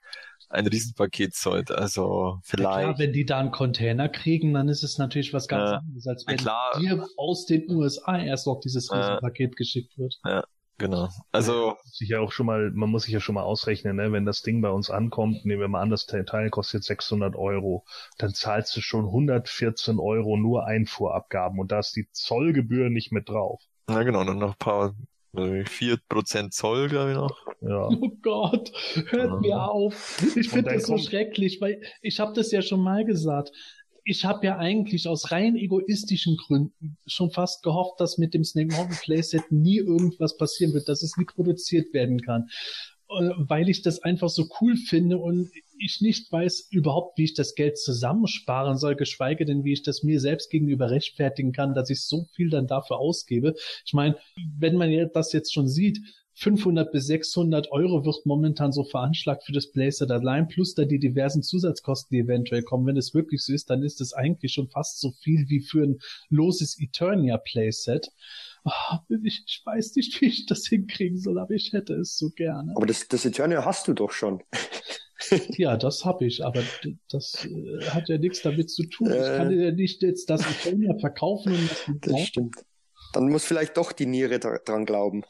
ein 0.51 0.67
Riesenpaket 0.67 1.35
zollt. 1.35 1.71
Also 1.71 2.41
vielleicht. 2.43 2.69
Ja, 2.69 2.83
klar, 2.83 2.99
wenn 2.99 3.13
die 3.13 3.25
da 3.25 3.39
einen 3.39 3.53
Container 3.53 4.09
kriegen, 4.09 4.53
dann 4.53 4.69
ist 4.69 4.83
es 4.83 4.99
natürlich 4.99 5.33
was 5.33 5.49
ganz 5.49 5.71
ja, 5.71 5.77
anderes, 5.79 6.07
als 6.07 6.27
wenn 6.27 6.37
klar. 6.37 6.79
dir 6.79 7.07
aus 7.17 7.47
den 7.47 7.71
USA 7.71 8.19
erst 8.19 8.47
noch 8.47 8.61
dieses 8.61 8.93
Riesenpaket 8.93 9.51
ja, 9.51 9.57
geschickt 9.57 9.97
wird. 9.97 10.19
Ja, 10.25 10.45
genau. 10.77 11.09
Also 11.31 11.77
sich 11.85 12.09
ja 12.09 12.19
auch 12.19 12.33
schon 12.33 12.47
mal, 12.47 12.73
man 12.73 12.91
muss 12.91 13.05
sich 13.05 13.15
ja 13.15 13.21
schon 13.21 13.37
mal 13.37 13.45
ausrechnen, 13.45 13.97
ne? 13.97 14.13
wenn 14.13 14.27
das 14.27 14.43
Ding 14.43 14.61
bei 14.61 14.71
uns 14.71 14.91
ankommt, 14.91 15.45
nehmen 15.45 15.61
wir 15.61 15.69
mal 15.69 15.83
an, 15.83 15.91
das 15.91 16.07
Teil 16.07 16.51
kostet 16.51 16.83
600 16.83 17.37
Euro, 17.37 17.85
dann 18.19 18.35
zahlst 18.35 18.77
du 18.77 18.81
schon 18.81 19.07
114 19.07 20.01
Euro 20.01 20.37
nur 20.37 20.67
Einfuhrabgaben 20.67 21.61
und 21.61 21.71
da 21.71 21.79
ist 21.79 21.95
die 21.95 22.09
Zollgebühr 22.11 22.91
nicht 22.91 23.13
mit 23.13 23.29
drauf. 23.29 23.63
Ja, 23.89 24.03
genau, 24.03 24.21
und 24.21 24.39
noch 24.39 24.53
ein 24.53 24.59
paar 24.59 24.95
vier 25.67 25.99
Prozent 26.09 26.55
Zoll, 26.55 26.89
glaube 26.89 27.11
ich 27.11 27.17
noch. 27.17 27.47
Ja. 27.61 27.89
Oh 28.01 28.11
Gott, 28.23 28.73
hört 29.11 29.31
ja. 29.31 29.41
mir 29.41 29.71
auf. 29.71 30.23
Ich 30.37 30.49
finde 30.49 30.75
das 30.75 30.87
so 30.87 30.99
schrecklich, 30.99 31.61
weil 31.61 31.81
ich 32.03 32.21
habe 32.21 32.33
das 32.35 32.51
ja 32.51 32.63
schon 32.63 32.81
mal 32.81 33.05
gesagt. 33.05 33.53
Ich 34.05 34.25
habe 34.25 34.47
ja 34.47 34.57
eigentlich 34.57 35.07
aus 35.07 35.31
rein 35.31 35.57
egoistischen 35.57 36.37
Gründen 36.37 36.97
schon 37.07 37.31
fast 37.31 37.63
gehofft, 37.63 38.01
dass 38.01 38.19
mit 38.19 38.35
dem 38.35 38.45
Snake 38.45 38.75
Mountain 38.75 38.99
Playset 39.03 39.53
nie 39.53 39.77
irgendwas 39.77 40.37
passieren 40.37 40.73
wird, 40.73 40.89
dass 40.89 41.03
es 41.03 41.17
nie 41.17 41.27
produziert 41.27 41.93
werden 41.93 42.21
kann. 42.21 42.49
Weil 43.11 43.69
ich 43.69 43.83
das 43.83 44.03
einfach 44.03 44.29
so 44.29 44.49
cool 44.61 44.77
finde 44.77 45.19
und 45.19 45.51
ich 45.79 46.01
nicht 46.01 46.31
weiß 46.31 46.69
überhaupt, 46.71 47.19
wie 47.19 47.25
ich 47.25 47.35
das 47.35 47.55
Geld 47.55 47.79
zusammensparen 47.79 48.77
soll, 48.79 48.95
geschweige 48.95 49.45
denn, 49.45 49.65
wie 49.65 49.73
ich 49.73 49.83
das 49.83 50.03
mir 50.03 50.21
selbst 50.21 50.51
gegenüber 50.51 50.91
rechtfertigen 50.91 51.53
kann, 51.53 51.75
dass 51.75 51.91
ich 51.91 52.03
so 52.03 52.27
viel 52.35 52.51
dann 52.51 52.67
dafür 52.67 52.99
ausgebe. 52.99 53.55
Ich 53.85 53.95
meine, 53.95 54.17
wenn 54.59 54.77
man 54.77 54.91
das 55.13 55.33
jetzt 55.33 55.53
schon 55.53 55.69
sieht, 55.69 56.01
500 56.41 56.91
bis 56.91 57.07
600 57.07 57.71
Euro 57.71 58.05
wird 58.05 58.25
momentan 58.25 58.73
so 58.73 58.85
veranschlagt 58.85 59.45
für 59.45 59.53
das 59.53 59.71
Playset 59.71 60.11
allein, 60.11 60.49
plus 60.49 60.75
da 60.75 60.85
die 60.85 60.99
diversen 60.99 61.43
Zusatzkosten, 61.43 62.17
die 62.17 62.23
eventuell 62.23 62.63
kommen. 62.63 62.87
Wenn 62.87 62.97
es 62.97 63.15
wirklich 63.15 63.45
so 63.45 63.53
ist, 63.53 63.71
dann 63.71 63.83
ist 63.83 64.01
es 64.01 64.13
eigentlich 64.13 64.53
schon 64.53 64.69
fast 64.69 65.01
so 65.01 65.13
viel 65.23 65.49
wie 65.49 65.61
für 65.61 65.85
ein 65.85 65.99
loses 66.31 66.81
Eternia 66.81 67.37
Playset. 67.37 68.11
Oh, 68.65 68.97
ich, 69.23 69.45
ich, 69.47 69.63
weiß 69.65 69.97
nicht, 69.97 70.21
wie 70.21 70.27
ich 70.27 70.47
das 70.47 70.67
hinkriegen 70.67 71.19
soll, 71.19 71.39
aber 71.39 71.55
ich 71.55 71.73
hätte 71.73 71.95
es 71.95 72.17
so 72.17 72.31
gerne. 72.31 72.73
Aber 72.75 72.87
das, 72.87 73.07
das 73.09 73.25
Eternia 73.25 73.65
hast 73.65 73.89
du 73.89 73.95
doch 73.95 74.13
schon. 74.13 74.43
ja, 75.59 75.77
das 75.77 76.05
habe 76.05 76.27
ich, 76.27 76.45
aber 76.45 76.63
das 77.11 77.47
äh, 77.47 77.85
hat 77.91 78.09
ja 78.09 78.19
nichts 78.19 78.43
damit 78.43 78.71
zu 78.71 78.85
tun. 78.85 79.09
Äh, 79.09 79.17
ich 79.17 79.37
kann 79.37 79.61
ja 79.61 79.71
nicht 79.73 80.03
jetzt 80.03 80.31
das 80.31 80.43
Eternia 80.43 80.99
verkaufen 80.99 81.53
und 81.53 81.71
das, 82.05 82.13
das 82.13 82.27
stimmt. 82.27 82.57
Dann 83.13 83.29
muss 83.29 83.45
vielleicht 83.45 83.77
doch 83.77 83.93
die 83.93 84.07
Niere 84.07 84.39
dran 84.39 84.85
glauben. 84.85 85.25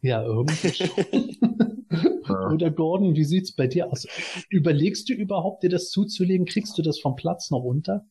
Ja, 0.00 0.22
irgendwie 0.22 0.72
schon. 0.72 0.90
Oder 2.52 2.70
Gordon, 2.70 3.14
wie 3.14 3.24
sieht's 3.24 3.54
bei 3.54 3.66
dir 3.66 3.90
aus? 3.90 4.06
Überlegst 4.48 5.08
du 5.08 5.14
überhaupt, 5.14 5.62
dir 5.62 5.70
das 5.70 5.90
zuzulegen? 5.90 6.46
Kriegst 6.46 6.76
du 6.78 6.82
das 6.82 6.98
vom 6.98 7.16
Platz 7.16 7.50
noch 7.50 7.62
unter? 7.62 8.06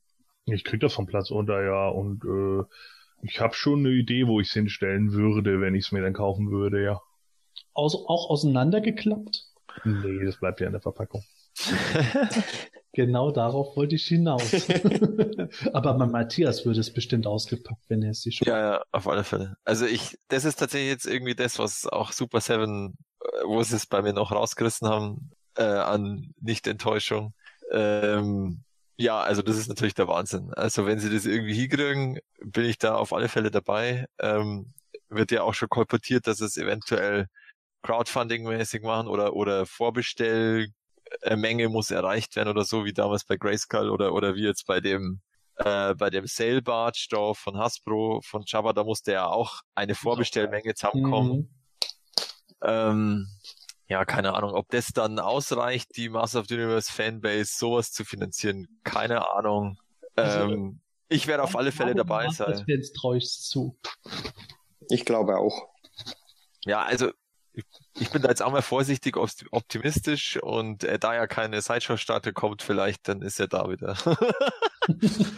Ich 0.45 0.63
krieg 0.63 0.79
das 0.81 0.93
vom 0.93 1.05
Platz 1.05 1.31
unter, 1.31 1.63
ja. 1.63 1.87
Und 1.87 2.23
äh, 2.25 2.63
ich 3.21 3.39
habe 3.39 3.53
schon 3.53 3.79
eine 3.79 3.89
Idee, 3.89 4.27
wo 4.27 4.39
ich 4.39 4.47
es 4.49 4.53
hinstellen 4.53 5.13
würde, 5.13 5.61
wenn 5.61 5.75
ich 5.75 5.85
es 5.85 5.91
mir 5.91 6.01
dann 6.01 6.13
kaufen 6.13 6.51
würde, 6.51 6.83
ja. 6.83 7.01
Aus, 7.73 7.95
auch 7.95 8.29
auseinandergeklappt? 8.29 9.45
Nee, 9.85 10.25
das 10.25 10.39
bleibt 10.39 10.59
ja 10.59 10.67
in 10.67 10.73
der 10.73 10.81
Verpackung. 10.81 11.23
genau 12.93 13.31
darauf 13.31 13.75
wollte 13.75 13.95
ich 13.95 14.07
hinaus. 14.07 14.53
Aber 15.73 15.97
mein 15.97 16.11
Matthias 16.11 16.65
würde 16.65 16.79
es 16.79 16.93
bestimmt 16.93 17.27
ausgepackt, 17.27 17.81
wenn 17.89 18.03
er 18.03 18.11
es 18.11 18.21
sich 18.21 18.37
schon. 18.37 18.47
Ja, 18.47 18.59
ja, 18.59 18.83
auf 18.91 19.07
alle 19.07 19.23
Fälle. 19.23 19.57
Also 19.65 19.85
ich, 19.85 20.17
das 20.29 20.45
ist 20.45 20.55
tatsächlich 20.55 20.89
jetzt 20.89 21.05
irgendwie 21.05 21.35
das, 21.35 21.59
was 21.59 21.85
auch 21.87 22.11
Super 22.11 22.39
Seven, 22.39 22.97
äh, 23.19 23.25
wo 23.45 23.61
sie 23.63 23.75
es 23.75 23.85
bei 23.85 24.01
mir 24.01 24.13
noch 24.13 24.31
rausgerissen 24.31 24.87
haben, 24.87 25.31
äh, 25.55 25.63
an 25.63 26.33
Nicht-Enttäuschung. 26.39 27.33
Ähm, 27.71 28.63
ja, 28.95 29.19
also 29.21 29.41
das 29.41 29.57
ist 29.57 29.67
natürlich 29.67 29.95
der 29.95 30.07
Wahnsinn. 30.07 30.53
Also 30.53 30.85
wenn 30.85 30.99
sie 30.99 31.09
das 31.09 31.25
irgendwie 31.25 31.55
hinkriegen, 31.55 32.19
bin 32.41 32.65
ich 32.65 32.77
da 32.77 32.95
auf 32.95 33.11
alle 33.11 33.27
Fälle 33.27 33.51
dabei. 33.51 34.05
Ähm, 34.19 34.73
wird 35.09 35.31
ja 35.31 35.43
auch 35.43 35.53
schon 35.53 35.69
kolportiert, 35.69 36.27
dass 36.27 36.41
es 36.41 36.57
eventuell 36.57 37.27
Crowdfunding-mäßig 37.83 38.83
machen 38.83 39.07
oder, 39.07 39.33
oder 39.33 39.65
Vorbestell 39.65 40.67
Menge 41.35 41.69
muss 41.69 41.91
erreicht 41.91 42.35
werden 42.35 42.49
oder 42.49 42.65
so, 42.65 42.85
wie 42.85 42.93
damals 42.93 43.25
bei 43.25 43.37
Grayskull 43.37 43.89
oder, 43.89 44.13
oder 44.13 44.35
wie 44.35 44.43
jetzt 44.43 44.65
bei 44.65 44.79
dem 44.79 45.21
äh, 45.57 45.93
bei 45.95 46.09
dem 46.09 46.25
Sail 46.25 46.61
Barge 46.61 47.05
da 47.09 47.33
von 47.33 47.57
Hasbro, 47.57 48.21
von 48.23 48.43
Jabba, 48.45 48.73
da 48.73 48.83
musste 48.83 49.13
ja 49.13 49.27
auch 49.27 49.61
eine 49.75 49.95
Vorbestellmenge 49.95 50.73
zusammenkommen. 50.73 51.31
Mhm. 51.31 51.49
Ähm, 52.61 53.27
ja, 53.87 54.05
keine 54.05 54.33
Ahnung, 54.33 54.53
ob 54.53 54.69
das 54.69 54.87
dann 54.87 55.19
ausreicht, 55.19 55.95
die 55.97 56.09
Master 56.09 56.39
of 56.39 56.47
the 56.47 56.55
Universe 56.55 56.91
Fanbase 56.91 57.51
sowas 57.55 57.91
zu 57.91 58.05
finanzieren, 58.05 58.67
keine 58.83 59.29
Ahnung. 59.31 59.77
Also, 60.15 60.51
ähm, 60.51 60.81
ich 61.09 61.27
werde 61.27 61.43
auf 61.43 61.55
alle 61.55 61.71
Fälle 61.71 61.93
dabei 61.93 62.29
sein. 62.29 62.65
Zu. 63.21 63.77
Ich 64.89 65.05
glaube 65.05 65.37
auch. 65.37 65.67
Ja, 66.65 66.81
also 66.81 67.11
ich 67.95 68.09
bin 68.09 68.21
da 68.21 68.29
jetzt 68.29 68.41
auch 68.41 68.51
mal 68.51 68.61
vorsichtig 68.61 69.17
optimistisch 69.17 70.41
und 70.41 70.83
äh, 70.83 70.97
da 70.97 71.13
ja 71.13 71.27
keine 71.27 71.61
Sideshow-Starte 71.61 72.33
kommt, 72.33 72.61
vielleicht, 72.61 73.07
dann 73.07 73.21
ist 73.21 73.39
ja 73.39 73.47
da 73.47 73.69
wieder, 73.69 73.91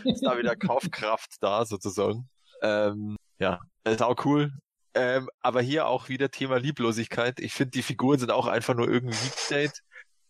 ist 0.05 0.21
da 0.23 0.37
wieder 0.37 0.55
Kaufkraft 0.55 1.35
da 1.41 1.65
sozusagen. 1.65 2.29
Ähm, 2.61 3.17
ja, 3.39 3.59
ist 3.83 4.01
auch 4.01 4.23
cool. 4.25 4.51
Ähm, 4.93 5.29
aber 5.41 5.61
hier 5.61 5.87
auch 5.87 6.07
wieder 6.07 6.31
Thema 6.31 6.57
Lieblosigkeit. 6.57 7.41
Ich 7.41 7.53
finde, 7.53 7.71
die 7.71 7.83
Figuren 7.83 8.17
sind 8.17 8.31
auch 8.31 8.47
einfach 8.47 8.75
nur 8.75 8.87
irgendwie 8.87 9.17
Liebstate. 9.25 9.73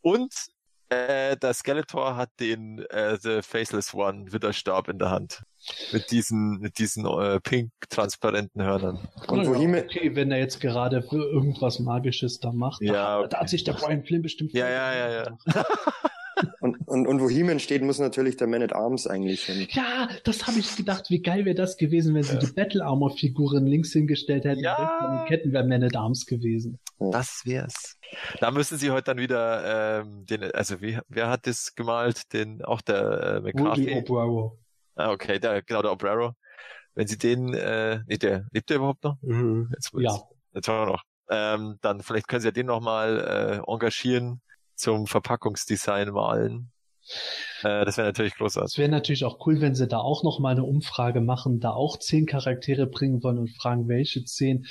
Und 0.02 0.34
äh, 0.90 1.36
der 1.38 1.54
Skeletor 1.54 2.16
hat 2.16 2.30
den 2.40 2.80
äh, 2.90 3.18
The 3.20 3.42
Faceless 3.42 3.94
One 3.94 4.32
Witterstab 4.32 4.88
in 4.88 5.00
der 5.00 5.10
Hand. 5.10 5.44
Mit 5.92 6.12
diesen, 6.12 6.60
mit 6.60 6.78
diesen 6.78 7.06
äh, 7.06 7.40
pink 7.40 7.72
transparenten 7.90 8.62
Hörnern. 8.62 9.08
Und 9.28 9.44
ja, 9.44 9.50
wohin 9.50 9.76
okay, 9.76 10.16
wenn 10.16 10.32
er 10.32 10.38
jetzt 10.38 10.62
gerade 10.62 11.04
irgendwas 11.12 11.80
Magisches 11.80 12.40
da 12.40 12.52
macht, 12.52 12.82
ja, 12.82 13.20
okay. 13.20 13.30
da, 13.32 13.40
hat 13.40 13.50
sich 13.50 13.64
der 13.64 13.74
Brian 13.74 14.04
Flynn 14.04 14.22
bestimmt. 14.22 14.54
Ja, 14.54 14.70
ja, 14.70 14.94
ja, 14.94 15.24
ja. 15.24 15.66
Und, 16.60 16.78
und, 16.88 17.08
und 17.08 17.22
wo 17.22 17.30
he 17.30 17.60
steht, 17.60 17.82
muss 17.82 18.00
natürlich 18.00 18.38
der 18.38 18.48
Man 18.48 18.62
at 18.62 18.74
Arms 18.74 19.08
eigentlich 19.08 19.44
hin. 19.44 19.68
Ja, 19.72 20.10
das 20.24 20.48
habe 20.48 20.60
ich 20.60 20.76
gedacht. 20.76 21.10
Wie 21.10 21.22
geil 21.22 21.46
wäre 21.46 21.56
das 21.56 21.78
gewesen, 21.78 22.16
wenn 22.16 22.24
sie 22.24 22.34
ja. 22.34 22.40
die 22.40 22.52
Battle 22.52 22.84
Armor 22.84 23.16
Figuren 23.16 23.66
links 23.66 23.92
hingestellt 23.92 24.46
hätten. 24.46 24.62
Ja. 24.62 25.24
Die 25.24 25.28
Ketten 25.28 25.52
wären 25.54 25.68
Man 25.68 25.84
at 25.84 25.96
Arms 25.96 26.26
gewesen. 26.26 26.80
Das 27.00 27.42
wär's. 27.46 27.98
Da 28.40 28.52
müssen 28.52 28.78
sie 28.78 28.92
heute 28.92 29.06
dann 29.06 29.18
wieder 29.18 30.02
ähm, 30.02 30.26
den, 30.26 30.44
also 30.52 30.82
wie, 30.82 31.00
wer 31.08 31.30
hat 31.30 31.48
das 31.48 31.76
gemalt? 31.76 32.34
Den 32.34 32.64
auch 32.64 32.82
der 32.82 33.22
äh, 33.22 33.42
McCarthy. 33.42 33.88
Woody 33.88 33.94
O'Braro. 33.94 34.58
Ah, 34.96 35.12
okay, 35.12 35.40
der, 35.40 35.62
genau, 35.62 35.82
der 35.82 35.92
Obrero. 35.92 36.34
Wenn 36.94 37.08
sie 37.08 37.18
den, 37.18 37.54
äh, 37.54 38.00
nee, 38.08 38.18
der, 38.18 38.46
lebt 38.52 38.70
der 38.70 38.78
überhaupt 38.78 39.04
noch? 39.04 39.18
Mhm. 39.22 39.70
Jetzt, 39.74 39.92
ja. 39.94 40.14
Jetzt, 40.14 40.24
jetzt 40.54 40.68
war 40.70 40.84
er 40.84 40.92
noch. 40.92 41.04
Ähm, 41.30 41.78
dann 41.82 42.02
vielleicht 42.02 42.28
können 42.28 42.42
sie 42.42 42.48
ja 42.48 42.52
den 42.52 42.68
nochmal 42.68 43.62
äh, 43.68 43.72
engagieren 43.72 44.42
zum 44.76 45.08
Verpackungsdesign 45.08 46.10
malen. 46.10 46.72
Äh, 47.64 47.86
das 47.86 47.98
wäre 47.98 48.08
natürlich 48.08 48.36
großartig. 48.36 48.74
Es 48.74 48.78
wäre 48.78 48.90
natürlich 48.90 49.26
auch 49.26 49.46
cool, 49.46 49.62
wenn 49.62 49.76
sie 49.76 49.88
da 49.88 50.00
auch 50.00 50.24
noch 50.24 50.40
mal 50.40 50.52
eine 50.52 50.64
Umfrage 50.64 51.22
machen, 51.22 51.60
da 51.60 51.72
auch 51.72 51.98
zehn 51.98 52.26
Charaktere 52.26 52.88
bringen 52.88 53.24
wollen 53.24 53.38
und 53.38 53.50
fragen, 53.50 53.88
welche 53.88 54.24
zehn 54.26 54.66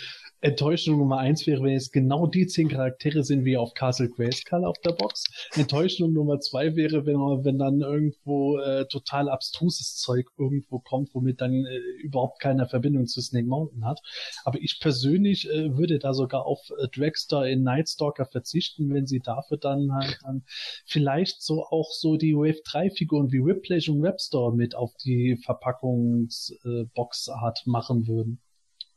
Enttäuschung 0.44 0.98
Nummer 0.98 1.20
eins 1.20 1.46
wäre, 1.46 1.62
wenn 1.62 1.74
es 1.74 1.90
genau 1.90 2.26
die 2.26 2.46
zehn 2.46 2.68
Charaktere 2.68 3.24
sind 3.24 3.46
wie 3.46 3.56
auf 3.56 3.72
Castle 3.72 4.10
Grayskull 4.10 4.66
auf 4.66 4.78
der 4.80 4.92
Box. 4.92 5.24
Enttäuschung 5.54 6.12
Nummer 6.12 6.38
zwei 6.38 6.76
wäre, 6.76 7.06
wenn, 7.06 7.16
wenn 7.16 7.58
dann 7.58 7.80
irgendwo 7.80 8.58
äh, 8.58 8.86
total 8.88 9.30
abstruses 9.30 9.96
Zeug 9.96 10.26
irgendwo 10.36 10.80
kommt, 10.80 11.14
womit 11.14 11.40
dann 11.40 11.64
äh, 11.64 11.78
überhaupt 12.02 12.40
keine 12.40 12.68
Verbindung 12.68 13.06
zu 13.06 13.22
Snake 13.22 13.46
Mountain 13.46 13.86
hat. 13.86 14.02
Aber 14.44 14.60
ich 14.60 14.80
persönlich 14.80 15.48
äh, 15.48 15.78
würde 15.78 15.98
da 15.98 16.12
sogar 16.12 16.44
auf 16.44 16.60
äh, 16.78 16.88
Dragster 16.88 17.48
in 17.48 17.62
Nightstalker 17.62 18.26
verzichten, 18.26 18.92
wenn 18.92 19.06
sie 19.06 19.20
dafür 19.20 19.56
dann 19.56 19.94
halt 19.94 20.18
dann 20.24 20.42
vielleicht 20.84 21.40
so 21.40 21.64
auch 21.64 21.90
so 21.90 22.18
die 22.18 22.34
Wave 22.34 22.60
3 22.66 22.90
Figuren 22.90 23.32
wie 23.32 23.42
Whiplash 23.42 23.88
und 23.88 24.02
Webstore 24.02 24.54
mit 24.54 24.74
auf 24.74 24.92
die 25.02 25.38
Verpackungsboxart 25.42 27.62
äh, 27.64 27.70
machen 27.70 28.06
würden 28.06 28.42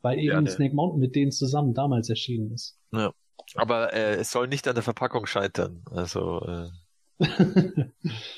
weil 0.02 0.18
eben 0.18 0.46
ja, 0.46 0.50
Snake 0.52 0.74
Mountain 0.74 1.00
mit 1.00 1.14
denen 1.14 1.32
zusammen 1.32 1.74
damals 1.74 2.08
erschienen 2.08 2.52
ist. 2.52 2.78
Ja. 2.92 3.12
Aber 3.54 3.92
äh, 3.92 4.16
es 4.16 4.30
soll 4.30 4.48
nicht 4.48 4.68
an 4.68 4.74
der 4.74 4.82
Verpackung 4.82 5.26
scheitern. 5.26 5.82
Also 5.90 6.40
äh, 6.42 6.68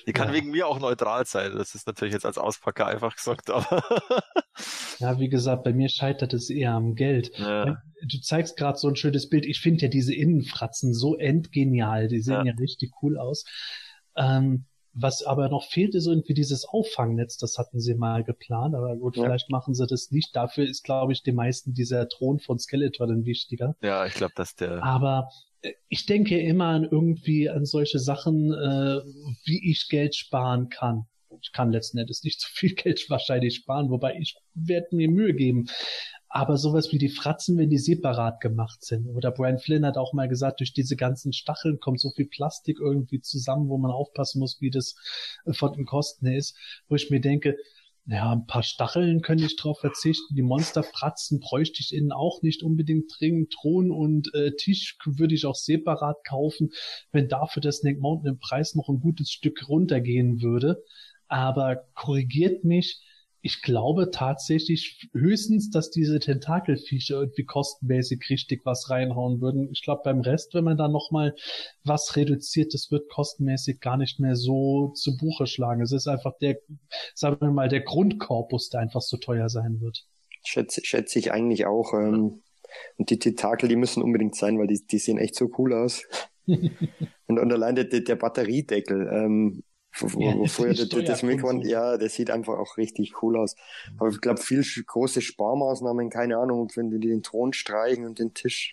die 0.07 0.13
kann 0.13 0.29
ja. 0.29 0.35
wegen 0.35 0.51
mir 0.51 0.67
auch 0.67 0.81
neutral 0.81 1.27
sein. 1.27 1.53
Das 1.57 1.75
ist 1.75 1.87
natürlich 1.87 2.15
jetzt 2.15 2.25
als 2.25 2.39
Auspacker 2.39 2.87
einfach 2.87 3.15
gesagt, 3.15 3.51
aber 3.51 3.83
ja, 4.99 5.19
wie 5.19 5.29
gesagt, 5.29 5.65
bei 5.65 5.73
mir 5.73 5.89
scheitert 5.89 6.33
es 6.33 6.49
eher 6.49 6.73
am 6.73 6.95
Geld. 6.95 7.37
Ja. 7.39 7.83
Du 8.03 8.21
zeigst 8.21 8.57
gerade 8.57 8.79
so 8.79 8.89
ein 8.89 8.97
schönes 8.97 9.29
Bild. 9.29 9.45
Ich 9.45 9.61
finde 9.61 9.83
ja 9.83 9.89
diese 9.89 10.15
Innenfratzen 10.15 10.95
so 10.95 11.17
endgenial. 11.17 12.09
Die 12.09 12.21
sehen 12.21 12.47
ja, 12.47 12.53
ja 12.53 12.55
richtig 12.59 12.93
cool 13.03 13.19
aus. 13.19 13.45
Ähm, 14.17 14.65
was 14.93 15.23
aber 15.23 15.49
noch 15.49 15.65
fehlt, 15.65 15.95
ist 15.95 16.07
irgendwie 16.07 16.35
dieses 16.35 16.65
Auffangnetz. 16.65 17.37
Das 17.37 17.59
hatten 17.59 17.81
sie 17.81 17.95
mal 17.95 18.25
geplant, 18.25 18.75
aber 18.75 18.97
gut, 18.97 19.17
ja. 19.17 19.25
vielleicht 19.25 19.51
machen 19.51 19.75
sie 19.75 19.87
das 19.87 20.11
nicht. 20.11 20.35
Dafür 20.35 20.65
ist, 20.65 20.83
glaube 20.83 21.13
ich, 21.13 21.23
den 21.23 21.37
meisten 21.37 21.75
dieser 21.75 22.09
Thron 22.09 22.41
von 22.41 22.59
Skeletor 22.59 23.07
dann 23.07 23.25
wichtiger. 23.25 23.77
Ja, 23.83 24.07
ich 24.07 24.15
glaube, 24.15 24.33
dass 24.37 24.55
der. 24.57 24.83
Aber 24.83 25.29
äh, 25.63 25.73
ich 25.89 26.07
denke 26.07 26.39
immer 26.41 26.67
an 26.67 26.89
irgendwie 26.91 27.49
an 27.49 27.65
solche 27.65 27.99
Sachen, 27.99 28.53
äh, 28.53 29.01
wie 29.45 29.71
ich 29.71 29.89
Geld 29.89 30.17
sparen 30.17 30.69
kann. 30.69 31.07
Ich 31.41 31.53
kann 31.53 31.73
letzten 31.73 31.99
Endes 31.99 32.25
nicht 32.25 32.41
so 32.41 32.49
viel 32.51 32.75
Geld 32.75 33.09
wahrscheinlich 33.09 33.57
sparen, 33.57 33.91
wobei 33.91 34.17
ich 34.19 34.37
werde 34.55 34.97
mir 34.97 35.09
Mühe 35.09 35.35
geben. 35.35 35.67
Aber 36.33 36.57
sowas 36.57 36.93
wie 36.93 36.99
die 36.99 37.09
Fratzen, 37.09 37.59
wenn 37.59 37.71
die 37.71 37.79
separat 37.79 38.41
gemacht 38.41 38.85
sind. 38.85 39.09
Oder 39.09 39.33
Brian 39.33 39.59
Flynn 39.59 39.85
hat 39.85 39.99
auch 39.99 40.13
mal 40.13 40.29
gesagt, 40.29 40.61
durch 40.61 40.73
diese 40.73 40.95
ganzen 40.95 41.33
Stacheln 41.33 41.81
kommt 41.81 42.01
so 42.01 42.11
viel 42.11 42.27
Plastik 42.27 42.79
irgendwie 42.81 43.21
zusammen, 43.21 43.69
wo 43.69 43.79
man 43.79 43.91
aufpassen 43.91 44.39
muss, 44.39 44.61
wie 44.61 44.71
das 44.71 44.95
von 45.51 45.73
den 45.73 45.87
Kosten 45.87 46.27
ist. 46.27 46.57
Wo 46.89 46.95
ich 46.95 47.11
mir 47.11 47.21
denke, 47.21 47.57
ja, 48.07 48.33
ein 48.33 48.47
paar 48.47 48.63
Stacheln 48.63 49.23
könnte 49.23 49.45
ich 49.45 49.57
drauf 49.57 49.81
verzichten. 49.81 50.35
Die 50.37 50.43
Monsterfratzen 50.43 51.41
bräuchte 51.41 51.81
ich 51.81 51.95
innen 51.95 52.13
auch 52.13 52.43
nicht 52.43 52.63
unbedingt 52.63 53.13
dringend. 53.19 53.53
Thron 53.53 53.91
und 53.91 54.33
äh, 54.33 54.53
Tisch 54.57 54.99
würde 55.05 55.35
ich 55.35 55.47
auch 55.47 55.55
separat 55.57 56.25
kaufen, 56.25 56.71
wenn 57.13 57.29
dafür 57.29 57.61
der 57.61 57.73
Snake 57.73 58.01
Mountain 58.01 58.35
im 58.35 58.39
Preis 58.39 58.75
noch 58.75 58.89
ein 58.89 59.01
gutes 59.01 59.31
Stück 59.31 59.69
runtergehen 59.69 60.43
würde. 60.43 60.83
Aber 61.29 61.89
korrigiert 61.95 62.65
mich, 62.65 63.01
ich 63.43 63.63
glaube 63.63 64.11
tatsächlich 64.11 65.09
höchstens, 65.13 65.71
dass 65.71 65.91
diese 65.91 66.19
Tentakelviecher 66.19 67.21
irgendwie 67.21 67.45
kostenmäßig 67.45 68.29
richtig 68.29 68.63
was 68.65 68.91
reinhauen 68.91 69.41
würden. 69.41 69.71
Ich 69.73 69.83
glaube, 69.83 70.03
beim 70.05 70.21
Rest, 70.21 70.55
wenn 70.55 70.65
man 70.65 70.77
da 70.77 70.89
nochmal 70.89 71.35
was 71.85 72.17
reduziert, 72.17 72.75
das 72.75 72.91
wird 72.91 73.09
kostenmäßig 73.09 73.81
gar 73.81 73.97
nicht 73.97 74.21
mehr 74.21 74.37
so 74.37 74.93
zu 74.95 75.17
Buche 75.17 75.47
schlagen. 75.47 75.81
Es 75.81 75.93
ist 75.93 76.07
einfach 76.07 76.37
der, 76.39 76.59
sagen 77.15 77.39
wir 77.41 77.51
mal, 77.51 77.69
der 77.69 77.81
Grundkorpus, 77.81 78.69
der 78.69 78.81
einfach 78.81 79.03
so 79.03 79.17
teuer 79.17 79.49
sein 79.49 79.81
wird. 79.81 80.07
Schätze, 80.45 80.83
schätze 80.85 81.19
ich 81.19 81.33
eigentlich 81.33 81.67
auch. 81.67 81.95
Ähm, 81.95 82.43
und 82.97 83.11
die 83.11 83.19
Tentakel, 83.19 83.69
die 83.69 83.77
müssen 83.77 84.03
unbedingt 84.03 84.37
sein, 84.37 84.59
weil 84.59 84.67
die, 84.67 84.81
die 84.87 84.99
sehen 84.99 85.19
echt 85.19 85.35
so 85.35 85.51
cool 85.59 85.73
aus. 85.73 86.03
und, 86.47 87.39
und 87.39 87.53
allein 87.53 87.75
der, 87.75 87.85
der 87.85 88.17
Batteriedeckel, 88.17 89.09
ähm, 89.13 89.63
ja, 90.19 90.47
vorher 90.47 90.75
das, 90.75 90.89
das 90.89 91.23
Micron, 91.23 91.63
ja, 91.63 91.97
das 91.99 92.15
sieht 92.15 92.31
einfach 92.31 92.59
auch 92.59 92.77
richtig 92.77 93.23
cool 93.23 93.37
aus. 93.37 93.57
Aber 93.99 94.09
ich 94.09 94.21
glaube, 94.21 94.41
viel 94.41 94.65
große 94.65 95.21
Sparmaßnahmen, 95.21 96.11
keine 96.11 96.39
Ahnung, 96.39 96.71
wenn 96.75 96.91
wir 96.91 96.99
den 96.99 97.23
Thron 97.23 97.53
streichen 97.53 98.07
und 98.07 98.19
den 98.19 98.33
Tisch. 98.35 98.73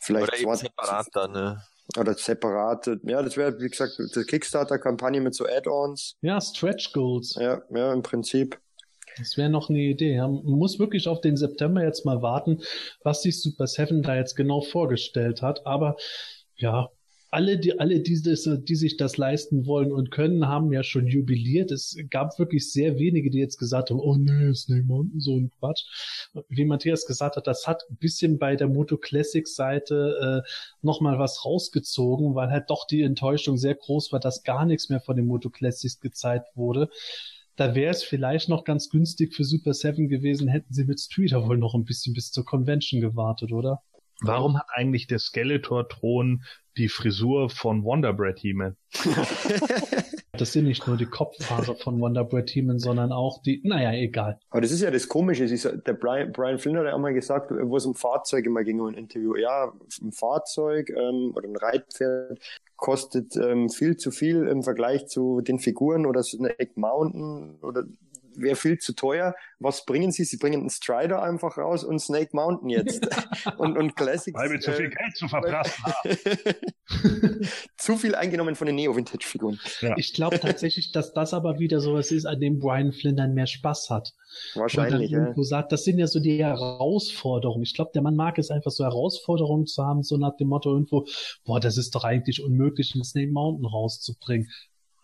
Vielleicht 0.00 0.28
oder 0.28 0.38
eben 0.38 0.56
separat 0.56 1.06
dann, 1.12 1.32
ne? 1.32 1.62
Oder 1.96 2.14
separat. 2.14 2.86
Ja, 3.04 3.22
das 3.22 3.36
wäre, 3.36 3.60
wie 3.60 3.68
gesagt, 3.68 3.98
die 3.98 4.24
Kickstarter-Kampagne 4.24 5.20
mit 5.20 5.34
so 5.34 5.46
Add-ons. 5.46 6.16
Ja, 6.22 6.40
Stretch 6.40 6.92
Goals. 6.92 7.36
Ja, 7.38 7.62
ja, 7.70 7.92
im 7.92 8.02
Prinzip. 8.02 8.58
Das 9.18 9.36
wäre 9.36 9.50
noch 9.50 9.68
eine 9.68 9.80
Idee. 9.80 10.18
Man 10.18 10.42
muss 10.42 10.78
wirklich 10.78 11.06
auf 11.06 11.20
den 11.20 11.36
September 11.36 11.82
jetzt 11.84 12.06
mal 12.06 12.22
warten, 12.22 12.62
was 13.02 13.22
sich 13.22 13.42
Super 13.42 13.66
Seven 13.66 14.02
da 14.02 14.16
jetzt 14.16 14.36
genau 14.36 14.62
vorgestellt 14.62 15.42
hat. 15.42 15.66
Aber 15.66 15.96
ja, 16.56 16.88
alle, 17.32 17.58
die, 17.58 17.80
alle, 17.80 18.00
die, 18.00 18.20
die 18.22 18.74
sich 18.74 18.96
das 18.98 19.16
leisten 19.16 19.66
wollen 19.66 19.90
und 19.90 20.10
können, 20.10 20.48
haben 20.48 20.70
ja 20.70 20.82
schon 20.82 21.06
jubiliert. 21.06 21.70
Es 21.70 21.96
gab 22.10 22.38
wirklich 22.38 22.70
sehr 22.70 22.98
wenige, 22.98 23.30
die 23.30 23.38
jetzt 23.38 23.56
gesagt 23.56 23.88
haben, 23.88 24.00
oh 24.00 24.16
nee, 24.16 24.52
Snake 24.52 24.84
Mountain, 24.84 25.18
so 25.18 25.38
ein 25.38 25.50
Quatsch. 25.58 25.84
Wie 26.50 26.66
Matthias 26.66 27.06
gesagt 27.06 27.36
hat, 27.36 27.46
das 27.46 27.66
hat 27.66 27.84
ein 27.88 27.96
bisschen 27.96 28.38
bei 28.38 28.54
der 28.54 28.68
Moto 28.68 28.98
Classic 28.98 29.48
Seite 29.48 30.44
äh, 30.44 30.48
nochmal 30.82 31.18
was 31.18 31.42
rausgezogen, 31.46 32.34
weil 32.34 32.50
halt 32.50 32.68
doch 32.68 32.86
die 32.86 33.00
Enttäuschung 33.00 33.56
sehr 33.56 33.76
groß 33.76 34.12
war, 34.12 34.20
dass 34.20 34.42
gar 34.42 34.66
nichts 34.66 34.90
mehr 34.90 35.00
von 35.00 35.16
den 35.16 35.26
Moto 35.26 35.48
Classics 35.48 36.00
gezeigt 36.00 36.54
wurde. 36.54 36.90
Da 37.56 37.74
wäre 37.74 37.92
es 37.92 38.02
vielleicht 38.02 38.50
noch 38.50 38.64
ganz 38.64 38.90
günstig 38.90 39.34
für 39.34 39.44
Super 39.44 39.72
Seven 39.72 40.08
gewesen, 40.08 40.48
hätten 40.48 40.74
sie 40.74 40.84
mit 40.84 41.00
Streeter 41.00 41.48
wohl 41.48 41.56
noch 41.56 41.74
ein 41.74 41.84
bisschen 41.84 42.12
bis 42.12 42.30
zur 42.30 42.44
Convention 42.44 43.00
gewartet, 43.00 43.52
oder? 43.52 43.80
Warum 44.22 44.58
hat 44.58 44.66
eigentlich 44.74 45.06
der 45.06 45.18
Skeletor-Thron 45.18 46.44
die 46.76 46.88
Frisur 46.88 47.50
von 47.50 47.84
Wonderbread 47.84 48.38
He-Man? 48.38 48.76
das 50.32 50.52
sind 50.52 50.64
nicht 50.64 50.86
nur 50.86 50.96
die 50.96 51.06
Kopfhaare 51.06 51.74
von 51.76 52.00
Wonderbread 52.00 52.48
He-Man, 52.50 52.78
sondern 52.78 53.12
auch 53.12 53.42
die, 53.42 53.60
naja, 53.64 53.92
egal. 53.92 54.38
Aber 54.50 54.60
das 54.60 54.70
ist 54.70 54.80
ja 54.80 54.90
das 54.90 55.08
Komische. 55.08 55.44
Ist, 55.44 55.64
der 55.64 55.92
Brian, 55.92 56.32
Brian 56.32 56.58
Flynn 56.58 56.78
hat 56.78 56.86
ja 56.86 56.94
auch 56.94 56.98
mal 56.98 57.12
gesagt, 57.12 57.50
wo 57.50 57.76
es 57.76 57.84
um 57.84 57.94
Fahrzeuge 57.94 58.48
mal 58.48 58.64
ging, 58.64 58.80
um 58.80 58.86
ein 58.86 58.94
Interview. 58.94 59.36
Ja, 59.36 59.72
ein 60.00 60.12
Fahrzeug 60.12 60.90
ähm, 60.90 61.32
oder 61.34 61.48
ein 61.48 61.56
Reitpferd 61.56 62.38
kostet 62.76 63.36
ähm, 63.36 63.68
viel 63.68 63.96
zu 63.96 64.10
viel 64.10 64.46
im 64.48 64.62
Vergleich 64.62 65.06
zu 65.06 65.40
den 65.40 65.58
Figuren 65.58 66.06
oder 66.06 66.22
Snake 66.22 66.72
Mountain 66.74 67.58
oder 67.62 67.84
wäre 68.36 68.56
viel 68.56 68.78
zu 68.78 68.94
teuer. 68.94 69.34
Was 69.58 69.84
bringen 69.84 70.10
sie? 70.10 70.24
Sie 70.24 70.36
bringen 70.36 70.60
einen 70.60 70.70
Strider 70.70 71.22
einfach 71.22 71.56
raus 71.56 71.84
und 71.84 71.98
Snake 72.00 72.30
Mountain 72.32 72.68
jetzt. 72.68 73.06
und, 73.58 73.76
und 73.78 73.96
Classics. 73.96 74.38
Weil 74.38 74.50
wir 74.50 74.60
zu 74.60 74.72
viel 74.72 74.86
äh, 74.86 74.90
Geld 74.90 75.16
zu 75.16 75.28
verprassen 75.28 75.84
haben. 75.84 77.46
zu 77.76 77.96
viel 77.96 78.14
eingenommen 78.14 78.54
von 78.54 78.66
den 78.66 78.76
Neo-Vintage-Figuren. 78.76 79.58
Ja. 79.80 79.96
Ich 79.96 80.14
glaube 80.14 80.40
tatsächlich, 80.40 80.92
dass 80.92 81.12
das 81.12 81.34
aber 81.34 81.58
wieder 81.58 81.80
sowas 81.80 82.10
ist, 82.10 82.26
an 82.26 82.40
dem 82.40 82.58
Brian 82.58 82.92
Flynn 82.92 83.16
dann 83.16 83.34
mehr 83.34 83.46
Spaß 83.46 83.90
hat. 83.90 84.12
Wahrscheinlich, 84.54 85.10
ja. 85.10 85.34
sagt, 85.38 85.72
das 85.72 85.84
sind 85.84 85.98
ja 85.98 86.06
so 86.06 86.20
die 86.20 86.42
Herausforderungen. 86.42 87.62
Ich 87.62 87.74
glaube, 87.74 87.90
der 87.94 88.02
Mann 88.02 88.16
mag 88.16 88.38
es 88.38 88.50
einfach 88.50 88.70
so 88.70 88.84
Herausforderungen 88.84 89.66
zu 89.66 89.84
haben, 89.84 90.02
so 90.02 90.16
nach 90.16 90.36
dem 90.36 90.48
Motto 90.48 90.72
irgendwo, 90.72 91.06
boah, 91.44 91.60
das 91.60 91.76
ist 91.76 91.94
doch 91.94 92.04
eigentlich 92.04 92.42
unmöglich, 92.42 92.92
einen 92.94 93.04
Snake 93.04 93.32
Mountain 93.32 93.66
rauszubringen 93.66 94.48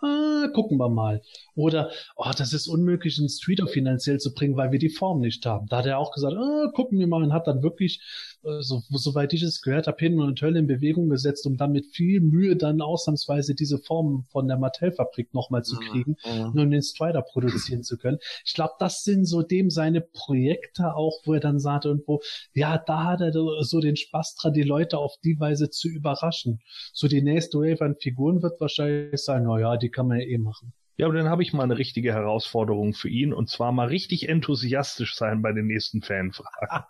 ah, 0.00 0.48
gucken 0.54 0.78
wir 0.78 0.88
mal. 0.88 1.22
Oder, 1.58 1.90
oh, 2.16 2.30
das 2.36 2.52
ist 2.52 2.68
unmöglich, 2.68 3.18
einen 3.18 3.28
Streeter 3.28 3.66
finanziell 3.66 4.18
zu 4.18 4.32
bringen, 4.32 4.56
weil 4.56 4.70
wir 4.70 4.78
die 4.78 4.88
Form 4.88 5.20
nicht 5.20 5.44
haben. 5.44 5.66
Da 5.66 5.78
hat 5.78 5.86
er 5.86 5.98
auch 5.98 6.12
gesagt, 6.12 6.36
ah, 6.36 6.70
gucken 6.72 6.98
wir 7.00 7.08
mal 7.08 7.22
und 7.22 7.32
hat 7.32 7.48
dann 7.48 7.62
wirklich, 7.64 8.00
äh, 8.44 8.60
so, 8.60 8.82
soweit 8.90 9.32
ich 9.32 9.42
es 9.42 9.60
gehört 9.60 9.88
habe, 9.88 9.98
hin 9.98 10.20
und 10.20 10.40
Hölle 10.40 10.60
in 10.60 10.68
Bewegung 10.68 11.08
gesetzt, 11.08 11.44
um 11.46 11.56
dann 11.56 11.72
mit 11.72 11.86
viel 11.86 12.20
Mühe 12.20 12.54
dann 12.54 12.80
ausnahmsweise 12.80 13.56
diese 13.56 13.78
Form 13.78 14.26
von 14.30 14.46
der 14.46 14.56
Mattel-Fabrik 14.56 15.34
nochmal 15.34 15.64
zu 15.64 15.74
mhm, 15.74 15.80
kriegen, 15.80 16.16
mhm. 16.24 16.52
nur 16.54 16.64
um 16.64 16.70
den 16.70 16.82
Strider 16.82 17.22
produzieren 17.22 17.82
zu 17.82 17.98
können. 17.98 18.18
Ich 18.44 18.54
glaube, 18.54 18.74
das 18.78 19.02
sind 19.02 19.24
so 19.24 19.42
dem 19.42 19.70
seine 19.70 20.00
Projekte 20.00 20.94
auch, 20.94 21.18
wo 21.24 21.34
er 21.34 21.40
dann 21.40 21.58
sagt 21.58 21.86
irgendwo, 21.86 22.20
ja, 22.54 22.78
da 22.78 23.04
hat 23.04 23.20
er 23.20 23.32
so 23.32 23.80
den 23.80 23.96
Spaß 23.96 24.36
dran, 24.36 24.52
die 24.52 24.62
Leute 24.62 24.98
auf 24.98 25.16
die 25.24 25.40
Weise 25.40 25.70
zu 25.70 25.88
überraschen. 25.88 26.60
So 26.92 27.08
die 27.08 27.20
nächste 27.22 27.58
Wave 27.58 27.84
an 27.84 27.96
Figuren 27.96 28.42
wird 28.42 28.60
wahrscheinlich 28.60 29.20
sein, 29.20 29.42
na 29.42 29.58
ja, 29.58 29.76
die 29.76 29.88
die 29.88 29.90
kann 29.90 30.06
man 30.06 30.20
ja 30.20 30.26
eh 30.26 30.38
machen. 30.38 30.72
Ja, 30.98 31.06
aber 31.06 31.14
dann 31.14 31.28
habe 31.28 31.44
ich 31.44 31.52
mal 31.52 31.62
eine 31.62 31.78
richtige 31.78 32.12
Herausforderung 32.12 32.92
für 32.92 33.08
ihn 33.08 33.32
und 33.32 33.48
zwar 33.48 33.70
mal 33.70 33.86
richtig 33.86 34.28
enthusiastisch 34.28 35.14
sein 35.14 35.42
bei 35.42 35.52
den 35.52 35.66
nächsten 35.66 36.02
Fanfragen. 36.02 36.84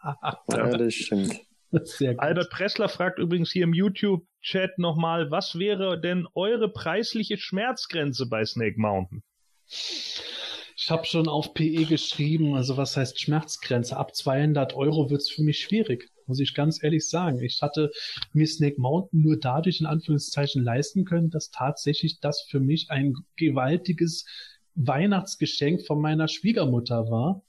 ja, 0.51 0.77
das 0.77 0.95
stimmt. 0.95 1.41
Albert 2.17 2.49
Pressler 2.49 2.89
fragt 2.89 3.19
übrigens 3.19 3.53
hier 3.53 3.65
im 3.65 3.75
YouTube-Chat 3.75 4.79
nochmal, 4.79 5.31
was 5.31 5.59
wäre 5.59 6.01
denn 6.01 6.27
eure 6.35 6.73
preisliche 6.73 7.37
Schmerzgrenze 7.37 8.27
bei 8.27 8.47
Snake 8.47 8.81
Mountain? 8.81 9.23
Ich 9.67 10.91
habe 10.91 11.05
schon 11.05 11.29
auf 11.29 11.53
PE 11.53 11.85
geschrieben, 11.85 12.55
also 12.55 12.79
was 12.79 12.97
heißt 12.97 13.21
Schmerzgrenze? 13.21 13.99
Ab 13.99 14.15
200 14.15 14.75
Euro 14.75 15.11
wird's 15.11 15.31
für 15.31 15.43
mich 15.43 15.61
schwierig 15.61 16.09
muss 16.29 16.41
ich 16.41 16.55
ganz 16.55 16.83
ehrlich 16.83 17.09
sagen. 17.09 17.43
Ich 17.43 17.61
hatte 17.63 17.91
mir 18.33 18.47
Snake 18.47 18.81
Mountain 18.81 19.23
nur 19.23 19.39
dadurch 19.39 19.81
in 19.81 19.87
Anführungszeichen 19.87 20.63
leisten 20.63 21.05
können, 21.05 21.31
dass 21.31 21.51
tatsächlich 21.51 22.21
das 22.21 22.43
für 22.49 22.61
mich 22.61 22.91
ein 22.91 23.15
gewaltiges 23.37 24.25
Weihnachtsgeschenk 24.75 25.87
von 25.87 26.01
meiner 26.01 26.29
Schwiegermutter 26.29 27.11
war. 27.11 27.43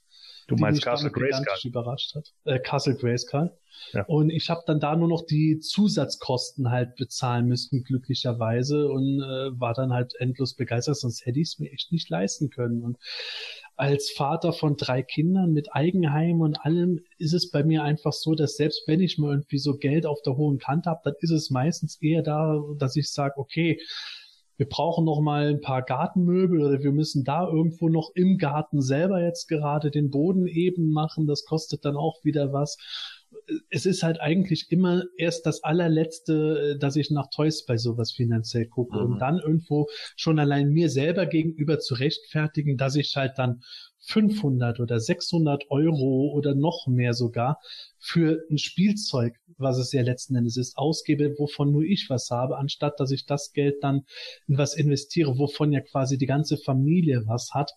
Du 0.48 0.56
meinst 0.56 0.82
Castle 0.82 1.12
Grayskull? 1.12 1.70
überrascht 1.70 2.16
hat. 2.16 2.32
Äh, 2.44 2.58
Castle 2.58 2.96
Grayskull. 2.96 3.52
Ja. 3.92 4.04
Und 4.06 4.30
ich 4.30 4.50
habe 4.50 4.62
dann 4.66 4.80
da 4.80 4.96
nur 4.96 5.08
noch 5.08 5.24
die 5.24 5.60
Zusatzkosten 5.60 6.70
halt 6.70 6.96
bezahlen 6.96 7.46
müssen, 7.46 7.84
glücklicherweise, 7.84 8.88
und 8.88 9.20
äh, 9.20 9.60
war 9.60 9.74
dann 9.74 9.92
halt 9.92 10.14
endlos 10.18 10.54
begeistert, 10.54 10.96
sonst 10.96 11.24
hätte 11.24 11.38
ich 11.38 11.50
es 11.50 11.58
mir 11.60 11.70
echt 11.70 11.92
nicht 11.92 12.10
leisten 12.10 12.50
können. 12.50 12.82
Und 12.82 12.98
als 13.80 14.10
Vater 14.10 14.52
von 14.52 14.76
drei 14.76 15.02
Kindern 15.02 15.52
mit 15.52 15.74
Eigenheim 15.74 16.42
und 16.42 16.60
allem 16.60 17.00
ist 17.16 17.32
es 17.32 17.50
bei 17.50 17.64
mir 17.64 17.82
einfach 17.82 18.12
so, 18.12 18.34
dass 18.34 18.56
selbst 18.56 18.86
wenn 18.86 19.00
ich 19.00 19.16
mal 19.16 19.30
irgendwie 19.30 19.58
so 19.58 19.78
Geld 19.78 20.04
auf 20.04 20.20
der 20.20 20.36
hohen 20.36 20.58
Kante 20.58 20.90
habe, 20.90 21.00
dann 21.04 21.14
ist 21.20 21.30
es 21.30 21.48
meistens 21.48 21.96
eher 22.02 22.22
da, 22.22 22.62
dass 22.76 22.96
ich 22.96 23.10
sage, 23.10 23.38
okay, 23.38 23.80
wir 24.58 24.68
brauchen 24.68 25.06
noch 25.06 25.22
mal 25.22 25.48
ein 25.48 25.62
paar 25.62 25.80
Gartenmöbel 25.80 26.62
oder 26.62 26.82
wir 26.82 26.92
müssen 26.92 27.24
da 27.24 27.46
irgendwo 27.46 27.88
noch 27.88 28.10
im 28.14 28.36
Garten 28.36 28.82
selber 28.82 29.22
jetzt 29.24 29.48
gerade 29.48 29.90
den 29.90 30.10
Boden 30.10 30.46
eben 30.46 30.90
machen. 30.92 31.26
Das 31.26 31.46
kostet 31.46 31.86
dann 31.86 31.96
auch 31.96 32.22
wieder 32.22 32.52
was 32.52 32.76
es 33.70 33.86
ist 33.86 34.02
halt 34.02 34.20
eigentlich 34.20 34.66
immer 34.70 35.04
erst 35.16 35.46
das 35.46 35.62
allerletzte, 35.62 36.74
äh, 36.74 36.78
dass 36.78 36.96
ich 36.96 37.10
nach 37.10 37.28
Toys 37.30 37.64
bei 37.64 37.76
sowas 37.76 38.12
finanziell 38.12 38.66
gucke 38.66 38.96
mhm. 38.96 39.12
und 39.12 39.18
dann 39.18 39.38
irgendwo 39.38 39.88
schon 40.16 40.38
allein 40.38 40.70
mir 40.70 40.88
selber 40.90 41.26
gegenüber 41.26 41.78
zu 41.78 41.94
rechtfertigen, 41.94 42.76
dass 42.76 42.96
ich 42.96 43.16
halt 43.16 43.38
dann 43.38 43.62
500 44.02 44.80
oder 44.80 44.98
600 44.98 45.70
Euro 45.70 46.32
oder 46.32 46.54
noch 46.54 46.86
mehr 46.86 47.12
sogar 47.12 47.60
für 47.98 48.42
ein 48.50 48.58
Spielzeug, 48.58 49.36
was 49.58 49.78
es 49.78 49.92
ja 49.92 50.02
letzten 50.02 50.36
Endes 50.36 50.56
ist, 50.56 50.76
ausgebe, 50.78 51.34
wovon 51.38 51.70
nur 51.70 51.82
ich 51.82 52.06
was 52.08 52.30
habe, 52.30 52.56
anstatt 52.56 52.98
dass 52.98 53.10
ich 53.10 53.26
das 53.26 53.52
Geld 53.52 53.76
dann 53.82 54.06
in 54.48 54.56
was 54.56 54.74
investiere, 54.74 55.38
wovon 55.38 55.72
ja 55.72 55.80
quasi 55.80 56.16
die 56.16 56.26
ganze 56.26 56.56
Familie 56.56 57.24
was 57.26 57.50
hat. 57.52 57.72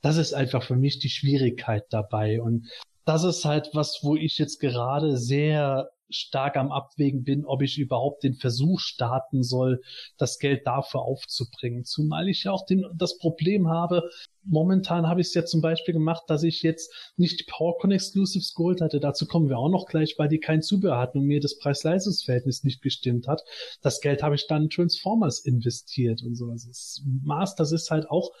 Das 0.00 0.16
ist 0.16 0.32
einfach 0.32 0.62
für 0.62 0.76
mich 0.76 0.98
die 0.98 1.10
Schwierigkeit 1.10 1.84
dabei. 1.90 2.40
Und 2.40 2.68
das 3.08 3.24
ist 3.24 3.46
halt 3.46 3.70
was, 3.72 4.00
wo 4.02 4.16
ich 4.16 4.36
jetzt 4.36 4.58
gerade 4.58 5.16
sehr 5.16 5.90
stark 6.10 6.56
am 6.56 6.72
Abwägen 6.72 7.24
bin, 7.24 7.46
ob 7.46 7.62
ich 7.62 7.78
überhaupt 7.78 8.22
den 8.22 8.34
Versuch 8.34 8.80
starten 8.80 9.42
soll, 9.42 9.80
das 10.18 10.38
Geld 10.38 10.66
dafür 10.66 11.02
aufzubringen. 11.02 11.84
Zumal 11.84 12.28
ich 12.28 12.44
ja 12.44 12.52
auch 12.52 12.66
den, 12.66 12.84
das 12.94 13.16
Problem 13.16 13.68
habe, 13.68 14.10
momentan 14.44 15.06
habe 15.06 15.22
ich 15.22 15.28
es 15.28 15.34
ja 15.34 15.46
zum 15.46 15.62
Beispiel 15.62 15.94
gemacht, 15.94 16.24
dass 16.28 16.42
ich 16.42 16.62
jetzt 16.62 16.92
nicht 17.16 17.40
die 17.40 17.44
PowerCon 17.44 17.92
Exclusives 17.92 18.54
geholt 18.54 18.82
hatte. 18.82 19.00
Dazu 19.00 19.26
kommen 19.26 19.48
wir 19.48 19.58
auch 19.58 19.70
noch 19.70 19.86
gleich, 19.86 20.14
weil 20.18 20.28
die 20.28 20.38
kein 20.38 20.60
Zubehör 20.60 20.98
hatten 20.98 21.18
und 21.18 21.24
mir 21.24 21.40
das 21.40 21.58
Preis-Leistungs-Verhältnis 21.58 22.62
nicht 22.62 22.82
gestimmt 22.82 23.26
hat. 23.26 23.42
Das 23.80 24.00
Geld 24.02 24.22
habe 24.22 24.34
ich 24.34 24.46
dann 24.46 24.64
in 24.64 24.70
Transformers 24.70 25.40
investiert 25.40 26.22
und 26.22 26.34
so. 26.34 26.50
Also 26.50 26.68
das 26.68 27.02
Masters 27.22 27.72
ist 27.72 27.90
halt 27.90 28.10
auch 28.10 28.32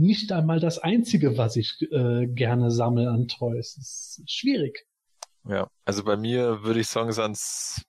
nicht 0.00 0.32
einmal 0.32 0.60
das 0.60 0.78
einzige, 0.78 1.36
was 1.36 1.56
ich 1.56 1.76
äh, 1.92 2.26
gerne 2.26 2.70
sammle 2.70 3.10
an 3.10 3.28
Toys. 3.28 3.74
Das 3.76 4.18
ist 4.18 4.30
schwierig. 4.30 4.86
Ja, 5.46 5.68
also 5.84 6.04
bei 6.04 6.16
mir 6.16 6.62
würde 6.62 6.80
ich 6.80 6.88
sagen, 6.88 7.12
sind 7.12 7.32
es 7.32 7.84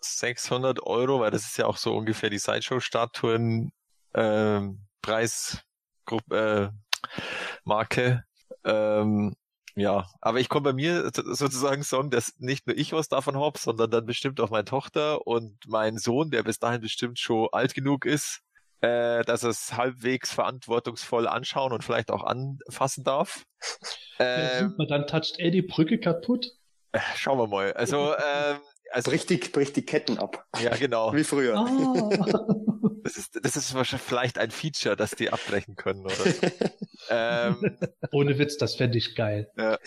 600 0.00 0.82
Euro, 0.82 1.20
weil 1.20 1.30
das 1.30 1.44
ist 1.44 1.56
ja 1.56 1.66
auch 1.66 1.78
so 1.78 1.94
ungefähr 1.96 2.30
die 2.30 2.38
Sideshow-Statuen 2.38 3.72
äh, 4.12 4.60
Preisgruppe 5.02 6.72
äh, 6.72 7.10
Marke. 7.64 8.24
Ähm, 8.64 9.34
ja, 9.74 10.06
aber 10.20 10.40
ich 10.40 10.48
komme 10.48 10.64
bei 10.64 10.72
mir 10.72 11.10
sozusagen 11.12 11.82
sagen, 11.82 12.10
dass 12.10 12.34
nicht 12.38 12.66
nur 12.66 12.76
ich 12.76 12.92
was 12.92 13.08
davon 13.08 13.36
habe, 13.36 13.58
sondern 13.58 13.90
dann 13.90 14.06
bestimmt 14.06 14.40
auch 14.40 14.50
meine 14.50 14.64
Tochter 14.64 15.26
und 15.26 15.58
mein 15.66 15.98
Sohn, 15.98 16.30
der 16.30 16.42
bis 16.42 16.58
dahin 16.58 16.80
bestimmt 16.80 17.18
schon 17.18 17.48
alt 17.52 17.74
genug 17.74 18.06
ist, 18.06 18.40
äh, 18.80 19.24
dass 19.24 19.42
es 19.42 19.76
halbwegs 19.76 20.32
verantwortungsvoll 20.32 21.26
anschauen 21.26 21.72
und 21.72 21.82
vielleicht 21.82 22.10
auch 22.10 22.24
anfassen 22.24 23.04
darf. 23.04 23.44
Ähm, 24.18 24.74
ja, 24.78 24.86
dann 24.86 25.06
toucht 25.06 25.38
er 25.38 25.50
die 25.50 25.60
Brücke 25.60 26.00
kaputt. 26.00 26.50
Äh, 26.92 27.00
schauen 27.16 27.36
wir 27.36 27.48
mal. 27.48 27.74
Also, 27.74 28.14
ähm, 28.14 28.56
also 28.90 29.10
bricht 29.10 29.28
die, 29.28 29.36
bricht 29.36 29.76
die 29.76 29.84
Ketten 29.84 30.16
ab. 30.16 30.46
Ja, 30.58 30.74
genau. 30.74 31.12
Wie 31.12 31.22
früher. 31.22 31.54
Oh. 31.58 32.10
Das 33.02 33.16
ist, 33.16 33.38
das 33.40 33.56
ist 33.56 33.72
wahrscheinlich 33.72 34.04
vielleicht 34.04 34.36
ein 34.36 34.50
Feature, 34.50 34.96
dass 34.96 35.12
die 35.12 35.30
abbrechen 35.30 35.76
können 35.76 36.00
oder 36.00 36.24
ähm, 37.10 37.78
Ohne 38.10 38.36
Witz, 38.36 38.56
das 38.56 38.74
fände 38.74 38.98
ich 38.98 39.14
geil. 39.14 39.48
Ja, 39.56 39.78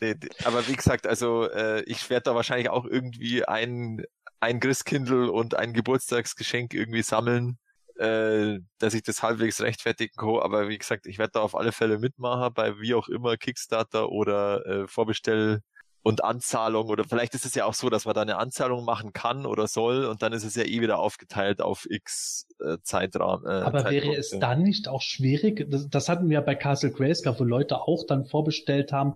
nee, 0.00 0.14
aber 0.44 0.68
wie 0.68 0.76
gesagt, 0.76 1.08
also 1.08 1.50
äh, 1.50 1.82
ich 1.86 2.08
werde 2.08 2.22
da 2.24 2.34
wahrscheinlich 2.36 2.68
auch 2.68 2.84
irgendwie 2.84 3.44
ein, 3.44 4.04
ein 4.38 4.60
Christkindl 4.60 5.28
und 5.28 5.56
ein 5.56 5.72
Geburtstagsgeschenk 5.72 6.72
irgendwie 6.72 7.02
sammeln 7.02 7.58
äh, 8.02 8.60
dass 8.78 8.94
ich 8.94 9.02
das 9.02 9.22
halbwegs 9.22 9.60
rechtfertigen 9.60 10.14
kann. 10.16 10.40
Aber 10.40 10.68
wie 10.68 10.78
gesagt, 10.78 11.06
ich 11.06 11.18
werde 11.18 11.32
da 11.34 11.40
auf 11.40 11.54
alle 11.56 11.72
Fälle 11.72 11.98
mitmachen, 11.98 12.52
bei 12.54 12.78
wie 12.80 12.94
auch 12.94 13.08
immer 13.08 13.36
Kickstarter 13.36 14.10
oder 14.10 14.66
äh, 14.66 14.88
Vorbestell 14.88 15.60
und 16.02 16.24
Anzahlung 16.24 16.88
oder 16.88 17.04
vielleicht 17.04 17.34
ist 17.34 17.46
es 17.46 17.54
ja 17.54 17.64
auch 17.64 17.74
so, 17.74 17.88
dass 17.88 18.04
man 18.04 18.14
da 18.14 18.22
eine 18.22 18.36
Anzahlung 18.36 18.84
machen 18.84 19.12
kann 19.12 19.46
oder 19.46 19.68
soll 19.68 20.04
und 20.04 20.22
dann 20.22 20.32
ist 20.32 20.44
es 20.44 20.56
ja 20.56 20.64
eh 20.64 20.80
wieder 20.80 20.98
aufgeteilt 20.98 21.60
auf 21.60 21.86
x 21.88 22.48
äh, 22.60 22.78
Zeitraum. 22.82 23.46
Äh, 23.46 23.50
Aber 23.50 23.88
wäre 23.90 24.14
es 24.14 24.36
dann 24.38 24.62
nicht 24.62 24.88
auch 24.88 25.02
schwierig? 25.02 25.66
Das, 25.70 25.88
das 25.88 26.08
hatten 26.08 26.28
wir 26.28 26.34
ja 26.34 26.40
bei 26.40 26.54
Castle 26.54 26.90
Grayskull, 26.90 27.36
wo 27.38 27.44
Leute 27.44 27.80
auch 27.82 28.04
dann 28.06 28.24
vorbestellt 28.24 28.92
haben. 28.92 29.14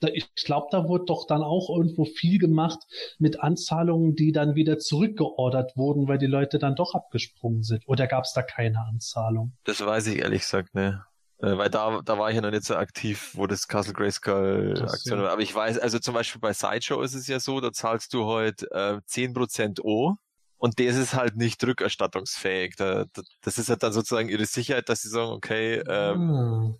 Da, 0.00 0.08
ich 0.08 0.28
glaube, 0.34 0.66
da 0.70 0.88
wurde 0.88 1.04
doch 1.06 1.26
dann 1.26 1.42
auch 1.42 1.70
irgendwo 1.70 2.04
viel 2.04 2.38
gemacht 2.38 2.80
mit 3.18 3.40
Anzahlungen, 3.40 4.14
die 4.14 4.32
dann 4.32 4.54
wieder 4.54 4.78
zurückgeordert 4.78 5.76
wurden, 5.76 6.08
weil 6.08 6.18
die 6.18 6.26
Leute 6.26 6.58
dann 6.58 6.74
doch 6.74 6.94
abgesprungen 6.94 7.62
sind. 7.62 7.86
Oder 7.86 8.06
gab 8.06 8.24
es 8.24 8.32
da 8.32 8.42
keine 8.42 8.80
Anzahlung? 8.80 9.52
Das 9.64 9.84
weiß 9.84 10.08
ich 10.08 10.18
ehrlich 10.18 10.42
gesagt, 10.42 10.74
ne. 10.74 11.04
Äh, 11.38 11.56
weil 11.58 11.70
da, 11.70 12.00
da 12.04 12.18
war 12.18 12.30
ich 12.30 12.36
ja 12.36 12.40
noch 12.40 12.50
nicht 12.50 12.64
so 12.64 12.76
aktiv, 12.76 13.30
wo 13.34 13.46
das 13.46 13.68
Castle 13.68 13.92
Grayskull 13.94 14.74
Aktion 14.82 15.20
war. 15.22 15.30
Aber 15.30 15.42
ich 15.42 15.54
weiß, 15.54 15.78
also 15.78 15.98
zum 15.98 16.14
Beispiel 16.14 16.40
bei 16.40 16.52
Sideshow 16.52 17.02
ist 17.02 17.14
es 17.14 17.26
ja 17.26 17.40
so, 17.40 17.60
da 17.60 17.72
zahlst 17.72 18.14
du 18.14 18.24
heute 18.24 18.66
äh, 18.70 19.00
10% 19.06 19.80
O 19.82 20.16
und 20.56 20.80
das 20.80 20.96
ist 20.96 21.14
halt 21.14 21.36
nicht 21.36 21.62
rückerstattungsfähig. 21.64 22.76
Da, 22.76 23.04
da, 23.12 23.22
das 23.42 23.58
ist 23.58 23.68
halt 23.68 23.82
dann 23.82 23.92
sozusagen 23.92 24.28
ihre 24.30 24.46
Sicherheit, 24.46 24.88
dass 24.88 25.02
sie 25.02 25.10
sagen, 25.10 25.32
okay, 25.32 25.82
ähm. 25.88 26.76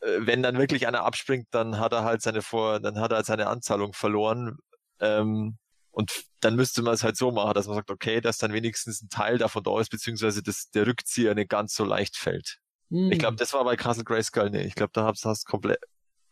Äh, 0.00 0.26
wenn 0.26 0.42
dann 0.42 0.58
wirklich 0.58 0.86
einer 0.86 1.04
abspringt, 1.04 1.48
dann 1.52 1.78
hat 1.78 1.92
er 1.94 2.04
halt 2.04 2.20
seine 2.20 2.42
Vor, 2.42 2.80
dann 2.80 3.00
hat 3.00 3.10
er 3.12 3.16
halt 3.16 3.26
seine 3.26 3.46
Anzahlung 3.46 3.94
verloren. 3.94 4.58
Ähm, 5.00 5.56
Und 5.92 6.12
dann 6.40 6.56
müsste 6.56 6.82
man 6.82 6.92
es 6.92 7.02
halt 7.04 7.16
so 7.16 7.30
machen, 7.32 7.54
dass 7.54 7.66
man 7.68 7.76
sagt, 7.76 7.90
okay, 7.90 8.20
dass 8.20 8.36
dann 8.36 8.52
wenigstens 8.52 9.00
ein 9.00 9.08
Teil 9.08 9.38
davon 9.38 9.62
da 9.62 9.80
ist, 9.80 9.90
beziehungsweise 9.90 10.42
dass 10.42 10.68
der 10.70 10.86
Rückzieher 10.86 11.34
nicht 11.34 11.48
ganz 11.48 11.74
so 11.74 11.84
leicht 11.84 12.16
fällt. 12.18 12.58
Hm. 12.90 13.12
Ich 13.12 13.18
glaube, 13.18 13.36
das 13.36 13.52
war 13.52 13.64
bei 13.64 13.76
Castle 13.76 14.04
Grayskull 14.04 14.50
nicht. 14.50 14.66
Ich 14.66 14.74
glaube, 14.74 14.92
da 14.92 15.04
hast 15.06 15.24
du 15.24 15.50
komplett, 15.50 15.78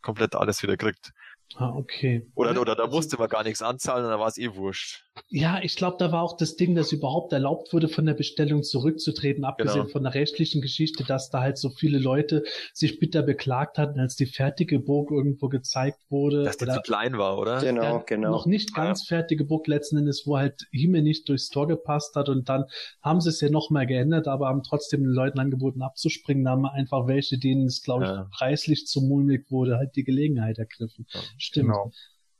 komplett 0.01 0.35
alles 0.35 0.61
wieder 0.63 0.77
gekriegt. 0.77 1.11
Ah, 1.55 1.69
okay. 1.69 2.25
Oder, 2.35 2.59
oder 2.59 2.75
da 2.75 2.87
musste 2.87 3.17
man 3.17 3.29
gar 3.29 3.43
nichts 3.43 3.61
anzahlen 3.61 4.05
und 4.05 4.11
dann 4.11 4.19
war 4.19 4.27
es 4.27 4.37
eh 4.37 4.55
wurscht. 4.55 5.05
Ja, 5.29 5.59
ich 5.61 5.75
glaube, 5.75 5.97
da 5.99 6.11
war 6.11 6.23
auch 6.23 6.37
das 6.37 6.55
Ding, 6.55 6.73
dass 6.73 6.91
überhaupt 6.91 7.33
erlaubt 7.33 7.71
wurde, 7.71 7.87
von 7.87 8.05
der 8.05 8.15
Bestellung 8.15 8.63
zurückzutreten, 8.63 9.43
abgesehen 9.43 9.81
genau. 9.81 9.91
von 9.91 10.03
der 10.03 10.15
rechtlichen 10.15 10.61
Geschichte, 10.61 11.03
dass 11.03 11.29
da 11.29 11.41
halt 11.41 11.57
so 11.57 11.69
viele 11.69 11.99
Leute 11.99 12.43
sich 12.73 12.99
bitter 12.99 13.21
beklagt 13.21 13.77
hatten, 13.77 13.99
als 13.99 14.15
die 14.15 14.25
fertige 14.25 14.79
Burg 14.79 15.11
irgendwo 15.11 15.49
gezeigt 15.49 15.99
wurde. 16.09 16.43
Dass 16.43 16.57
die 16.57 16.65
oder, 16.65 16.75
zu 16.75 16.81
klein 16.81 17.17
war, 17.17 17.37
oder? 17.37 17.61
Genau, 17.61 17.83
ja, 17.83 18.03
genau. 18.05 18.31
Noch 18.31 18.47
nicht 18.47 18.73
ganz 18.73 19.07
ja. 19.09 19.17
fertige 19.17 19.45
Burg 19.45 19.67
letzten 19.67 19.97
Endes, 19.97 20.25
wo 20.25 20.37
halt 20.37 20.67
Hime 20.71 21.03
nicht 21.03 21.29
durchs 21.29 21.49
Tor 21.49 21.67
gepasst 21.67 22.15
hat 22.15 22.29
und 22.29 22.49
dann 22.49 22.65
haben 23.01 23.21
sie 23.21 23.29
es 23.29 23.39
ja 23.39 23.49
nochmal 23.49 23.85
geändert, 23.85 24.27
aber 24.27 24.47
haben 24.47 24.63
trotzdem 24.63 25.03
den 25.03 25.13
Leuten 25.13 25.39
angeboten 25.39 25.83
abzuspringen, 25.83 26.43
da 26.43 26.51
haben 26.51 26.65
einfach 26.65 27.07
welche, 27.07 27.37
denen 27.37 27.67
es, 27.67 27.83
glaube 27.83 28.05
ich, 28.05 28.09
ja. 28.09 28.29
preislich 28.35 28.87
zu 28.87 29.01
mulmig 29.01 29.51
wurde, 29.51 29.77
halt 29.77 29.95
die 29.95 30.03
Gelegenheit 30.03 30.57
ergriffen. 30.57 31.05
Stimmt. 31.37 31.67
Genau. 31.67 31.91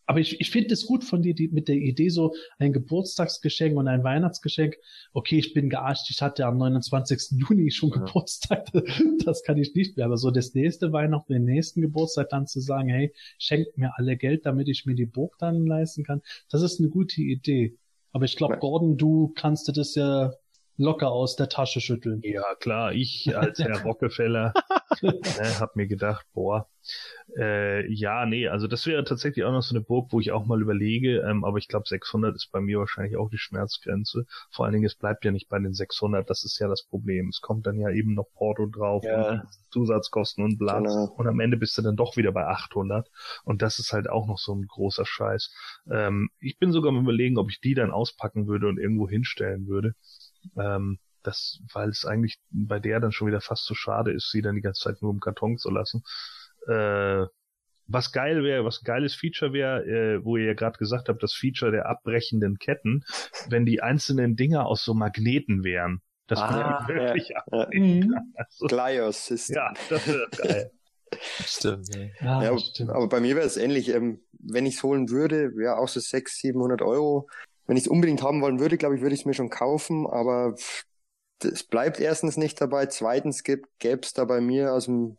Aber 0.05 0.19
ich, 0.19 0.39
ich 0.41 0.51
finde 0.51 0.73
es 0.73 0.85
gut 0.85 1.03
von 1.03 1.21
dir, 1.21 1.33
die, 1.33 1.47
mit 1.47 1.67
der 1.67 1.75
Idee 1.75 2.09
so 2.09 2.33
ein 2.57 2.73
Geburtstagsgeschenk 2.73 3.77
und 3.77 3.87
ein 3.87 4.03
Weihnachtsgeschenk. 4.03 4.75
Okay, 5.13 5.37
ich 5.39 5.53
bin 5.53 5.69
gearscht, 5.69 6.09
ich 6.09 6.21
hatte 6.21 6.45
am 6.45 6.57
29. 6.57 7.39
Juni 7.39 7.71
schon 7.71 7.89
ja. 7.89 7.97
Geburtstag, 7.97 8.67
das 9.25 9.43
kann 9.43 9.57
ich 9.57 9.73
nicht 9.75 9.97
mehr. 9.97 10.05
Aber 10.05 10.17
so 10.17 10.31
das 10.31 10.53
nächste 10.53 10.91
Weihnachten, 10.91 11.33
den 11.33 11.45
nächsten 11.45 11.81
Geburtstag 11.81 12.29
dann 12.29 12.47
zu 12.47 12.59
sagen, 12.59 12.89
hey, 12.89 13.13
schenkt 13.37 13.77
mir 13.77 13.91
alle 13.95 14.17
Geld, 14.17 14.45
damit 14.45 14.67
ich 14.67 14.85
mir 14.85 14.95
die 14.95 15.05
Burg 15.05 15.37
dann 15.39 15.65
leisten 15.65 16.03
kann, 16.03 16.21
das 16.49 16.61
ist 16.61 16.79
eine 16.79 16.89
gute 16.89 17.21
Idee. 17.21 17.77
Aber 18.11 18.25
ich 18.25 18.35
glaube, 18.35 18.57
Gordon, 18.57 18.97
du 18.97 19.33
kannst 19.35 19.67
dir 19.67 19.73
das 19.73 19.95
ja 19.95 20.33
locker 20.77 21.11
aus 21.11 21.35
der 21.35 21.49
Tasche 21.49 21.81
schütteln. 21.81 22.21
Ja, 22.23 22.55
klar, 22.59 22.93
ich 22.93 23.35
als 23.35 23.59
Herr 23.59 23.81
Rockefeller 23.83 24.53
ne, 25.01 25.59
hab 25.59 25.75
mir 25.75 25.87
gedacht, 25.87 26.25
boah, 26.33 26.67
äh, 27.37 27.89
ja, 27.91 28.25
nee, 28.25 28.47
also 28.47 28.67
das 28.67 28.85
wäre 28.85 29.03
tatsächlich 29.03 29.45
auch 29.45 29.51
noch 29.51 29.61
so 29.61 29.75
eine 29.75 29.83
Burg, 29.83 30.11
wo 30.11 30.19
ich 30.19 30.31
auch 30.31 30.45
mal 30.45 30.61
überlege, 30.61 31.21
ähm, 31.21 31.45
aber 31.45 31.57
ich 31.57 31.67
glaube 31.67 31.87
600 31.87 32.35
ist 32.35 32.51
bei 32.51 32.59
mir 32.59 32.79
wahrscheinlich 32.79 33.17
auch 33.17 33.29
die 33.29 33.37
Schmerzgrenze. 33.37 34.25
Vor 34.49 34.65
allen 34.65 34.73
Dingen, 34.73 34.85
es 34.85 34.95
bleibt 34.95 35.23
ja 35.25 35.31
nicht 35.31 35.49
bei 35.49 35.59
den 35.59 35.73
600, 35.73 36.29
das 36.29 36.43
ist 36.43 36.59
ja 36.59 36.67
das 36.67 36.83
Problem. 36.83 37.29
Es 37.29 37.41
kommt 37.41 37.65
dann 37.65 37.79
ja 37.79 37.89
eben 37.89 38.13
noch 38.13 38.27
Porto 38.33 38.65
drauf 38.65 39.03
ja. 39.03 39.29
und 39.29 39.41
Zusatzkosten 39.71 40.43
und 40.43 40.57
bla. 40.57 40.79
Genau. 40.79 41.13
Und 41.17 41.27
am 41.27 41.39
Ende 41.39 41.57
bist 41.57 41.77
du 41.77 41.81
dann 41.81 41.95
doch 41.95 42.17
wieder 42.17 42.31
bei 42.31 42.45
800 42.45 43.09
und 43.45 43.61
das 43.61 43.79
ist 43.79 43.93
halt 43.93 44.09
auch 44.09 44.27
noch 44.27 44.37
so 44.37 44.53
ein 44.53 44.67
großer 44.67 45.05
Scheiß. 45.05 45.53
Ähm, 45.89 46.29
ich 46.39 46.57
bin 46.59 46.71
sogar 46.71 46.91
am 46.91 46.99
überlegen, 46.99 47.37
ob 47.37 47.49
ich 47.49 47.61
die 47.61 47.73
dann 47.73 47.91
auspacken 47.91 48.47
würde 48.47 48.67
und 48.67 48.77
irgendwo 48.77 49.07
hinstellen 49.07 49.67
würde. 49.67 49.95
Ähm, 50.57 50.99
das, 51.23 51.59
weil 51.73 51.89
es 51.89 52.05
eigentlich 52.05 52.39
bei 52.51 52.79
der 52.79 52.99
dann 52.99 53.11
schon 53.11 53.27
wieder 53.27 53.41
fast 53.41 53.65
zu 53.65 53.75
schade 53.75 54.11
ist, 54.11 54.29
sie 54.31 54.41
dann 54.41 54.55
die 54.55 54.61
ganze 54.61 54.81
Zeit 54.81 55.01
nur 55.01 55.11
im 55.11 55.19
Karton 55.19 55.57
zu 55.57 55.69
lassen. 55.69 56.03
Äh, 56.67 57.25
was 57.87 58.11
geil 58.11 58.43
wäre, 58.43 58.65
was 58.65 58.83
geiles 58.83 59.13
Feature 59.15 59.53
wäre, 59.53 59.85
äh, 59.85 60.23
wo 60.23 60.37
ihr 60.37 60.45
ja 60.45 60.53
gerade 60.53 60.77
gesagt 60.77 61.09
habt, 61.09 61.21
das 61.21 61.33
Feature 61.33 61.71
der 61.71 61.87
abbrechenden 61.87 62.57
Ketten, 62.57 63.03
wenn 63.49 63.65
die 63.65 63.81
einzelnen 63.81 64.35
Dinger 64.35 64.65
aus 64.65 64.83
so 64.83 64.93
Magneten 64.93 65.63
wären. 65.63 66.01
Das 66.27 66.39
ah, 66.39 66.87
wäre 66.87 66.99
wirklich 66.99 67.29
ja, 67.29 67.43
ja. 67.51 67.67
Mhm. 67.71 68.15
also, 68.35 68.67
Glyos 68.67 69.25
System. 69.25 69.55
Ja, 69.57 69.73
das 69.89 70.07
wäre 70.07 70.27
geil. 70.37 70.71
Stimmt. 71.45 71.89
Ja, 72.21 72.43
ja 72.43 72.57
stimmt. 72.57 72.89
aber 72.89 73.07
bei 73.07 73.19
mir 73.19 73.35
wäre 73.35 73.45
es 73.45 73.57
ähnlich. 73.57 73.89
Ähm, 73.89 74.21
wenn 74.31 74.65
ich 74.65 74.75
es 74.75 74.83
holen 74.83 75.09
würde, 75.09 75.55
wäre 75.55 75.77
auch 75.77 75.87
so 75.87 75.99
600, 75.99 76.29
700 76.29 76.81
Euro 76.81 77.27
wenn 77.65 77.77
ich 77.77 77.83
es 77.83 77.89
unbedingt 77.89 78.21
haben 78.21 78.41
wollen 78.41 78.59
würde, 78.59 78.77
glaube 78.77 78.95
ich, 78.95 79.01
würde 79.01 79.15
ich 79.15 79.21
es 79.21 79.25
mir 79.25 79.33
schon 79.33 79.49
kaufen, 79.49 80.07
aber 80.07 80.55
es 81.43 81.63
bleibt 81.63 81.99
erstens 81.99 82.37
nicht 82.37 82.59
dabei. 82.61 82.85
Zweitens 82.87 83.43
gäbe 83.43 83.67
es 84.01 84.13
da 84.13 84.25
bei 84.25 84.41
mir 84.41 84.73
aus 84.73 84.85
dem 84.85 85.17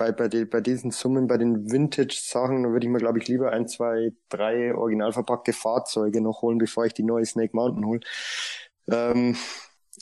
bei, 0.00 0.12
bei, 0.12 0.28
die, 0.28 0.46
bei 0.46 0.62
diesen 0.62 0.92
Summen, 0.92 1.26
bei 1.26 1.36
den 1.36 1.70
Vintage-Sachen, 1.70 2.72
würde 2.72 2.86
ich 2.86 2.90
mir, 2.90 2.98
glaube 2.98 3.18
ich, 3.18 3.28
lieber 3.28 3.52
ein, 3.52 3.68
zwei, 3.68 4.12
drei 4.30 4.74
original 4.74 5.12
verpackte 5.12 5.52
Fahrzeuge 5.52 6.22
noch 6.22 6.40
holen, 6.40 6.56
bevor 6.56 6.86
ich 6.86 6.94
die 6.94 7.02
neue 7.02 7.26
Snake 7.26 7.54
Mountain 7.54 7.84
hole. 7.84 8.00
Ähm, 8.90 9.36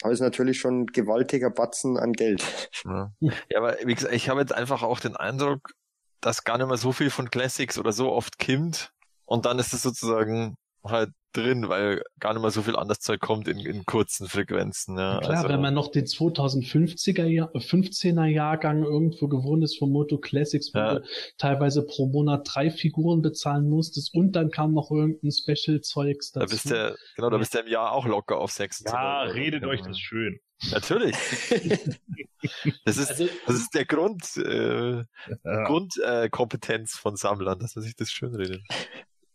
aber 0.03 0.13
ist 0.13 0.21
natürlich 0.21 0.61
schon 0.61 0.83
ein 0.83 0.87
gewaltiger 0.87 1.51
Batzen 1.51 1.97
an 1.97 2.13
Geld. 2.13 2.71
Ja, 2.85 3.13
ja 3.21 3.59
aber 3.59 3.77
wie 3.85 3.95
gesagt, 3.95 4.15
ich 4.15 4.29
habe 4.29 4.41
jetzt 4.41 4.53
einfach 4.53 4.85
auch 4.85 5.01
den 5.01 5.17
Eindruck, 5.17 5.73
dass 6.21 6.45
gar 6.45 6.59
nicht 6.59 6.69
mehr 6.69 6.77
so 6.77 6.93
viel 6.93 7.11
von 7.11 7.29
Classics 7.31 7.77
oder 7.77 7.91
so 7.91 8.13
oft 8.13 8.39
kommt. 8.39 8.93
Und 9.25 9.47
dann 9.47 9.59
ist 9.59 9.73
es 9.73 9.83
sozusagen 9.83 10.57
halt 10.85 11.11
drin, 11.33 11.69
weil 11.69 12.03
gar 12.21 12.33
nicht 12.33 12.43
mehr 12.43 12.51
so 12.51 12.63
viel 12.63 12.77
anderes 12.77 13.01
Zeug 13.01 13.21
kommt 13.21 13.49
in, 13.49 13.59
in 13.61 13.85
kurzen 13.85 14.29
Frequenzen. 14.29 14.99
Ja. 14.99 15.21
Klar, 15.21 15.37
also, 15.37 15.49
wenn 15.49 15.61
man 15.61 15.75
noch 15.75 15.91
den 15.91 16.07
2050er 16.07 17.27
Jahr, 17.27 17.51
15er 17.55 18.25
Jahrgang 18.27 18.83
irgendwo 18.83 19.29
gewohnt 19.29 19.63
ist 19.63 19.79
von 19.79 19.91
Moto 19.91 20.19
Classics, 20.19 20.73
wo 20.75 20.79
ja. 20.79 20.95
du 20.95 21.05
teilweise 21.37 21.85
pro 21.85 22.07
Monat 22.07 22.49
drei 22.51 22.71
Figuren 22.71 23.23
bezahlen 23.23 23.69
musstest 23.69 24.15
und 24.15 24.33
dann 24.33 24.51
kam 24.51 24.73
noch 24.73 24.91
irgendein 24.91 25.31
Special-Zeugs 25.31 26.33
dazu. 26.33 26.47
Da 26.47 26.51
bist 26.51 26.71
du, 26.71 26.97
genau, 27.17 27.31
da 27.31 27.39
bist 27.39 27.55
du 27.55 27.59
im 27.59 27.69
Jahr 27.69 27.93
auch 27.93 28.07
locker 28.07 28.39
auf 28.39 28.51
sechs. 28.51 28.83
Ja, 28.87 29.23
redet 29.23 29.65
euch 29.65 29.83
das 29.83 29.99
schön. 29.99 30.41
Natürlich. 30.71 31.15
das 32.85 32.97
ist, 32.97 33.11
also, 33.11 33.29
das 33.47 33.57
ist 33.57 33.75
der 33.75 33.85
Grund, 33.85 34.37
äh, 34.39 34.97
ja. 35.45 35.65
Grundkompetenz 35.65 36.95
äh, 36.95 36.99
von 36.99 37.17
Sammlern, 37.17 37.59
dass 37.59 37.77
man 37.77 37.85
sich 37.85 37.95
das 37.95 38.11
schön 38.11 38.35
redet. 38.35 38.63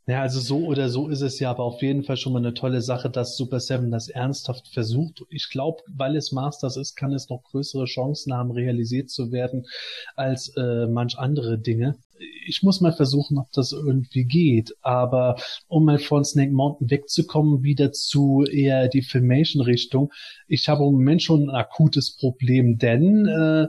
Ja, 0.05 0.21
also 0.21 0.41
so 0.41 0.65
oder 0.65 0.89
so 0.89 1.07
ist 1.07 1.21
es 1.21 1.39
ja 1.39 1.49
aber 1.49 1.63
auf 1.63 1.81
jeden 1.81 2.03
Fall 2.03 2.17
schon 2.17 2.33
mal 2.33 2.39
eine 2.39 2.53
tolle 2.53 2.81
Sache, 2.81 3.09
dass 3.09 3.37
Super 3.37 3.61
Seven 3.61 3.89
das 3.89 4.09
ernsthaft 4.09 4.67
versucht. 4.67 5.23
Ich 5.29 5.49
glaube, 5.49 5.81
weil 5.87 6.17
es 6.17 6.33
Masters 6.33 6.75
ist, 6.75 6.95
kann 6.95 7.13
es 7.13 7.29
noch 7.29 7.43
größere 7.43 7.85
Chancen 7.85 8.33
haben, 8.33 8.51
realisiert 8.51 9.09
zu 9.09 9.31
werden 9.31 9.65
als 10.15 10.49
äh, 10.57 10.87
manch 10.87 11.17
andere 11.17 11.57
Dinge 11.57 11.95
ich 12.45 12.63
muss 12.63 12.81
mal 12.81 12.93
versuchen, 12.93 13.37
ob 13.37 13.51
das 13.51 13.71
irgendwie 13.71 14.25
geht. 14.25 14.75
Aber 14.81 15.35
um 15.67 15.85
mal 15.85 15.99
von 15.99 16.23
Snake 16.23 16.51
Mountain 16.51 16.89
wegzukommen, 16.89 17.63
wieder 17.63 17.91
zu 17.91 18.43
eher 18.43 18.87
die 18.87 19.01
Filmation-Richtung. 19.01 20.11
Ich 20.47 20.69
habe 20.69 20.83
im 20.83 20.93
Moment 20.93 21.23
schon 21.23 21.49
ein 21.49 21.55
akutes 21.55 22.15
Problem, 22.17 22.77
denn 22.77 23.25
äh, 23.25 23.67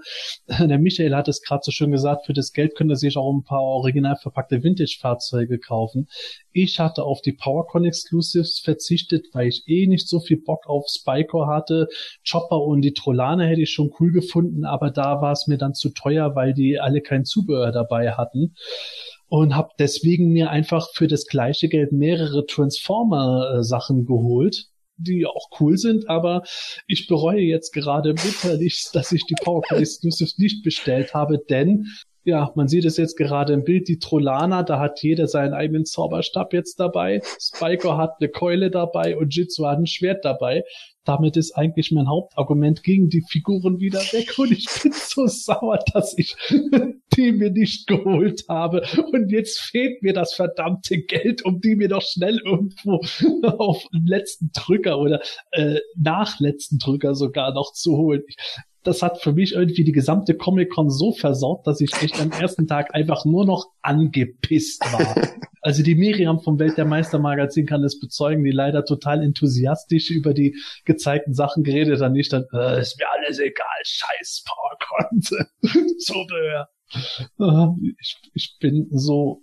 der 0.67 0.79
Michael 0.79 1.15
hat 1.15 1.29
es 1.29 1.43
gerade 1.43 1.63
so 1.65 1.71
schön 1.71 1.93
gesagt, 1.93 2.27
für 2.27 2.33
das 2.33 2.53
Geld 2.53 2.75
könnte 2.75 2.97
sich 2.97 3.17
auch 3.17 3.33
ein 3.33 3.45
paar 3.45 3.63
original 3.63 4.17
verpackte 4.17 4.63
Vintage-Fahrzeuge 4.63 5.59
kaufen. 5.59 6.09
Ich 6.57 6.79
hatte 6.79 7.03
auf 7.03 7.21
die 7.21 7.33
PowerCon 7.33 7.85
Exclusives 7.85 8.61
verzichtet, 8.61 9.27
weil 9.33 9.49
ich 9.49 9.65
eh 9.67 9.89
nicht 9.89 10.09
so 10.09 10.21
viel 10.21 10.41
Bock 10.41 10.69
auf 10.69 10.87
Spyco 10.89 11.49
hatte. 11.49 11.89
Chopper 12.29 12.63
und 12.63 12.83
die 12.83 12.95
Trollane 12.95 13.49
hätte 13.49 13.63
ich 13.63 13.73
schon 13.73 13.93
cool 13.99 14.13
gefunden, 14.13 14.65
aber 14.65 14.93
da 14.93 15.21
war 15.21 15.33
es 15.33 15.49
mir 15.49 15.59
dann 15.59 15.75
zu 15.75 15.91
teuer, 15.91 16.37
weil 16.37 16.55
die 16.55 16.79
alle 16.79 17.01
kein 17.01 17.25
Zubehör 17.25 17.73
dabei 17.73 18.13
hatten 18.13 18.55
und 19.27 19.57
habe 19.57 19.71
deswegen 19.81 20.31
mir 20.31 20.51
einfach 20.51 20.91
für 20.95 21.09
das 21.09 21.27
gleiche 21.27 21.69
Geld 21.69 21.91
mehrere 21.91 22.47
Transformer-Sachen 22.47 24.07
geholt, 24.07 24.69
die 24.97 25.27
auch 25.27 25.49
cool 25.59 25.77
sind, 25.77 26.09
aber 26.09 26.45
ich 26.87 27.09
bereue 27.09 27.41
jetzt 27.41 27.73
gerade 27.73 28.15
bitterlich, 28.15 28.87
dass 28.93 29.11
ich 29.11 29.27
die 29.27 29.35
PowerPoint 29.43 29.81
Exclusives 29.81 30.39
nicht 30.39 30.63
bestellt 30.63 31.15
habe, 31.15 31.39
denn 31.39 31.87
ja, 32.25 32.51
man 32.55 32.69
sieht 32.69 32.87
es 32.87 32.97
jetzt 32.97 33.17
gerade 33.17 33.53
im 33.53 33.65
Bild, 33.65 33.87
die 33.89 33.99
Trollana, 33.99 34.63
da 34.63 34.81
hat 34.81 35.03
jeder 35.03 35.27
seinen 35.27 35.53
eigenen 35.53 35.85
Zauberstab 35.85 36.55
jetzt 36.55 36.81
dabei. 36.81 37.21
Spiker 37.39 37.99
hat 37.99 38.15
eine 38.19 38.31
Keule 38.31 38.71
dabei 38.71 39.17
und 39.17 39.35
Jitsu 39.35 39.67
hat 39.67 39.79
ein 39.79 39.87
Schwert 39.87 40.25
dabei. 40.25 40.65
Damit 41.05 41.37
ist 41.37 41.53
eigentlich 41.53 41.93
mein 41.93 42.09
Hauptargument 42.09 42.83
gegen 42.83 43.11
die 43.11 43.23
Figuren 43.29 43.79
wieder 43.79 44.01
weg 44.01 44.39
und 44.39 44.53
ich 44.53 44.67
bin 44.83 44.93
so 44.93 45.27
sauer, 45.27 45.79
dass 45.93 46.17
ich 46.17 46.35
die 47.17 47.33
mir 47.33 47.51
nicht 47.51 47.87
geholt 47.87 48.45
habe 48.49 48.83
und 49.13 49.31
jetzt 49.31 49.61
fehlt 49.61 50.03
mir 50.03 50.15
das 50.15 50.33
verdammte 50.33 51.03
Geld, 51.03 51.45
um 51.45 51.61
die 51.61 51.77
mir 51.77 51.89
doch 51.89 52.03
schnell 52.03 52.41
irgendwo 52.43 53.01
auf 53.59 53.85
letzten 53.93 54.51
Drücker 54.55 54.99
oder 54.99 55.21
äh, 55.51 55.81
nach 55.95 56.41
letzten 56.41 56.79
Drücker 56.79 57.15
sogar 57.15 57.53
noch 57.53 57.75
zu 57.75 57.99
holen. 57.99 58.23
Ich, 58.27 58.37
das 58.85 59.03
hat 59.03 59.21
für 59.21 59.33
mich 59.33 59.55
irgendwie 59.55 59.85
die 59.85 59.93
gesamte 59.93 60.35
Comic-Con 60.35 60.91
so 60.91 61.13
versaut, 61.13 61.67
dass 61.67 61.81
ich 61.81 61.93
echt 62.03 62.21
am 62.21 62.31
ersten 62.31 62.67
Tag 62.67 62.95
einfach 62.95 63.25
nur 63.25 63.45
noch 63.45 63.67
angepisst 63.83 64.83
war. 64.93 65.15
Also 65.67 65.83
die 65.83 65.95
Miriam 65.95 66.41
vom 66.41 66.59
Welt 66.59 66.77
der 66.77 66.85
Meister 66.85 67.19
Magazin 67.19 67.65
kann 67.65 67.83
es 67.85 67.99
bezeugen, 67.99 68.45
die 68.45 68.51
leider 68.51 68.85
total 68.85 69.23
enthusiastisch 69.23 70.11
über 70.11 70.35
die 70.35 70.55
gezeigten 70.85 71.33
Sachen 71.33 71.65
geredet 71.65 72.03
hat, 72.03 72.13
nicht 72.13 72.31
dann, 72.35 72.45
äh, 72.53 72.83
ist 72.83 72.99
mir 72.99 73.07
alles 73.11 73.39
egal, 73.39 73.65
scheiß 73.83 74.45
PowerCon, 74.45 75.23
Zubehör. 76.01 76.69
Äh, 77.41 77.95
ich, 77.99 78.17
ich 78.35 78.57
bin 78.61 78.89
so 78.91 79.41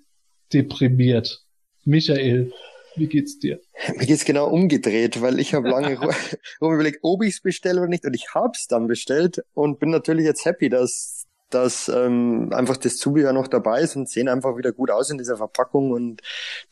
deprimiert. 0.53 1.41
Michael, 1.85 2.53
wie 2.95 3.07
geht's 3.07 3.39
dir? 3.39 3.59
Mir 3.95 4.05
geht's 4.05 4.25
genau 4.25 4.47
umgedreht, 4.47 5.21
weil 5.21 5.39
ich 5.39 5.53
habe 5.53 5.69
lange 5.69 5.97
rum 6.61 6.73
überlegt, 6.73 6.99
ob 7.03 7.23
ich's 7.23 7.41
bestelle 7.41 7.79
oder 7.81 7.89
nicht. 7.89 8.05
Und 8.05 8.13
ich 8.13 8.33
hab's 8.33 8.67
dann 8.67 8.87
bestellt 8.87 9.43
und 9.53 9.79
bin 9.79 9.89
natürlich 9.89 10.25
jetzt 10.25 10.45
happy, 10.45 10.69
dass 10.69 11.25
dass 11.49 11.89
ähm, 11.89 12.49
einfach 12.53 12.77
das 12.77 12.95
Zubehör 12.95 13.33
noch 13.33 13.49
dabei 13.49 13.81
ist 13.81 13.97
und 13.97 14.09
sehen 14.09 14.29
einfach 14.29 14.55
wieder 14.55 14.71
gut 14.71 14.89
aus 14.89 15.09
in 15.09 15.17
dieser 15.17 15.35
Verpackung 15.35 15.91
und 15.91 16.21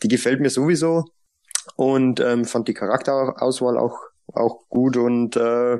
die 0.03 0.07
gefällt 0.07 0.39
mir 0.39 0.49
sowieso. 0.49 1.03
und 1.75 2.21
ähm, 2.21 2.45
fand 2.45 2.67
die 2.69 2.73
Charakterauswahl 2.73 3.77
auch 3.77 3.97
auch 4.33 4.67
gut 4.69 4.97
und 4.97 5.35
äh, 5.35 5.79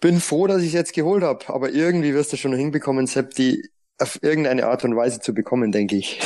bin 0.00 0.20
froh, 0.20 0.46
dass 0.46 0.62
ich 0.62 0.68
es 0.68 0.74
jetzt 0.74 0.92
geholt 0.92 1.22
habe. 1.22 1.48
Aber 1.48 1.70
irgendwie 1.70 2.14
wirst 2.14 2.32
du 2.32 2.36
schon 2.36 2.54
hinbekommen, 2.54 3.06
Sepp, 3.06 3.34
die 3.34 3.68
auf 3.98 4.22
irgendeine 4.22 4.66
Art 4.66 4.84
und 4.84 4.96
Weise 4.96 5.20
zu 5.20 5.34
bekommen, 5.34 5.72
denke 5.72 5.96
ich. 5.96 6.20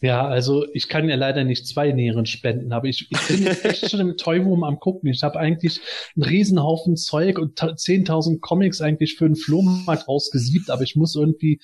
Ja, 0.00 0.26
also 0.26 0.66
ich 0.72 0.88
kann 0.88 1.08
ja 1.08 1.16
leider 1.16 1.44
nicht 1.44 1.66
zwei 1.66 1.92
Nieren 1.92 2.26
spenden, 2.26 2.72
aber 2.72 2.88
ich, 2.88 3.08
ich 3.10 3.28
bin 3.28 3.44
jetzt 3.44 3.64
echt 3.64 3.90
schon 3.90 4.00
im 4.00 4.16
Toy 4.16 4.38
Room 4.38 4.64
am 4.64 4.80
gucken. 4.80 5.08
Ich 5.08 5.22
habe 5.22 5.38
eigentlich 5.38 5.80
einen 6.16 6.24
Riesenhaufen 6.24 6.96
Zeug 6.96 7.38
und 7.38 7.58
10.000 7.60 8.40
Comics 8.40 8.80
eigentlich 8.80 9.16
für 9.16 9.26
den 9.26 9.36
Flohmarkt 9.36 10.08
rausgesiebt, 10.08 10.70
aber 10.70 10.82
ich 10.82 10.96
muss 10.96 11.14
irgendwie, 11.14 11.60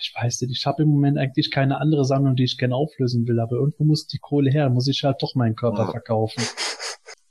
ich 0.00 0.12
weiß 0.14 0.42
nicht, 0.42 0.56
ich 0.58 0.66
habe 0.66 0.82
im 0.82 0.88
Moment 0.88 1.18
eigentlich 1.18 1.50
keine 1.50 1.78
andere 1.78 2.04
Sammlung, 2.04 2.36
die 2.36 2.44
ich 2.44 2.58
gerne 2.58 2.74
auflösen 2.74 3.26
will, 3.26 3.40
aber 3.40 3.56
irgendwo 3.56 3.84
muss 3.84 4.06
die 4.06 4.18
Kohle 4.18 4.50
her, 4.50 4.68
muss 4.68 4.88
ich 4.88 5.02
halt 5.04 5.22
doch 5.22 5.34
meinen 5.34 5.56
Körper 5.56 5.90
verkaufen. 5.90 6.42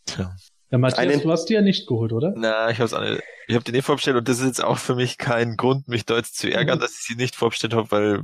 Tja. 0.06 0.36
Ja, 0.72 0.78
Matthias, 0.78 1.00
Einen, 1.00 1.22
du 1.22 1.32
hast 1.32 1.46
die 1.46 1.54
ja 1.54 1.62
nicht 1.62 1.88
geholt, 1.88 2.12
oder? 2.12 2.34
Na, 2.36 2.70
ich 2.70 2.80
habe 2.80 3.20
ich 3.48 3.56
habe 3.56 3.64
die 3.64 3.72
nicht 3.72 3.86
vorbestellt 3.86 4.18
und 4.18 4.28
das 4.28 4.40
ist 4.40 4.46
jetzt 4.46 4.64
auch 4.64 4.80
für 4.80 4.96
mich 4.96 5.18
kein 5.18 5.56
Grund, 5.56 5.88
mich 5.88 6.06
da 6.06 6.16
jetzt 6.16 6.38
zu 6.38 6.52
ärgern, 6.52 6.80
mhm. 6.80 6.82
dass 6.82 6.92
ich 6.92 7.06
sie 7.06 7.16
nicht 7.16 7.36
vorbestellt 7.36 7.74
habe, 7.74 7.92
weil 7.92 8.24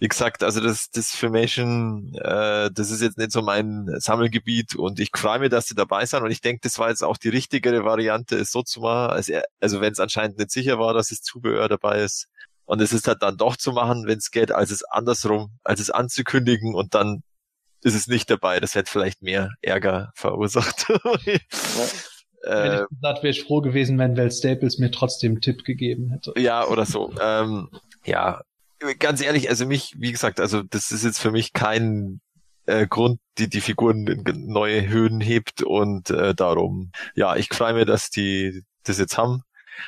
wie 0.00 0.08
gesagt, 0.08 0.42
also 0.42 0.60
das, 0.60 0.90
das 0.90 1.10
Filmation, 1.10 2.14
äh, 2.14 2.70
das 2.72 2.90
ist 2.90 3.02
jetzt 3.02 3.18
nicht 3.18 3.32
so 3.32 3.42
mein 3.42 3.86
Sammelgebiet 3.98 4.74
und 4.74 4.98
ich 4.98 5.10
freue 5.14 5.40
mich, 5.40 5.50
dass 5.50 5.66
sie 5.66 5.74
dabei 5.74 6.06
sind 6.06 6.22
und 6.22 6.30
ich 6.30 6.40
denke, 6.40 6.60
das 6.62 6.78
war 6.78 6.88
jetzt 6.88 7.04
auch 7.04 7.18
die 7.18 7.28
richtigere 7.28 7.84
Variante, 7.84 8.36
es 8.36 8.50
so 8.50 8.62
zu 8.62 8.80
machen, 8.80 9.10
als 9.12 9.28
er, 9.28 9.44
also 9.60 9.82
wenn 9.82 9.92
es 9.92 10.00
anscheinend 10.00 10.38
nicht 10.38 10.52
sicher 10.52 10.78
war, 10.78 10.94
dass 10.94 11.10
es 11.10 11.20
Zubehör 11.20 11.68
dabei 11.68 12.00
ist. 12.00 12.28
Und 12.64 12.80
es 12.80 12.94
ist 12.94 13.08
halt 13.08 13.22
dann 13.22 13.36
doch 13.36 13.56
zu 13.58 13.72
machen, 13.72 14.06
wenn 14.06 14.18
es 14.18 14.30
geht, 14.30 14.52
als 14.52 14.70
es 14.70 14.84
andersrum, 14.84 15.58
als 15.64 15.80
es 15.80 15.90
anzukündigen 15.90 16.74
und 16.74 16.94
dann 16.94 17.22
ist 17.82 17.94
es 17.94 18.06
nicht 18.06 18.30
dabei. 18.30 18.60
Das 18.60 18.74
hätte 18.74 18.90
vielleicht 18.90 19.22
mehr 19.22 19.50
Ärger 19.62 20.12
verursacht. 20.14 20.86
ja. 21.24 21.34
Äh, 22.42 22.86
gesagt, 22.90 23.22
wäre 23.22 23.28
ich 23.28 23.42
froh 23.44 23.60
gewesen, 23.60 23.98
wenn 23.98 24.16
Val 24.16 24.30
Staples 24.30 24.78
mir 24.78 24.90
trotzdem 24.90 25.32
einen 25.32 25.40
Tipp 25.40 25.64
gegeben 25.64 26.10
hätte. 26.10 26.32
Ja, 26.38 26.66
oder 26.66 26.86
so. 26.86 27.12
Ähm, 27.20 27.68
ja, 28.04 28.40
ganz 28.98 29.20
ehrlich, 29.20 29.50
also 29.50 29.66
mich, 29.66 29.94
wie 29.98 30.12
gesagt, 30.12 30.40
also 30.40 30.62
das 30.62 30.90
ist 30.90 31.04
jetzt 31.04 31.20
für 31.20 31.30
mich 31.30 31.52
kein 31.52 32.20
äh, 32.66 32.86
Grund, 32.86 33.20
die 33.38 33.48
die 33.48 33.60
Figuren 33.60 34.06
in 34.06 34.46
neue 34.46 34.88
Höhen 34.88 35.20
hebt 35.20 35.62
und 35.62 36.10
äh, 36.10 36.34
darum, 36.34 36.92
ja, 37.14 37.36
ich 37.36 37.48
freue 37.52 37.74
mich, 37.74 37.86
dass 37.86 38.10
die 38.10 38.62
das 38.84 38.98
jetzt 38.98 39.18
haben. 39.18 39.42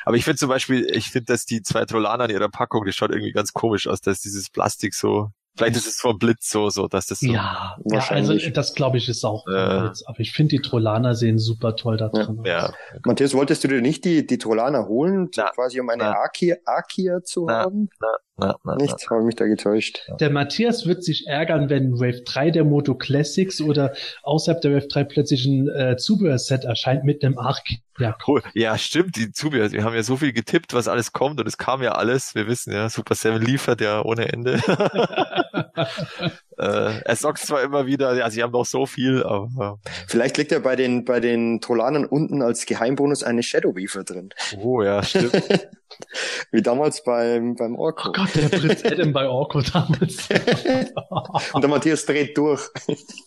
Aber 0.05 0.17
ich 0.17 0.25
finde 0.25 0.39
zum 0.39 0.49
Beispiel, 0.49 0.87
ich 0.95 1.11
finde, 1.11 1.27
dass 1.27 1.45
die 1.45 1.63
zwei 1.63 1.85
Trollaner 1.85 2.25
in 2.25 2.31
ihrer 2.31 2.49
Packung, 2.49 2.85
das 2.85 2.95
schaut 2.95 3.11
irgendwie 3.11 3.33
ganz 3.33 3.53
komisch 3.53 3.87
aus, 3.87 4.01
dass 4.01 4.21
dieses 4.21 4.51
Plastik 4.51 4.95
so 4.95 5.31
Vielleicht 5.57 5.77
ist 5.77 5.87
es 5.87 5.97
vor 5.97 6.19
Blitz 6.19 6.51
so, 6.51 6.71
so, 6.71 6.89
dass 6.89 7.07
das 7.07 7.21
so. 7.21 7.31
Ja, 7.31 7.77
ja 7.85 8.01
also 8.09 8.35
das 8.51 8.75
glaube 8.75 8.97
ich 8.97 9.09
ist 9.09 9.25
auch 9.25 9.47
äh, 9.47 9.81
Blitz. 9.81 10.03
Aber 10.07 10.21
ich 10.21 10.33
finde 10.33 10.57
die 10.57 10.63
Trollaner 10.63 11.15
sehen 11.15 11.39
super 11.39 11.77
toll 11.77 11.99
da 11.99 12.09
drin 12.09 12.41
ja. 12.45 12.69
Ja. 12.69 12.75
Matthias, 13.05 13.35
wolltest 13.35 13.63
du 13.65 13.69
dir 13.69 13.83
nicht 13.83 14.05
die, 14.05 14.27
die 14.27 14.39
Trollaner 14.39 14.87
holen, 14.87 15.29
na, 15.37 15.51
quasi 15.51 15.79
um 15.81 15.91
eine 15.91 16.17
Akia, 16.17 16.57
Akia 16.65 17.23
zu 17.23 17.47
na, 17.47 17.61
haben? 17.61 17.91
Na, 18.01 18.09
na, 18.37 18.57
na, 18.65 18.77
Nichts, 18.77 19.11
habe 19.11 19.23
mich 19.25 19.37
da 19.37 19.47
getäuscht. 19.47 20.01
Der 20.19 20.31
Matthias 20.31 20.87
wird 20.87 21.05
sich 21.05 21.27
ärgern, 21.27 21.69
wenn 21.69 22.01
Wave 22.01 22.23
3 22.25 22.51
der 22.51 22.65
Moto 22.65 22.95
Classics 22.95 23.61
oder 23.61 23.93
außerhalb 24.23 24.61
der 24.63 24.75
Wave 24.75 24.89
3 24.89 25.05
plötzlich 25.05 25.45
ein 25.45 25.69
äh, 25.69 25.97
Zubehörset 25.97 26.65
erscheint 26.65 27.05
mit 27.05 27.23
einem 27.25 27.39
Akia. 27.39 28.17
Cool. 28.27 28.43
Ja, 28.55 28.79
stimmt, 28.79 29.17
die 29.17 29.33
Zubehör. 29.33 29.71
Wir 29.71 29.85
haben 29.85 29.95
ja 29.95 30.03
so 30.03 30.17
viel 30.17 30.33
getippt, 30.33 30.73
was 30.73 30.89
alles 30.89 31.13
kommt 31.13 31.41
und 31.41 31.47
es 31.47 31.59
kam 31.59 31.83
ja 31.83 31.93
alles. 31.93 32.35
Wir 32.35 32.47
wissen 32.47 32.73
ja, 32.73 32.89
Super 32.89 33.15
7 33.15 33.41
liefert 33.41 33.81
ja 33.81 34.03
ohne 34.03 34.33
Ende. 34.33 34.61
äh, 36.59 37.01
er 37.05 37.17
sagt 37.17 37.39
zwar 37.39 37.63
immer 37.63 37.87
wieder, 37.87 38.15
ja, 38.17 38.31
sie 38.31 38.43
haben 38.43 38.53
noch 38.53 38.67
so 38.67 38.87
viel, 38.87 39.23
aber. 39.23 39.79
Vielleicht 40.07 40.37
liegt 40.39 40.53
ja 40.53 40.59
bei 40.59 40.77
den, 40.77 41.05
bei 41.05 41.21
den 41.21 41.61
Trolanern 41.61 42.05
unten 42.05 42.43
als 42.43 42.67
Geheimbonus 42.67 43.23
eine 43.23 43.43
Shadow 43.43 43.75
Weaver 43.75 44.05
drin. 44.05 44.31
Oh 44.59 44.83
ja, 44.83 45.03
stimmt. 45.03 45.33
Wie 46.51 46.63
damals 46.63 47.05
beim, 47.05 47.55
beim 47.55 47.77
Orko. 47.77 48.09
Oh 48.09 48.13
Gott, 48.13 48.35
der 48.35 48.49
Prinz 48.49 48.85
Adam 48.85 49.13
bei 49.13 49.27
Orko 49.27 49.61
damals. 49.61 50.29
Und 51.53 51.63
der 51.63 51.71
Matthias 51.71 52.07
dreht 52.07 52.37
durch. 52.37 52.63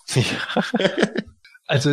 Also, 1.68 1.90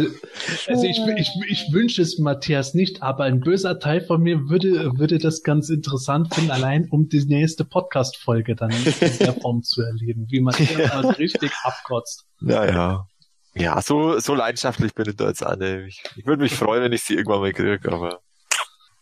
also 0.66 0.84
ich, 0.84 1.00
ich, 1.16 1.30
ich 1.48 1.72
wünsche 1.72 2.02
es 2.02 2.18
Matthias 2.18 2.74
nicht, 2.74 3.02
aber 3.02 3.24
ein 3.24 3.40
böser 3.40 3.78
Teil 3.78 4.02
von 4.02 4.22
mir 4.22 4.50
würde, 4.50 4.98
würde 4.98 5.18
das 5.18 5.42
ganz 5.42 5.70
interessant 5.70 6.34
finden, 6.34 6.50
allein 6.50 6.88
um 6.90 7.08
die 7.08 7.24
nächste 7.24 7.64
Podcast-Folge 7.64 8.54
dann 8.54 8.70
in 8.70 9.18
der 9.18 9.32
Form 9.32 9.62
zu 9.62 9.80
erleben, 9.80 10.26
wie 10.28 10.40
Matthias 10.40 10.76
ja. 10.76 11.00
mal 11.00 11.12
richtig 11.14 11.52
abkotzt. 11.62 12.26
Naja. 12.40 13.06
Ja, 13.54 13.80
so, 13.80 14.18
so 14.18 14.34
leidenschaftlich 14.34 14.94
bin 14.94 15.08
ich 15.08 15.16
da 15.16 15.28
jetzt 15.28 15.44
alle. 15.44 15.86
Ich, 15.86 16.02
ich 16.16 16.26
würde 16.26 16.42
mich 16.42 16.54
freuen, 16.54 16.82
wenn 16.82 16.92
ich 16.92 17.02
sie 17.02 17.14
irgendwann 17.14 17.40
mal 17.40 17.52
kriege, 17.52 17.90
aber 17.90 18.20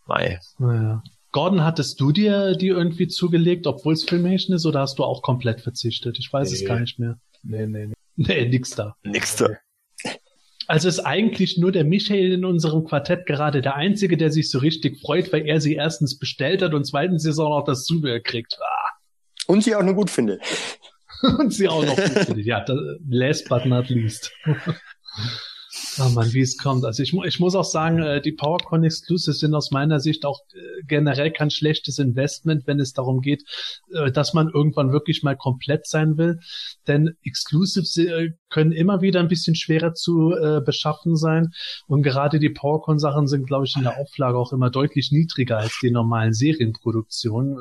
mei. 0.06 0.38
Naja. 0.58 1.02
Gordon, 1.32 1.64
hattest 1.64 2.00
du 2.00 2.12
dir 2.12 2.56
die 2.56 2.68
irgendwie 2.68 3.08
zugelegt, 3.08 3.66
obwohl 3.66 3.94
es 3.94 4.04
Filmation 4.04 4.54
ist, 4.54 4.66
oder 4.66 4.80
hast 4.80 4.98
du 4.98 5.04
auch 5.04 5.22
komplett 5.22 5.60
verzichtet? 5.60 6.18
Ich 6.18 6.32
weiß 6.32 6.50
nee. 6.50 6.56
es 6.56 6.64
gar 6.64 6.78
nicht 6.78 6.98
mehr. 6.98 7.18
Nee, 7.42 7.66
nee, 7.66 7.86
nee. 7.86 7.94
Nee, 8.16 8.48
nix 8.48 8.70
da. 8.70 8.96
Nix 9.02 9.36
da. 9.36 9.48
Also 10.70 10.88
ist 10.88 11.00
eigentlich 11.00 11.58
nur 11.58 11.72
der 11.72 11.82
Michael 11.82 12.30
in 12.30 12.44
unserem 12.44 12.84
Quartett 12.84 13.26
gerade 13.26 13.60
der 13.60 13.74
Einzige, 13.74 14.16
der 14.16 14.30
sich 14.30 14.52
so 14.52 14.60
richtig 14.60 15.00
freut, 15.00 15.32
weil 15.32 15.44
er 15.44 15.60
sie 15.60 15.74
erstens 15.74 16.16
bestellt 16.16 16.62
hat 16.62 16.74
und 16.74 16.84
zweitens 16.84 17.26
jetzt 17.26 17.40
auch 17.40 17.48
noch 17.48 17.64
das 17.64 17.84
Zubehör 17.84 18.20
kriegt. 18.20 18.56
Ah. 18.60 18.90
Und 19.48 19.64
sie 19.64 19.74
auch 19.74 19.82
nur 19.82 19.94
gut 19.94 20.10
findet. 20.10 20.40
und 21.38 21.52
sie 21.52 21.66
auch 21.66 21.84
noch 21.84 21.96
gut 21.96 22.24
findet. 22.24 22.46
Ja, 22.46 22.64
last 23.08 23.48
but 23.48 23.66
not 23.66 23.88
least. 23.88 24.30
Oh 25.98 26.08
man, 26.10 26.32
wie 26.32 26.40
es 26.40 26.56
kommt. 26.56 26.84
Also 26.84 27.02
ich, 27.02 27.12
ich 27.12 27.40
muss 27.40 27.56
auch 27.56 27.64
sagen, 27.64 28.00
äh, 28.00 28.20
die 28.20 28.32
PowerCon 28.32 28.84
Exclusives 28.84 29.40
sind 29.40 29.54
aus 29.54 29.72
meiner 29.72 29.98
Sicht 29.98 30.24
auch 30.24 30.40
äh, 30.52 30.82
generell 30.86 31.32
kein 31.32 31.50
schlechtes 31.50 31.98
Investment, 31.98 32.66
wenn 32.66 32.78
es 32.78 32.92
darum 32.92 33.20
geht, 33.20 33.42
äh, 33.92 34.12
dass 34.12 34.32
man 34.32 34.48
irgendwann 34.48 34.92
wirklich 34.92 35.24
mal 35.24 35.36
komplett 35.36 35.86
sein 35.86 36.16
will. 36.16 36.38
Denn 36.86 37.16
Exclusives 37.24 37.98
können 38.50 38.72
immer 38.72 39.00
wieder 39.00 39.20
ein 39.20 39.28
bisschen 39.28 39.54
schwerer 39.54 39.94
zu 39.94 40.34
beschaffen 40.64 41.14
sein. 41.14 41.50
Und 41.86 42.02
gerade 42.02 42.38
die 42.38 42.48
PowerCon-Sachen 42.48 43.28
sind, 43.28 43.46
glaube 43.46 43.66
ich, 43.66 43.76
in 43.76 43.82
der 43.82 43.98
Auflage 43.98 44.36
auch 44.36 44.52
immer 44.52 44.70
deutlich 44.70 45.12
niedriger 45.12 45.58
als 45.58 45.78
die 45.82 45.90
normalen 45.90 46.32
Serienproduktionen. 46.32 47.56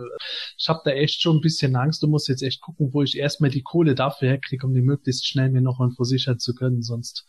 Ich 0.58 0.68
habe 0.68 0.82
da 0.86 0.92
echt 0.92 1.22
schon 1.22 1.38
ein 1.38 1.42
bisschen 1.42 1.76
Angst 1.76 2.04
und 2.04 2.10
muss 2.10 2.28
jetzt 2.28 2.42
echt 2.42 2.62
gucken, 2.62 2.90
wo 2.92 3.04
ich 3.04 3.18
erstmal 3.18 3.52
die 3.52 3.62
Kohle 3.62 3.94
dafür 3.94 4.30
herkriege, 4.30 4.66
um 4.66 4.74
die 4.74 4.82
möglichst 4.82 5.28
schnell 5.28 5.50
mir 5.50 5.62
noch 5.62 5.80
versichern 5.96 6.40
zu 6.40 6.56
können. 6.56 6.82
Sonst 6.82 7.26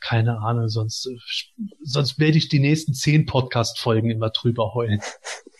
keine 0.00 0.31
Ahnung, 0.38 0.68
sonst, 0.68 1.08
sonst 1.82 2.18
werde 2.18 2.38
ich 2.38 2.48
die 2.48 2.60
nächsten 2.60 2.94
zehn 2.94 3.26
Podcast-Folgen 3.26 4.10
immer 4.10 4.30
drüber 4.30 4.74
heulen. 4.74 5.00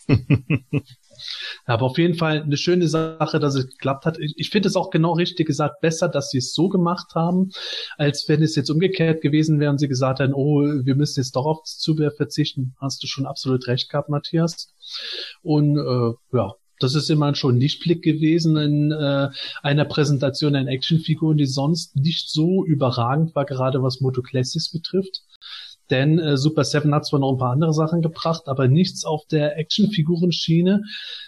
Aber 1.65 1.87
auf 1.87 1.99
jeden 1.99 2.15
Fall 2.15 2.43
eine 2.43 2.57
schöne 2.57 2.89
Sache, 2.89 3.39
dass 3.39 3.55
es 3.55 3.67
geklappt 3.69 4.07
hat. 4.07 4.19
Ich, 4.19 4.35
ich 4.37 4.51
finde 4.51 4.69
es 4.69 4.77
auch 4.77 4.91
genau 4.91 5.13
richtig 5.13 5.47
gesagt 5.47 5.81
besser, 5.81 6.09
dass 6.09 6.31
sie 6.31 6.39
es 6.39 6.55
so 6.55 6.69
gemacht 6.69 7.15
haben, 7.15 7.51
als 7.97 8.25
wenn 8.29 8.43
es 8.43 8.57
jetzt 8.57 8.71
umgekehrt 8.71 9.21
gewesen 9.21 9.61
wäre 9.61 9.71
und 9.71 9.79
sie 9.79 9.89
gesagt 9.89 10.21
hätten, 10.21 10.35
oh, 10.35 10.63
wir 10.63 10.95
müssen 10.95 11.21
jetzt 11.21 11.37
doch 11.37 11.47
auf 11.47 11.63
Zubehör 11.65 12.13
verzichten. 12.13 12.75
Hast 12.81 13.03
du 13.03 13.07
schon 13.07 13.27
absolut 13.27 13.67
recht 13.69 13.89
gehabt, 13.91 14.09
Matthias. 14.09 14.75
Und 15.43 15.77
äh, 15.77 16.37
ja, 16.37 16.55
das 16.83 16.95
ist 16.95 17.11
immer 17.11 17.35
schon 17.35 17.57
ein 17.57 17.61
Lichtblick 17.61 18.03
gewesen 18.03 18.57
in 18.57 18.93
äh, 18.93 19.29
einer 19.63 19.85
Präsentation 19.85 20.57
an 20.57 20.69
Actionfiguren, 20.69 21.37
die 21.37 21.47
sonst 21.47 21.97
nicht 21.97 22.31
so 22.31 22.65
überragend 22.65 23.35
war, 23.35 23.45
gerade 23.45 23.83
was 23.83 24.01
Moto 24.01 24.23
Classics 24.23 24.71
betrifft. 24.71 25.23
Denn 25.91 26.19
äh, 26.19 26.37
Super 26.37 26.65
7 26.65 26.95
hat 26.95 27.07
zwar 27.07 27.21
noch 27.21 27.33
ein 27.33 27.39
paar 27.39 27.53
andere 27.53 27.75
Sachen 27.75 28.03
gebracht, 28.03 28.45
aber 28.47 28.69
nichts 28.69 29.05
auf 29.05 29.27
der 29.27 29.59
Actionfigurenschiene. 29.59 30.83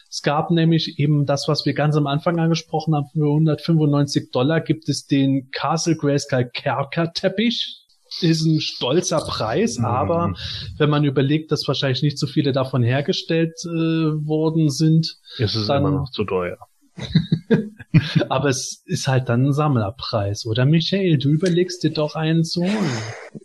Es 0.09 0.23
gab 0.23 0.51
nämlich 0.51 0.99
eben 0.99 1.27
das, 1.27 1.49
was 1.49 1.67
wir 1.67 1.75
ganz 1.75 1.97
am 1.97 2.07
Anfang 2.07 2.39
angesprochen 2.39 2.95
haben, 2.95 3.09
für 3.13 3.27
195 3.27 4.31
Dollar 4.31 4.61
gibt 4.61 4.89
es 4.89 5.07
den 5.07 5.51
Castle 5.51 5.97
Grayskull 5.97 6.49
Kerker 6.53 7.13
Teppich 7.13 7.84
ist 8.21 8.45
ein 8.45 8.61
stolzer 8.61 9.21
Preis, 9.21 9.79
mhm. 9.79 9.85
aber 9.85 10.35
wenn 10.79 10.91
man 10.91 11.05
überlegt, 11.05 11.53
dass 11.53 11.67
wahrscheinlich 11.67 12.03
nicht 12.03 12.19
so 12.19 12.27
viele 12.27 12.53
davon 12.53 12.83
hergestellt 12.83 13.55
äh, 13.65 13.69
worden 13.69 14.71
sind, 14.71 15.19
ist 15.39 15.55
es 15.55 15.67
dann, 15.67 15.83
immer 15.83 15.91
noch 15.91 16.11
zu 16.11 16.25
teuer. 16.25 16.59
aber 18.29 18.49
es 18.49 18.83
ist 18.87 19.09
halt 19.09 19.29
dann 19.29 19.47
ein 19.47 19.53
Sammlerpreis, 19.53 20.47
oder 20.47 20.65
Michael? 20.65 21.19
Du 21.19 21.31
überlegst 21.31 21.83
dir 21.83 21.91
doch 21.91 22.15
einen 22.15 22.45
zu 22.45 22.63
holen. 22.63 22.93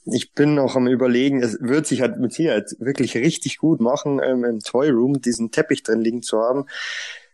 Ich 0.05 0.33
bin 0.33 0.55
noch 0.55 0.75
am 0.75 0.87
überlegen, 0.87 1.41
es 1.41 1.57
wird 1.59 1.87
sich 1.87 2.01
halt 2.01 2.19
mit 2.19 2.33
Sicherheit 2.33 2.75
wirklich 2.79 3.15
richtig 3.15 3.57
gut 3.57 3.79
machen, 3.79 4.19
ähm, 4.23 4.43
im 4.43 4.59
Toy 4.59 4.89
Room 4.89 5.21
diesen 5.21 5.51
Teppich 5.51 5.83
drin 5.83 6.01
liegen 6.01 6.21
zu 6.21 6.39
haben. 6.39 6.65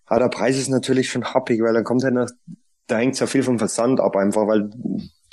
Aber 0.05 0.21
der 0.21 0.29
Preis 0.29 0.57
ist 0.57 0.69
natürlich 0.69 1.09
schon 1.09 1.33
happig, 1.33 1.61
weil 1.61 1.73
dann 1.73 1.83
kommt 1.83 2.03
halt 2.03 2.13
noch, 2.13 2.29
da 2.87 2.97
hängt 2.97 3.19
ja 3.19 3.27
viel 3.27 3.43
vom 3.43 3.59
Versand 3.59 3.99
ab 3.99 4.15
einfach, 4.15 4.47
weil 4.47 4.69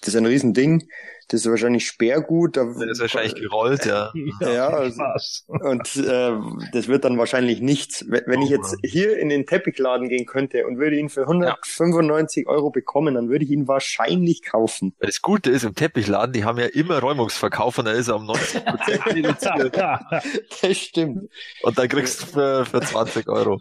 das 0.01 0.15
ist 0.15 0.17
ein 0.17 0.27
Riesending. 0.27 0.89
Das 1.29 1.41
ist 1.41 1.51
wahrscheinlich 1.51 1.87
Sperrgut. 1.87 2.57
Da 2.57 2.65
das 2.65 2.77
ist 2.77 3.01
wahrscheinlich 3.01 3.35
gerollt, 3.35 3.87
ja. 3.87 4.13
ja, 4.41 4.69
also, 4.69 5.03
und 5.47 5.97
äh, 5.97 6.33
das 6.73 6.89
wird 6.89 7.05
dann 7.05 7.19
wahrscheinlich 7.19 7.61
nichts. 7.61 8.05
Wenn 8.09 8.43
ich 8.43 8.51
jetzt 8.51 8.77
hier 8.85 9.19
in 9.19 9.29
den 9.29 9.47
Teppichladen 9.47 10.09
gehen 10.09 10.27
könnte 10.27 10.67
und 10.67 10.79
würde 10.79 10.97
ihn 10.97 11.09
für 11.09 11.23
195 11.23 12.45
ja. 12.47 12.53
Euro 12.53 12.71
bekommen, 12.71 13.15
dann 13.15 13.29
würde 13.29 13.45
ich 13.45 13.51
ihn 13.51 13.69
wahrscheinlich 13.69 14.43
kaufen. 14.43 14.95
Das 14.99 15.23
Gute 15.23 15.51
ist, 15.51 15.65
im 15.65 15.75
Teppichladen, 15.75 16.33
die 16.33 16.45
haben 16.45 16.59
ja 16.59 16.67
immer 16.67 16.99
Räumungsverkauf 16.99 17.79
und 17.79 17.87
da 17.87 17.93
ist 17.93 18.09
er 18.09 18.17
um 18.17 18.27
90 18.27 18.65
Prozent 18.65 19.07
reduziert. 19.07 19.77
das 20.63 20.77
stimmt. 20.77 21.31
Und 21.63 21.79
dann 21.79 21.89
kriegst 21.89 22.23
du 22.23 22.27
für, 22.27 22.67
für 22.67 22.81
20 22.81 23.29
Euro. 23.29 23.61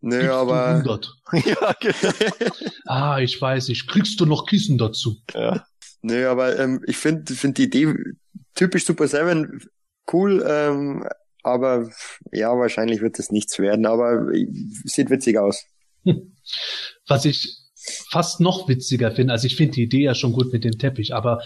Nö, 0.00 0.30
aber... 0.32 0.66
100. 0.66 1.14
ja, 1.44 1.72
genau. 1.80 2.54
ah, 2.86 3.18
ich 3.20 3.40
weiß 3.40 3.68
nicht. 3.68 3.88
Kriegst 3.88 4.20
du 4.20 4.26
noch 4.26 4.46
Kissen 4.46 4.78
dazu? 4.78 5.16
Ja. 5.34 5.64
Nö, 6.02 6.28
aber 6.28 6.58
ähm, 6.58 6.82
ich 6.86 6.96
finde 6.96 7.34
find 7.34 7.58
die 7.58 7.64
Idee 7.64 7.94
typisch 8.54 8.84
Super 8.84 9.08
Seven 9.08 9.62
cool, 10.12 10.44
ähm, 10.46 11.06
aber 11.42 11.90
ja, 12.32 12.50
wahrscheinlich 12.56 13.00
wird 13.00 13.18
es 13.18 13.30
nichts 13.30 13.58
werden, 13.58 13.86
aber 13.86 14.32
sieht 14.84 15.10
witzig 15.10 15.38
aus. 15.38 15.64
Was 17.06 17.24
ich 17.24 17.56
fast 18.10 18.40
noch 18.40 18.68
witziger 18.68 19.12
finde, 19.12 19.32
also 19.32 19.46
ich 19.46 19.56
finde 19.56 19.74
die 19.74 19.84
Idee 19.84 20.02
ja 20.02 20.14
schon 20.14 20.32
gut 20.32 20.52
mit 20.52 20.64
dem 20.64 20.78
Teppich, 20.78 21.14
aber 21.14 21.42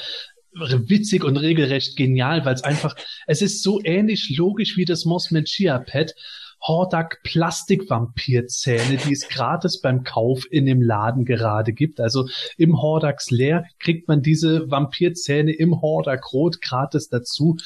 witzig 0.53 1.23
und 1.25 1.37
regelrecht 1.37 1.97
genial, 1.97 2.45
weil 2.45 2.55
es 2.55 2.65
einfach, 2.65 2.97
es 3.27 3.43
ist 3.43 3.63
so 3.63 3.81
ähnlich 3.85 4.35
logisch 4.37 4.77
wie 4.77 4.87
das 4.87 5.05
Mossman 5.05 5.45
Chia 5.45 5.79
Pad, 5.79 6.15
Hordak 6.61 7.21
Plastikvampirzähne, 7.23 8.97
die 8.97 9.13
es 9.13 9.29
gratis 9.29 9.81
beim 9.81 10.03
Kauf 10.03 10.45
in 10.51 10.67
dem 10.67 10.83
Laden 10.83 11.25
gerade 11.25 11.73
gibt. 11.73 12.01
Also 12.01 12.29
im 12.57 12.81
Hordaks 12.81 13.31
Leer 13.31 13.65
kriegt 13.79 14.09
man 14.09 14.23
diese 14.23 14.71
Vampirzähne 14.71 15.53
im 15.53 15.81
Hordak 15.81 16.33
Rot 16.33 16.61
gratis 16.61 17.09
dazu. 17.09 17.57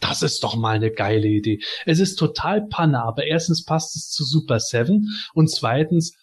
Das 0.00 0.22
ist 0.22 0.44
doch 0.44 0.56
mal 0.56 0.76
eine 0.76 0.90
geile 0.90 1.28
Idee. 1.28 1.60
Es 1.86 1.98
ist 1.98 2.16
total 2.16 2.66
Panne, 2.66 3.02
aber 3.02 3.26
erstens 3.26 3.64
passt 3.64 3.96
es 3.96 4.10
zu 4.10 4.24
Super 4.24 4.60
Seven 4.60 5.08
und 5.32 5.50
zweitens, 5.50 6.16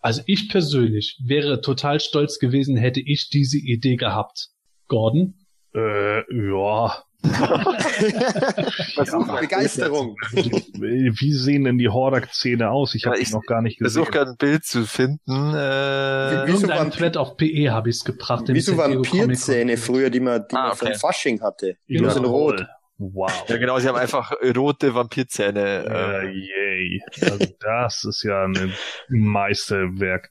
also 0.00 0.22
ich 0.26 0.48
persönlich 0.48 1.20
wäre 1.22 1.60
total 1.60 2.00
stolz 2.00 2.38
gewesen, 2.38 2.76
hätte 2.76 3.00
ich 3.00 3.28
diese 3.28 3.58
Idee 3.58 3.96
gehabt. 3.96 4.48
Gordon? 4.88 5.34
Äh, 5.74 6.20
ja, 6.32 7.02
ja, 8.96 9.40
Begeisterung. 9.40 10.16
Wie 10.32 11.32
sehen 11.32 11.64
denn 11.64 11.78
die 11.78 11.88
Hordak-Szene 11.88 12.70
aus? 12.70 12.94
Ich 12.94 13.06
habe 13.06 13.18
noch 13.30 13.44
gar 13.44 13.62
nicht 13.62 13.78
gesehen. 13.78 13.88
Ich 13.88 13.94
versuche 13.94 14.12
gerade 14.12 14.30
ein 14.32 14.36
Bild 14.36 14.64
zu 14.64 14.86
finden. 14.86 15.30
Äh, 15.30 16.46
wie, 16.46 16.52
wie 16.52 16.56
so 16.56 16.68
ein 16.68 16.90
Thread 16.90 17.16
auf 17.16 17.36
PE 17.36 17.70
habe 17.70 17.90
ich 17.90 17.96
es 17.96 18.04
gebracht. 18.04 18.44
Wie 18.48 18.60
so 18.60 18.76
Vampirzähne 18.76 19.76
früher, 19.76 20.10
die 20.10 20.20
man, 20.20 20.44
die 20.50 20.56
ah, 20.56 20.62
man 20.62 20.72
okay. 20.72 20.86
von 20.86 20.94
Fasching 20.94 21.40
hatte. 21.40 21.76
Die 21.88 21.94
ja, 21.94 22.10
sind 22.10 22.24
rot. 22.24 22.66
Wow. 22.98 23.44
Ja, 23.48 23.58
genau, 23.58 23.78
sie 23.78 23.88
haben 23.88 23.96
einfach 23.96 24.32
rote 24.56 24.94
Vampirzähne. 24.94 25.84
Ja, 25.84 26.22
äh. 26.22 26.32
yay. 26.32 27.02
Also 27.20 27.46
das 27.60 28.04
ist 28.04 28.22
ja 28.22 28.44
ein 28.44 28.72
Meisterwerk. 29.08 30.30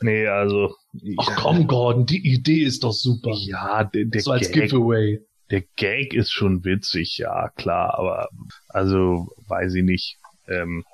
Nee, 0.00 0.26
also. 0.26 0.74
Ach 1.18 1.36
komm, 1.36 1.66
Gordon, 1.66 2.06
die 2.06 2.26
Idee 2.26 2.62
ist 2.62 2.84
doch 2.84 2.92
super. 2.92 3.32
Ja, 3.34 3.84
der, 3.84 4.06
der 4.06 4.20
so 4.22 4.30
als 4.30 4.50
Gag, 4.50 4.70
Giveaway 4.70 5.25
der 5.50 5.62
Gag 5.76 6.14
ist 6.14 6.32
schon 6.32 6.64
witzig, 6.64 7.18
ja, 7.18 7.50
klar, 7.50 7.98
aber 7.98 8.28
also 8.68 9.28
weiß 9.48 9.74
ich 9.74 9.84
nicht. 9.84 10.18
Ähm, 10.48 10.84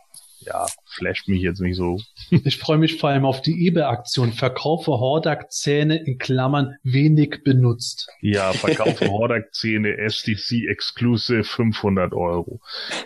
ja, 0.47 0.67
flasht 0.87 1.29
mich 1.29 1.43
jetzt 1.43 1.61
nicht 1.61 1.77
so. 1.77 2.01
Ich 2.45 2.59
freue 2.59 2.79
mich 2.79 2.99
vor 2.99 3.11
allem 3.11 3.25
auf 3.25 3.43
die 3.43 3.67
eBay-Aktion. 3.67 4.33
Verkaufe 4.33 4.93
Hordak-Zähne 4.93 6.05
in 6.05 6.19
Klammern 6.19 6.77
wenig 6.83 7.43
benutzt. 7.45 8.09
Ja, 8.21 8.53
verkaufe 8.53 9.07
Hordak-Zähne 9.11 9.97
SDC 9.99 10.69
Exclusive 10.69 11.45
500 11.45 12.13
Euro. 12.13 12.61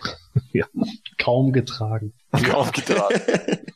ja. 0.52 0.66
Kaum 1.18 1.52
getragen. 1.52 2.12
Kaum 2.32 2.70
getragen. 2.72 3.20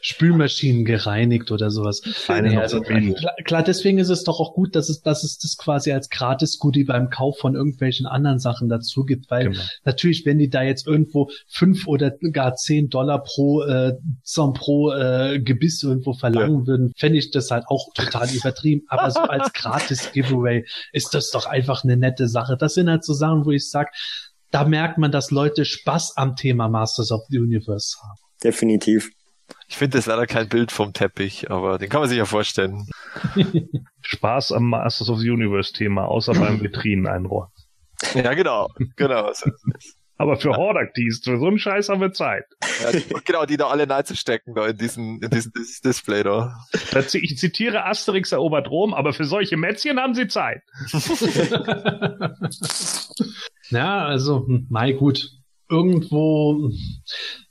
Spülmaschinen 0.00 0.84
gereinigt 0.84 1.50
oder 1.50 1.70
sowas. 1.70 2.02
Nee, 2.28 2.56
also, 2.56 2.80
klar, 2.80 3.34
klar, 3.44 3.62
deswegen 3.62 3.98
ist 3.98 4.08
es 4.08 4.24
doch 4.24 4.40
auch 4.40 4.54
gut, 4.54 4.76
dass 4.76 4.88
es, 4.88 5.02
dass 5.02 5.24
es 5.24 5.38
das 5.38 5.56
quasi 5.56 5.92
als 5.92 6.08
Gratis-Goodie 6.08 6.84
beim 6.84 7.10
Kauf 7.10 7.38
von 7.38 7.54
irgendwelchen 7.54 8.06
anderen 8.06 8.38
Sachen 8.38 8.68
dazu 8.68 9.04
gibt, 9.04 9.30
weil 9.30 9.50
genau. 9.50 9.60
natürlich, 9.84 10.24
wenn 10.26 10.38
die 10.38 10.48
da 10.48 10.62
jetzt 10.62 10.86
irgendwo 10.86 11.30
fünf 11.48 11.86
oder 11.86 12.12
gar 12.32 12.54
zehn 12.54 12.88
Dollar 12.88 13.22
pro 13.22 13.62
äh, 13.62 13.94
pro 14.54 14.92
äh, 14.92 15.40
Gebiss 15.40 15.82
irgendwo 15.82 16.12
verlangen 16.12 16.60
ja. 16.60 16.66
würden, 16.66 16.92
fände 16.96 17.18
ich 17.18 17.30
das 17.30 17.50
halt 17.50 17.64
auch 17.66 17.92
total 17.94 18.28
übertrieben. 18.34 18.82
Aber 18.88 19.10
so 19.10 19.20
als 19.20 19.52
Gratis-Giveaway 19.52 20.64
ist 20.92 21.14
das 21.14 21.30
doch 21.30 21.46
einfach 21.46 21.84
eine 21.84 21.96
nette 21.96 22.28
Sache. 22.28 22.56
Das 22.56 22.74
sind 22.74 22.88
halt 22.88 23.04
so 23.04 23.12
Sachen, 23.12 23.44
wo 23.44 23.50
ich 23.50 23.68
sage, 23.68 23.90
da 24.50 24.64
merkt 24.64 24.98
man, 24.98 25.12
dass 25.12 25.30
Leute 25.30 25.64
Spaß 25.64 26.16
am 26.16 26.36
Thema 26.36 26.68
Masters 26.68 27.12
of 27.12 27.22
the 27.28 27.38
Universe 27.38 27.96
haben. 28.02 28.18
Definitiv. 28.42 29.10
Ich 29.68 29.76
finde 29.76 29.98
das 29.98 30.06
leider 30.06 30.26
kein 30.26 30.48
Bild 30.48 30.72
vom 30.72 30.92
Teppich, 30.92 31.50
aber 31.50 31.78
den 31.78 31.88
kann 31.88 32.00
man 32.00 32.08
sich 32.08 32.18
ja 32.18 32.24
vorstellen. 32.24 32.88
Spaß 34.02 34.52
am 34.52 34.70
Masters 34.70 35.10
of 35.10 35.20
the 35.20 35.30
Universe 35.30 35.72
Thema, 35.72 36.06
außer 36.06 36.34
beim 36.34 36.60
Vitrinen 36.60 37.06
einräumen. 37.06 37.50
Ja, 38.14 38.34
genau, 38.34 38.68
genau. 38.96 39.32
aber 40.16 40.36
für 40.36 40.56
Hordak-Tees, 40.56 41.20
für 41.22 41.38
so 41.38 41.46
einen 41.46 41.58
Scheiß 41.58 41.88
haben 41.88 42.00
wir 42.00 42.12
Zeit. 42.12 42.44
Ja, 42.82 42.92
die, 42.92 43.04
genau, 43.24 43.44
die 43.44 43.56
da 43.56 43.68
alle 43.68 43.86
stecken 44.14 44.54
da 44.54 44.68
in 44.68 44.76
diesen, 44.76 45.22
in 45.22 45.30
diesen 45.30 45.52
Display 45.84 46.22
da. 46.22 46.54
Ich 47.12 47.36
zitiere 47.36 47.84
Asterix 47.84 48.32
erobert 48.32 48.70
Rom, 48.70 48.94
aber 48.94 49.12
für 49.12 49.24
solche 49.24 49.56
Mätzchen 49.56 50.00
haben 50.00 50.14
sie 50.14 50.28
Zeit. 50.28 50.62
ja, 53.70 54.04
also, 54.04 54.46
Mai, 54.68 54.92
gut 54.92 55.40
irgendwo, 55.70 56.70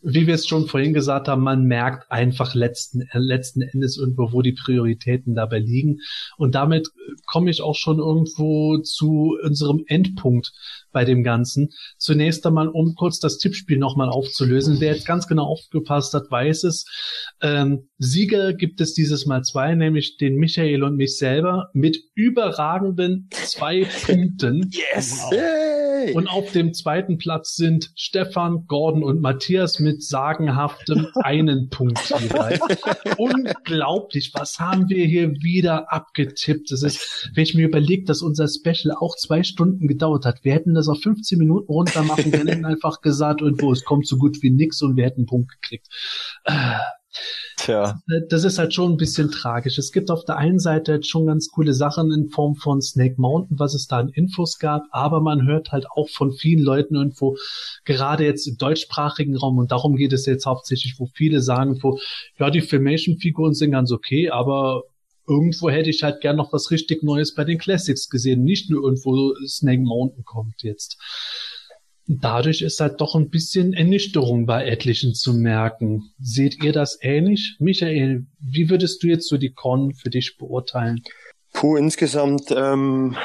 wie 0.01 0.27
wir 0.27 0.35
es 0.35 0.45
schon 0.45 0.67
vorhin 0.67 0.93
gesagt 0.93 1.27
haben, 1.27 1.41
man 1.41 1.63
merkt 1.63 2.11
einfach 2.11 2.53
letzten, 2.53 3.07
letzten 3.13 3.61
Endes 3.61 3.97
irgendwo, 3.97 4.33
wo 4.33 4.41
die 4.41 4.51
Prioritäten 4.51 5.35
dabei 5.35 5.59
liegen. 5.59 5.99
Und 6.37 6.53
damit 6.55 6.89
komme 7.25 7.49
ich 7.49 7.61
auch 7.61 7.75
schon 7.75 7.99
irgendwo 7.99 8.77
zu 8.79 9.37
unserem 9.41 9.83
Endpunkt 9.87 10.51
bei 10.91 11.05
dem 11.05 11.23
Ganzen. 11.23 11.69
Zunächst 11.97 12.45
einmal, 12.45 12.67
um 12.67 12.95
kurz 12.95 13.19
das 13.19 13.37
Tippspiel 13.37 13.77
nochmal 13.77 14.09
aufzulösen. 14.09 14.79
Wer 14.79 14.93
jetzt 14.93 15.07
ganz 15.07 15.27
genau 15.27 15.45
aufgepasst 15.45 16.13
hat, 16.13 16.29
weiß 16.29 16.65
es. 16.65 16.85
Ähm, 17.41 17.89
Sieger 17.97 18.53
gibt 18.53 18.81
es 18.81 18.93
dieses 18.93 19.25
Mal 19.25 19.43
zwei, 19.43 19.75
nämlich 19.75 20.17
den 20.17 20.35
Michael 20.35 20.83
und 20.83 20.97
mich 20.97 21.17
selber 21.17 21.69
mit 21.73 21.97
überragenden 22.15 23.29
zwei 23.31 23.85
Punkten. 24.05 24.69
Yes! 24.71 25.21
Wow. 25.31 25.68
Und 26.13 26.27
auf 26.27 26.51
dem 26.51 26.73
zweiten 26.73 27.17
Platz 27.17 27.55
sind 27.55 27.91
Stefan, 27.95 28.65
Gordon 28.67 29.03
und 29.03 29.21
Matthias 29.21 29.79
mit 29.79 30.03
sagenhaftem 30.03 31.07
einen 31.23 31.69
Punkt 31.69 31.99
jeweils. 32.19 32.59
Unglaublich, 33.17 34.31
was 34.33 34.59
haben 34.59 34.89
wir 34.89 35.05
hier 35.05 35.31
wieder 35.41 35.91
abgetippt? 35.91 36.71
Das 36.71 36.83
ist, 36.83 37.29
wenn 37.33 37.43
ich 37.43 37.55
mir 37.55 37.67
überlege, 37.67 38.05
dass 38.05 38.21
unser 38.21 38.47
Special 38.47 38.95
auch 38.97 39.15
zwei 39.15 39.43
Stunden 39.43 39.87
gedauert 39.87 40.25
hat. 40.25 40.43
Wir 40.43 40.53
hätten 40.53 40.73
das 40.73 40.87
auf 40.87 41.01
15 41.01 41.37
Minuten 41.37 41.71
runter 41.71 42.03
machen, 42.03 42.31
wir 42.31 42.39
hätten 42.39 42.65
einfach 42.65 43.01
gesagt, 43.01 43.41
irgendwo, 43.41 43.71
es 43.71 43.83
kommt 43.83 44.07
so 44.07 44.17
gut 44.17 44.41
wie 44.41 44.51
nix 44.51 44.81
und 44.81 44.95
wir 44.95 45.05
hätten 45.05 45.21
einen 45.21 45.27
Punkt 45.27 45.51
gekriegt. 45.61 45.87
Äh, 46.45 46.53
Tja. 47.57 47.99
Das 48.29 48.43
ist 48.43 48.59
halt 48.59 48.73
schon 48.73 48.93
ein 48.93 48.97
bisschen 48.97 49.31
tragisch. 49.31 49.77
Es 49.77 49.91
gibt 49.91 50.11
auf 50.11 50.25
der 50.25 50.37
einen 50.37 50.59
Seite 50.59 50.93
halt 50.93 51.07
schon 51.07 51.25
ganz 51.25 51.49
coole 51.49 51.73
Sachen 51.73 52.11
in 52.11 52.29
Form 52.29 52.55
von 52.55 52.81
Snake 52.81 53.15
Mountain, 53.17 53.59
was 53.59 53.73
es 53.73 53.87
da 53.87 53.97
an 53.97 54.09
Infos 54.09 54.59
gab, 54.59 54.83
aber 54.91 55.19
man 55.19 55.45
hört 55.47 55.71
halt 55.71 55.85
auch 55.89 56.07
von 56.09 56.31
vielen 56.31 56.63
Leuten 56.63 56.95
irgendwo, 56.95 57.35
gerade 57.83 58.25
jetzt 58.25 58.47
im 58.47 58.57
deutschsprachigen 58.57 59.35
Raum, 59.35 59.57
und 59.57 59.71
darum 59.71 59.95
geht 59.95 60.13
es 60.13 60.25
jetzt 60.25 60.45
hauptsächlich, 60.45 60.95
wo 60.99 61.07
viele 61.13 61.41
sagen, 61.41 61.79
wo, 61.81 61.99
ja, 62.37 62.49
die 62.49 62.61
Filmation-Figuren 62.61 63.53
sind 63.53 63.71
ganz 63.71 63.91
okay, 63.91 64.29
aber 64.29 64.83
irgendwo 65.27 65.69
hätte 65.69 65.89
ich 65.89 66.03
halt 66.03 66.21
gern 66.21 66.37
noch 66.37 66.53
was 66.53 66.71
richtig 66.71 67.03
Neues 67.03 67.35
bei 67.35 67.43
den 67.43 67.57
Classics 67.57 68.09
gesehen, 68.09 68.43
nicht 68.43 68.69
nur 68.69 68.83
irgendwo 68.83 69.33
Snake 69.45 69.81
Mountain 69.81 70.25
kommt 70.25 70.63
jetzt 70.63 70.97
dadurch 72.09 72.63
ist 72.63 72.79
halt 72.79 72.99
doch 72.99 73.15
ein 73.15 73.29
bisschen 73.29 73.73
Ernüchterung 73.73 74.47
bei 74.47 74.65
etlichen 74.65 75.13
zu 75.13 75.33
merken. 75.33 76.11
Seht 76.19 76.63
ihr 76.63 76.73
das 76.73 76.97
ähnlich? 77.01 77.55
Michael, 77.59 78.25
wie 78.39 78.69
würdest 78.69 79.03
du 79.03 79.07
jetzt 79.07 79.29
so 79.29 79.37
die 79.37 79.53
Con 79.53 79.93
für 79.93 80.09
dich 80.09 80.37
beurteilen? 80.37 81.03
Puh, 81.53 81.77
insgesamt 81.77 82.51
ähm, 82.51 83.15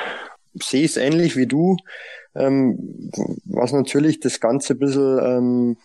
sehe 0.54 0.84
ich 0.84 0.92
es 0.92 0.96
ähnlich 0.98 1.34
wie 1.36 1.46
du. 1.46 1.76
Ähm, 2.34 3.10
was 3.44 3.72
natürlich 3.72 4.20
das 4.20 4.40
Ganze 4.40 4.74
ein 4.74 4.78
bisschen 4.78 5.18
ähm, 5.18 5.76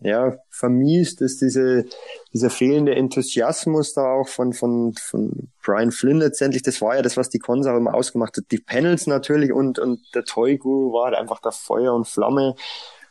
ja, 0.00 0.36
vermiest, 0.50 1.20
ist 1.20 1.40
diese, 1.40 1.84
dieser 2.32 2.50
fehlende 2.50 2.94
Enthusiasmus 2.94 3.94
da 3.94 4.12
auch 4.12 4.28
von, 4.28 4.52
von, 4.52 4.94
von 4.94 5.48
Brian 5.64 5.90
Flynn 5.90 6.18
letztendlich. 6.18 6.62
Das 6.62 6.80
war 6.80 6.96
ja 6.96 7.02
das, 7.02 7.16
was 7.16 7.30
die 7.30 7.38
Cons 7.38 7.66
auch 7.66 7.76
immer 7.76 7.94
ausgemacht 7.94 8.36
hat. 8.36 8.44
Die 8.50 8.58
Panels 8.58 9.06
natürlich 9.06 9.52
und, 9.52 9.78
und 9.78 10.00
der 10.14 10.24
Toy 10.24 10.56
Guru 10.56 10.92
war 10.92 11.06
halt 11.06 11.16
einfach 11.16 11.40
da 11.40 11.50
Feuer 11.50 11.94
und 11.94 12.06
Flamme. 12.06 12.54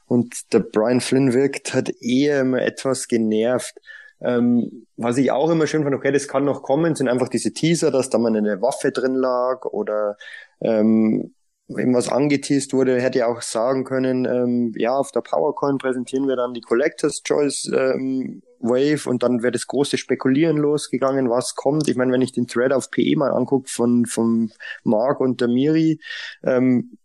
Und 0.07 0.53
der 0.53 0.59
Brian 0.59 1.01
Flynn 1.01 1.33
wirkt 1.33 1.73
halt 1.73 2.01
eher 2.01 2.41
immer 2.41 2.61
etwas 2.61 3.07
genervt. 3.07 3.75
Ähm, 4.19 4.87
was 4.95 5.17
ich 5.17 5.31
auch 5.31 5.49
immer 5.49 5.67
schön 5.67 5.83
fand, 5.83 5.95
okay, 5.95 6.11
das 6.11 6.27
kann 6.27 6.45
noch 6.45 6.63
kommen, 6.63 6.95
sind 6.95 7.07
einfach 7.07 7.29
diese 7.29 7.53
Teaser, 7.53 7.91
dass 7.91 8.09
da 8.09 8.17
mal 8.17 8.35
eine 8.35 8.61
Waffe 8.61 8.91
drin 8.91 9.13
lag 9.13 9.65
oder 9.65 10.17
ähm, 10.59 11.35
irgendwas 11.67 12.09
angeteased 12.09 12.73
wurde, 12.73 13.01
hätte 13.01 13.19
ja 13.19 13.27
auch 13.27 13.41
sagen 13.41 13.83
können, 13.83 14.25
ähm, 14.25 14.73
ja, 14.77 14.95
auf 14.95 15.11
der 15.11 15.21
PowerCoin 15.21 15.77
präsentieren 15.77 16.27
wir 16.27 16.35
dann 16.35 16.53
die 16.53 16.61
Collectors 16.61 17.23
Choice 17.23 17.69
ähm, 17.73 18.41
Wave 18.59 19.09
und 19.09 19.21
dann 19.23 19.43
wäre 19.43 19.51
das 19.51 19.67
große 19.67 19.97
Spekulieren 19.97 20.57
losgegangen, 20.57 21.29
was 21.29 21.55
kommt. 21.55 21.87
Ich 21.89 21.95
meine, 21.95 22.11
wenn 22.13 22.21
ich 22.21 22.31
den 22.31 22.47
Thread 22.47 22.71
auf 22.71 22.89
PE 22.89 23.15
mal 23.17 23.31
angucke 23.31 23.69
von, 23.69 24.05
von 24.05 24.51
Mark 24.83 25.19
und 25.19 25.41
der 25.41 25.49
Miri, 25.49 25.99
ähm, 26.43 26.97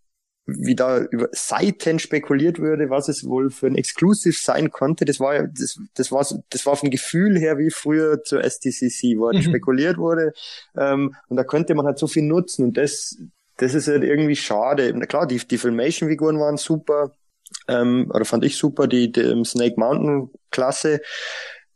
wie 0.46 0.74
da 0.74 0.98
über 0.98 1.28
Seiten 1.32 1.98
spekuliert 1.98 2.58
würde, 2.58 2.90
was 2.90 3.08
es 3.08 3.24
wohl 3.24 3.50
für 3.50 3.68
ein 3.68 3.76
Exclusive 3.76 4.36
sein 4.36 4.70
konnte. 4.70 5.04
Das 5.04 5.20
war 5.20 5.46
das, 5.46 5.78
das 5.94 6.10
war 6.10 6.26
das 6.50 6.66
war 6.66 6.76
vom 6.76 6.90
Gefühl 6.90 7.38
her 7.38 7.58
wie 7.58 7.70
früher 7.70 8.22
zur 8.22 8.42
STCC, 8.42 9.18
wo 9.18 9.26
halt 9.26 9.38
mhm. 9.38 9.42
spekuliert 9.42 9.98
wurde. 9.98 10.32
Ähm, 10.76 11.14
und 11.28 11.36
da 11.36 11.44
könnte 11.44 11.74
man 11.74 11.86
halt 11.86 11.98
so 11.98 12.06
viel 12.06 12.24
nutzen 12.24 12.64
und 12.64 12.76
das 12.76 13.16
das 13.62 13.74
ist 13.74 13.86
halt 13.86 14.02
irgendwie 14.02 14.34
schade. 14.34 14.92
Klar, 15.06 15.26
die, 15.26 15.38
die 15.38 15.56
Filmation-Figuren 15.56 16.40
waren 16.40 16.56
super, 16.56 17.12
ähm, 17.68 18.10
oder 18.12 18.24
fand 18.24 18.44
ich 18.44 18.58
super, 18.58 18.88
die, 18.88 19.12
die 19.12 19.44
Snake 19.44 19.76
Mountain 19.78 20.30
Klasse. 20.50 21.00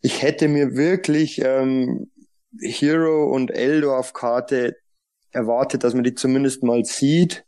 Ich 0.01 0.21
hätte 0.21 0.49
mir 0.49 0.75
wirklich 0.75 1.41
ähm, 1.45 2.11
Hero 2.61 3.27
und 3.33 3.53
Eldor 3.53 3.99
auf 3.99 4.15
Karte 4.15 4.77
erwartet, 5.31 5.85
dass 5.85 5.95
man 5.95 6.03
die 6.03 6.15
zumindest 6.15 6.65
mal 6.65 6.85
sieht. 6.85 7.45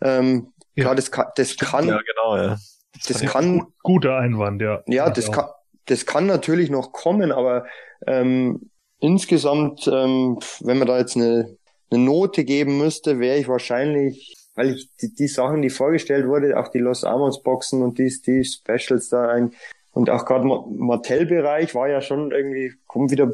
Ähm, 0.00 0.52
ja. 0.74 0.84
Klar, 0.84 0.94
das 0.94 1.10
kann, 1.10 1.26
das 1.36 1.56
kann, 1.58 1.86
ja, 1.86 1.98
genau, 1.98 2.36
ja. 2.36 2.56
Das, 2.94 3.06
das 3.08 3.20
kann, 3.30 3.66
guter 3.82 4.16
Einwand, 4.16 4.62
ja. 4.62 4.82
Ja, 4.86 5.10
das 5.10 5.30
kann, 5.30 5.50
das 5.84 6.06
kann 6.06 6.24
natürlich 6.24 6.70
noch 6.70 6.92
kommen, 6.92 7.30
aber 7.30 7.66
ähm, 8.06 8.70
insgesamt, 9.00 9.86
ähm, 9.86 10.38
wenn 10.60 10.78
man 10.78 10.88
da 10.88 10.98
jetzt 10.98 11.16
eine, 11.16 11.58
eine 11.90 12.04
Note 12.04 12.44
geben 12.44 12.78
müsste, 12.78 13.18
wäre 13.18 13.38
ich 13.38 13.48
wahrscheinlich, 13.48 14.36
weil 14.54 14.74
ich 14.74 14.88
die, 15.00 15.14
die 15.14 15.28
Sachen, 15.28 15.62
die 15.62 15.70
vorgestellt 15.70 16.26
wurde, 16.26 16.58
auch 16.58 16.68
die 16.68 16.78
Los 16.78 17.04
Amos 17.04 17.42
Boxen 17.42 17.82
und 17.82 17.98
die, 17.98 18.12
die 18.26 18.44
Specials 18.44 19.08
da 19.08 19.28
ein, 19.28 19.52
und 19.92 20.08
auch 20.08 20.24
gerade 20.24 20.46
Mattel-Bereich 20.46 21.74
war 21.74 21.88
ja 21.88 22.00
schon 22.00 22.30
irgendwie, 22.30 22.72
kommt 22.86 23.10
wieder, 23.10 23.30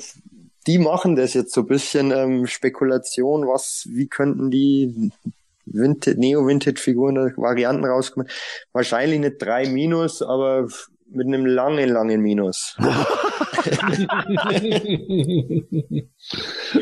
die 0.66 0.78
machen 0.78 1.16
das 1.16 1.34
jetzt 1.34 1.52
so 1.52 1.62
ein 1.62 1.66
bisschen 1.66 2.10
ähm, 2.12 2.46
Spekulation, 2.46 3.46
was, 3.46 3.86
wie 3.90 4.08
könnten 4.08 4.50
die 4.50 5.12
Vintage, 5.66 6.18
Neo-Vintage-Figuren, 6.18 7.34
Varianten 7.36 7.84
rauskommen. 7.84 8.28
Wahrscheinlich 8.72 9.20
nicht 9.20 9.36
drei 9.38 9.68
Minus, 9.68 10.22
aber 10.22 10.68
mit 11.08 11.26
einem 11.26 11.46
langen, 11.46 11.88
langen 11.88 12.20
Minus. 12.20 12.76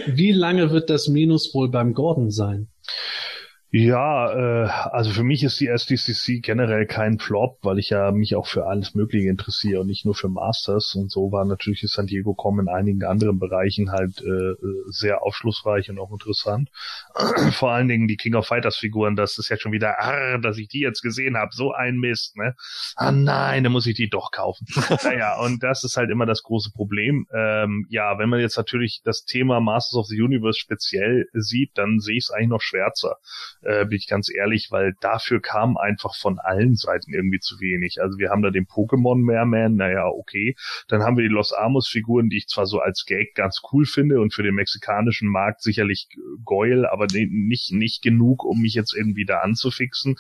Wie 0.07 0.33
lange 0.33 0.71
wird 0.71 0.91
das 0.91 1.09
Minus 1.09 1.55
wohl 1.55 1.71
beim 1.71 1.95
Gordon 1.95 2.31
sein? 2.31 2.69
Ja, 3.77 4.31
äh, 4.33 4.69
also 4.93 5.11
für 5.11 5.25
mich 5.25 5.43
ist 5.43 5.59
die 5.59 5.67
SDCC 5.67 6.41
generell 6.41 6.87
kein 6.87 7.19
Flop, 7.19 7.59
weil 7.63 7.81
ich 7.81 7.91
ja 7.91 8.13
mich 8.13 8.37
auch 8.37 8.47
für 8.47 8.67
alles 8.67 8.95
Mögliche 8.95 9.29
interessiere 9.29 9.81
und 9.81 9.89
nicht 9.89 10.05
nur 10.05 10.15
für 10.15 10.29
Masters. 10.29 10.95
Und 10.95 11.11
so 11.11 11.33
war 11.33 11.45
natürlich 11.45 11.81
die 11.81 11.89
San 11.89 12.07
Diego 12.07 12.35
Com 12.35 12.61
in 12.61 12.69
einigen 12.69 13.03
anderen 13.03 13.41
Bereichen 13.41 13.91
halt 13.91 14.21
äh, 14.21 14.55
sehr 14.91 15.25
aufschlussreich 15.25 15.91
und 15.91 15.99
auch 15.99 16.13
interessant. 16.13 16.69
Vor 17.51 17.73
allen 17.73 17.89
Dingen 17.89 18.07
die 18.07 18.17
King 18.17 18.37
of 18.37 18.47
Fighters 18.47 18.77
Figuren, 18.77 19.17
das 19.17 19.39
ist 19.39 19.49
ja 19.49 19.57
schon 19.57 19.73
wieder, 19.73 19.99
arr, 19.99 20.39
dass 20.39 20.57
ich 20.57 20.69
die 20.69 20.79
jetzt 20.79 21.03
gesehen 21.03 21.37
habe, 21.37 21.51
so 21.53 21.73
ein 21.73 21.97
Mist, 21.97 22.37
ne? 22.37 22.55
Ah 22.95 23.11
nein, 23.11 23.65
dann 23.65 23.73
muss 23.73 23.89
ich 23.89 23.97
die 23.97 24.09
doch 24.09 24.31
kaufen. 24.31 24.69
naja, 25.03 25.41
und 25.41 25.65
das 25.65 25.83
ist 25.83 25.97
halt 25.97 26.11
immer 26.11 26.27
das 26.27 26.45
große 26.45 26.71
Problem. 26.71 27.27
Ähm, 27.35 27.87
ja, 27.91 28.21
wenn 28.21 28.29
man 28.29 28.39
jetzt 28.39 28.57
natürlich 28.57 29.01
das 29.03 29.25
Thema 29.25 29.59
Masters 29.59 29.99
of 29.99 30.07
the 30.07 30.23
Universe 30.23 30.61
speziell 30.61 31.27
sieht, 31.33 31.73
dann 31.75 31.99
sehe 31.99 32.19
ich 32.19 32.27
es 32.27 32.31
eigentlich 32.31 32.51
noch 32.51 32.63
schwärzer 32.63 33.17
äh, 33.65 33.85
bin 33.85 33.99
ich 33.99 34.09
ganz 34.09 34.31
ehrlich, 34.33 34.69
weil 34.71 34.95
dafür 35.01 35.41
kam 35.41 35.77
einfach 35.77 36.15
von 36.15 36.39
allen 36.39 36.77
Seiten 36.77 37.13
irgendwie 37.13 37.41
zu 37.41 37.61
wenig. 37.61 38.01
Also 38.01 38.19
wir 38.19 38.31
haben 38.31 38.43
da 38.43 38.51
den 38.51 38.67
Pokémon 38.67 39.17
Merman, 39.17 39.77
naja, 39.77 40.07
okay. 40.07 40.57
Dann 40.89 41.03
haben 41.03 41.17
wir 41.17 41.23
die 41.23 41.35
Los 41.35 41.53
Amos 41.53 41.89
Figuren, 41.89 42.29
die 42.29 42.39
ich 42.39 42.49
zwar 42.49 42.67
so 42.67 42.81
als 42.81 43.05
Gag 43.07 43.35
ganz 43.35 43.61
cool 43.73 43.87
finde 43.87 44.21
und 44.21 44.35
für 44.35 44.43
den 44.43 44.55
mexikanischen 44.55 45.29
Markt 45.29 45.63
sicherlich 45.63 46.09
geil, 46.45 46.87
aber 46.87 47.07
nicht, 47.13 47.73
nicht 47.73 48.03
genug, 48.03 48.45
um 48.45 48.61
mich 48.61 48.75
jetzt 48.75 48.95
irgendwie 48.95 49.25
da 49.25 49.39
anzufixen. 49.39 50.17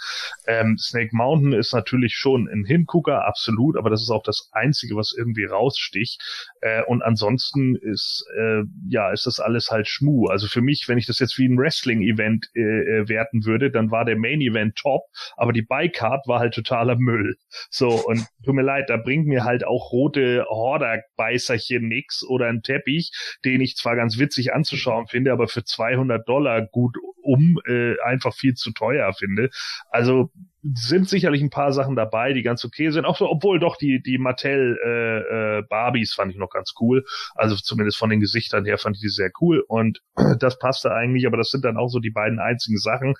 Ähm, 0.46 0.76
Snake 0.78 1.14
Mountain 1.14 1.52
ist 1.52 1.72
natürlich 1.72 2.14
schon 2.14 2.48
ein 2.48 2.64
Hingucker, 2.64 3.26
absolut, 3.26 3.76
aber 3.76 3.90
das 3.90 4.02
ist 4.02 4.10
auch 4.10 4.22
das 4.22 4.48
Einzige, 4.52 4.96
was 4.96 5.14
irgendwie 5.16 5.44
raussticht. 5.44 6.54
Äh, 6.60 6.82
und 6.84 7.02
ansonsten 7.02 7.76
ist, 7.76 8.26
äh, 8.36 8.62
ja, 8.88 9.12
ist 9.12 9.26
das 9.26 9.40
alles 9.40 9.70
halt 9.70 9.88
Schmu. 9.88 10.26
Also 10.26 10.46
für 10.46 10.62
mich, 10.62 10.88
wenn 10.88 10.98
ich 10.98 11.06
das 11.06 11.18
jetzt 11.18 11.38
wie 11.38 11.46
ein 11.46 11.58
Wrestling-Event 11.58 12.50
äh, 12.54 12.60
äh 12.60 13.08
werten 13.08 13.33
werten 13.34 13.44
würde, 13.44 13.70
dann 13.70 13.90
war 13.90 14.04
der 14.04 14.16
Main 14.16 14.40
Event 14.40 14.76
top, 14.76 15.02
aber 15.36 15.52
die 15.52 15.62
Buycard 15.62 16.26
war 16.26 16.40
halt 16.40 16.54
totaler 16.54 16.96
Müll. 16.96 17.36
So, 17.70 17.88
und 17.88 18.26
tut 18.44 18.54
mir 18.54 18.62
leid, 18.62 18.88
da 18.88 18.96
bringt 18.96 19.26
mir 19.26 19.44
halt 19.44 19.66
auch 19.66 19.92
rote 19.92 20.46
Hordak-Beißerchen 20.48 21.86
nix 21.86 22.24
oder 22.24 22.46
ein 22.46 22.62
Teppich, 22.62 23.12
den 23.44 23.60
ich 23.60 23.76
zwar 23.76 23.96
ganz 23.96 24.18
witzig 24.18 24.52
anzuschauen 24.52 25.06
finde, 25.06 25.32
aber 25.32 25.48
für 25.48 25.64
200 25.64 26.26
Dollar 26.28 26.62
gut 26.66 26.96
um 27.22 27.58
äh, 27.66 27.98
einfach 28.02 28.34
viel 28.34 28.54
zu 28.54 28.72
teuer 28.72 29.12
finde. 29.14 29.48
Also 29.88 30.30
sind 30.72 31.08
sicherlich 31.08 31.42
ein 31.42 31.50
paar 31.50 31.72
Sachen 31.72 31.94
dabei, 31.94 32.32
die 32.32 32.42
ganz 32.42 32.64
okay 32.64 32.90
sind. 32.90 33.04
Auch 33.04 33.18
so, 33.18 33.28
obwohl 33.28 33.58
doch 33.58 33.76
die 33.76 34.02
die 34.02 34.18
Mattel 34.18 34.78
äh, 34.84 35.58
äh, 35.58 35.62
Barbies 35.68 36.14
fand 36.14 36.32
ich 36.32 36.38
noch 36.38 36.50
ganz 36.50 36.72
cool. 36.80 37.04
Also 37.34 37.56
zumindest 37.56 37.98
von 37.98 38.08
den 38.08 38.20
Gesichtern 38.20 38.64
her 38.64 38.78
fand 38.78 38.96
ich 38.96 39.02
die 39.02 39.08
sehr 39.08 39.30
cool 39.40 39.62
und 39.68 40.00
das 40.38 40.58
passte 40.58 40.92
eigentlich. 40.92 41.26
Aber 41.26 41.36
das 41.36 41.50
sind 41.50 41.64
dann 41.64 41.76
auch 41.76 41.88
so 41.88 42.00
die 42.00 42.10
beiden 42.10 42.38
einzigen 42.38 42.78
Sachen. 42.78 43.14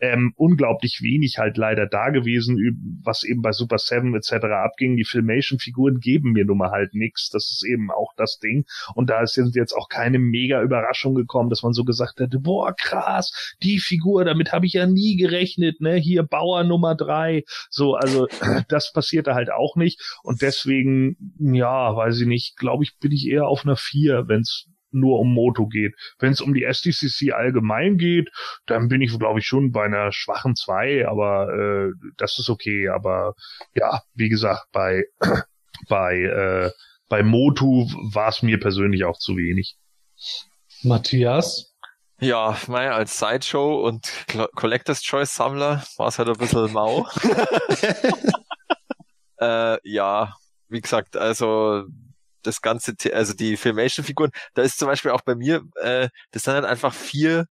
Ähm, 0.00 0.32
unglaublich 0.36 1.00
wenig 1.02 1.38
halt 1.38 1.56
leider 1.56 1.86
da 1.86 2.10
gewesen, 2.10 2.56
was 3.04 3.22
eben 3.22 3.42
bei 3.42 3.52
Super 3.52 3.78
Seven 3.78 4.14
etc. 4.14 4.46
abging. 4.46 4.96
Die 4.96 5.04
Filmation-Figuren 5.04 6.00
geben 6.00 6.32
mir 6.32 6.44
nun 6.44 6.58
mal 6.58 6.70
halt 6.70 6.94
nichts. 6.94 7.30
Das 7.30 7.44
ist 7.50 7.64
eben 7.64 7.90
auch 7.92 8.12
das 8.16 8.38
Ding. 8.38 8.64
Und 8.94 9.10
da 9.10 9.24
sind 9.26 9.54
jetzt 9.54 9.72
auch 9.72 9.88
keine 9.88 10.18
mega 10.18 10.62
Überraschung 10.62 11.14
gekommen, 11.14 11.50
dass 11.50 11.62
man 11.62 11.72
so 11.72 11.84
gesagt 11.84 12.18
hätte, 12.18 12.40
boah 12.40 12.74
krass, 12.74 13.56
die 13.62 13.78
Figur, 13.78 14.24
damit 14.24 14.52
habe 14.52 14.66
ich 14.66 14.72
ja 14.72 14.86
nie 14.86 15.16
gerechnet. 15.16 15.80
Ne, 15.80 15.94
hier 15.94 16.24
Bauer 16.24 16.64
Nummer 16.88 16.94
drei. 16.94 17.44
So, 17.70 17.94
also 17.94 18.26
das 18.68 18.92
passierte 18.92 19.34
halt 19.34 19.50
auch 19.50 19.76
nicht. 19.76 20.00
Und 20.22 20.42
deswegen, 20.42 21.16
ja, 21.38 21.94
weiß 21.94 22.20
ich 22.20 22.26
nicht, 22.26 22.56
glaube 22.56 22.84
ich, 22.84 22.98
bin 22.98 23.12
ich 23.12 23.26
eher 23.26 23.46
auf 23.46 23.64
einer 23.64 23.76
vier, 23.76 24.24
wenn 24.28 24.40
es 24.40 24.66
nur 24.90 25.20
um 25.20 25.34
Moto 25.34 25.66
geht. 25.66 25.94
Wenn 26.18 26.32
es 26.32 26.40
um 26.40 26.54
die 26.54 26.64
SDCC 26.64 27.32
allgemein 27.34 27.98
geht, 27.98 28.30
dann 28.64 28.88
bin 28.88 29.02
ich, 29.02 29.16
glaube 29.18 29.38
ich, 29.38 29.46
schon 29.46 29.70
bei 29.70 29.84
einer 29.84 30.12
schwachen 30.12 30.56
zwei, 30.56 31.06
aber 31.06 31.52
äh, 31.52 31.92
das 32.16 32.38
ist 32.38 32.48
okay. 32.48 32.88
Aber 32.88 33.34
ja, 33.74 34.02
wie 34.14 34.30
gesagt, 34.30 34.64
bei 34.72 35.04
bei 35.88 36.20
äh, 36.22 36.70
bei 37.10 37.22
Motu 37.22 37.86
war 38.12 38.28
es 38.28 38.42
mir 38.42 38.58
persönlich 38.58 39.04
auch 39.04 39.18
zu 39.18 39.36
wenig. 39.36 39.76
Matthias? 40.82 41.67
Ja, 42.20 42.56
naja, 42.66 42.94
als 42.94 43.18
Sideshow 43.18 43.86
und 43.86 44.10
Collector's 44.56 45.02
Choice 45.02 45.34
Sammler 45.34 45.84
war 45.96 46.08
es 46.08 46.18
halt 46.18 46.28
ein 46.28 46.36
bisschen 46.36 46.72
mau. 46.72 47.06
äh, 49.40 49.78
ja, 49.88 50.36
wie 50.68 50.80
gesagt, 50.80 51.16
also 51.16 51.84
das 52.42 52.60
ganze, 52.62 52.94
also 53.12 53.34
die 53.34 53.56
Filmation-Figuren, 53.56 54.30
da 54.54 54.62
ist 54.62 54.78
zum 54.78 54.88
Beispiel 54.88 55.12
auch 55.12 55.20
bei 55.22 55.34
mir, 55.36 55.62
äh, 55.80 56.08
das 56.32 56.42
sind 56.44 56.54
halt 56.54 56.64
einfach 56.64 56.92
vier 56.92 57.46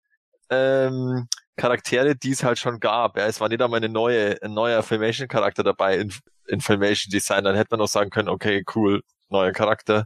ähm, 0.50 1.28
Charaktere, 1.58 2.16
die 2.16 2.32
es 2.32 2.44
halt 2.44 2.60
schon 2.60 2.80
gab. 2.80 3.18
Ja, 3.18 3.26
es 3.28 3.42
war 3.42 3.50
nicht 3.50 3.62
einmal 3.62 3.78
eine 3.78 3.90
neue, 3.90 4.42
ein 4.42 4.54
neuer 4.54 4.84
Filmation-Charakter 4.84 5.64
dabei 5.64 5.98
in, 5.98 6.14
in 6.48 6.62
Filmation 6.62 7.12
Design. 7.12 7.44
Dann 7.44 7.56
hätte 7.56 7.70
man 7.72 7.82
auch 7.82 7.88
sagen 7.88 8.10
können, 8.10 8.30
okay, 8.30 8.64
cool, 8.76 9.04
neuer 9.30 9.52
Charakter. 9.52 10.06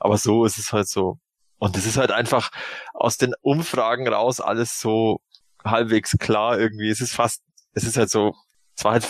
Aber 0.00 0.16
so 0.18 0.44
ist 0.44 0.58
es 0.58 0.72
halt 0.72 0.88
so. 0.88 1.18
Und 1.58 1.76
das 1.76 1.86
ist 1.86 1.96
halt 1.96 2.10
einfach 2.10 2.50
aus 2.94 3.16
den 3.16 3.34
Umfragen 3.42 4.08
raus 4.08 4.40
alles 4.40 4.80
so 4.80 5.20
halbwegs 5.64 6.16
klar 6.18 6.58
irgendwie. 6.58 6.88
Es 6.88 7.00
ist 7.00 7.14
fast, 7.14 7.42
es 7.72 7.84
ist 7.84 7.96
halt 7.96 8.10
so, 8.10 8.34
es 8.76 8.84
war 8.84 8.92
halt 8.92 9.08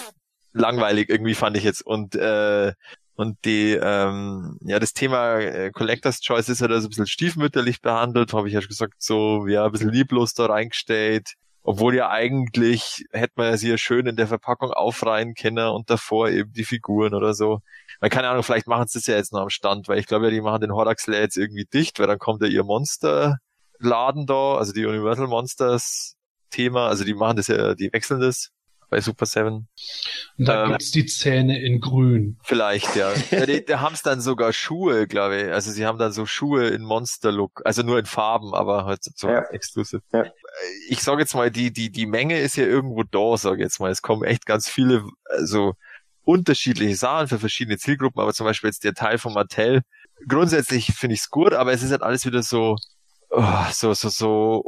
langweilig 0.52 1.08
irgendwie 1.08 1.34
fand 1.34 1.56
ich 1.56 1.64
jetzt 1.64 1.82
und 1.82 2.14
äh, 2.14 2.72
und 3.14 3.36
die 3.44 3.72
ähm, 3.72 4.58
ja 4.62 4.78
das 4.78 4.92
Thema 4.92 5.38
äh, 5.38 5.70
Collectors 5.72 6.20
Choice 6.20 6.48
ist 6.48 6.62
halt 6.62 6.70
also 6.70 6.86
ein 6.86 6.90
bisschen 6.90 7.06
stiefmütterlich 7.06 7.80
behandelt, 7.80 8.32
habe 8.32 8.48
ich 8.48 8.54
ja 8.54 8.60
schon 8.60 8.68
gesagt, 8.68 8.94
so 8.98 9.46
ja 9.46 9.64
ein 9.66 9.72
bisschen 9.72 9.90
lieblos 9.90 10.34
da 10.34 10.46
reingestellt. 10.46 11.34
Obwohl 11.62 11.94
ja 11.94 12.08
eigentlich 12.10 13.04
hätte 13.12 13.34
man 13.36 13.56
sie 13.58 13.68
ja 13.68 13.78
schön 13.78 14.06
in 14.06 14.16
der 14.16 14.26
Verpackung 14.26 14.70
aufreihen 14.72 15.34
können 15.34 15.68
und 15.68 15.90
davor 15.90 16.30
eben 16.30 16.52
die 16.52 16.64
Figuren 16.64 17.14
oder 17.14 17.34
so. 17.34 17.60
Weil 18.00 18.10
keine 18.10 18.28
Ahnung, 18.28 18.42
vielleicht 18.42 18.66
machen 18.68 18.86
sie 18.88 18.98
es 18.98 19.06
ja 19.06 19.16
jetzt 19.16 19.32
noch 19.32 19.40
am 19.40 19.50
Stand, 19.50 19.88
weil 19.88 19.98
ich 19.98 20.06
glaube 20.06 20.26
ja, 20.26 20.30
die 20.30 20.40
machen 20.40 20.60
den 20.60 20.72
Hordax 20.72 21.06
jetzt 21.06 21.36
irgendwie 21.36 21.66
dicht, 21.66 21.98
weil 21.98 22.06
dann 22.06 22.18
kommt 22.18 22.42
ja 22.42 22.48
ihr 22.48 22.64
Monster-Laden 22.64 24.26
da, 24.26 24.56
also 24.56 24.72
die 24.72 24.86
Universal 24.86 25.26
Monsters 25.26 26.14
Thema, 26.50 26.88
also 26.88 27.04
die 27.04 27.14
machen 27.14 27.36
das 27.36 27.48
ja, 27.48 27.74
die 27.74 27.92
wechseln 27.92 28.20
das. 28.20 28.50
Bei 28.88 29.00
Super 29.00 29.26
7. 29.26 29.54
Und 29.54 29.68
da 30.38 30.64
ähm, 30.64 30.70
gibt's 30.70 30.90
die 30.90 31.06
Zähne 31.06 31.60
in 31.60 31.80
grün. 31.80 32.38
Vielleicht, 32.42 32.96
ja. 32.96 33.12
ja 33.30 33.46
die, 33.46 33.64
die 33.64 33.74
haben 33.76 33.94
es 33.94 34.02
dann 34.02 34.20
sogar 34.20 34.52
Schuhe, 34.52 35.06
glaube 35.06 35.42
ich. 35.42 35.52
Also 35.52 35.70
sie 35.70 35.86
haben 35.86 35.98
dann 35.98 36.12
so 36.12 36.26
Schuhe 36.26 36.68
in 36.68 36.82
Monster-Look, 36.82 37.62
also 37.64 37.82
nur 37.82 37.98
in 37.98 38.06
Farben, 38.06 38.54
aber 38.54 38.84
halt 38.84 39.00
so 39.02 39.28
ja. 39.28 39.42
exklusiv. 39.50 40.00
Ja. 40.12 40.24
Ich 40.88 41.02
sage 41.02 41.20
jetzt 41.20 41.34
mal, 41.34 41.50
die, 41.50 41.72
die, 41.72 41.90
die 41.90 42.06
Menge 42.06 42.38
ist 42.40 42.56
ja 42.56 42.64
irgendwo 42.64 43.02
da, 43.02 43.36
sage 43.36 43.56
ich 43.56 43.62
jetzt 43.62 43.80
mal. 43.80 43.90
Es 43.90 44.02
kommen 44.02 44.24
echt 44.24 44.46
ganz 44.46 44.68
viele, 44.68 45.04
also 45.24 45.74
unterschiedliche 46.24 46.96
Sachen 46.96 47.28
für 47.28 47.38
verschiedene 47.38 47.78
Zielgruppen, 47.78 48.20
aber 48.20 48.34
zum 48.34 48.44
Beispiel 48.44 48.68
jetzt 48.68 48.84
der 48.84 48.94
Teil 48.94 49.18
von 49.18 49.32
Mattel. 49.32 49.82
Grundsätzlich 50.26 50.86
finde 50.94 51.14
ich 51.14 51.20
es 51.20 51.30
gut, 51.30 51.52
aber 51.52 51.72
es 51.72 51.82
ist 51.82 51.90
halt 51.90 52.02
alles 52.02 52.26
wieder 52.26 52.42
so, 52.42 52.76
oh, 53.30 53.64
so, 53.72 53.94
so, 53.94 54.08
so 54.08 54.64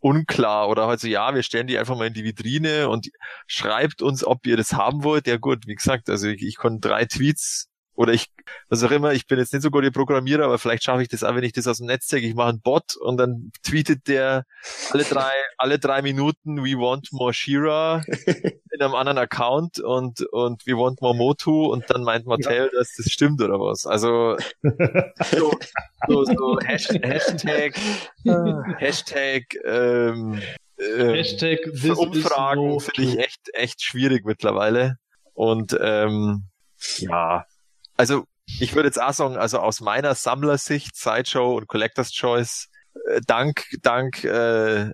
unklar 0.00 0.68
oder 0.68 0.86
halt 0.86 1.00
so, 1.00 1.08
ja, 1.08 1.34
wir 1.34 1.42
stellen 1.42 1.66
die 1.66 1.78
einfach 1.78 1.96
mal 1.96 2.06
in 2.06 2.14
die 2.14 2.24
Vitrine 2.24 2.88
und 2.88 3.08
schreibt 3.46 4.02
uns, 4.02 4.24
ob 4.24 4.46
ihr 4.46 4.56
das 4.56 4.72
haben 4.72 5.04
wollt. 5.04 5.26
Ja 5.26 5.36
gut, 5.36 5.66
wie 5.66 5.74
gesagt, 5.74 6.08
also 6.08 6.28
ich, 6.28 6.42
ich 6.42 6.56
konnte 6.56 6.88
drei 6.88 7.04
Tweets 7.04 7.68
oder 7.98 8.12
ich, 8.12 8.26
was 8.68 8.84
auch 8.84 8.92
immer, 8.92 9.12
ich 9.12 9.26
bin 9.26 9.40
jetzt 9.40 9.52
nicht 9.52 9.62
so 9.62 9.72
gut 9.72 9.82
der 9.82 9.90
Programmierer, 9.90 10.44
aber 10.44 10.60
vielleicht 10.60 10.84
schaffe 10.84 11.02
ich 11.02 11.08
das 11.08 11.24
auch, 11.24 11.34
wenn 11.34 11.42
ich 11.42 11.52
das 11.52 11.66
aus 11.66 11.78
dem 11.78 11.88
Netz 11.88 12.06
zeige. 12.06 12.28
Ich 12.28 12.34
mache 12.36 12.50
einen 12.50 12.60
Bot 12.60 12.94
und 12.96 13.16
dann 13.16 13.50
tweetet 13.64 14.06
der 14.06 14.44
alle 14.92 15.02
drei, 15.02 15.32
alle 15.58 15.80
drei 15.80 16.00
Minuten, 16.00 16.58
we 16.58 16.78
want 16.78 17.08
more 17.10 17.34
Shira 17.34 18.02
in 18.26 18.80
einem 18.80 18.94
anderen 18.94 19.18
Account 19.18 19.80
und, 19.80 20.20
und 20.30 20.64
we 20.64 20.76
want 20.76 21.02
more 21.02 21.16
Motu 21.16 21.72
und 21.72 21.90
dann 21.90 22.04
meint 22.04 22.24
Mattel, 22.24 22.70
ja. 22.72 22.78
dass 22.78 22.94
das 22.96 23.10
stimmt 23.10 23.42
oder 23.42 23.58
was. 23.58 23.84
Also, 23.84 24.36
so, 25.32 25.50
so, 26.06 26.24
so 26.24 26.58
Hashtag, 26.64 27.76
Hashtag, 28.78 29.56
ähm, 29.64 30.40
ähm, 30.78 31.14
Hashtag 31.14 31.58
Umfragen 31.96 32.78
finde 32.78 33.10
ich 33.10 33.18
echt, 33.18 33.50
echt 33.54 33.82
schwierig 33.82 34.24
mittlerweile. 34.24 34.98
Und 35.34 35.76
ähm, 35.80 36.44
ja, 36.98 37.44
also 37.98 38.24
ich 38.60 38.74
würde 38.74 38.88
jetzt 38.88 39.00
auch 39.00 39.12
sagen, 39.12 39.36
also 39.36 39.58
aus 39.58 39.80
meiner 39.80 40.14
Sammlersicht, 40.14 40.96
Sideshow 40.96 41.56
und 41.56 41.66
Collector's 41.66 42.12
Choice, 42.12 42.68
äh, 43.08 43.20
dank, 43.26 43.64
dank 43.82 44.24
äh, 44.24 44.90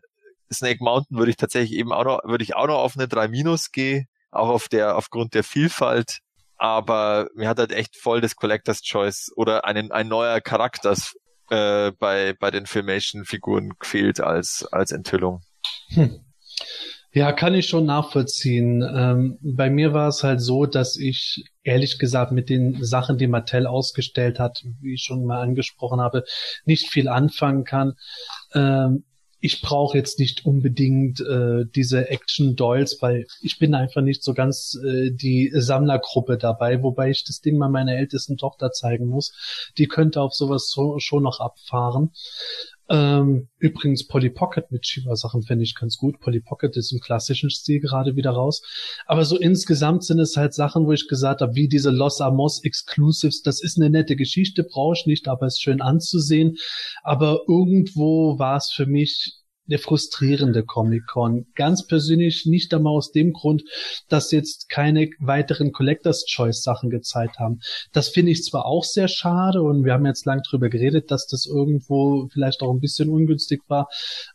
Snake 0.53 0.83
Mountain 0.83 1.19
würde 1.19 1.31
ich 1.31 1.37
tatsächlich 1.37 1.79
eben 1.79 1.93
auch 1.93 2.05
noch, 2.05 2.21
würde 2.25 2.43
ich 2.43 2.57
auch 2.57 2.67
noch 2.67 2.79
auf 2.79 2.97
eine 2.97 3.07
3 3.07 3.29
Minus 3.29 3.71
gehen, 3.71 4.09
auch 4.31 4.49
auf 4.49 4.69
der, 4.69 4.97
aufgrund 4.97 5.35
der 5.35 5.45
Vielfalt. 5.45 6.19
Aber 6.57 7.29
mir 7.35 7.49
hat 7.49 7.59
halt 7.59 7.73
echt 7.73 7.97
voll 7.97 8.21
das 8.21 8.37
Collector's 8.37 8.83
Choice 8.83 9.31
oder 9.37 9.65
einen, 9.65 9.93
ein 9.93 10.09
neuer 10.09 10.41
Charakter 10.41 10.97
äh, 11.51 11.93
bei, 11.93 12.35
bei 12.39 12.51
den 12.51 12.67
Filmation-Figuren 12.67 13.75
gefehlt 13.79 14.21
als, 14.21 14.67
als 14.73 14.93
Enthüllung. 14.93 15.43
Hm. 15.91 16.25
Ja, 17.15 17.31
kann 17.31 17.55
ich 17.55 17.69
schon 17.69 17.87
nachvollziehen. 17.87 18.83
Ähm, 18.83 19.39
bei 19.41 19.71
mir 19.71 19.93
war 19.93 20.09
es 20.09 20.25
halt 20.25 20.41
so, 20.41 20.67
dass 20.67 20.97
ich 20.97 21.45
ehrlich 21.63 22.01
gesagt 22.01 22.33
mit 22.33 22.49
den 22.49 22.83
Sachen, 22.85 23.19
die 23.19 23.29
Mattel 23.29 23.69
ausgestellt 23.69 24.41
hat, 24.41 24.65
wie 24.81 24.95
ich 24.95 25.03
schon 25.03 25.25
mal 25.25 25.41
angesprochen 25.41 26.01
habe, 26.01 26.25
nicht 26.65 26.91
viel 26.91 27.07
anfangen 27.07 27.63
kann. 27.63 27.95
Ähm, 28.53 29.05
ich 29.39 29.61
brauche 29.61 29.97
jetzt 29.97 30.19
nicht 30.19 30.45
unbedingt 30.45 31.21
äh, 31.21 31.67
diese 31.73 32.09
Action 32.09 32.57
Dolls, 32.57 33.01
weil 33.01 33.27
ich 33.43 33.59
bin 33.59 33.75
einfach 33.75 34.01
nicht 34.01 34.25
so 34.25 34.35
ganz 34.35 34.77
äh, 34.83 35.11
die 35.13 35.53
Sammlergruppe 35.55 36.37
dabei, 36.39 36.83
wobei 36.83 37.11
ich 37.11 37.25
das 37.25 37.43
Ding 37.43 37.59
mal 37.59 37.69
meiner 37.69 37.95
ältesten 37.95 38.39
Tochter 38.39 38.73
zeigen 38.73 39.07
muss. 39.07 39.71
Die 39.79 39.87
könnte 39.87 40.21
auf 40.21 40.33
sowas 40.33 40.69
so, 40.69 40.99
schon 40.99 41.23
noch 41.23 41.39
abfahren. 41.41 42.11
Ähm, 42.91 43.49
übrigens 43.59 44.07
Polly 44.07 44.29
Pocket 44.29 44.71
mit 44.71 44.87
Shiva-Sachen 44.87 45.43
finde 45.43 45.65
ich 45.65 45.75
ganz 45.75 45.97
gut. 45.97 46.21
Polly 46.21 46.41
Pocket 46.41 46.77
ist 46.77 46.93
im 46.93 47.01
klassischen 47.01 47.51
Stil 47.51 47.81
gerade 47.81 48.17
wieder 48.17 48.33
raus. 48.33 48.63
Aber 49.07 49.25
so 49.25 49.39
insgesamt 49.39 50.05
sind 50.05 50.19
es 50.19 50.37
halt 50.37 50.53
Sachen, 50.53 50.87
wo 50.87 50.93
ich 50.93 51.09
gesagt 51.09 51.41
habe, 51.41 51.55
wie 51.55 51.69
diese 51.69 51.91
Los 51.91 52.21
Amos 52.21 52.63
Exclusives, 52.63 53.43
das 53.43 53.63
ist 53.63 53.79
eine 53.79 53.91
nette 53.91 54.17
Geschichte, 54.17 54.65
brauche 54.65 54.95
ich 54.97 55.07
nicht, 55.07 55.29
aber 55.29 55.47
ist 55.47 55.63
schön 55.63 55.81
anzusehen. 55.81 56.57
Aber 57.03 57.41
irgendwo 57.49 58.39
war 58.39 58.57
es 58.57 58.71
für 58.71 58.87
mich 58.87 59.44
eine 59.67 59.79
frustrierende 59.79 60.63
Comic-Con. 60.63 61.47
Ganz 61.55 61.87
persönlich 61.87 62.45
nicht 62.45 62.73
einmal 62.75 62.95
aus 62.95 63.13
dem 63.13 63.33
Grund, 63.33 63.63
dass 64.09 64.31
jetzt 64.31 64.69
keine 64.69 65.09
weiteren 65.21 65.73
Collectors 65.73 66.27
Choice 66.27 66.63
Sachen 66.63 66.91
gezeigt 66.91 67.39
haben. 67.39 67.61
Das 67.93 68.09
finde 68.09 68.33
ich 68.33 68.45
zwar 68.45 68.67
auch 68.67 68.85
sehr 68.85 69.09
schade 69.09 69.63
und 69.63 69.85
wir 69.85 69.95
haben 69.95 70.05
jetzt 70.05 70.27
lang 70.27 70.43
drüber 70.43 70.69
geredet, 70.69 71.11
dass 71.11 71.27
das 71.27 71.47
irgendwo 71.47 72.29
vielleicht 72.31 72.61
auch 72.63 72.73
ein 72.73 72.81
bisschen 72.81 73.09
ungünstig 73.09 73.63
war, 73.69 73.89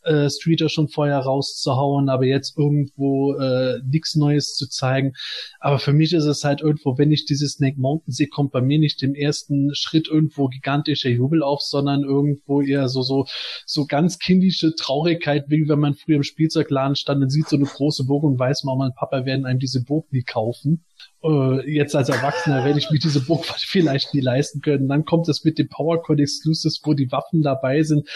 äh, 0.03 0.29
Streeter 0.29 0.67
schon 0.67 0.87
vorher 0.87 1.19
rauszuhauen, 1.19 2.09
aber 2.09 2.25
jetzt 2.25 2.57
irgendwo 2.57 3.35
äh, 3.35 3.79
nichts 3.85 4.15
Neues 4.15 4.55
zu 4.55 4.67
zeigen. 4.67 5.13
Aber 5.59 5.77
für 5.77 5.93
mich 5.93 6.13
ist 6.13 6.25
es 6.25 6.43
halt 6.43 6.61
irgendwo, 6.61 6.97
wenn 6.97 7.11
ich 7.11 7.25
dieses 7.25 7.53
Snake 7.53 7.79
Mountain 7.79 8.13
sehe, 8.13 8.27
kommt 8.27 8.51
bei 8.51 8.61
mir 8.61 8.79
nicht 8.79 9.03
im 9.03 9.13
ersten 9.13 9.75
Schritt 9.75 10.07
irgendwo 10.07 10.47
gigantischer 10.47 11.09
Jubel 11.09 11.43
auf, 11.43 11.61
sondern 11.61 12.03
irgendwo 12.03 12.61
eher 12.61 12.89
so 12.89 13.03
so 13.03 13.27
so 13.65 13.85
ganz 13.85 14.17
kindische 14.17 14.73
Traurigkeit 14.75 15.18
Traurigkeit, 15.19 15.45
wie 15.49 15.67
wenn 15.67 15.79
man 15.79 15.93
früher 15.93 16.17
im 16.17 16.23
Spielzeugladen 16.23 16.95
stand 16.95 17.21
und 17.21 17.29
sieht 17.29 17.47
so 17.47 17.55
eine 17.55 17.65
große 17.65 18.05
Burg 18.05 18.23
und 18.23 18.39
weiß, 18.39 18.63
Mama 18.63 18.85
und 18.85 18.95
Papa 18.95 19.25
werden 19.25 19.45
einem 19.45 19.59
diese 19.59 19.83
Burg 19.83 20.11
nie 20.11 20.23
kaufen. 20.23 20.85
Äh, 21.23 21.71
jetzt 21.71 21.95
als 21.95 22.09
Erwachsener 22.09 22.63
werde 22.65 22.79
ich 22.79 22.89
mir 22.89 22.99
diese 22.99 23.21
Burg 23.21 23.45
vielleicht 23.57 24.13
nie 24.13 24.21
leisten 24.21 24.61
können. 24.61 24.87
Dann 24.87 25.05
kommt 25.05 25.27
es 25.29 25.43
mit 25.43 25.57
dem 25.57 25.69
PowerCon 25.69 26.19
Exclusives, 26.19 26.81
wo 26.83 26.93
die 26.93 27.11
Waffen 27.11 27.41
dabei 27.41 27.83
sind. 27.83 28.07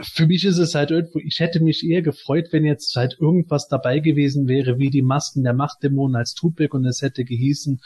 Für 0.00 0.26
mich 0.26 0.44
ist 0.44 0.58
es 0.58 0.74
halt 0.74 0.90
irgendwo, 0.90 1.18
ich 1.20 1.40
hätte 1.40 1.60
mich 1.60 1.84
eher 1.84 2.02
gefreut, 2.02 2.48
wenn 2.50 2.64
jetzt 2.64 2.94
halt 2.96 3.16
irgendwas 3.20 3.68
dabei 3.68 4.00
gewesen 4.00 4.48
wäre, 4.48 4.78
wie 4.78 4.90
die 4.90 5.02
Masken 5.02 5.44
der 5.44 5.54
Machtdämonen 5.54 6.16
als 6.16 6.34
Tupac 6.34 6.76
und 6.76 6.84
es 6.84 7.02
hätte 7.02 7.24
gehießen, 7.24 7.80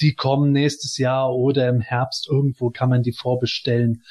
die 0.00 0.14
kommen 0.14 0.52
nächstes 0.52 0.98
Jahr 0.98 1.34
oder 1.34 1.68
im 1.68 1.80
Herbst 1.80 2.28
irgendwo 2.28 2.70
kann 2.70 2.90
man 2.90 3.02
die 3.02 3.12
vorbestellen 3.12 4.02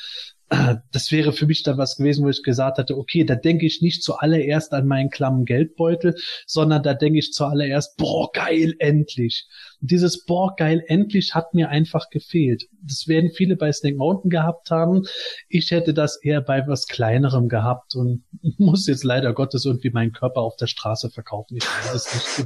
das 0.91 1.11
wäre 1.11 1.31
für 1.31 1.45
mich 1.45 1.63
dann 1.63 1.77
was 1.77 1.95
gewesen, 1.95 2.25
wo 2.25 2.29
ich 2.29 2.43
gesagt 2.43 2.77
hatte, 2.77 2.97
okay, 2.97 3.23
da 3.23 3.35
denke 3.35 3.65
ich 3.65 3.81
nicht 3.81 4.03
zuallererst 4.03 4.73
an 4.73 4.85
meinen 4.85 5.09
klammen 5.09 5.45
Geldbeutel, 5.45 6.15
sondern 6.45 6.83
da 6.83 6.93
denke 6.93 7.19
ich 7.19 7.31
zuallererst, 7.31 7.95
boah, 7.95 8.29
geil, 8.33 8.75
endlich. 8.79 9.47
Und 9.79 9.91
dieses 9.91 10.25
boah, 10.25 10.53
geil, 10.57 10.83
endlich 10.87 11.35
hat 11.35 11.53
mir 11.53 11.69
einfach 11.69 12.09
gefehlt. 12.09 12.65
Das 12.81 13.07
werden 13.07 13.31
viele 13.31 13.55
bei 13.55 13.71
Snake 13.71 13.95
Mountain 13.95 14.29
gehabt 14.29 14.71
haben. 14.71 15.03
Ich 15.47 15.71
hätte 15.71 15.93
das 15.93 16.17
eher 16.21 16.41
bei 16.41 16.67
was 16.67 16.87
Kleinerem 16.87 17.47
gehabt 17.47 17.95
und 17.95 18.25
muss 18.57 18.87
jetzt 18.87 19.05
leider 19.05 19.33
Gottes 19.33 19.63
irgendwie 19.63 19.91
meinen 19.91 20.11
Körper 20.11 20.41
auf 20.41 20.57
der 20.57 20.67
Straße 20.67 21.09
verkaufen. 21.11 21.55
Ich 21.57 21.65
weiß 21.65 21.95
es 21.95 22.13
nicht 22.13 22.45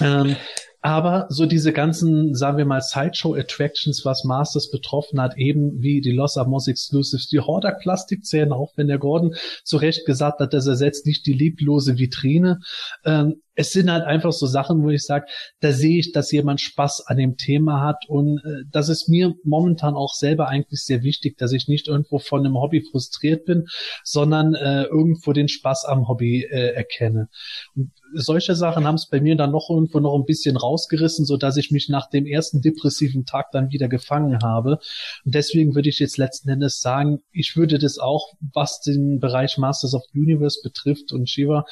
genau. 0.00 0.20
ähm, 0.30 0.36
aber 0.84 1.24
so 1.30 1.46
diese 1.46 1.72
ganzen, 1.72 2.34
sagen 2.34 2.58
wir 2.58 2.66
mal, 2.66 2.82
Sideshow-Attractions, 2.82 4.04
was 4.04 4.24
Masters 4.24 4.70
betroffen 4.70 5.18
hat, 5.18 5.38
eben 5.38 5.80
wie 5.80 6.02
die 6.02 6.12
Los 6.12 6.36
Amos 6.36 6.68
Exclusives, 6.68 7.26
die 7.26 7.40
Hordak-Plastikzähne, 7.40 8.54
auch 8.54 8.74
wenn 8.76 8.88
der 8.88 8.98
Gordon 8.98 9.34
zu 9.64 9.78
Recht 9.78 10.04
gesagt 10.04 10.40
hat, 10.40 10.52
das 10.52 10.66
ersetzt 10.66 11.06
nicht 11.06 11.24
die 11.24 11.32
lieblose 11.32 11.96
Vitrine. 11.96 12.60
Ähm, 13.02 13.40
es 13.54 13.72
sind 13.72 13.90
halt 13.90 14.04
einfach 14.04 14.32
so 14.32 14.46
Sachen, 14.46 14.82
wo 14.82 14.90
ich 14.90 15.04
sage, 15.04 15.26
da 15.60 15.72
sehe 15.72 15.98
ich, 15.98 16.12
dass 16.12 16.32
jemand 16.32 16.60
Spaß 16.60 17.06
an 17.06 17.16
dem 17.16 17.36
Thema 17.36 17.80
hat 17.80 18.08
und 18.08 18.38
äh, 18.38 18.64
das 18.70 18.88
ist 18.88 19.08
mir 19.08 19.34
momentan 19.44 19.94
auch 19.94 20.14
selber 20.14 20.48
eigentlich 20.48 20.82
sehr 20.82 21.02
wichtig, 21.02 21.38
dass 21.38 21.52
ich 21.52 21.68
nicht 21.68 21.88
irgendwo 21.88 22.18
von 22.18 22.44
einem 22.44 22.56
Hobby 22.56 22.82
frustriert 22.90 23.44
bin, 23.44 23.66
sondern 24.02 24.54
äh, 24.54 24.84
irgendwo 24.84 25.32
den 25.32 25.48
Spaß 25.48 25.84
am 25.84 26.08
Hobby 26.08 26.42
äh, 26.44 26.74
erkenne. 26.74 27.28
Und 27.74 27.92
solche 28.12 28.54
Sachen 28.54 28.86
haben 28.86 28.94
es 28.94 29.08
bei 29.08 29.20
mir 29.20 29.36
dann 29.36 29.50
noch 29.50 29.70
irgendwo 29.70 30.00
noch 30.00 30.14
ein 30.14 30.24
bisschen 30.24 30.56
rausgerissen, 30.56 31.24
so 31.24 31.36
dass 31.36 31.56
ich 31.56 31.70
mich 31.70 31.88
nach 31.88 32.08
dem 32.08 32.26
ersten 32.26 32.60
depressiven 32.60 33.24
Tag 33.24 33.50
dann 33.52 33.70
wieder 33.70 33.88
gefangen 33.88 34.38
habe. 34.42 34.78
Und 35.24 35.34
deswegen 35.34 35.74
würde 35.74 35.88
ich 35.88 35.98
jetzt 35.98 36.16
letzten 36.16 36.48
Endes 36.48 36.80
sagen, 36.80 37.20
ich 37.32 37.56
würde 37.56 37.78
das 37.78 37.98
auch, 37.98 38.32
was 38.52 38.80
den 38.80 39.20
Bereich 39.20 39.58
Masters 39.58 39.94
of 39.94 40.04
Universe 40.14 40.60
betrifft 40.62 41.12
und 41.12 41.28
Shiva, 41.28 41.64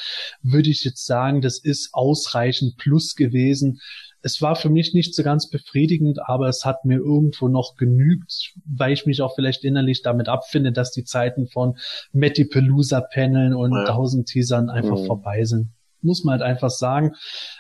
würde 0.43 0.71
ich 0.71 0.85
jetzt 0.85 1.07
sagen, 1.07 1.41
das 1.43 1.59
ist 1.59 1.72
ist 1.73 1.95
ausreichend 1.95 2.77
plus 2.77 3.17
gewesen. 3.17 3.81
Es 4.21 4.41
war 4.41 4.55
für 4.55 4.71
mich 4.71 4.95
nicht 4.95 5.15
so 5.17 5.25
ganz 5.25 5.51
befriedigend, 5.51 6.21
aber 6.29 6.47
es 6.47 6.65
hat 6.65 6.85
mir 6.85 6.99
irgendwo 6.99 7.49
noch 7.49 7.75
genügt, 7.77 8.53
weil 8.65 8.93
ich 8.93 9.05
mich 9.05 9.21
auch 9.21 9.35
vielleicht 9.35 9.65
innerlich 9.65 10.03
damit 10.03 10.29
abfinde, 10.29 10.71
dass 10.71 10.93
die 10.93 11.03
Zeiten 11.03 11.49
von 11.49 11.77
Matty 12.13 12.45
Pelusa 12.45 13.01
Paneln 13.01 13.55
und 13.55 13.73
ja. 13.73 13.81
1000 13.81 14.29
Teasern 14.29 14.71
einfach 14.71 15.01
mhm. 15.01 15.07
vorbei 15.07 15.45
sind. 15.45 15.71
Muss 16.03 16.23
man 16.23 16.41
halt 16.41 16.43
einfach 16.43 16.71
sagen. 16.71 17.15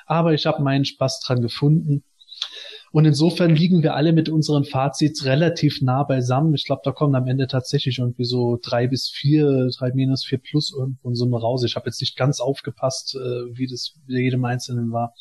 Aber 0.06 0.34
ich 0.34 0.46
habe 0.46 0.62
meinen 0.62 0.84
Spaß 0.84 1.20
dran 1.20 1.42
gefunden. 1.42 2.04
Und 2.92 3.06
insofern 3.06 3.54
liegen 3.54 3.82
wir 3.82 3.94
alle 3.94 4.12
mit 4.12 4.28
unseren 4.28 4.64
Fazits 4.64 5.24
relativ 5.24 5.80
nah 5.80 6.02
beisammen. 6.04 6.54
Ich 6.54 6.66
glaube, 6.66 6.82
da 6.84 6.92
kommen 6.92 7.14
am 7.14 7.26
Ende 7.26 7.46
tatsächlich 7.46 7.98
irgendwie 7.98 8.24
so 8.24 8.58
drei 8.62 8.86
bis 8.86 9.08
vier, 9.08 9.68
drei 9.76 9.92
minus 9.94 10.24
vier 10.24 10.38
plus 10.38 10.74
irgendwo 10.76 11.08
in 11.08 11.14
Summe 11.14 11.40
raus. 11.40 11.64
Ich 11.64 11.74
habe 11.74 11.86
jetzt 11.86 12.02
nicht 12.02 12.16
ganz 12.16 12.40
aufgepasst, 12.40 13.16
äh, 13.16 13.56
wie 13.56 13.66
das 13.66 13.94
jedem 14.06 14.44
Einzelnen 14.44 14.92
war. 14.92 15.14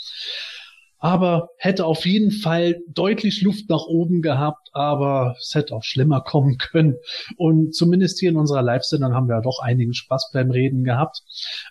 Aber 1.03 1.49
hätte 1.57 1.85
auf 1.85 2.05
jeden 2.05 2.29
Fall 2.29 2.79
deutlich 2.87 3.41
Luft 3.41 3.67
nach 3.69 3.85
oben 3.87 4.21
gehabt, 4.21 4.69
aber 4.71 5.35
es 5.39 5.55
hätte 5.55 5.73
auch 5.73 5.83
schlimmer 5.83 6.21
kommen 6.21 6.57
können. 6.59 6.95
Und 7.37 7.73
zumindest 7.73 8.19
hier 8.19 8.29
in 8.29 8.37
unserer 8.37 8.61
Live-Sendung 8.61 9.15
haben 9.15 9.27
wir 9.27 9.41
doch 9.41 9.59
einigen 9.63 9.95
Spaß 9.95 10.29
beim 10.31 10.51
Reden 10.51 10.83
gehabt. 10.83 11.23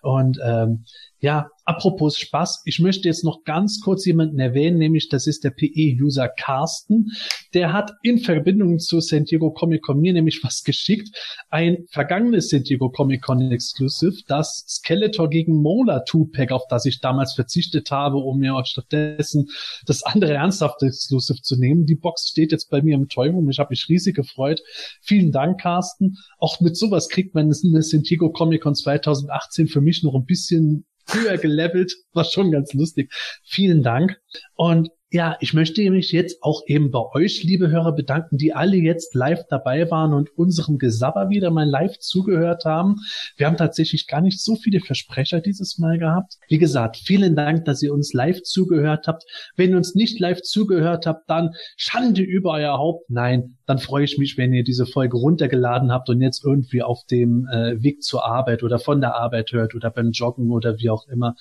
Und 0.03 0.39
ähm, 0.43 0.85
ja, 1.21 1.49
Apropos 1.71 2.19
Spaß, 2.19 2.63
ich 2.65 2.81
möchte 2.81 3.07
jetzt 3.07 3.23
noch 3.23 3.45
ganz 3.45 3.79
kurz 3.81 4.05
jemanden 4.05 4.41
erwähnen, 4.41 4.79
nämlich 4.79 5.09
das 5.09 5.29
ist 5.29 5.45
der 5.45 5.51
PE-User 5.51 6.29
Carsten. 6.29 7.13
Der 7.55 7.73
hat 7.73 7.93
in 8.03 8.19
Verbindung 8.19 8.81
zu 8.81 8.99
San 8.99 9.25
Diego 9.25 9.53
Comic 9.53 9.83
Con 9.83 10.01
mir 10.01 10.13
nämlich 10.13 10.41
was 10.43 10.65
geschickt. 10.65 11.17
Ein 11.49 11.85
vergangenes 11.89 12.49
San 12.49 12.65
Diego 12.65 12.91
Comic 12.91 13.23
Con 13.23 13.53
Exclusive, 13.53 14.17
das 14.27 14.65
Skeletor 14.67 15.31
gegen 15.31 15.63
Mola 15.63 16.03
2-Pack, 16.03 16.51
auf 16.51 16.65
das 16.69 16.87
ich 16.87 16.99
damals 16.99 17.35
verzichtet 17.35 17.93
habe, 17.93 18.17
um 18.17 18.41
mir 18.41 18.61
stattdessen 18.65 19.47
das 19.87 20.03
andere 20.03 20.33
ernsthafte 20.33 20.87
Exclusive 20.87 21.41
zu 21.41 21.57
nehmen. 21.57 21.87
Die 21.87 21.95
Box 21.95 22.31
steht 22.31 22.51
jetzt 22.51 22.69
bei 22.71 22.83
mir 22.83 22.97
im 22.97 23.09
Toyroom. 23.09 23.49
Ich 23.49 23.61
habe 23.61 23.71
mich 23.71 23.89
riesig 23.89 24.17
gefreut. 24.17 24.61
Vielen 25.03 25.31
Dank, 25.31 25.61
Carsten. 25.61 26.17
Auch 26.39 26.59
mit 26.61 26.77
sowas 26.77 27.09
kriegt 27.09 27.37
man 27.37 27.45
eine 27.45 27.83
San 27.85 28.03
Diego 28.03 28.33
Comic 28.33 28.63
Con 28.63 28.75
2018 28.75 29.69
für 29.69 29.81
mich 29.81 30.03
noch 30.03 30.17
ein 30.17 30.25
bisschen 30.25 30.85
höher 31.09 31.39
gelevelt. 31.39 31.95
War 32.13 32.25
schon 32.25 32.51
ganz 32.51 32.73
lustig. 32.73 33.13
Vielen 33.45 33.83
Dank. 33.83 34.21
Und 34.55 34.91
ja, 35.13 35.37
ich 35.41 35.55
möchte 35.55 35.91
mich 35.91 36.13
jetzt 36.13 36.41
auch 36.41 36.63
eben 36.67 36.93
bei 36.93 37.01
euch, 37.15 37.43
liebe 37.43 37.69
Hörer, 37.69 37.93
bedanken, 37.93 38.39
die 38.39 38.53
alle 38.55 38.77
jetzt 38.77 39.13
live 39.17 39.43
dabei 39.49 39.91
waren 39.91 40.15
und 40.15 40.31
unserem 40.39 40.79
Gesabber 40.79 41.31
wieder 41.31 41.51
mal 41.51 41.69
live 41.69 41.99
zugehört 41.99 42.65
haben. 42.65 42.97
Wir 43.37 43.49
haben 43.49 43.57
tatsächlich 43.57 44.07
gar 44.07 44.21
nicht 44.21 44.41
so 44.41 44.55
viele 44.55 44.79
Versprecher 44.79 45.41
dieses 45.41 45.79
Mal 45.79 45.99
gehabt. 45.99 46.37
Wie 46.49 46.59
gesagt, 46.59 46.97
vielen 46.97 47.35
Dank, 47.35 47.65
dass 47.65 47.83
ihr 47.83 47.93
uns 47.93 48.13
live 48.13 48.43
zugehört 48.43 49.09
habt. 49.09 49.25
Wenn 49.57 49.71
ihr 49.71 49.77
uns 49.77 49.97
nicht 49.97 50.21
live 50.21 50.43
zugehört 50.43 51.07
habt, 51.07 51.29
dann 51.29 51.51
Schande 51.77 52.23
über 52.23 52.53
euer 52.53 52.79
Haupt. 52.79 53.11
Nein, 53.11 53.57
dann 53.71 53.79
freue 53.79 54.03
ich 54.03 54.19
mich, 54.19 54.37
wenn 54.37 54.53
ihr 54.53 54.65
diese 54.65 54.85
Folge 54.85 55.17
runtergeladen 55.17 55.93
habt 55.93 56.09
und 56.09 56.21
jetzt 56.21 56.45
irgendwie 56.45 56.83
auf 56.83 57.05
dem 57.09 57.47
äh, 57.47 57.81
Weg 57.81 58.03
zur 58.03 58.27
Arbeit 58.27 58.65
oder 58.65 58.81
von 58.81 59.01
der 59.01 59.15
Arbeit 59.15 59.53
hört 59.53 59.77
oder 59.77 59.91
beim 59.91 60.11
Joggen 60.11 60.51
oder 60.51 60.79
wie 60.79 60.91
auch 60.91 61.07
immer. 61.07 61.37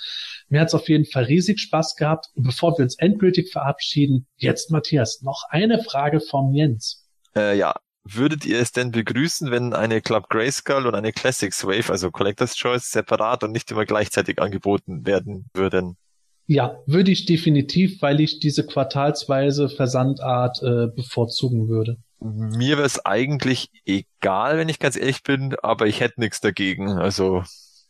Mir 0.48 0.62
hat 0.62 0.68
es 0.68 0.76
auf 0.76 0.88
jeden 0.88 1.06
Fall 1.06 1.24
riesig 1.24 1.60
Spaß 1.60 1.96
gehabt. 1.96 2.28
Und 2.36 2.44
bevor 2.44 2.78
wir 2.78 2.84
uns 2.84 3.00
endgültig 3.00 3.52
verabschieden, 3.52 4.28
jetzt 4.38 4.70
Matthias, 4.70 5.24
noch 5.24 5.46
eine 5.50 5.84
Frage 5.84 6.20
vom 6.20 6.54
Jens. 6.54 7.08
Äh, 7.36 7.58
ja, 7.58 7.74
würdet 8.04 8.46
ihr 8.46 8.60
es 8.60 8.72
denn 8.72 8.92
begrüßen, 8.92 9.50
wenn 9.50 9.74
eine 9.74 10.00
Club 10.00 10.30
Grayskull 10.30 10.86
und 10.86 10.94
eine 10.94 11.12
Classics 11.12 11.66
Wave, 11.66 11.92
also 11.92 12.12
Collector's 12.12 12.56
Choice, 12.56 12.92
separat 12.92 13.44
und 13.44 13.54
nicht 13.54 13.72
immer 13.72 13.86
gleichzeitig 13.86 14.40
angeboten 14.40 15.08
werden 15.08 15.50
würden? 15.56 15.98
Ja, 16.46 16.78
würde 16.86 17.10
ich 17.10 17.26
definitiv, 17.26 18.04
weil 18.04 18.20
ich 18.20 18.40
diese 18.40 18.68
quartalsweise 18.68 19.68
Versandart 19.68 20.62
äh, 20.62 20.88
bevorzugen 20.96 21.70
würde. 21.70 21.98
Mir 22.20 22.78
wäre 22.78 22.86
es 22.86 23.06
eigentlich 23.06 23.72
egal, 23.86 24.58
wenn 24.58 24.70
ich 24.70 24.80
ganz 24.80 24.96
ehrlich 24.96 25.24
bin, 25.24 25.56
aber 25.62 25.88
ich 25.88 26.02
hätte 26.02 26.20
nichts 26.20 26.42
dagegen. 26.42 26.90
Also 26.90 27.44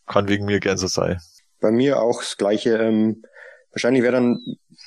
kann 0.06 0.28
wegen 0.28 0.46
mir 0.46 0.60
gern 0.60 0.78
so 0.78 0.88
sein. 0.88 1.20
Bei 1.60 1.72
mir 1.72 2.02
auch 2.02 2.20
das 2.20 2.38
gleiche. 2.38 2.78
Ähm, 2.78 3.24
wahrscheinlich 3.72 4.04
wäre 4.04 4.14
dann, 4.14 4.40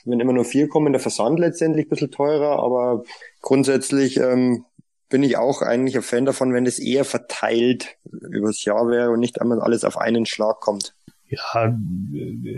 wenn 0.05 0.21
immer 0.21 0.33
nur 0.33 0.45
vier 0.45 0.69
kommen, 0.69 0.93
der 0.93 1.01
Versand 1.01 1.39
letztendlich 1.39 1.87
ein 1.87 1.91
bisschen 1.91 2.11
teurer, 2.11 2.63
aber 2.63 3.05
grundsätzlich 3.41 4.19
ähm, 4.19 4.65
bin 5.09 5.23
ich 5.23 5.37
auch 5.37 5.61
eigentlich 5.63 5.97
ein 5.97 6.03
Fan 6.03 6.25
davon, 6.25 6.55
wenn 6.55 6.67
es 6.67 6.79
eher 6.79 7.05
verteilt 7.05 7.97
übers 8.11 8.65
Jahr 8.65 8.89
wäre 8.89 9.11
und 9.11 9.21
nicht 9.21 9.41
einmal 9.41 9.61
alles 9.61 9.85
auf 9.85 9.99
einen 9.99 10.27
Schlag 10.27 10.61
kommt. 10.61 10.95
Ja, 11.33 11.75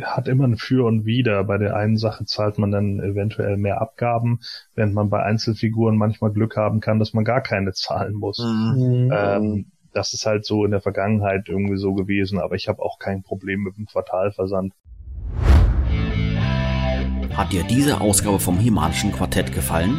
hat 0.02 0.26
immer 0.26 0.44
ein 0.48 0.56
Für 0.56 0.84
und 0.84 1.05
Wider. 1.05 1.44
Bei 1.44 1.59
der 1.59 1.76
einen 1.76 1.96
Sache 1.96 2.24
zahlt 2.24 2.59
man 2.59 2.72
dann 2.72 2.98
eventuell 2.98 3.56
mehr 3.56 3.80
Abgaben, 3.80 4.40
während 4.74 4.94
man 4.94 5.10
bei 5.10 5.22
Einzelfiguren 5.22 5.96
manchmal 5.96 6.32
Glück 6.32 6.56
haben 6.56 6.80
kann, 6.80 6.98
dass 6.98 7.14
man 7.14 7.24
gar 7.24 7.40
keine 7.40 7.72
zahlen 7.72 8.14
muss. 8.14 8.38
Mhm. 8.38 9.12
Ähm, 9.14 9.66
das 9.92 10.12
ist 10.12 10.26
halt 10.26 10.44
so 10.44 10.64
in 10.64 10.72
der 10.72 10.80
Vergangenheit 10.80 11.48
irgendwie 11.48 11.76
so 11.76 11.94
gewesen, 11.94 12.40
aber 12.40 12.56
ich 12.56 12.66
habe 12.66 12.82
auch 12.82 12.98
kein 12.98 13.22
Problem 13.22 13.62
mit 13.62 13.76
dem 13.76 13.86
Quartalversand. 13.86 14.72
Hat 17.32 17.52
dir 17.52 17.62
diese 17.62 18.01
Ausgabe 18.01 18.40
vom 18.40 18.59
Himalischen 18.59 19.12
Quartett 19.12 19.52
gefallen? 19.52 19.98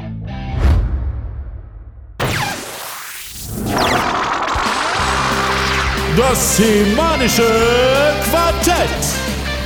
Das 6.17 6.57
Semanische 6.57 7.47
Quartett. 8.29 8.89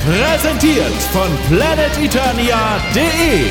Präsentiert 0.06 0.92
von 1.12 1.28
planeteternia.de. 1.48 3.46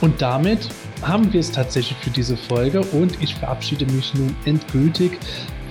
Und 0.00 0.22
damit 0.22 0.68
haben 1.02 1.32
wir 1.32 1.40
es 1.40 1.50
tatsächlich 1.50 1.98
für 1.98 2.10
diese 2.10 2.36
Folge 2.36 2.82
und 2.82 3.20
ich 3.20 3.34
verabschiede 3.34 3.84
mich 3.86 4.14
nun 4.14 4.36
endgültig. 4.44 5.18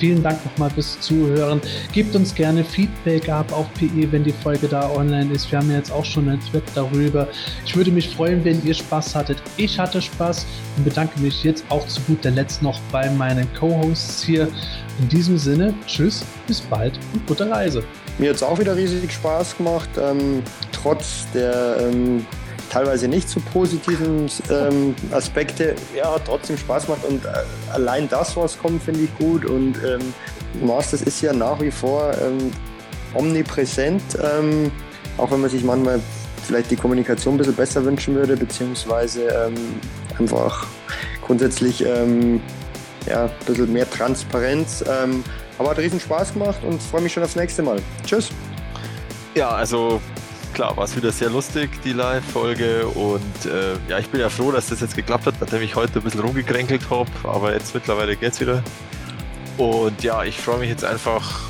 Vielen 0.04 0.22
Dank 0.22 0.44
nochmal 0.44 0.70
fürs 0.70 1.00
Zuhören. 1.00 1.62
Gebt 1.94 2.14
uns 2.14 2.36
gerne 2.36 2.66
Feedback 2.66 3.30
ab 3.30 3.54
auf 3.54 3.74
PE, 3.76 4.12
wenn 4.12 4.26
die 4.26 4.34
Folge 4.34 4.68
da 4.68 4.92
online 4.92 5.32
ist. 5.32 5.50
Wir 5.50 5.60
haben 5.60 5.72
ja 5.72 5.78
jetzt 5.78 5.94
auch 5.94 6.04
schon 6.04 6.28
einen 6.28 6.42
Thread 6.42 6.66
darüber. 6.76 7.30
Ich 7.66 7.74
würde 7.78 7.90
mich 7.90 8.10
freuen, 8.10 8.44
wenn 8.44 8.62
ihr 8.66 8.74
Spaß 8.74 9.16
hattet. 9.16 9.42
Ich 9.56 9.80
hatte 9.80 10.02
Spaß 10.02 10.46
und 10.76 10.84
bedanke 10.84 11.18
mich 11.22 11.46
jetzt 11.46 11.64
auch 11.70 11.88
zu 11.88 12.02
guter 12.02 12.32
Letzt 12.32 12.62
noch 12.62 12.82
bei 12.92 13.10
meinen 13.12 13.48
Co-Hosts 13.54 14.26
hier. 14.26 14.50
In 15.00 15.08
diesem 15.08 15.38
Sinne, 15.38 15.74
tschüss, 15.88 16.26
bis 16.48 16.60
bald 16.60 17.00
und 17.14 17.26
gute 17.26 17.50
Reise. 17.50 17.82
Mir 18.18 18.32
hat 18.32 18.36
es 18.36 18.44
auch 18.44 18.60
wieder 18.60 18.76
riesig 18.76 19.10
Spaß 19.10 19.56
gemacht, 19.56 19.88
ähm, 19.98 20.44
trotz 20.74 21.28
der 21.34 21.78
ähm, 21.80 22.26
teilweise 22.74 23.08
nicht 23.08 23.30
so 23.30 23.40
positiven 23.54 24.28
ähm, 24.50 24.96
Aspekte, 25.12 25.76
ja, 25.96 26.18
trotzdem 26.26 26.58
Spaß 26.58 26.88
macht 26.88 27.06
und 27.06 27.24
äh, 27.24 27.30
allein 27.72 28.10
das, 28.10 28.36
was 28.36 28.58
kommt, 28.58 28.82
finde 28.82 29.02
ich 29.02 29.18
gut 29.20 29.46
und 29.46 29.76
ähm, 29.86 30.14
Masters 30.66 31.04
ist 31.04 31.22
ja 31.22 31.34
nach 31.34 31.62
wie 31.62 31.70
vor 31.70 32.14
ähm, 32.20 32.52
omnipräsent, 33.14 34.02
ähm, 34.22 34.72
auch 35.18 35.30
wenn 35.30 35.42
man 35.42 35.52
sich 35.52 35.64
manchmal 35.64 36.00
vielleicht 36.44 36.72
die 36.72 36.76
Kommunikation 36.76 37.36
ein 37.36 37.38
bisschen 37.38 37.56
besser 37.56 37.86
wünschen 37.86 38.16
würde, 38.16 38.36
beziehungsweise 38.36 39.28
ähm, 39.28 39.54
einfach 40.18 40.66
grundsätzlich 41.26 41.86
ähm, 41.86 42.42
ja, 43.06 43.26
ein 43.26 43.32
bisschen 43.46 43.72
mehr 43.72 43.90
Transparenz. 43.90 44.84
Aber 45.60 45.70
hat 45.70 45.78
riesen 45.78 46.00
Spaß 46.00 46.34
gemacht 46.34 46.60
und 46.68 46.82
freue 46.82 47.02
mich 47.02 47.14
schon 47.14 47.24
aufs 47.24 47.36
nächste 47.36 47.62
Mal. 47.62 47.78
Tschüss. 48.06 48.30
Ja, 49.36 49.50
also 49.50 50.02
klar, 50.54 50.78
war 50.78 50.86
es 50.86 50.96
wieder 50.96 51.12
sehr 51.12 51.30
lustig, 51.30 51.82
die 51.84 51.94
Live-Folge. 51.94 52.88
Und 52.88 53.46
äh, 53.46 53.74
ja, 53.90 54.00
ich 54.00 54.08
bin 54.10 54.20
ja 54.22 54.30
froh, 54.30 54.52
dass 54.52 54.68
das 54.68 54.82
jetzt 54.82 54.96
geklappt 54.96 55.26
hat, 55.26 55.36
nachdem 55.42 55.62
ich 55.62 55.76
heute 55.76 56.00
ein 56.00 56.04
bisschen 56.04 56.22
rumgekränkelt 56.22 56.90
habe. 56.90 57.10
Aber 57.24 57.54
jetzt 57.54 57.74
mittlerweile 57.74 58.16
geht's 58.16 58.40
wieder. 58.40 58.64
Und 59.58 60.04
ja, 60.04 60.24
ich 60.24 60.38
freue 60.38 60.60
mich 60.60 60.70
jetzt 60.70 60.86
einfach, 60.86 61.42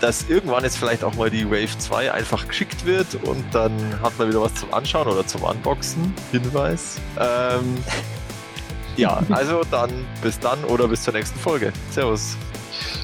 dass 0.00 0.28
irgendwann 0.28 0.64
jetzt 0.64 0.76
vielleicht 0.78 1.04
auch 1.04 1.14
mal 1.14 1.30
die 1.30 1.46
Wave 1.46 1.78
2 1.78 2.12
einfach 2.12 2.46
geschickt 2.46 2.86
wird 2.86 3.06
und 3.24 3.44
dann 3.52 3.72
hat 4.02 4.18
man 4.18 4.28
wieder 4.28 4.40
was 4.40 4.54
zum 4.54 4.72
Anschauen 4.72 5.08
oder 5.08 5.26
zum 5.26 5.42
Unboxen. 5.42 6.14
Hinweis. 6.32 6.96
Ähm, 7.18 7.76
ja, 8.96 9.20
also 9.30 9.62
dann 9.70 9.90
bis 10.22 10.38
dann 10.38 10.62
oder 10.64 10.88
bis 10.88 11.02
zur 11.02 11.14
nächsten 11.14 11.38
Folge. 11.38 11.72
Servus. 11.90 12.36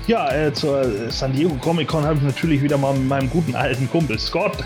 Ja, 0.07 0.33
äh, 0.33 0.53
zur 0.53 1.11
San 1.11 1.33
Diego 1.33 1.55
Comic 1.57 1.89
Con 1.89 2.05
habe 2.05 2.17
ich 2.17 2.23
natürlich 2.23 2.63
wieder 2.63 2.79
mal 2.79 2.95
mit 2.95 3.09
meinem 3.09 3.31
guten 3.31 3.55
alten 3.57 3.91
Kumpel 3.91 4.19
Scott 4.19 4.65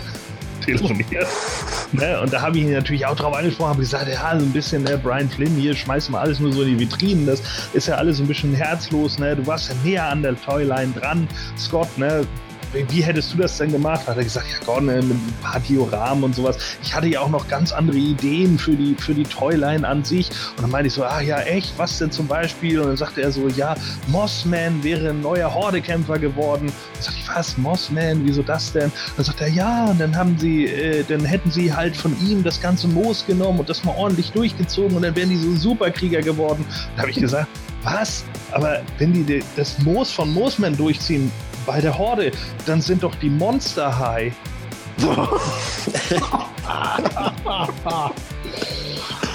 telefoniert. 0.61 1.27
ne? 1.91 2.21
Und 2.21 2.33
da 2.33 2.41
habe 2.41 2.57
ich 2.57 2.63
ihn 2.63 2.73
natürlich 2.73 3.05
auch 3.05 3.15
drauf 3.15 3.35
angesprochen, 3.35 3.69
habe 3.69 3.79
gesagt, 3.79 4.07
ja, 4.07 4.39
so 4.39 4.45
ein 4.45 4.53
bisschen, 4.53 4.83
ne, 4.83 4.97
Brian 4.97 5.29
Flynn, 5.29 5.55
hier 5.55 5.75
schmeißt 5.75 6.09
mal 6.09 6.19
alles 6.19 6.39
nur 6.39 6.51
so 6.53 6.61
in 6.63 6.77
die 6.77 6.79
Vitrinen, 6.79 7.25
das 7.25 7.41
ist 7.73 7.87
ja 7.87 7.95
alles 7.95 8.19
ein 8.19 8.27
bisschen 8.27 8.53
herzlos, 8.53 9.19
ne? 9.19 9.35
Du 9.35 9.45
warst 9.47 9.69
ja 9.69 9.75
näher 9.83 10.05
an 10.05 10.21
der 10.21 10.39
Toyline 10.39 10.93
dran, 10.93 11.27
Scott, 11.57 11.97
ne? 11.97 12.25
Wie 12.73 13.01
hättest 13.01 13.33
du 13.33 13.37
das 13.37 13.57
denn 13.57 13.71
gemacht? 13.71 14.07
Hat 14.07 14.17
er 14.17 14.23
gesagt, 14.23 14.47
ja 14.49 14.57
Gott, 14.65 14.83
ne, 14.83 15.01
mit 15.01 15.17
ein 15.17 15.33
paar 15.41 15.59
Dioramen 15.59 16.23
und 16.23 16.35
sowas. 16.35 16.57
Ich 16.81 16.93
hatte 16.93 17.07
ja 17.07 17.21
auch 17.21 17.29
noch 17.29 17.47
ganz 17.47 17.71
andere 17.71 17.97
Ideen 17.97 18.57
für 18.57 18.75
die, 18.75 18.95
für 18.95 19.13
die 19.13 19.23
Toyline 19.23 19.87
an 19.87 20.03
sich. 20.03 20.29
Und 20.51 20.63
dann 20.63 20.71
meinte 20.71 20.87
ich 20.87 20.93
so, 20.93 21.03
ah 21.03 21.21
ja, 21.21 21.41
echt, 21.41 21.77
was 21.77 21.97
denn 21.97 22.11
zum 22.11 22.27
Beispiel? 22.27 22.79
Und 22.79 22.87
dann 22.87 22.97
sagte 22.97 23.21
er 23.21 23.31
so, 23.31 23.47
ja, 23.49 23.75
Mossman 24.07 24.83
wäre 24.83 25.09
ein 25.09 25.21
neuer 25.21 25.53
Hordekämpfer 25.53 26.19
geworden. 26.19 26.71
Dann 26.93 27.03
sagte 27.03 27.19
ich, 27.19 27.29
was, 27.29 27.57
Mossman, 27.57 28.21
wieso 28.25 28.41
das 28.41 28.71
denn? 28.71 28.91
Dann 29.15 29.25
sagt 29.25 29.41
er, 29.41 29.49
ja, 29.49 29.85
und 29.85 29.99
dann 29.99 30.15
haben 30.15 30.37
sie, 30.37 30.65
äh, 30.65 31.03
dann 31.03 31.25
hätten 31.25 31.51
sie 31.51 31.73
halt 31.73 31.95
von 31.95 32.15
ihm 32.25 32.43
das 32.43 32.61
ganze 32.61 32.87
Moos 32.87 33.25
genommen 33.25 33.59
und 33.59 33.69
das 33.69 33.83
mal 33.83 33.95
ordentlich 33.95 34.31
durchgezogen 34.31 34.95
und 34.95 35.03
dann 35.03 35.15
wären 35.15 35.29
die 35.29 35.37
so 35.37 35.55
Superkrieger 35.55 36.21
geworden. 36.21 36.65
Da 36.95 37.01
habe 37.01 37.11
ich 37.11 37.17
gesagt, 37.17 37.47
was? 37.83 38.23
Aber 38.51 38.81
wenn 38.97 39.13
die 39.13 39.43
das 39.55 39.79
Moos 39.79 40.11
von 40.11 40.31
Moosman 40.33 40.75
durchziehen, 40.77 41.31
bei 41.65 41.81
der 41.81 41.97
Horde, 41.97 42.31
dann 42.65 42.81
sind 42.81 43.03
doch 43.03 43.15
die 43.15 43.29
Monster 43.29 43.97
High. 43.97 44.33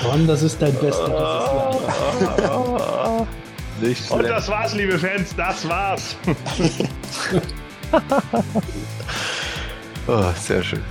Mann, 0.05 0.27
das 0.27 0.43
ist 0.43 0.61
dein 0.61 0.75
Bester. 0.75 1.09
Das 3.81 3.93
ist. 4.01 4.09
Nicht 4.09 4.11
Und 4.11 4.23
das 4.23 4.49
war's, 4.49 4.75
liebe 4.75 4.99
Fans, 4.99 5.35
das 5.37 5.69
war's. 5.69 6.17
oh, 10.07 10.25
sehr 10.35 10.63
schön. 10.63 10.83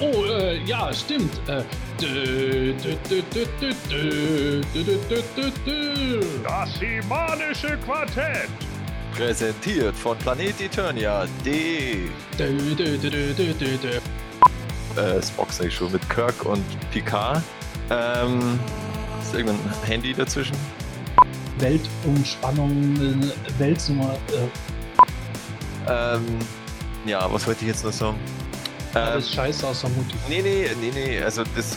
Oh, 0.00 0.24
äh, 0.24 0.62
ja, 0.64 0.92
stimmt. 0.92 1.40
Das 6.44 6.78
schimanische 6.78 7.76
Quartett. 7.84 8.48
Präsentiert 9.18 9.96
von 9.96 10.16
Planet 10.18 10.60
Eternia.de. 10.60 12.08
Dö, 12.38 12.56
dö, 12.76 12.96
dö, 12.96 13.10
dö, 13.10 13.34
dö, 13.34 13.52
dö, 13.52 13.76
dö. 13.82 13.98
Äh, 14.96 15.20
Spock 15.20 15.50
sag 15.52 15.66
ich 15.66 15.74
schon, 15.74 15.90
mit 15.90 16.08
Kirk 16.08 16.46
und 16.46 16.62
Picard. 16.92 17.42
Ähm, 17.90 18.60
ist 19.20 19.34
irgendein 19.34 19.58
Handy 19.82 20.14
dazwischen? 20.14 20.56
Weltumspannung, 21.58 22.94
äh, 22.94 23.58
Weltnummer. 23.58 24.16
Äh, 24.28 24.46
Ähm, 25.90 26.24
ja, 27.04 27.26
was 27.32 27.44
wollte 27.48 27.62
ich 27.62 27.68
jetzt 27.72 27.84
noch 27.84 27.92
sagen? 27.92 28.18
Ähm, 28.94 29.02
alles 29.02 29.32
scheiße 29.34 29.66
aus 29.66 29.80
der 29.80 29.90
Mutti. 29.90 30.14
nee, 30.28 30.42
nee, 30.42 30.68
nee, 30.80 30.92
nee, 30.94 31.20
also 31.20 31.42
das 31.56 31.76